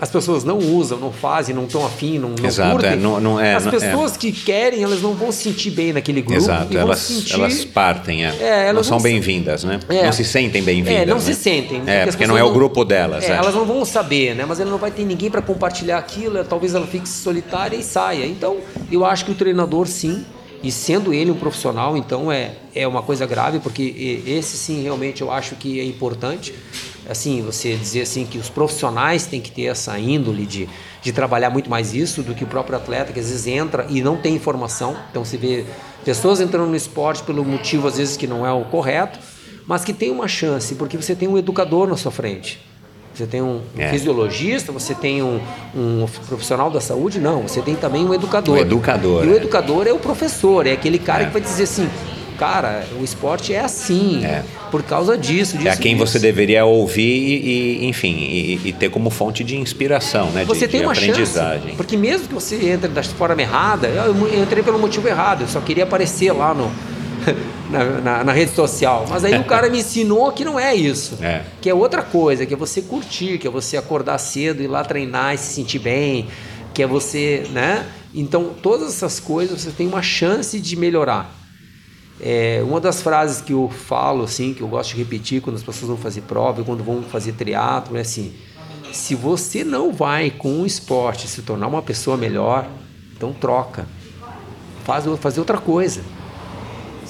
as 0.01 0.09
pessoas 0.09 0.43
não 0.43 0.57
usam, 0.57 0.97
não 0.97 1.11
fazem, 1.11 1.53
não 1.53 1.65
estão 1.65 1.85
afim, 1.85 2.17
não, 2.17 2.29
não 2.29 2.43
Exato, 2.43 2.71
curtem, 2.71 2.93
é, 2.93 2.95
não, 2.95 3.19
não 3.19 3.39
é, 3.39 3.53
as 3.53 3.67
é. 3.67 3.69
pessoas 3.69 4.15
é. 4.15 4.17
que 4.17 4.31
querem, 4.31 4.81
elas 4.81 4.99
não 4.99 5.13
vão 5.13 5.31
se 5.31 5.43
sentir 5.43 5.69
bem 5.69 5.93
naquele 5.93 6.23
grupo. 6.23 6.41
Exato, 6.41 6.75
elas, 6.75 6.97
sentir... 6.97 7.35
elas 7.35 7.63
partem, 7.65 8.25
é. 8.25 8.35
é 8.39 8.67
elas 8.69 8.89
não 8.89 8.97
são 8.97 8.99
bem-vindas, 8.99 9.63
né? 9.63 9.79
É. 9.87 10.03
Não 10.03 10.11
se 10.11 10.25
sentem 10.25 10.63
bem-vindas. 10.63 11.03
É, 11.03 11.05
não 11.05 11.17
né? 11.17 11.21
se 11.21 11.35
sentem. 11.35 11.83
É, 11.85 11.99
porque, 11.99 12.11
porque 12.13 12.25
não 12.25 12.35
é 12.35 12.43
o 12.43 12.51
grupo 12.51 12.83
delas. 12.83 13.29
É, 13.29 13.33
Elas 13.33 13.53
não 13.53 13.63
vão 13.63 13.85
saber, 13.85 14.33
né? 14.33 14.43
Mas 14.43 14.59
ela 14.59 14.71
não 14.71 14.79
vai 14.79 14.89
ter 14.89 15.05
ninguém 15.05 15.29
para 15.29 15.41
compartilhar 15.41 15.99
aquilo, 15.99 16.43
talvez 16.45 16.73
ela 16.73 16.87
fique 16.87 17.07
solitária 17.07 17.77
e 17.77 17.83
saia. 17.83 18.25
Então, 18.25 18.57
eu 18.91 19.05
acho 19.05 19.23
que 19.23 19.31
o 19.31 19.35
treinador, 19.35 19.85
sim, 19.85 20.25
e 20.63 20.71
sendo 20.71 21.13
ele 21.13 21.31
um 21.31 21.35
profissional, 21.35 21.97
então 21.97 22.31
é, 22.31 22.53
é 22.75 22.88
uma 22.88 23.01
coisa 23.01 23.25
grave, 23.25 23.59
porque 23.59 24.23
esse 24.27 24.57
sim 24.57 24.83
realmente 24.83 25.21
eu 25.21 25.31
acho 25.31 25.55
que 25.55 25.79
é 25.79 25.83
importante. 25.83 26.53
Assim, 27.09 27.41
você 27.41 27.75
dizer 27.75 28.01
assim 28.01 28.25
que 28.25 28.38
os 28.38 28.47
profissionais 28.47 29.25
têm 29.25 29.41
que 29.41 29.51
ter 29.51 29.63
essa 29.63 29.97
índole 29.97 30.45
de, 30.45 30.69
de 31.01 31.11
trabalhar 31.11 31.49
muito 31.49 31.69
mais 31.69 31.93
isso 31.93 32.21
do 32.21 32.35
que 32.35 32.43
o 32.43 32.47
próprio 32.47 32.77
atleta, 32.77 33.11
que 33.11 33.19
às 33.19 33.27
vezes 33.27 33.47
entra 33.47 33.88
e 33.89 34.01
não 34.01 34.17
tem 34.17 34.35
informação. 34.35 34.95
Então 35.09 35.25
você 35.25 35.35
vê 35.35 35.65
pessoas 36.05 36.39
entrando 36.39 36.69
no 36.69 36.75
esporte 36.75 37.23
pelo 37.23 37.43
motivo 37.43 37.88
às 37.88 37.97
vezes 37.97 38.15
que 38.15 38.27
não 38.27 38.45
é 38.45 38.53
o 38.53 38.65
correto, 38.65 39.19
mas 39.65 39.83
que 39.83 39.93
tem 39.93 40.11
uma 40.11 40.27
chance, 40.27 40.75
porque 40.75 40.95
você 40.95 41.15
tem 41.15 41.27
um 41.27 41.38
educador 41.38 41.88
na 41.88 41.97
sua 41.97 42.11
frente. 42.11 42.70
Você 43.22 43.27
tem 43.27 43.41
um 43.43 43.61
é. 43.77 43.89
fisiologista, 43.89 44.72
você 44.72 44.95
tem 44.95 45.22
um, 45.22 45.39
um, 45.76 46.07
profissional 46.27 46.72
da 46.72 46.81
saúde? 46.81 47.19
Não, 47.19 47.43
você 47.43 47.61
tem 47.61 47.76
também 47.76 48.03
um 48.03 48.11
educador. 48.15 48.57
O 48.57 48.60
educador. 48.60 49.23
E 49.23 49.27
o 49.27 49.34
é. 49.34 49.35
educador 49.35 49.85
é 49.85 49.93
o 49.93 49.99
professor, 49.99 50.65
é 50.65 50.72
aquele 50.72 50.98
cara 50.98 51.22
é. 51.22 51.26
que 51.27 51.34
vai 51.34 51.41
dizer 51.41 51.64
assim, 51.64 51.88
cara, 52.39 52.84
o 52.99 53.03
esporte 53.03 53.53
é 53.53 53.60
assim, 53.60 54.26
é. 54.26 54.43
por 54.72 54.81
causa 54.81 55.15
disso, 55.15 55.56
disso 55.56 55.69
É 55.69 55.72
a 55.72 55.77
quem 55.77 55.95
disso. 55.95 56.07
você 56.07 56.18
deveria 56.18 56.65
ouvir 56.65 57.03
e, 57.03 57.85
enfim, 57.85 58.15
e, 58.18 58.69
e, 58.69 58.73
ter 58.73 58.89
como 58.89 59.11
fonte 59.11 59.43
de 59.43 59.56
inspiração, 59.56 60.31
né? 60.31 60.43
Você 60.43 60.65
de, 60.65 60.72
tem 60.72 60.80
de 60.80 60.88
uma 60.88 60.93
aprendizagem. 60.93 61.61
Chance, 61.61 61.76
porque 61.76 61.95
mesmo 61.95 62.27
que 62.27 62.34
você 62.34 62.72
entre 62.72 62.88
da 62.88 63.03
forma 63.03 63.39
errada, 63.39 63.88
eu 63.88 64.41
entrei 64.41 64.64
pelo 64.64 64.80
motivo 64.80 65.07
errado, 65.07 65.41
eu 65.41 65.48
só 65.48 65.61
queria 65.61 65.84
aparecer 65.84 66.31
lá 66.31 66.56
no 66.56 66.72
na, 67.69 67.84
na, 68.02 68.23
na, 68.23 68.31
rede 68.31 68.52
social. 68.52 69.06
Mas 69.10 69.23
aí 69.23 69.38
o 69.39 69.43
cara 69.43 69.69
me 69.69 69.80
ensinou 69.80 70.31
que 70.31 70.43
não 70.43 70.60
é 70.60 70.73
isso. 70.73 71.18
É. 71.22 71.43
Que 71.61 71.69
é 71.69 71.73
outra 71.73 72.02
coisa, 72.02 72.45
que 72.45 72.53
é 72.53 72.57
você 72.57 72.81
curtir, 72.81 73.38
que 73.38 73.48
é 73.48 73.49
você 73.49 73.77
acordar 73.77 74.18
cedo, 74.18 74.61
ir 74.61 74.68
lá 74.68 74.84
treinar 74.84 75.35
e 75.35 75.38
se 75.38 75.53
sentir 75.53 75.80
bem, 75.80 76.27
que 76.73 76.84
é 76.84 76.88
você, 76.88 77.48
né? 77.52 77.85
Então, 78.14 78.53
todas 78.61 78.89
essas 78.89 79.19
coisas 79.19 79.61
você 79.61 79.72
tem 79.72 79.88
uma 79.88 80.02
chance 80.02 80.60
de 80.60 80.76
melhorar. 80.76 81.34
É, 82.19 82.61
uma 82.64 82.80
das 82.80 83.02
frases 83.02 83.41
que 83.41 83.53
eu 83.53 83.69
falo, 83.69 84.23
assim, 84.23 84.53
que 84.53 84.61
eu 84.61 84.68
gosto 84.68 84.91
de 84.91 84.98
repetir 84.98 85.41
quando 85.41 85.56
as 85.56 85.64
pessoas 85.64 85.88
vão 85.88 85.98
fazer 85.98 86.22
prova 86.22 86.61
e 86.61 86.64
quando 86.64 86.84
vão 86.84 87.02
fazer 87.02 87.31
triatlo, 87.31 87.98
é 87.98 88.02
assim: 88.02 88.34
se 88.91 89.15
você 89.15 89.64
não 89.64 89.91
vai 89.91 90.30
com 90.30 90.61
o 90.61 90.65
esporte 90.65 91.27
se 91.27 91.41
tornar 91.41 91.68
uma 91.68 91.81
pessoa 91.81 92.18
melhor, 92.18 92.68
então 93.15 93.34
troca. 93.34 93.88
Faz 94.84 95.06
fazer 95.19 95.39
outra 95.39 95.57
coisa. 95.57 96.02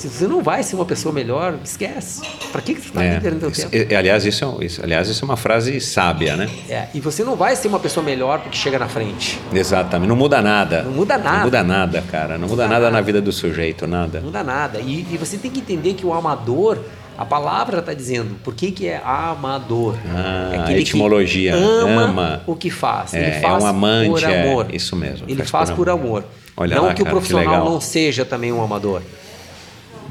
Se 0.01 0.07
você 0.07 0.27
não 0.27 0.41
vai 0.41 0.63
ser 0.63 0.75
uma 0.75 0.85
pessoa 0.85 1.13
melhor, 1.13 1.59
esquece. 1.63 2.21
Para 2.51 2.59
que, 2.59 2.73
que 2.73 2.81
você 2.81 2.87
está 2.87 3.03
é, 3.03 3.19
perdendo 3.19 3.53
seu 3.53 3.69
tempo? 3.69 3.95
aliás, 3.95 4.25
isso 4.25 4.57
é, 4.59 4.65
isso, 4.65 4.83
aliás, 4.83 5.07
isso 5.07 5.23
é 5.23 5.25
uma 5.25 5.37
frase 5.37 5.79
sábia, 5.79 6.35
né? 6.35 6.49
É, 6.67 6.87
e 6.91 6.99
você 6.99 7.23
não 7.23 7.35
vai 7.35 7.55
ser 7.55 7.67
uma 7.67 7.79
pessoa 7.79 8.03
melhor 8.03 8.39
porque 8.39 8.57
chega 8.57 8.79
na 8.79 8.87
frente. 8.87 9.39
Exatamente. 9.53 10.09
Não 10.09 10.15
muda 10.15 10.41
nada. 10.41 10.81
Não 10.81 10.91
muda 10.91 11.19
nada. 11.19 11.37
Não 11.37 11.43
muda 11.43 11.63
nada, 11.63 12.01
cara. 12.09 12.33
Não, 12.39 12.47
muda, 12.47 12.63
muda 12.63 12.67
nada, 12.67 12.85
nada, 12.85 12.91
na 12.97 13.01
vida 13.01 13.21
do 13.21 13.31
sujeito, 13.31 13.85
nada. 13.85 14.21
Não 14.21 14.25
muda 14.25 14.43
nada. 14.43 14.79
E, 14.79 15.05
e 15.11 15.17
você 15.17 15.37
tem 15.37 15.51
que 15.51 15.59
entender 15.59 15.93
que 15.93 16.03
o 16.03 16.11
amador 16.11 16.79
a 17.15 17.25
palavra 17.25 17.77
está 17.77 17.93
dizendo 17.93 18.39
por 18.43 18.55
que, 18.55 18.71
que 18.71 18.87
é 18.87 18.99
amador. 19.05 19.95
Ah, 20.07 20.71
é 20.71 20.79
etimologia. 20.79 21.55
ama, 21.55 22.01
ama, 22.01 22.43
o 22.47 22.55
que 22.55 22.71
faz. 22.71 23.13
É, 23.13 23.19
Ele 23.21 23.39
faz 23.39 23.63
é 23.63 23.67
um 23.67 23.69
amante, 23.69 24.09
por 24.09 24.25
amor. 24.25 24.67
É, 24.71 24.75
isso 24.75 24.95
mesmo. 24.95 25.29
Ele 25.29 25.43
faz, 25.43 25.69
por 25.69 25.87
amor. 25.89 26.23
Olha 26.57 26.75
não 26.75 26.85
lá, 26.85 26.93
que 26.95 27.03
cara, 27.03 27.09
o 27.09 27.11
profissional 27.11 27.65
que 27.65 27.69
não 27.69 27.79
seja 27.79 28.25
também 28.25 28.51
um 28.51 28.63
amador. 28.63 29.03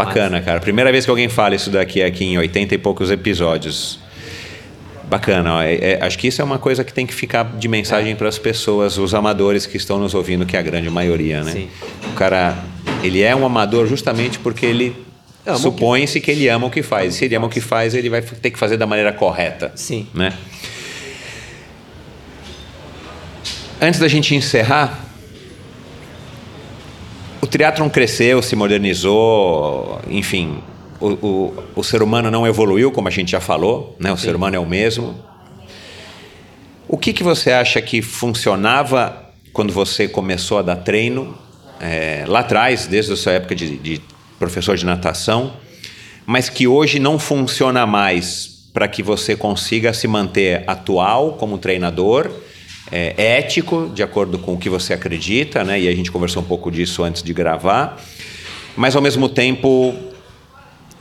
Bacana, 0.04 0.36
Mas... 0.36 0.44
cara. 0.44 0.60
Primeira 0.60 0.90
vez 0.90 1.04
que 1.04 1.10
alguém 1.10 1.28
fala 1.28 1.54
isso 1.54 1.70
daqui 1.70 2.02
aqui 2.02 2.24
em 2.24 2.38
80 2.38 2.74
e 2.74 2.78
poucos 2.78 3.10
episódios. 3.10 3.98
Bacana, 5.04 5.56
ó. 5.56 5.62
é, 5.62 5.74
é, 5.74 5.98
acho 6.02 6.16
que 6.16 6.28
isso 6.28 6.40
é 6.40 6.44
uma 6.44 6.58
coisa 6.58 6.84
que 6.84 6.94
tem 6.94 7.04
que 7.04 7.12
ficar 7.12 7.42
de 7.42 7.66
mensagem 7.66 8.12
é. 8.12 8.14
para 8.14 8.28
as 8.28 8.38
pessoas, 8.38 8.96
os 8.96 9.12
amadores 9.12 9.66
que 9.66 9.76
estão 9.76 9.98
nos 9.98 10.14
ouvindo, 10.14 10.46
que 10.46 10.56
é 10.56 10.60
a 10.60 10.62
grande 10.62 10.88
maioria, 10.88 11.42
né? 11.42 11.52
Sim. 11.52 11.68
O 12.12 12.14
cara, 12.14 12.56
ele 13.02 13.20
é 13.20 13.34
um 13.34 13.44
amador 13.44 13.88
justamente 13.88 14.38
porque 14.38 14.64
ele 14.64 14.96
supõe-se 15.56 16.20
que... 16.20 16.26
que 16.26 16.30
ele 16.30 16.48
ama 16.48 16.68
o 16.68 16.70
que 16.70 16.82
faz. 16.82 17.14
E 17.14 17.18
se 17.18 17.24
ele 17.24 17.34
ama 17.34 17.48
o 17.48 17.50
que 17.50 17.60
faz, 17.60 17.92
ele 17.94 18.08
vai 18.08 18.22
ter 18.22 18.50
que 18.50 18.58
fazer 18.58 18.76
da 18.76 18.86
maneira 18.86 19.12
correta. 19.12 19.72
Sim. 19.74 20.06
Né? 20.14 20.32
Antes 23.80 23.98
da 23.98 24.06
gente 24.06 24.32
encerrar, 24.34 25.09
o 27.40 27.46
triatlon 27.46 27.88
cresceu, 27.88 28.42
se 28.42 28.54
modernizou, 28.54 30.00
enfim, 30.08 30.58
o, 31.00 31.08
o, 31.08 31.64
o, 31.76 31.82
ser 31.82 32.02
humano 32.02 32.30
não 32.30 32.46
evoluiu, 32.46 32.92
como 32.92 33.08
a 33.08 33.10
gente 33.10 33.30
já 33.30 33.40
falou, 33.40 33.96
né? 33.98 34.12
o 34.12 34.16
Sim. 34.16 34.24
ser 34.26 34.36
humano 34.36 34.56
é 34.56 34.58
o 34.58 34.66
mesmo. 34.66 35.16
O 36.86 36.98
que, 36.98 37.12
que 37.12 37.22
você 37.22 37.50
acha 37.52 37.80
que 37.80 38.02
funcionava 38.02 39.30
quando 39.52 39.72
você 39.72 40.06
começou 40.06 40.58
a 40.58 40.62
dar 40.62 40.76
treino, 40.76 41.36
é, 41.80 42.24
lá 42.26 42.40
atrás, 42.40 42.86
desde 42.86 43.12
a 43.12 43.16
sua 43.16 43.32
época 43.32 43.54
de, 43.54 43.76
de 43.78 44.00
professor 44.38 44.76
de 44.76 44.84
natação, 44.84 45.54
mas 46.26 46.48
que 46.48 46.68
hoje 46.68 46.98
não 46.98 47.18
funciona 47.18 47.86
mais 47.86 48.68
para 48.72 48.86
que 48.86 49.02
você 49.02 49.34
consiga 49.34 49.92
se 49.92 50.06
manter 50.06 50.62
atual 50.66 51.32
como 51.32 51.58
treinador, 51.58 52.30
é, 52.90 53.36
ético, 53.38 53.90
de 53.94 54.02
acordo 54.02 54.38
com 54.38 54.54
o 54.54 54.58
que 54.58 54.68
você 54.68 54.92
acredita, 54.92 55.64
né? 55.64 55.80
E 55.80 55.88
a 55.88 55.94
gente 55.94 56.10
conversou 56.10 56.42
um 56.42 56.46
pouco 56.46 56.70
disso 56.70 57.02
antes 57.02 57.22
de 57.22 57.32
gravar, 57.32 58.00
mas 58.76 58.96
ao 58.96 59.02
mesmo 59.02 59.28
tempo 59.28 59.94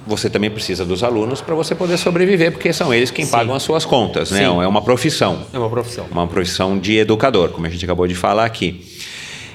você 0.07 0.29
também 0.29 0.49
precisa 0.49 0.85
dos 0.85 1.03
alunos 1.03 1.41
para 1.41 1.53
você 1.53 1.75
poder 1.75 1.97
sobreviver, 1.97 2.51
porque 2.51 2.73
são 2.73 2.93
eles 2.93 3.11
quem 3.11 3.25
Sim. 3.25 3.31
pagam 3.31 3.53
as 3.53 3.63
suas 3.63 3.85
contas, 3.85 4.31
né? 4.31 4.39
Sim. 4.39 4.61
É 4.61 4.67
uma 4.67 4.81
profissão. 4.81 5.45
É 5.53 5.59
uma 5.59 5.69
profissão. 5.69 6.07
Uma 6.09 6.27
profissão 6.27 6.79
de 6.79 6.97
educador, 6.97 7.49
como 7.49 7.67
a 7.67 7.69
gente 7.69 7.83
acabou 7.85 8.07
de 8.07 8.15
falar 8.15 8.45
aqui. 8.45 8.83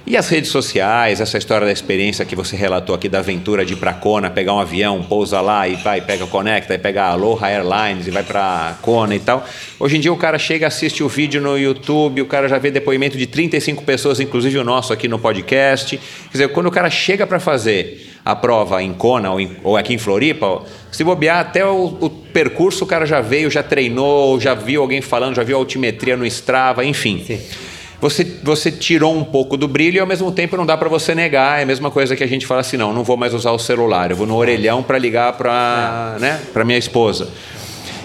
E 0.07 0.19
as 0.19 0.29
redes 0.29 0.51
sociais, 0.51 1.19
essa 1.19 1.39
história 1.39 1.67
da 1.67 1.73
experiência 1.73 2.27
que 2.27 2.37
você 2.37 2.55
relatou 2.55 2.95
aqui 2.95 3.09
da 3.09 3.21
aventura 3.21 3.65
de 3.65 3.73
ir 3.73 3.77
para 3.77 3.95
Kona, 3.95 4.29
pegar 4.29 4.53
um 4.53 4.61
avião, 4.61 5.03
pousa 5.03 5.41
lá 5.41 5.67
e 5.67 5.77
vai, 5.77 6.03
pega 6.03 6.27
Conecta, 6.27 6.75
e 6.75 6.79
pega 6.79 7.05
a 7.05 7.13
Aloha 7.13 7.49
Airlines 7.49 8.07
e 8.07 8.11
vai 8.11 8.23
para 8.23 8.77
Kona 8.83 9.15
e 9.15 9.19
tal. 9.19 9.47
Hoje 9.81 9.97
em 9.97 10.01
dia 10.01 10.13
o 10.13 10.17
cara 10.19 10.39
chega, 10.39 10.67
assiste 10.67 11.03
o 11.03 11.09
vídeo 11.09 11.41
no 11.41 11.57
YouTube, 11.57 12.21
o 12.21 12.27
cara 12.27 12.49
já 12.49 12.59
vê 12.59 12.71
depoimento 12.71 13.17
de 13.17 13.27
35 13.27 13.83
pessoas, 13.83 14.21
inclusive 14.21 14.59
o 14.59 14.65
nosso 14.65 14.93
aqui 14.93 15.09
no 15.09 15.19
podcast. 15.19 15.97
Quer 15.97 16.33
dizer, 16.33 16.49
quando 16.49 16.67
o 16.67 16.71
cara 16.71 16.91
chega 16.91 17.27
para 17.27 17.41
fazer 17.41 18.11
a 18.23 18.37
prova 18.37 18.83
em 18.83 18.93
Kona 18.93 19.31
ou, 19.31 19.41
em, 19.41 19.57
ou, 19.65 19.75
aqui 19.75 19.95
em 19.95 19.99
Floripa, 19.99 20.65
se 20.93 21.03
bobear 21.03 21.39
até 21.39 21.65
o, 21.65 21.97
o, 21.99 22.11
percurso 22.11 22.85
o 22.85 22.87
cara 22.87 23.07
já 23.07 23.23
veio, 23.23 23.51
já 23.51 23.63
treinou, 23.63 24.39
já 24.39 24.53
viu 24.53 24.83
alguém 24.83 25.01
falando, 25.01 25.37
já 25.37 25.43
viu 25.43 25.57
a 25.57 25.61
altimetria 25.61 26.15
no 26.15 26.27
Strava, 26.27 26.85
enfim. 26.85 27.25
Sim 27.27 27.41
você, 28.01 28.25
você 28.43 28.71
tirou 28.71 29.17
um 29.17 29.25
pouco 29.25 29.57
do 29.57 29.67
brilho 29.67 29.97
e 29.97 30.01
ao 30.01 30.07
mesmo 30.07 30.31
tempo 30.33 30.57
não 30.57 30.67
dá 30.67 30.77
para 30.77 30.89
você 30.89 31.15
negar. 31.15 31.61
É 31.61 31.63
a 31.63 31.67
mesma 31.67 31.91
coisa 31.91 32.15
que 32.15 32.25
a 32.25 32.27
gente 32.27 32.47
fala 32.47 32.61
assim: 32.61 32.77
não, 32.77 32.93
não 32.93 33.05
vou 33.05 33.17
mais 33.17 33.33
usar 33.35 33.53
o 33.53 33.59
celular, 33.59 34.11
eu 34.11 34.17
vou 34.17 34.27
no 34.27 34.37
orelhão 34.37 34.83
para 34.83 34.99
ligar 34.99 35.33
para 35.35 36.17
é. 36.17 36.21
né, 36.21 36.41
minha 36.65 36.79
esposa. 36.79 37.29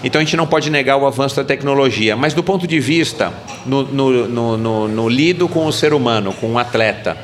Então 0.02 0.20
a 0.20 0.24
gente 0.24 0.36
não 0.36 0.46
pode 0.46 0.70
negar 0.70 0.96
o 0.96 1.06
avanço 1.06 1.36
da 1.36 1.44
tecnologia, 1.44 2.16
mas 2.16 2.32
do 2.32 2.42
ponto 2.42 2.66
de 2.66 2.80
vista 2.80 3.32
no, 3.66 3.82
no, 3.82 4.56
no, 4.56 4.88
no, 4.88 5.08
lido 5.08 5.46
com 5.46 5.66
o 5.66 5.72
ser 5.72 5.92
humano, 5.92 6.32
com 6.32 6.52
o 6.52 6.58
atleta, 6.58 7.16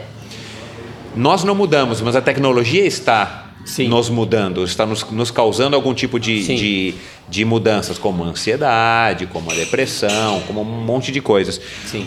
nós 1.14 1.42
não 1.42 1.54
mudamos, 1.54 2.02
mas 2.02 2.14
a 2.14 2.20
tecnologia 2.20 2.84
está 2.84 3.46
Sim. 3.64 3.88
nos 3.88 4.10
mudando, 4.10 4.62
está 4.62 4.84
nos, 4.84 5.02
nos 5.10 5.30
causando 5.30 5.74
algum 5.74 5.94
tipo 5.94 6.20
de, 6.20 6.44
de, 6.44 6.94
de, 7.26 7.44
mudanças, 7.46 7.96
como 7.96 8.22
a 8.22 8.28
ansiedade, 8.28 9.26
como 9.26 9.50
a 9.50 9.54
depressão, 9.54 10.40
como 10.46 10.60
um 10.60 10.64
monte 10.64 11.10
de 11.10 11.22
coisas. 11.22 11.58
Sim. 11.86 12.06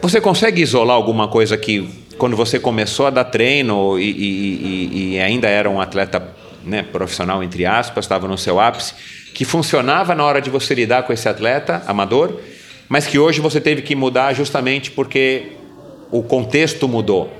Você 0.00 0.20
consegue 0.20 0.62
isolar 0.62 0.96
alguma 0.96 1.26
coisa 1.26 1.56
que, 1.56 1.88
quando 2.16 2.36
você 2.36 2.58
começou 2.58 3.06
a 3.06 3.10
dar 3.10 3.24
treino 3.24 3.98
e, 3.98 4.10
e, 4.10 5.14
e 5.14 5.20
ainda 5.20 5.48
era 5.48 5.68
um 5.68 5.80
atleta 5.80 6.22
né, 6.64 6.82
profissional, 6.82 7.42
entre 7.42 7.66
aspas, 7.66 8.04
estava 8.04 8.28
no 8.28 8.38
seu 8.38 8.60
ápice, 8.60 8.94
que 9.34 9.44
funcionava 9.44 10.14
na 10.14 10.24
hora 10.24 10.40
de 10.40 10.50
você 10.50 10.74
lidar 10.74 11.02
com 11.02 11.12
esse 11.12 11.28
atleta 11.28 11.82
amador, 11.86 12.40
mas 12.88 13.06
que 13.06 13.18
hoje 13.18 13.40
você 13.40 13.60
teve 13.60 13.82
que 13.82 13.94
mudar 13.96 14.32
justamente 14.34 14.90
porque 14.90 15.52
o 16.10 16.22
contexto 16.22 16.88
mudou? 16.88 17.32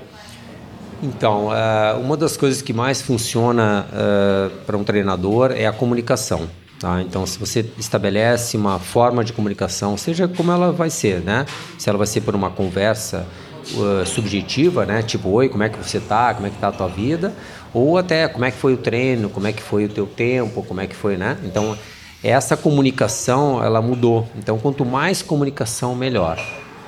Então, 1.01 1.49
eh, 1.55 1.93
uma 1.93 2.17
das 2.17 2.35
coisas 2.35 2.61
que 2.61 2.73
mais 2.73 3.01
funciona 3.01 3.87
eh, 3.93 4.49
para 4.65 4.77
um 4.77 4.83
treinador 4.83 5.53
é 5.55 5.65
a 5.65 5.71
comunicação. 5.71 6.49
Tá? 6.79 7.01
Então, 7.01 7.25
se 7.25 7.37
você 7.37 7.69
estabelece 7.77 8.55
uma 8.55 8.79
forma 8.79 9.23
de 9.23 9.33
comunicação, 9.33 9.97
seja 9.97 10.29
como 10.29 10.49
ela 10.51 10.71
vai 10.71 10.89
ser, 10.89 11.19
né? 11.19 11.45
Se 11.77 11.89
ela 11.89 11.97
vai 11.97 12.07
ser 12.07 12.21
por 12.21 12.33
uma 12.33 12.49
conversa 12.49 13.27
uh, 13.73 14.05
subjetiva, 14.05 14.85
né? 14.85 15.03
Tipo, 15.03 15.29
oi, 15.29 15.49
como 15.49 15.61
é 15.61 15.69
que 15.69 15.77
você 15.77 15.97
está? 15.97 16.33
Como 16.33 16.47
é 16.47 16.49
que 16.49 16.55
está 16.55 16.69
a 16.69 16.71
tua 16.71 16.87
vida? 16.87 17.33
Ou 17.73 17.97
até 17.97 18.29
como 18.29 18.45
é 18.45 18.51
que 18.51 18.57
foi 18.57 18.73
o 18.73 18.77
treino? 18.77 19.29
Como 19.29 19.45
é 19.45 19.51
que 19.51 19.61
foi 19.61 19.85
o 19.85 19.89
teu 19.89 20.07
tempo? 20.07 20.63
Como 20.63 20.79
é 20.79 20.87
que 20.87 20.95
foi, 20.95 21.17
né? 21.17 21.37
Então, 21.43 21.77
essa 22.23 22.55
comunicação, 22.55 23.61
ela 23.61 23.81
mudou. 23.81 24.25
Então, 24.37 24.57
quanto 24.57 24.85
mais 24.85 25.21
comunicação, 25.21 25.93
melhor. 25.95 26.39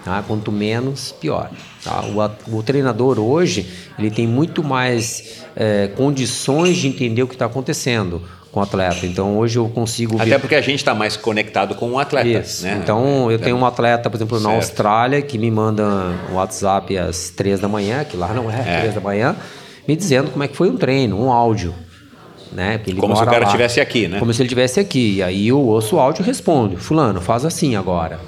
Tá? 0.05 0.23
Quanto 0.25 0.51
menos, 0.53 1.11
pior. 1.11 1.51
Tá? 1.83 2.01
O, 2.01 2.57
o, 2.57 2.63
treinador 2.63 3.19
hoje 3.19 3.69
ele 3.99 4.09
tem 4.09 4.25
muito 4.25 4.63
mais 4.63 5.43
é, 5.55 5.89
condições 5.89 6.77
de 6.77 6.87
entender 6.87 7.21
o 7.23 7.27
que 7.27 7.35
está 7.35 7.45
acontecendo 7.45 8.21
com 8.51 8.59
o 8.59 8.63
atleta. 8.63 9.05
Então 9.05 9.37
hoje 9.37 9.57
eu 9.57 9.69
consigo 9.69 10.21
Até 10.21 10.37
porque 10.37 10.55
a 10.55 10.61
gente 10.61 10.79
está 10.79 10.93
mais 10.93 11.15
conectado 11.15 11.75
com 11.75 11.91
o 11.91 11.99
atleta. 11.99 12.27
Isso. 12.27 12.63
Né? 12.63 12.79
Então 12.83 13.31
eu 13.31 13.39
tenho 13.39 13.55
um 13.55 13.65
atleta, 13.65 14.09
por 14.09 14.17
exemplo, 14.17 14.37
certo. 14.37 14.49
na 14.49 14.55
Austrália, 14.55 15.21
que 15.21 15.37
me 15.37 15.49
manda 15.49 15.83
um 16.31 16.35
WhatsApp 16.35 16.97
às 16.97 17.29
três 17.29 17.59
da 17.59 17.67
manhã, 17.67 18.03
que 18.03 18.17
lá 18.17 18.33
não 18.33 18.51
é, 18.51 18.59
é. 18.59 18.79
três 18.79 18.95
da 18.95 19.01
manhã, 19.01 19.35
me 19.87 19.95
dizendo 19.95 20.31
como 20.31 20.43
é 20.43 20.47
que 20.47 20.55
foi 20.55 20.69
um 20.69 20.77
treino, 20.77 21.19
um 21.19 21.31
áudio. 21.31 21.73
Né? 22.51 22.81
Como 22.99 23.15
se 23.15 23.23
o 23.23 23.25
cara 23.25 23.45
estivesse 23.45 23.79
aqui, 23.79 24.09
né? 24.09 24.19
Como 24.19 24.33
se 24.33 24.41
ele 24.41 24.47
estivesse 24.47 24.77
aqui. 24.77 25.15
E 25.15 25.23
aí 25.23 25.47
eu 25.47 25.57
ouço 25.57 25.95
o 25.95 25.99
áudio 25.99 26.21
e 26.21 26.25
respondo: 26.25 26.75
Fulano, 26.75 27.21
faz 27.21 27.45
assim 27.45 27.77
agora. 27.77 28.19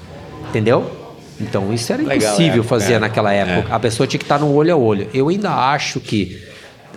Entendeu? 0.48 0.90
Então 1.38 1.74
isso 1.74 1.92
era 1.92 2.02
Legal, 2.02 2.16
impossível 2.16 2.62
é, 2.62 2.66
fazer 2.66 2.94
é, 2.94 2.98
naquela 2.98 3.34
época. 3.34 3.70
É. 3.70 3.74
A 3.74 3.78
pessoa 3.78 4.06
tinha 4.06 4.18
que 4.18 4.24
estar 4.24 4.38
no 4.38 4.50
olho 4.54 4.72
a 4.72 4.76
olho. 4.78 5.08
Eu 5.12 5.28
ainda 5.28 5.50
acho 5.50 6.00
que 6.00 6.40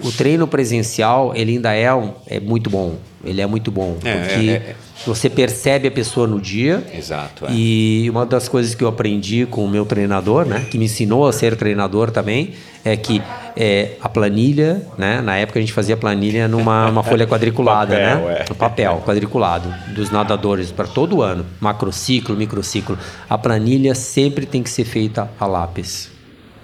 o 0.04 0.12
treino 0.12 0.48
presencial 0.48 1.34
ele 1.36 1.54
ainda 1.54 1.74
é, 1.74 1.94
um, 1.94 2.14
é 2.28 2.40
muito 2.40 2.70
bom. 2.70 2.96
Ele 3.24 3.42
é 3.42 3.48
muito 3.48 3.72
bom. 3.72 3.98
É, 4.04 4.16
porque 4.16 4.50
é, 4.50 4.54
é, 4.54 4.76
você 5.06 5.30
percebe 5.30 5.88
a 5.88 5.92
pessoa 5.92 6.28
no 6.28 6.40
dia. 6.40 6.84
Exato. 6.96 7.46
É. 7.46 7.52
E 7.52 8.10
uma 8.10 8.26
das 8.26 8.48
coisas 8.48 8.74
que 8.74 8.84
eu 8.84 8.88
aprendi 8.88 9.46
com 9.46 9.66
o 9.66 9.68
meu 9.68 9.86
treinador, 9.86 10.46
né, 10.46 10.66
que 10.70 10.78
me 10.78 10.86
ensinou 10.86 11.28
a 11.28 11.34
ser 11.34 11.56
treinador 11.56 12.12
também, 12.12 12.54
é 12.86 12.96
que 12.96 13.22
é, 13.56 13.94
a 14.02 14.08
planilha, 14.08 14.82
né, 14.98 15.20
na 15.22 15.36
época 15.36 15.60
a 15.60 15.62
gente 15.62 15.74
fazia 15.74 15.98
planilha 15.98 16.48
numa 16.48 16.88
uma 16.90 17.04
folha 17.04 17.26
quadriculada, 17.28 17.96
papel, 17.96 18.28
né? 18.28 18.46
No 18.48 18.56
papel 18.56 19.04
quadriculado 19.06 19.74
dos 19.94 20.10
nadadores 20.10 20.72
para 20.72 20.88
todo 20.88 21.22
ano, 21.22 21.46
macrociclo, 21.60 22.36
microciclo. 22.36 22.98
A 23.30 23.38
planilha 23.38 23.94
sempre 23.94 24.46
tem 24.46 24.64
que 24.64 24.70
ser 24.70 24.86
feita 24.86 25.30
a 25.40 25.46
lápis. 25.46 26.17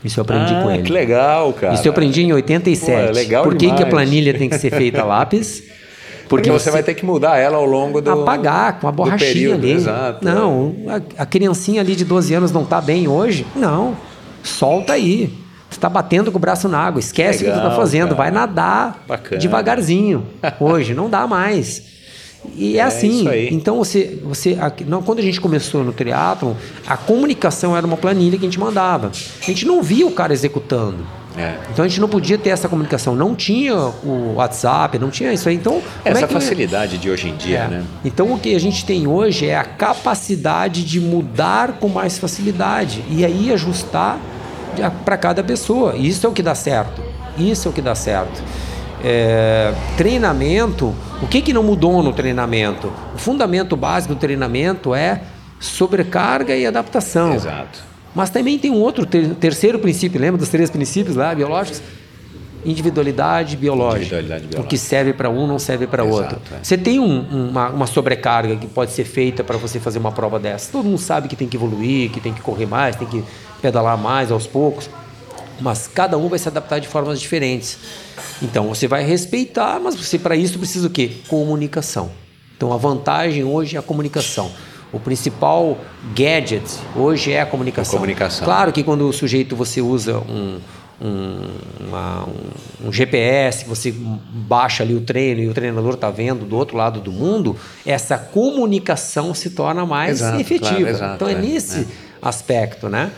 Isso 0.04 0.20
eu 0.20 0.24
aprendi 0.24 0.54
ah, 0.54 0.64
com 0.64 0.72
ele. 0.72 0.84
Que 0.84 0.92
legal, 0.92 1.54
cara. 1.54 1.74
Isso 1.74 1.88
eu 1.88 1.92
aprendi 1.92 2.24
em 2.24 2.34
87. 2.34 2.86
Pô, 2.86 2.92
é 2.92 3.12
legal 3.12 3.44
Por 3.44 3.56
que, 3.56 3.72
que 3.72 3.84
a 3.84 3.86
planilha 3.86 4.34
tem 4.38 4.50
que 4.50 4.58
ser 4.58 4.70
feita 4.70 5.02
a 5.02 5.06
lápis? 5.06 5.64
Porque, 6.28 6.50
Porque 6.50 6.52
você, 6.52 6.66
você, 6.66 6.72
vai 6.72 6.84
ter 6.84 6.94
que 6.94 7.06
mudar 7.06 7.38
ela 7.38 7.58
ao 7.58 7.66
longo 7.66 8.02
do 8.02 8.10
Apagar 8.10 8.80
com 8.80 8.88
a 8.88 8.92
borrachinha 8.92 9.34
período, 9.34 9.64
ali. 9.64 9.72
Exato, 9.74 10.26
não, 10.26 10.74
a, 10.88 11.22
a, 11.24 11.26
criancinha 11.26 11.82
ali 11.82 11.96
de 11.96 12.06
12 12.06 12.34
anos 12.34 12.52
não 12.52 12.64
está 12.64 12.82
bem 12.82 13.08
hoje? 13.08 13.46
Não. 13.56 13.96
Solta 14.42 14.94
aí. 14.94 15.32
Você 15.70 15.78
está 15.78 15.90
batendo 15.90 16.32
com 16.32 16.38
o 16.38 16.42
braço 16.42 16.70
na 16.70 16.80
água. 16.80 17.00
Esquece 17.00 17.44
o 17.44 17.46
que 17.46 17.52
você 17.52 17.58
está 17.58 17.76
fazendo. 17.76 18.10
Cara. 18.10 18.16
Vai 18.16 18.32
nadar 18.32 19.04
Bacana. 19.08 19.42
devagarzinho. 19.42 20.26
Hoje 20.60 20.94
não 20.94 21.10
dá 21.10 21.26
mais. 21.26 21.84
E 22.56 22.78
é, 22.78 22.80
é 22.80 22.84
assim. 22.84 23.26
Então 23.52 23.78
você, 23.78 24.20
você, 24.24 24.58
não, 24.86 25.02
quando 25.02 25.20
a 25.20 25.22
gente 25.22 25.40
começou 25.40 25.84
no 25.84 25.92
triatlon, 25.92 26.54
a 26.86 26.98
comunicação 26.98 27.76
era 27.76 27.86
uma 27.86 27.98
planilha 27.98 28.38
que 28.38 28.46
a 28.46 28.48
gente 28.48 28.60
mandava. 28.60 29.12
A 29.42 29.46
gente 29.46 29.66
não 29.66 29.82
via 29.82 30.06
o 30.06 30.12
cara 30.12 30.34
executando. 30.34 31.06
É. 31.36 31.56
Então 31.72 31.84
a 31.84 31.88
gente 31.88 32.00
não 32.00 32.08
podia 32.08 32.38
ter 32.38 32.50
essa 32.50 32.70
comunicação, 32.70 33.16
não 33.16 33.34
tinha 33.34 33.76
o 33.76 34.36
WhatsApp, 34.36 35.00
não 35.00 35.10
tinha 35.10 35.34
isso 35.34 35.50
aí. 35.50 35.56
Então 35.56 35.82
essa 36.06 36.26
é 36.26 36.28
que... 36.28 36.34
facilidade 36.34 36.98
de 37.00 37.10
hoje 37.10 37.30
em 37.30 37.36
dia, 37.36 37.60
é. 37.60 37.68
né? 37.68 37.84
Então 38.06 38.32
o 38.32 38.40
que 38.40 38.54
a 38.54 38.60
gente 38.60 38.86
tem 38.86 39.08
hoje 39.08 39.48
é 39.48 39.58
a 39.58 39.64
capacidade 39.64 40.84
de 40.86 41.00
mudar 41.00 41.80
com 41.80 41.90
mais 41.90 42.20
facilidade 42.20 43.04
e 43.10 43.26
aí 43.26 43.52
ajustar 43.52 44.20
para 45.04 45.18
cada 45.18 45.44
pessoa. 45.44 45.96
Isso 45.96 46.26
é 46.26 46.30
o 46.30 46.34
que 46.34 46.44
dá 46.44 46.54
certo. 46.54 47.02
Isso 47.36 47.68
é 47.68 47.72
o 47.72 47.74
que 47.74 47.82
dá 47.82 47.96
certo 47.96 48.44
é, 49.04 49.74
treinamento, 49.98 50.96
o 51.22 51.28
que, 51.28 51.42
que 51.42 51.52
não 51.52 51.62
mudou 51.62 52.02
no 52.02 52.14
treinamento? 52.14 52.92
O 53.14 53.18
fundamento 53.18 53.76
básico 53.76 54.16
do 54.16 54.20
treinamento 54.20 54.96
é 54.96 55.22
sobrecarga 55.60 56.56
e 56.56 56.66
adaptação. 56.66 57.34
Exato. 57.34 57.80
Mas 58.16 58.30
também 58.30 58.58
tem 58.58 58.72
um 58.72 58.80
outro 58.80 59.06
ter, 59.06 59.30
terceiro 59.36 59.78
princípio, 59.80 60.22
lembra 60.22 60.38
dos 60.38 60.50
três 60.50 60.70
princípios 60.70 61.16
lá, 61.16 61.36
biológicos? 61.36 61.82
Individualidade 62.66 63.58
biológica. 63.58 64.00
Individualidade 64.00 64.48
biológica. 64.48 64.62
O 64.62 64.70
que 64.70 64.78
serve 64.78 65.12
para 65.12 65.30
um 65.30 65.46
não 65.46 65.60
serve 65.60 65.86
para 65.86 66.04
outro. 66.06 66.40
É. 66.54 66.64
Você 66.64 66.78
tem 66.78 66.98
um, 66.98 67.50
uma, 67.50 67.70
uma, 67.70 67.88
sobrecarga 67.88 68.56
que 68.56 68.68
pode 68.68 68.92
ser 68.92 69.04
feita 69.04 69.44
para 69.44 69.58
você 69.58 69.82
fazer 69.82 70.00
uma 70.00 70.14
prova 70.14 70.40
dessa. 70.40 70.72
Todo 70.72 70.86
mundo 70.86 71.00
sabe 71.00 71.28
que 71.28 71.36
tem 71.36 71.50
que 71.50 71.58
evoluir, 71.58 72.10
que 72.10 72.22
tem 72.22 72.34
que 72.34 72.40
correr 72.40 72.66
mais, 72.66 72.96
tem 72.96 73.08
que 73.08 73.22
pedalar 73.62 73.98
mais 73.98 74.32
aos 74.32 74.48
poucos 74.48 74.90
mas 75.64 75.88
cada 75.88 76.18
um 76.18 76.28
vai 76.28 76.38
se 76.38 76.48
adaptar 76.50 76.80
de 76.80 76.88
formas 76.90 77.22
diferentes. 77.22 77.78
Então 78.42 78.68
você 78.68 78.86
vai 78.86 79.04
respeitar, 79.04 79.80
mas 79.80 79.96
você 79.96 80.20
para 80.20 80.36
isso 80.36 80.60
precisa 80.60 80.88
o 80.88 80.90
quê? 80.90 81.12
Comunicação. 81.30 82.12
Então 82.58 82.74
a 82.74 82.78
vantagem 82.78 83.46
hoje 83.46 83.78
é 83.78 83.80
a 83.80 83.82
comunicação. 83.82 84.52
O 84.92 85.00
principal 85.00 85.78
gadget 86.14 86.66
hoje 86.96 87.32
é 87.32 87.42
a 87.42 87.46
comunicação. 87.46 87.96
A 87.96 88.00
comunicação. 88.00 88.46
Claro 88.46 88.74
que 88.74 88.84
quando 88.84 89.08
o 89.08 89.14
sujeito 89.14 89.56
você 89.56 89.82
usa 89.82 90.20
um, 90.20 90.60
um, 91.02 91.48
uma, 91.80 92.26
um, 92.26 92.88
um, 92.90 92.94
GPS, 92.94 93.66
você 93.66 93.92
baixa 93.92 94.84
ali 94.84 94.94
o 94.94 95.02
treino 95.02 95.42
e 95.42 95.48
o 95.48 95.54
treinador 95.54 95.94
está 95.94 96.12
vendo 96.12 96.46
do 96.46 96.58
outro 96.58 96.76
lado 96.76 97.00
do 97.00 97.12
mundo, 97.12 97.56
essa 97.86 98.18
comunicação 98.18 99.34
se 99.34 99.52
torna 99.52 99.86
mais 99.86 100.20
exato, 100.20 100.42
efetiva. 100.42 100.70
Claro, 100.70 100.90
exato, 100.90 101.16
então 101.16 101.28
é, 101.30 101.32
é 101.32 101.36
nesse 101.36 101.80
é. 101.80 101.86
aspecto, 102.22 102.90
né? 102.90 103.12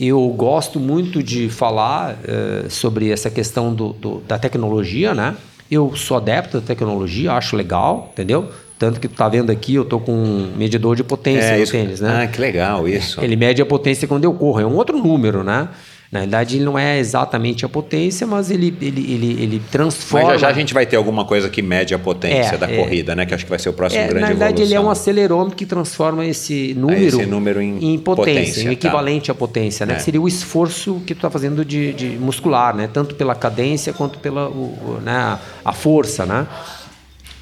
Eu 0.00 0.28
gosto 0.28 0.78
muito 0.78 1.22
de 1.22 1.48
falar 1.48 2.14
uh, 2.14 2.70
sobre 2.70 3.10
essa 3.10 3.28
questão 3.30 3.74
do, 3.74 3.92
do, 3.92 4.20
da 4.20 4.38
tecnologia, 4.38 5.12
né? 5.14 5.34
Eu 5.70 5.94
sou 5.96 6.16
adepto 6.16 6.60
da 6.60 6.66
tecnologia, 6.66 7.32
acho 7.32 7.56
legal, 7.56 8.08
entendeu? 8.12 8.48
Tanto 8.78 9.00
que 9.00 9.08
tu 9.08 9.14
tá 9.16 9.28
vendo 9.28 9.50
aqui, 9.50 9.74
eu 9.74 9.84
tô 9.84 9.98
com 9.98 10.12
um 10.12 10.52
medidor 10.56 10.94
de 10.94 11.02
potência 11.02 11.48
É, 11.48 11.56
no 11.56 11.62
isso- 11.64 11.72
tênis, 11.72 12.00
né? 12.00 12.22
Ah, 12.22 12.26
que 12.28 12.40
legal 12.40 12.88
isso. 12.88 13.20
Ele 13.20 13.34
mede 13.34 13.60
a 13.60 13.66
potência 13.66 14.06
quando 14.06 14.22
eu 14.24 14.32
corro, 14.32 14.60
é 14.60 14.64
um 14.66 14.76
outro 14.76 14.96
número, 14.96 15.42
né? 15.42 15.68
Na 16.10 16.20
verdade, 16.20 16.56
ele 16.56 16.64
não 16.64 16.78
é 16.78 16.98
exatamente 16.98 17.66
a 17.66 17.68
potência, 17.68 18.26
mas 18.26 18.50
ele, 18.50 18.74
ele, 18.80 19.12
ele, 19.12 19.42
ele 19.42 19.58
Mas 19.62 19.70
transforma. 19.70 20.30
já, 20.30 20.36
já 20.38 20.48
a 20.48 20.52
gente 20.54 20.72
vai 20.72 20.86
ter 20.86 20.96
alguma 20.96 21.26
coisa 21.26 21.50
que 21.50 21.60
mede 21.60 21.92
a 21.94 21.98
potência 21.98 22.54
É, 22.54 22.56
da 22.56 22.66
é. 22.70 22.76
corrida, 22.78 23.14
né? 23.14 23.26
Que 23.26 23.34
acho 23.34 23.44
que 23.44 23.50
vai 23.50 23.58
ser 23.58 23.68
o 23.68 23.74
próximo 23.74 24.00
É, 24.02 24.06
grande 24.06 24.22
na 24.22 24.28
verdade, 24.28 24.62
ele 24.62 24.72
é 24.74 24.80
um 24.80 24.88
acelerômetro 24.88 25.54
que 25.54 25.66
transforma 25.66 26.24
esse 26.24 26.72
número, 26.74 27.02
esse 27.20 27.26
número 27.26 27.60
em 27.60 27.98
potência, 27.98 28.32
potência, 28.34 28.60
em 28.62 28.64
tá. 28.66 28.72
equivalente 28.72 29.30
à 29.30 29.34
potência, 29.34 29.84
né? 29.84 29.92
É. 29.92 29.96
Que 29.96 30.02
seria 30.02 30.20
o 30.22 30.26
esforço 30.26 31.02
que 31.06 31.14
tu 31.14 31.18
está 31.18 31.28
fazendo 31.30 31.62
de, 31.62 31.92
de 31.92 32.06
muscular, 32.18 32.74
né? 32.74 32.88
Tanto 32.90 33.14
pela 33.14 33.34
cadência 33.34 33.92
quanto 33.92 34.18
pela 34.18 34.48
o- 34.48 34.52
o- 34.96 35.00
né? 35.04 35.38
a 35.62 35.72
força, 35.74 36.24
né? 36.24 36.46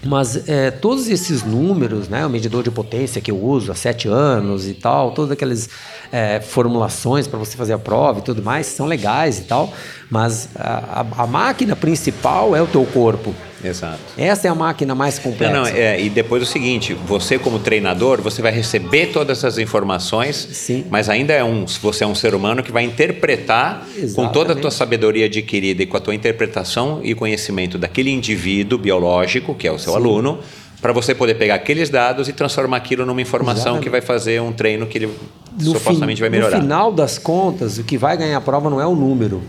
Mas 0.06 0.48
é, 0.48 0.70
todos 0.70 1.08
esses 1.08 1.42
números, 1.42 2.08
né, 2.08 2.24
o 2.24 2.30
medidor 2.30 2.62
de 2.62 2.70
potência 2.70 3.20
que 3.20 3.30
eu 3.30 3.42
uso 3.42 3.72
há 3.72 3.74
sete 3.74 4.08
anos 4.08 4.66
e 4.68 4.74
tal, 4.74 5.10
todas 5.12 5.30
aquelas 5.32 5.68
é, 6.12 6.40
formulações 6.40 7.26
para 7.26 7.38
você 7.38 7.56
fazer 7.56 7.72
a 7.72 7.78
prova 7.78 8.20
e 8.20 8.22
tudo 8.22 8.42
mais, 8.42 8.66
são 8.66 8.86
legais 8.86 9.38
e 9.38 9.42
tal, 9.42 9.72
mas 10.10 10.48
a, 10.54 11.00
a- 11.00 11.22
a 11.24 11.26
máquina 11.26 11.74
principal 11.74 12.54
é 12.54 12.62
o 12.62 12.66
teu 12.66 12.84
corpo. 12.86 13.34
Exato. 13.64 13.98
Essa 14.18 14.48
é 14.48 14.50
a 14.50 14.54
máquina 14.54 14.94
mais 14.94 15.18
complexa. 15.18 15.52
Não, 15.54 15.62
não, 15.64 15.68
é, 15.68 16.00
e 16.00 16.10
depois 16.10 16.42
o 16.42 16.46
seguinte, 16.46 16.94
você 16.94 17.38
como 17.38 17.58
treinador, 17.58 18.20
você 18.20 18.42
vai 18.42 18.52
receber 18.52 19.06
todas 19.06 19.38
essas 19.38 19.58
informações, 19.58 20.36
Sim. 20.36 20.84
mas 20.90 21.08
ainda 21.08 21.32
é 21.32 21.42
um, 21.42 21.64
você 21.80 22.04
é 22.04 22.06
um 22.06 22.14
ser 22.14 22.34
humano 22.34 22.62
que 22.62 22.70
vai 22.70 22.84
interpretar 22.84 23.86
com 24.14 24.28
toda 24.28 24.52
a 24.52 24.54
tua 24.54 24.68
Exatamente. 24.68 24.74
sabedoria 24.74 25.26
adquirida 25.26 25.82
e 25.82 25.86
com 25.86 25.96
a 25.96 26.00
tua 26.00 26.14
interpretação 26.14 27.00
e 27.02 27.14
conhecimento 27.14 27.78
daquele 27.78 28.10
indivíduo 28.10 28.78
biológico, 28.78 29.54
que 29.54 29.66
é 29.66 29.72
o 29.72 29.78
seu 29.78 29.94
aluno, 29.94 30.38
para 30.80 30.92
você 30.92 31.14
poder 31.14 31.34
pegar 31.34 31.54
aqueles 31.54 31.88
dados 31.88 32.28
e 32.28 32.32
transformar 32.32 32.76
aquilo 32.76 33.06
numa 33.06 33.20
informação 33.20 33.62
Exatamente. 33.62 33.84
que 33.84 33.90
vai 33.90 34.00
fazer 34.00 34.40
um 34.40 34.52
treino 34.52 34.86
que 34.86 34.98
ele 34.98 35.10
No 35.58 35.72
supostamente 35.72 36.20
vai 36.20 36.28
melhorar. 36.28 36.56
No 36.56 36.62
final 36.62 36.92
das 36.92 37.18
contas, 37.18 37.78
o 37.78 37.84
que 37.84 37.96
vai 37.96 38.16
ganhar 38.16 38.36
a 38.36 38.40
prova 38.40 38.68
não 38.68 38.80
é 38.80 38.86
o 38.86 38.94
número, 38.94 39.42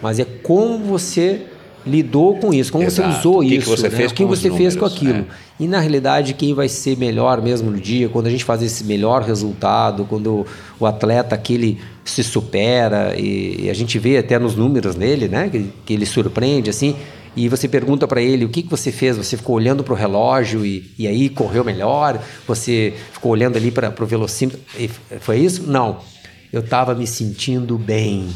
mas 0.00 0.18
é 0.18 0.24
como 0.24 0.78
você 0.78 1.42
lidou 1.86 2.36
com 2.36 2.52
isso, 2.52 2.70
como 2.72 2.84
Exato. 2.84 3.12
você 3.12 3.18
usou 3.18 3.40
que 3.40 3.48
que 3.48 3.54
isso, 3.56 3.70
você 3.70 3.88
né? 3.88 3.96
fez 3.96 4.12
o 4.12 4.14
que 4.14 4.24
você 4.24 4.50
fez 4.50 4.74
com 4.74 4.86
números, 4.86 4.96
aquilo. 4.96 5.18
é. 5.18 5.24
E 5.60 5.68
na 5.68 5.78
realidade, 5.80 6.34
quem 6.34 6.54
vai 6.54 6.68
ser 6.68 6.96
melhor 6.96 7.40
mesmo 7.40 7.70
no 7.70 7.78
dia, 7.78 8.08
quando 8.08 8.26
a 8.26 8.30
gente 8.30 8.44
faz 8.44 8.62
esse 8.62 8.84
melhor 8.84 9.22
resultado, 9.22 10.04
quando 10.08 10.46
o 10.78 10.86
atleta 10.86 11.34
aquele 11.34 11.78
se 12.04 12.22
supera 12.24 13.14
e, 13.16 13.64
e 13.64 13.70
a 13.70 13.74
gente 13.74 13.98
vê 13.98 14.18
até 14.18 14.38
nos 14.38 14.56
números 14.56 14.94
dele, 14.94 15.28
né, 15.28 15.48
que, 15.48 15.70
que 15.84 15.94
ele 15.94 16.06
surpreende 16.06 16.70
assim. 16.70 16.96
E 17.34 17.48
você 17.48 17.66
pergunta 17.66 18.06
para 18.06 18.20
ele 18.20 18.44
o 18.44 18.48
que, 18.48 18.62
que 18.62 18.68
você 18.68 18.92
fez, 18.92 19.16
você 19.16 19.36
ficou 19.36 19.56
olhando 19.56 19.82
para 19.82 19.94
o 19.94 19.96
relógio 19.96 20.66
e, 20.66 20.90
e 20.98 21.06
aí 21.06 21.28
correu 21.28 21.64
melhor, 21.64 22.20
você 22.46 22.92
ficou 23.12 23.32
olhando 23.32 23.56
ali 23.56 23.70
para 23.70 23.94
o 23.98 24.06
velocímetro, 24.06 24.60
e 24.78 24.88
foi 25.18 25.38
isso? 25.38 25.62
Não. 25.66 25.98
Eu 26.52 26.60
estava 26.60 26.94
me 26.94 27.06
sentindo 27.06 27.78
bem. 27.78 28.28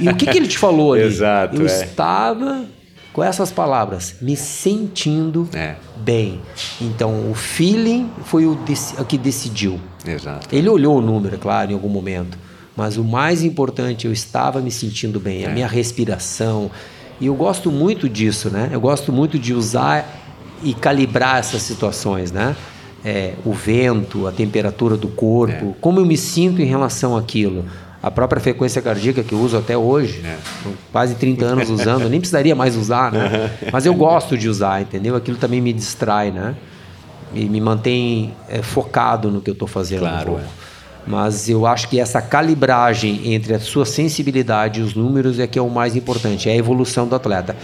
E 0.00 0.08
o 0.08 0.14
que, 0.14 0.26
que 0.26 0.38
ele 0.38 0.46
te 0.46 0.56
falou 0.58 0.92
ali? 0.92 1.02
Exato, 1.02 1.56
Eu 1.56 1.62
é. 1.66 1.84
estava 1.84 2.64
com 3.12 3.22
essas 3.22 3.50
palavras, 3.50 4.16
me 4.20 4.36
sentindo 4.36 5.48
É. 5.52 5.74
bem. 5.96 6.40
Então, 6.80 7.30
o 7.30 7.34
feeling 7.34 8.08
foi 8.24 8.44
o, 8.46 8.58
o 8.98 9.04
que 9.04 9.18
decidiu. 9.18 9.80
Exato. 10.06 10.48
Ele 10.54 10.68
olhou 10.68 10.98
o 10.98 11.00
número, 11.00 11.34
é 11.34 11.38
claro, 11.38 11.70
em 11.70 11.74
algum 11.74 11.88
momento. 11.88 12.38
Mas 12.76 12.96
o 12.96 13.04
mais 13.04 13.42
importante, 13.42 14.06
eu 14.06 14.12
estava 14.12 14.60
me 14.60 14.70
sentindo 14.70 15.20
bem, 15.20 15.44
a 15.46 15.50
minha 15.50 15.66
respiração. 15.68 16.70
E 17.20 17.26
eu 17.26 17.34
gosto 17.34 17.70
muito 17.70 18.08
disso, 18.08 18.50
né? 18.50 18.68
Eu 18.72 18.80
gosto 18.80 19.12
muito 19.12 19.38
de 19.38 19.54
usar 19.54 20.20
e 20.62 20.74
calibrar 20.74 21.38
essas 21.38 21.62
situações, 21.62 22.32
né? 22.32 22.56
É, 23.04 23.34
o 23.44 23.52
vento, 23.52 24.26
a 24.26 24.32
temperatura 24.32 24.96
do 24.96 25.08
corpo, 25.08 25.76
como 25.80 26.00
eu 26.00 26.06
me 26.06 26.16
sinto 26.16 26.62
em 26.62 26.64
relação 26.64 27.16
àquilo. 27.16 27.66
A 28.02 28.10
própria 28.10 28.40
frequência 28.40 28.82
cardíaca 28.82 29.22
que 29.22 29.32
eu 29.32 29.38
uso 29.38 29.56
até 29.56 29.76
hoje, 29.76 30.22
com 30.62 30.72
quase 30.92 31.14
30 31.14 31.44
anos 31.44 31.70
usando, 31.70 32.08
nem 32.08 32.20
precisaria 32.20 32.54
mais 32.54 32.76
usar, 32.76 33.10
né? 33.10 33.50
Mas 33.72 33.86
eu 33.86 33.94
gosto 33.94 34.36
de 34.36 34.46
usar, 34.46 34.82
entendeu? 34.82 35.16
Aquilo 35.16 35.38
também 35.38 35.60
me 35.60 35.72
distrai, 35.72 36.30
né? 36.30 36.54
E 37.34 37.46
me 37.46 37.60
mantém 37.60 38.34
é, 38.48 38.60
focado 38.60 39.30
no 39.30 39.40
que 39.40 39.48
eu 39.48 39.54
estou 39.54 39.66
fazendo. 39.66 40.00
Claro, 40.00 40.38
é. 40.38 40.44
Mas 41.06 41.48
eu 41.48 41.66
acho 41.66 41.88
que 41.88 42.00
essa 42.00 42.20
calibragem 42.20 43.32
entre 43.32 43.54
a 43.54 43.60
sua 43.60 43.84
sensibilidade 43.84 44.80
e 44.80 44.82
os 44.82 44.94
números 44.94 45.38
é 45.38 45.46
que 45.46 45.58
é 45.58 45.62
o 45.62 45.70
mais 45.70 45.96
importante, 45.96 46.48
é 46.48 46.52
a 46.52 46.56
evolução 46.56 47.06
do 47.06 47.14
atleta. 47.14 47.56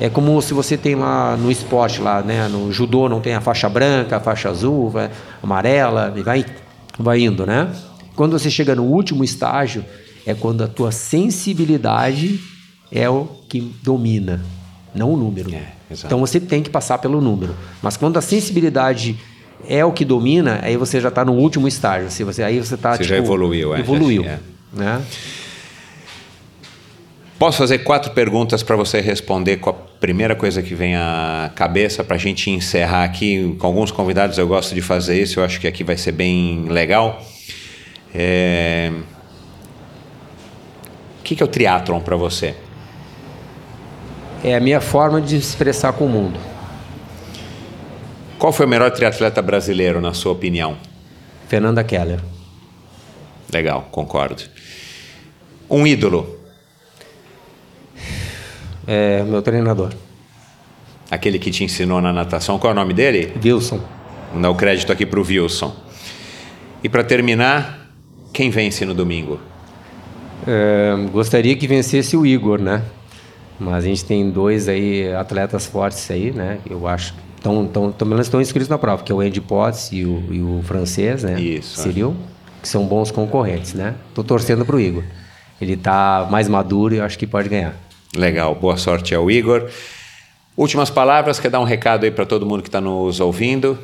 É 0.00 0.08
como 0.08 0.40
se 0.40 0.54
você 0.54 0.76
tem 0.76 0.94
lá 0.94 1.36
no 1.36 1.50
esporte, 1.50 2.00
lá, 2.00 2.22
né? 2.22 2.46
No 2.48 2.72
judô 2.72 3.08
não 3.08 3.20
tem 3.20 3.34
a 3.34 3.40
faixa 3.40 3.68
branca, 3.68 4.16
a 4.16 4.20
faixa 4.20 4.48
azul, 4.48 4.90
vai, 4.90 5.10
amarela, 5.42 6.12
e 6.16 6.22
vai, 6.22 6.46
vai 6.98 7.20
indo, 7.20 7.44
né? 7.44 7.68
Quando 8.14 8.38
você 8.38 8.50
chega 8.50 8.74
no 8.74 8.84
último 8.84 9.24
estágio, 9.24 9.84
é 10.24 10.34
quando 10.34 10.62
a 10.62 10.68
tua 10.68 10.92
sensibilidade 10.92 12.40
é 12.92 13.08
o 13.08 13.26
que 13.48 13.60
domina, 13.82 14.44
não 14.94 15.12
o 15.12 15.16
número. 15.16 15.52
É, 15.52 15.72
então 16.04 16.20
você 16.20 16.38
tem 16.38 16.62
que 16.62 16.70
passar 16.70 16.98
pelo 16.98 17.20
número. 17.20 17.54
Mas 17.82 17.96
quando 17.96 18.18
a 18.18 18.20
sensibilidade 18.20 19.18
é 19.66 19.84
o 19.84 19.92
que 19.92 20.04
domina, 20.04 20.60
aí 20.62 20.76
você 20.76 21.00
já 21.00 21.08
está 21.08 21.24
no 21.24 21.32
último 21.32 21.66
estágio. 21.66 22.10
Se 22.10 22.22
você, 22.24 22.42
aí 22.42 22.58
você 22.58 22.74
está 22.74 22.96
Você 22.96 23.04
já 23.04 23.16
evoluiu, 23.16 23.74
é, 23.74 23.80
Evoluiu. 23.80 24.24
é. 24.24 24.38
Né? 24.72 25.02
Posso 27.38 27.58
fazer 27.58 27.78
quatro 27.78 28.10
perguntas 28.10 28.64
para 28.64 28.74
você 28.74 29.00
responder 29.00 29.58
com 29.58 29.70
a 29.70 29.72
primeira 29.72 30.34
coisa 30.34 30.60
que 30.60 30.74
vem 30.74 30.96
à 30.96 31.52
cabeça 31.54 32.02
para 32.02 32.16
a 32.16 32.18
gente 32.18 32.50
encerrar 32.50 33.04
aqui. 33.04 33.54
Com 33.60 33.66
alguns 33.68 33.92
convidados 33.92 34.36
eu 34.38 34.48
gosto 34.48 34.74
de 34.74 34.82
fazer 34.82 35.22
isso, 35.22 35.38
eu 35.38 35.44
acho 35.44 35.60
que 35.60 35.68
aqui 35.68 35.84
vai 35.84 35.96
ser 35.96 36.10
bem 36.10 36.64
legal. 36.68 37.22
É... 38.12 38.90
O 41.20 41.22
que 41.22 41.40
é 41.40 41.44
o 41.44 41.48
triatlon 41.48 42.00
para 42.00 42.16
você? 42.16 42.56
É 44.42 44.56
a 44.56 44.60
minha 44.60 44.80
forma 44.80 45.20
de 45.20 45.40
se 45.40 45.50
expressar 45.50 45.92
com 45.92 46.06
o 46.06 46.08
mundo. 46.08 46.40
Qual 48.36 48.52
foi 48.52 48.66
o 48.66 48.68
melhor 48.68 48.90
triatleta 48.90 49.40
brasileiro, 49.40 50.00
na 50.00 50.12
sua 50.12 50.32
opinião? 50.32 50.76
Fernanda 51.46 51.84
Keller. 51.84 52.18
Legal, 53.52 53.86
concordo. 53.92 54.42
Um 55.70 55.86
ídolo, 55.86 56.37
É 58.90 59.22
meu 59.22 59.42
treinador. 59.42 59.92
aquele 61.10 61.38
que 61.38 61.50
te 61.50 61.62
ensinou 61.62 62.00
na 62.00 62.10
natação, 62.10 62.58
qual 62.58 62.70
é 62.70 62.74
o 62.74 62.78
nome 62.78 62.94
dele? 62.94 63.34
Wilson. 63.44 63.78
Vou 64.32 64.40
dar 64.40 64.50
o 64.50 64.54
crédito 64.54 64.90
aqui 64.90 65.04
para 65.04 65.20
o 65.20 65.22
Wilson. 65.22 65.76
E 66.82 66.88
para 66.88 67.04
terminar, 67.04 67.90
quem 68.32 68.48
vence 68.48 68.86
no 68.86 68.94
domingo? 68.94 69.38
É, 70.46 70.94
gostaria 71.12 71.54
que 71.54 71.66
vencesse 71.66 72.16
o 72.16 72.24
Igor, 72.24 72.58
né? 72.58 72.82
Mas 73.60 73.84
a 73.84 73.88
gente 73.88 74.04
tem 74.06 74.30
dois 74.30 74.68
aí 74.68 75.12
atletas 75.14 75.66
fortes 75.66 76.10
aí, 76.10 76.30
né? 76.30 76.58
Eu 76.68 76.86
acho. 76.88 77.14
Tão, 77.42 77.66
tão, 77.66 77.92
pelo 77.92 78.10
menos 78.10 78.26
estão 78.26 78.40
inscritos 78.40 78.68
na 78.68 78.78
prova, 78.78 79.02
que 79.02 79.12
é 79.12 79.14
o 79.14 79.20
Andy 79.20 79.40
Potts 79.40 79.90
e 79.92 80.04
o, 80.04 80.24
e 80.32 80.40
o 80.40 80.62
francês, 80.64 81.22
né? 81.24 81.38
Isso, 81.38 81.78
é. 81.78 81.82
Cyril, 81.84 82.16
que 82.62 82.68
são 82.68 82.86
bons 82.86 83.10
concorrentes, 83.10 83.74
né? 83.74 83.94
Tô 84.14 84.24
torcendo 84.24 84.64
pro 84.64 84.80
Igor. 84.80 85.04
Ele 85.60 85.76
tá 85.76 86.26
mais 86.30 86.48
maduro 86.48 86.94
e 86.94 86.98
eu 86.98 87.04
acho 87.04 87.18
que 87.18 87.26
pode 87.26 87.48
ganhar. 87.48 87.74
Legal, 88.16 88.54
boa 88.54 88.76
sorte 88.76 89.14
ao 89.14 89.30
Igor. 89.30 89.68
Últimas 90.56 90.90
palavras, 90.90 91.38
quer 91.38 91.50
dar 91.50 91.60
um 91.60 91.64
recado 91.64 92.04
aí 92.04 92.10
para 92.10 92.26
todo 92.26 92.44
mundo 92.46 92.62
que 92.62 92.68
está 92.68 92.80
nos 92.80 93.20
ouvindo? 93.20 93.78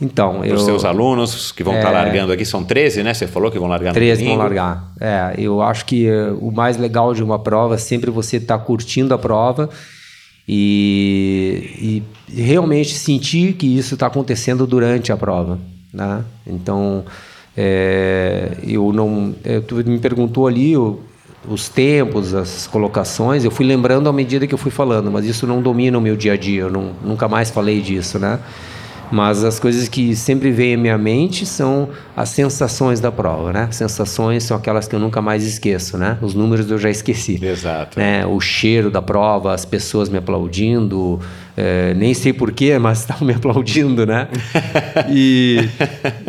Então, 0.00 0.38
Para 0.38 0.48
eu. 0.48 0.54
os 0.56 0.64
seus 0.64 0.84
alunos 0.84 1.52
que 1.52 1.62
vão 1.62 1.76
estar 1.76 1.90
É. 1.90 1.92
largando 1.92 2.32
aqui, 2.32 2.44
são 2.44 2.64
13, 2.64 3.02
né? 3.04 3.14
Você 3.14 3.26
falou 3.28 3.50
que 3.50 3.58
vão 3.58 3.68
largar 3.68 3.90
no 3.90 3.94
13 3.94 4.24
vão 4.24 4.36
largar. 4.36 4.92
É, 5.00 5.34
eu 5.38 5.62
acho 5.62 5.84
que 5.86 6.06
eh, 6.08 6.32
o 6.40 6.50
mais 6.50 6.76
legal 6.76 7.14
de 7.14 7.22
uma 7.22 7.38
prova 7.38 7.76
é 7.76 7.78
sempre 7.78 8.10
você 8.10 8.38
estar 8.38 8.58
curtindo 8.58 9.14
a 9.14 9.18
prova 9.18 9.70
e, 10.48 12.02
e 12.28 12.42
realmente 12.42 12.94
sentir 12.94 13.52
que 13.54 13.66
isso 13.78 13.94
está 13.94 14.08
acontecendo 14.08 14.66
durante 14.66 15.12
a 15.12 15.16
prova, 15.16 15.58
né? 15.94 16.24
Então, 16.44 17.04
é, 17.56 18.56
eu 18.66 18.92
não... 18.92 19.34
é, 19.44 19.60
tu 19.60 19.76
me 19.76 19.98
perguntou 19.98 20.48
ali 20.48 20.76
o- 20.76 21.00
os 21.48 21.68
tempos, 21.68 22.34
as 22.34 22.66
colocações, 22.66 23.44
eu 23.44 23.50
fui 23.50 23.66
lembrando 23.66 24.08
à 24.08 24.12
medida 24.12 24.46
que 24.46 24.54
eu 24.54 24.58
fui 24.58 24.70
falando, 24.70 25.10
mas 25.10 25.24
isso 25.24 25.46
não 25.46 25.60
domina 25.60 25.98
o 25.98 26.00
meu 26.00 26.16
dia 26.16 26.34
a 26.34 26.36
dia, 26.36 26.62
eu 26.62 26.70
não, 26.70 26.92
nunca 27.04 27.28
mais 27.28 27.50
falei 27.50 27.80
disso, 27.80 28.18
né? 28.18 28.38
Mas 29.12 29.44
as 29.44 29.60
coisas 29.60 29.88
que 29.88 30.16
sempre 30.16 30.50
vêm 30.50 30.72
à 30.72 30.78
minha 30.78 30.96
mente 30.96 31.44
são 31.44 31.90
as 32.16 32.30
sensações 32.30 32.98
da 32.98 33.12
prova, 33.12 33.52
né? 33.52 33.68
Sensações 33.70 34.42
são 34.42 34.56
aquelas 34.56 34.88
que 34.88 34.94
eu 34.94 34.98
nunca 34.98 35.20
mais 35.20 35.44
esqueço, 35.44 35.98
né? 35.98 36.16
Os 36.22 36.32
números 36.32 36.70
eu 36.70 36.78
já 36.78 36.88
esqueci. 36.88 37.38
Exato. 37.44 37.98
Né? 37.98 38.24
O 38.24 38.40
cheiro 38.40 38.90
da 38.90 39.02
prova, 39.02 39.52
as 39.52 39.66
pessoas 39.66 40.08
me 40.08 40.16
aplaudindo, 40.16 41.20
É, 41.56 41.92
nem 41.94 42.14
sei 42.14 42.32
porquê, 42.32 42.78
mas 42.78 43.00
estavam 43.00 43.26
me 43.26 43.34
aplaudindo, 43.34 44.06
né? 44.06 44.28
E, 45.10 45.58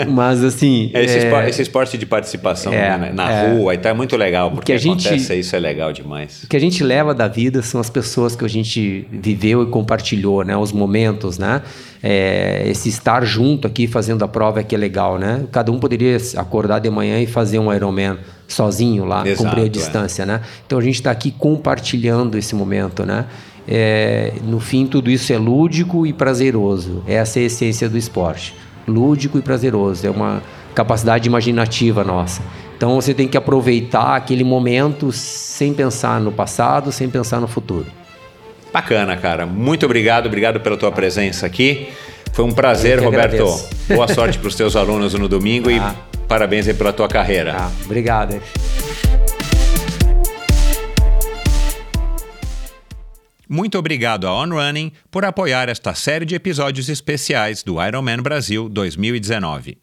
mas 0.10 0.44
assim. 0.44 0.92
É 0.94 1.04
esse, 1.04 1.16
é, 1.16 1.24
esporte, 1.24 1.50
esse, 1.50 1.62
esporte, 1.62 1.98
de 1.98 2.06
participação 2.06 2.74
é, 2.74 2.98
né? 2.98 3.12
na 3.14 3.32
é. 3.32 3.54
rua, 3.54 3.74
então 3.74 3.90
é 3.90 3.94
muito 3.94 4.18
legal, 4.18 4.52
porque 4.52 4.74
a 4.74 4.78
gente, 4.78 5.08
acontece 5.08 5.36
isso 5.36 5.56
é 5.56 5.60
legal 5.60 5.94
demais. 5.94 6.44
O 6.44 6.48
que 6.48 6.58
a 6.58 6.60
gente 6.60 6.84
leva 6.84 7.14
da 7.14 7.28
vida 7.28 7.62
são 7.62 7.80
as 7.80 7.90
pessoas 7.90 8.36
que 8.36 8.44
a 8.44 8.50
gente 8.50 9.08
viveu 9.12 9.64
e 9.64 9.68
compartilhou, 9.68 10.44
né? 10.44 10.58
Os 10.58 10.72
momentos, 10.72 11.38
né? 11.38 11.62
É, 12.02 12.64
esse 12.68 12.90
estar 12.90 13.24
junto 13.24 13.66
aqui 13.66 13.88
fazendo 13.88 14.24
a 14.26 14.28
prova 14.28 14.60
é 14.60 14.64
que 14.64 14.76
é 14.76 14.78
legal, 14.78 15.18
né? 15.18 15.46
Cada 15.52 15.72
um 15.72 15.80
poderia 15.80 16.18
acordar 16.36 16.80
de 16.80 16.90
manhã 16.90 17.22
e 17.22 17.26
fazer 17.26 17.60
um 17.60 17.74
Ironman 17.74 18.18
sozinho 18.46 19.06
lá, 19.06 19.26
Exato, 19.26 19.44
cumprir 19.44 19.66
a 19.66 19.70
distância, 19.70 20.26
né? 20.26 20.42
Então 20.66 20.78
a 20.78 20.82
gente 20.82 20.96
está 20.96 21.12
aqui 21.12 21.32
compartilhando 21.32 22.38
esse 22.38 22.54
momento, 22.54 23.06
né? 23.06 23.26
É, 23.68 24.34
no 24.44 24.60
fim, 24.60 24.86
tudo 24.86 25.10
isso 25.10 25.32
é 25.32 25.38
lúdico 25.38 26.06
e 26.06 26.14
prazeroso. 26.14 27.04
Essa 27.08 27.40
é 27.40 27.44
a 27.44 27.46
essência 27.46 27.90
do 27.90 27.98
esporte. 27.98 28.56
Lúdico 28.88 29.38
e 29.38 29.42
prazeroso. 29.42 30.06
É 30.06 30.10
uma 30.10 30.42
capacidade 30.74 31.28
imaginativa 31.28 32.04
nossa. 32.04 32.42
Então 32.76 32.96
você 32.96 33.14
tem 33.14 33.28
que 33.28 33.38
aproveitar 33.38 34.16
aquele 34.16 34.44
momento 34.44 35.12
sem 35.12 35.74
pensar 35.74 36.20
no 36.20 36.32
passado, 36.32 36.92
sem 36.92 37.10
pensar 37.10 37.40
no 37.40 37.48
futuro. 37.48 37.86
Bacana, 38.74 39.16
cara. 39.16 39.46
Muito 39.46 39.86
obrigado, 39.86 40.26
obrigado 40.26 40.60
pela 40.60 40.76
tua 40.76 40.92
presença 40.92 41.46
aqui. 41.46 41.90
Foi 42.34 42.44
um 42.44 42.52
prazer, 42.52 43.00
Roberto. 43.00 43.36
Agradeço. 43.36 43.70
Boa 43.88 44.08
sorte 44.08 44.40
para 44.40 44.48
os 44.48 44.56
teus 44.56 44.76
alunos 44.76 45.14
no 45.14 45.28
domingo 45.28 45.70
ah. 45.80 45.96
e 46.20 46.28
parabéns 46.28 46.68
aí 46.68 46.74
pela 46.74 46.92
tua 46.92 47.08
carreira. 47.08 47.56
Ah, 47.56 47.72
obrigado. 47.86 48.42
Muito 53.54 53.78
obrigado 53.78 54.26
a 54.26 54.34
On 54.34 54.50
Running 54.50 54.92
por 55.12 55.24
apoiar 55.24 55.70
esta 55.70 55.94
série 55.94 56.26
de 56.26 56.34
episódios 56.34 56.90
especiais 56.90 57.62
do 57.62 57.80
Ironman 57.80 58.18
Brasil 58.18 58.68
2019. 58.68 59.83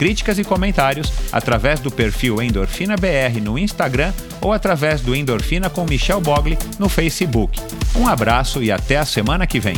críticas 0.00 0.38
e 0.38 0.44
comentários 0.44 1.12
através 1.30 1.78
do 1.78 1.90
perfil 1.90 2.40
Endorfina 2.40 2.96
BR 2.96 3.38
no 3.42 3.58
Instagram 3.58 4.14
ou 4.40 4.50
através 4.50 5.02
do 5.02 5.14
Endorfina 5.14 5.68
com 5.68 5.84
Michel 5.84 6.22
Bogli 6.22 6.56
no 6.78 6.88
Facebook. 6.88 7.60
Um 7.94 8.08
abraço 8.08 8.62
e 8.62 8.72
até 8.72 8.96
a 8.96 9.04
semana 9.04 9.46
que 9.46 9.60
vem. 9.60 9.76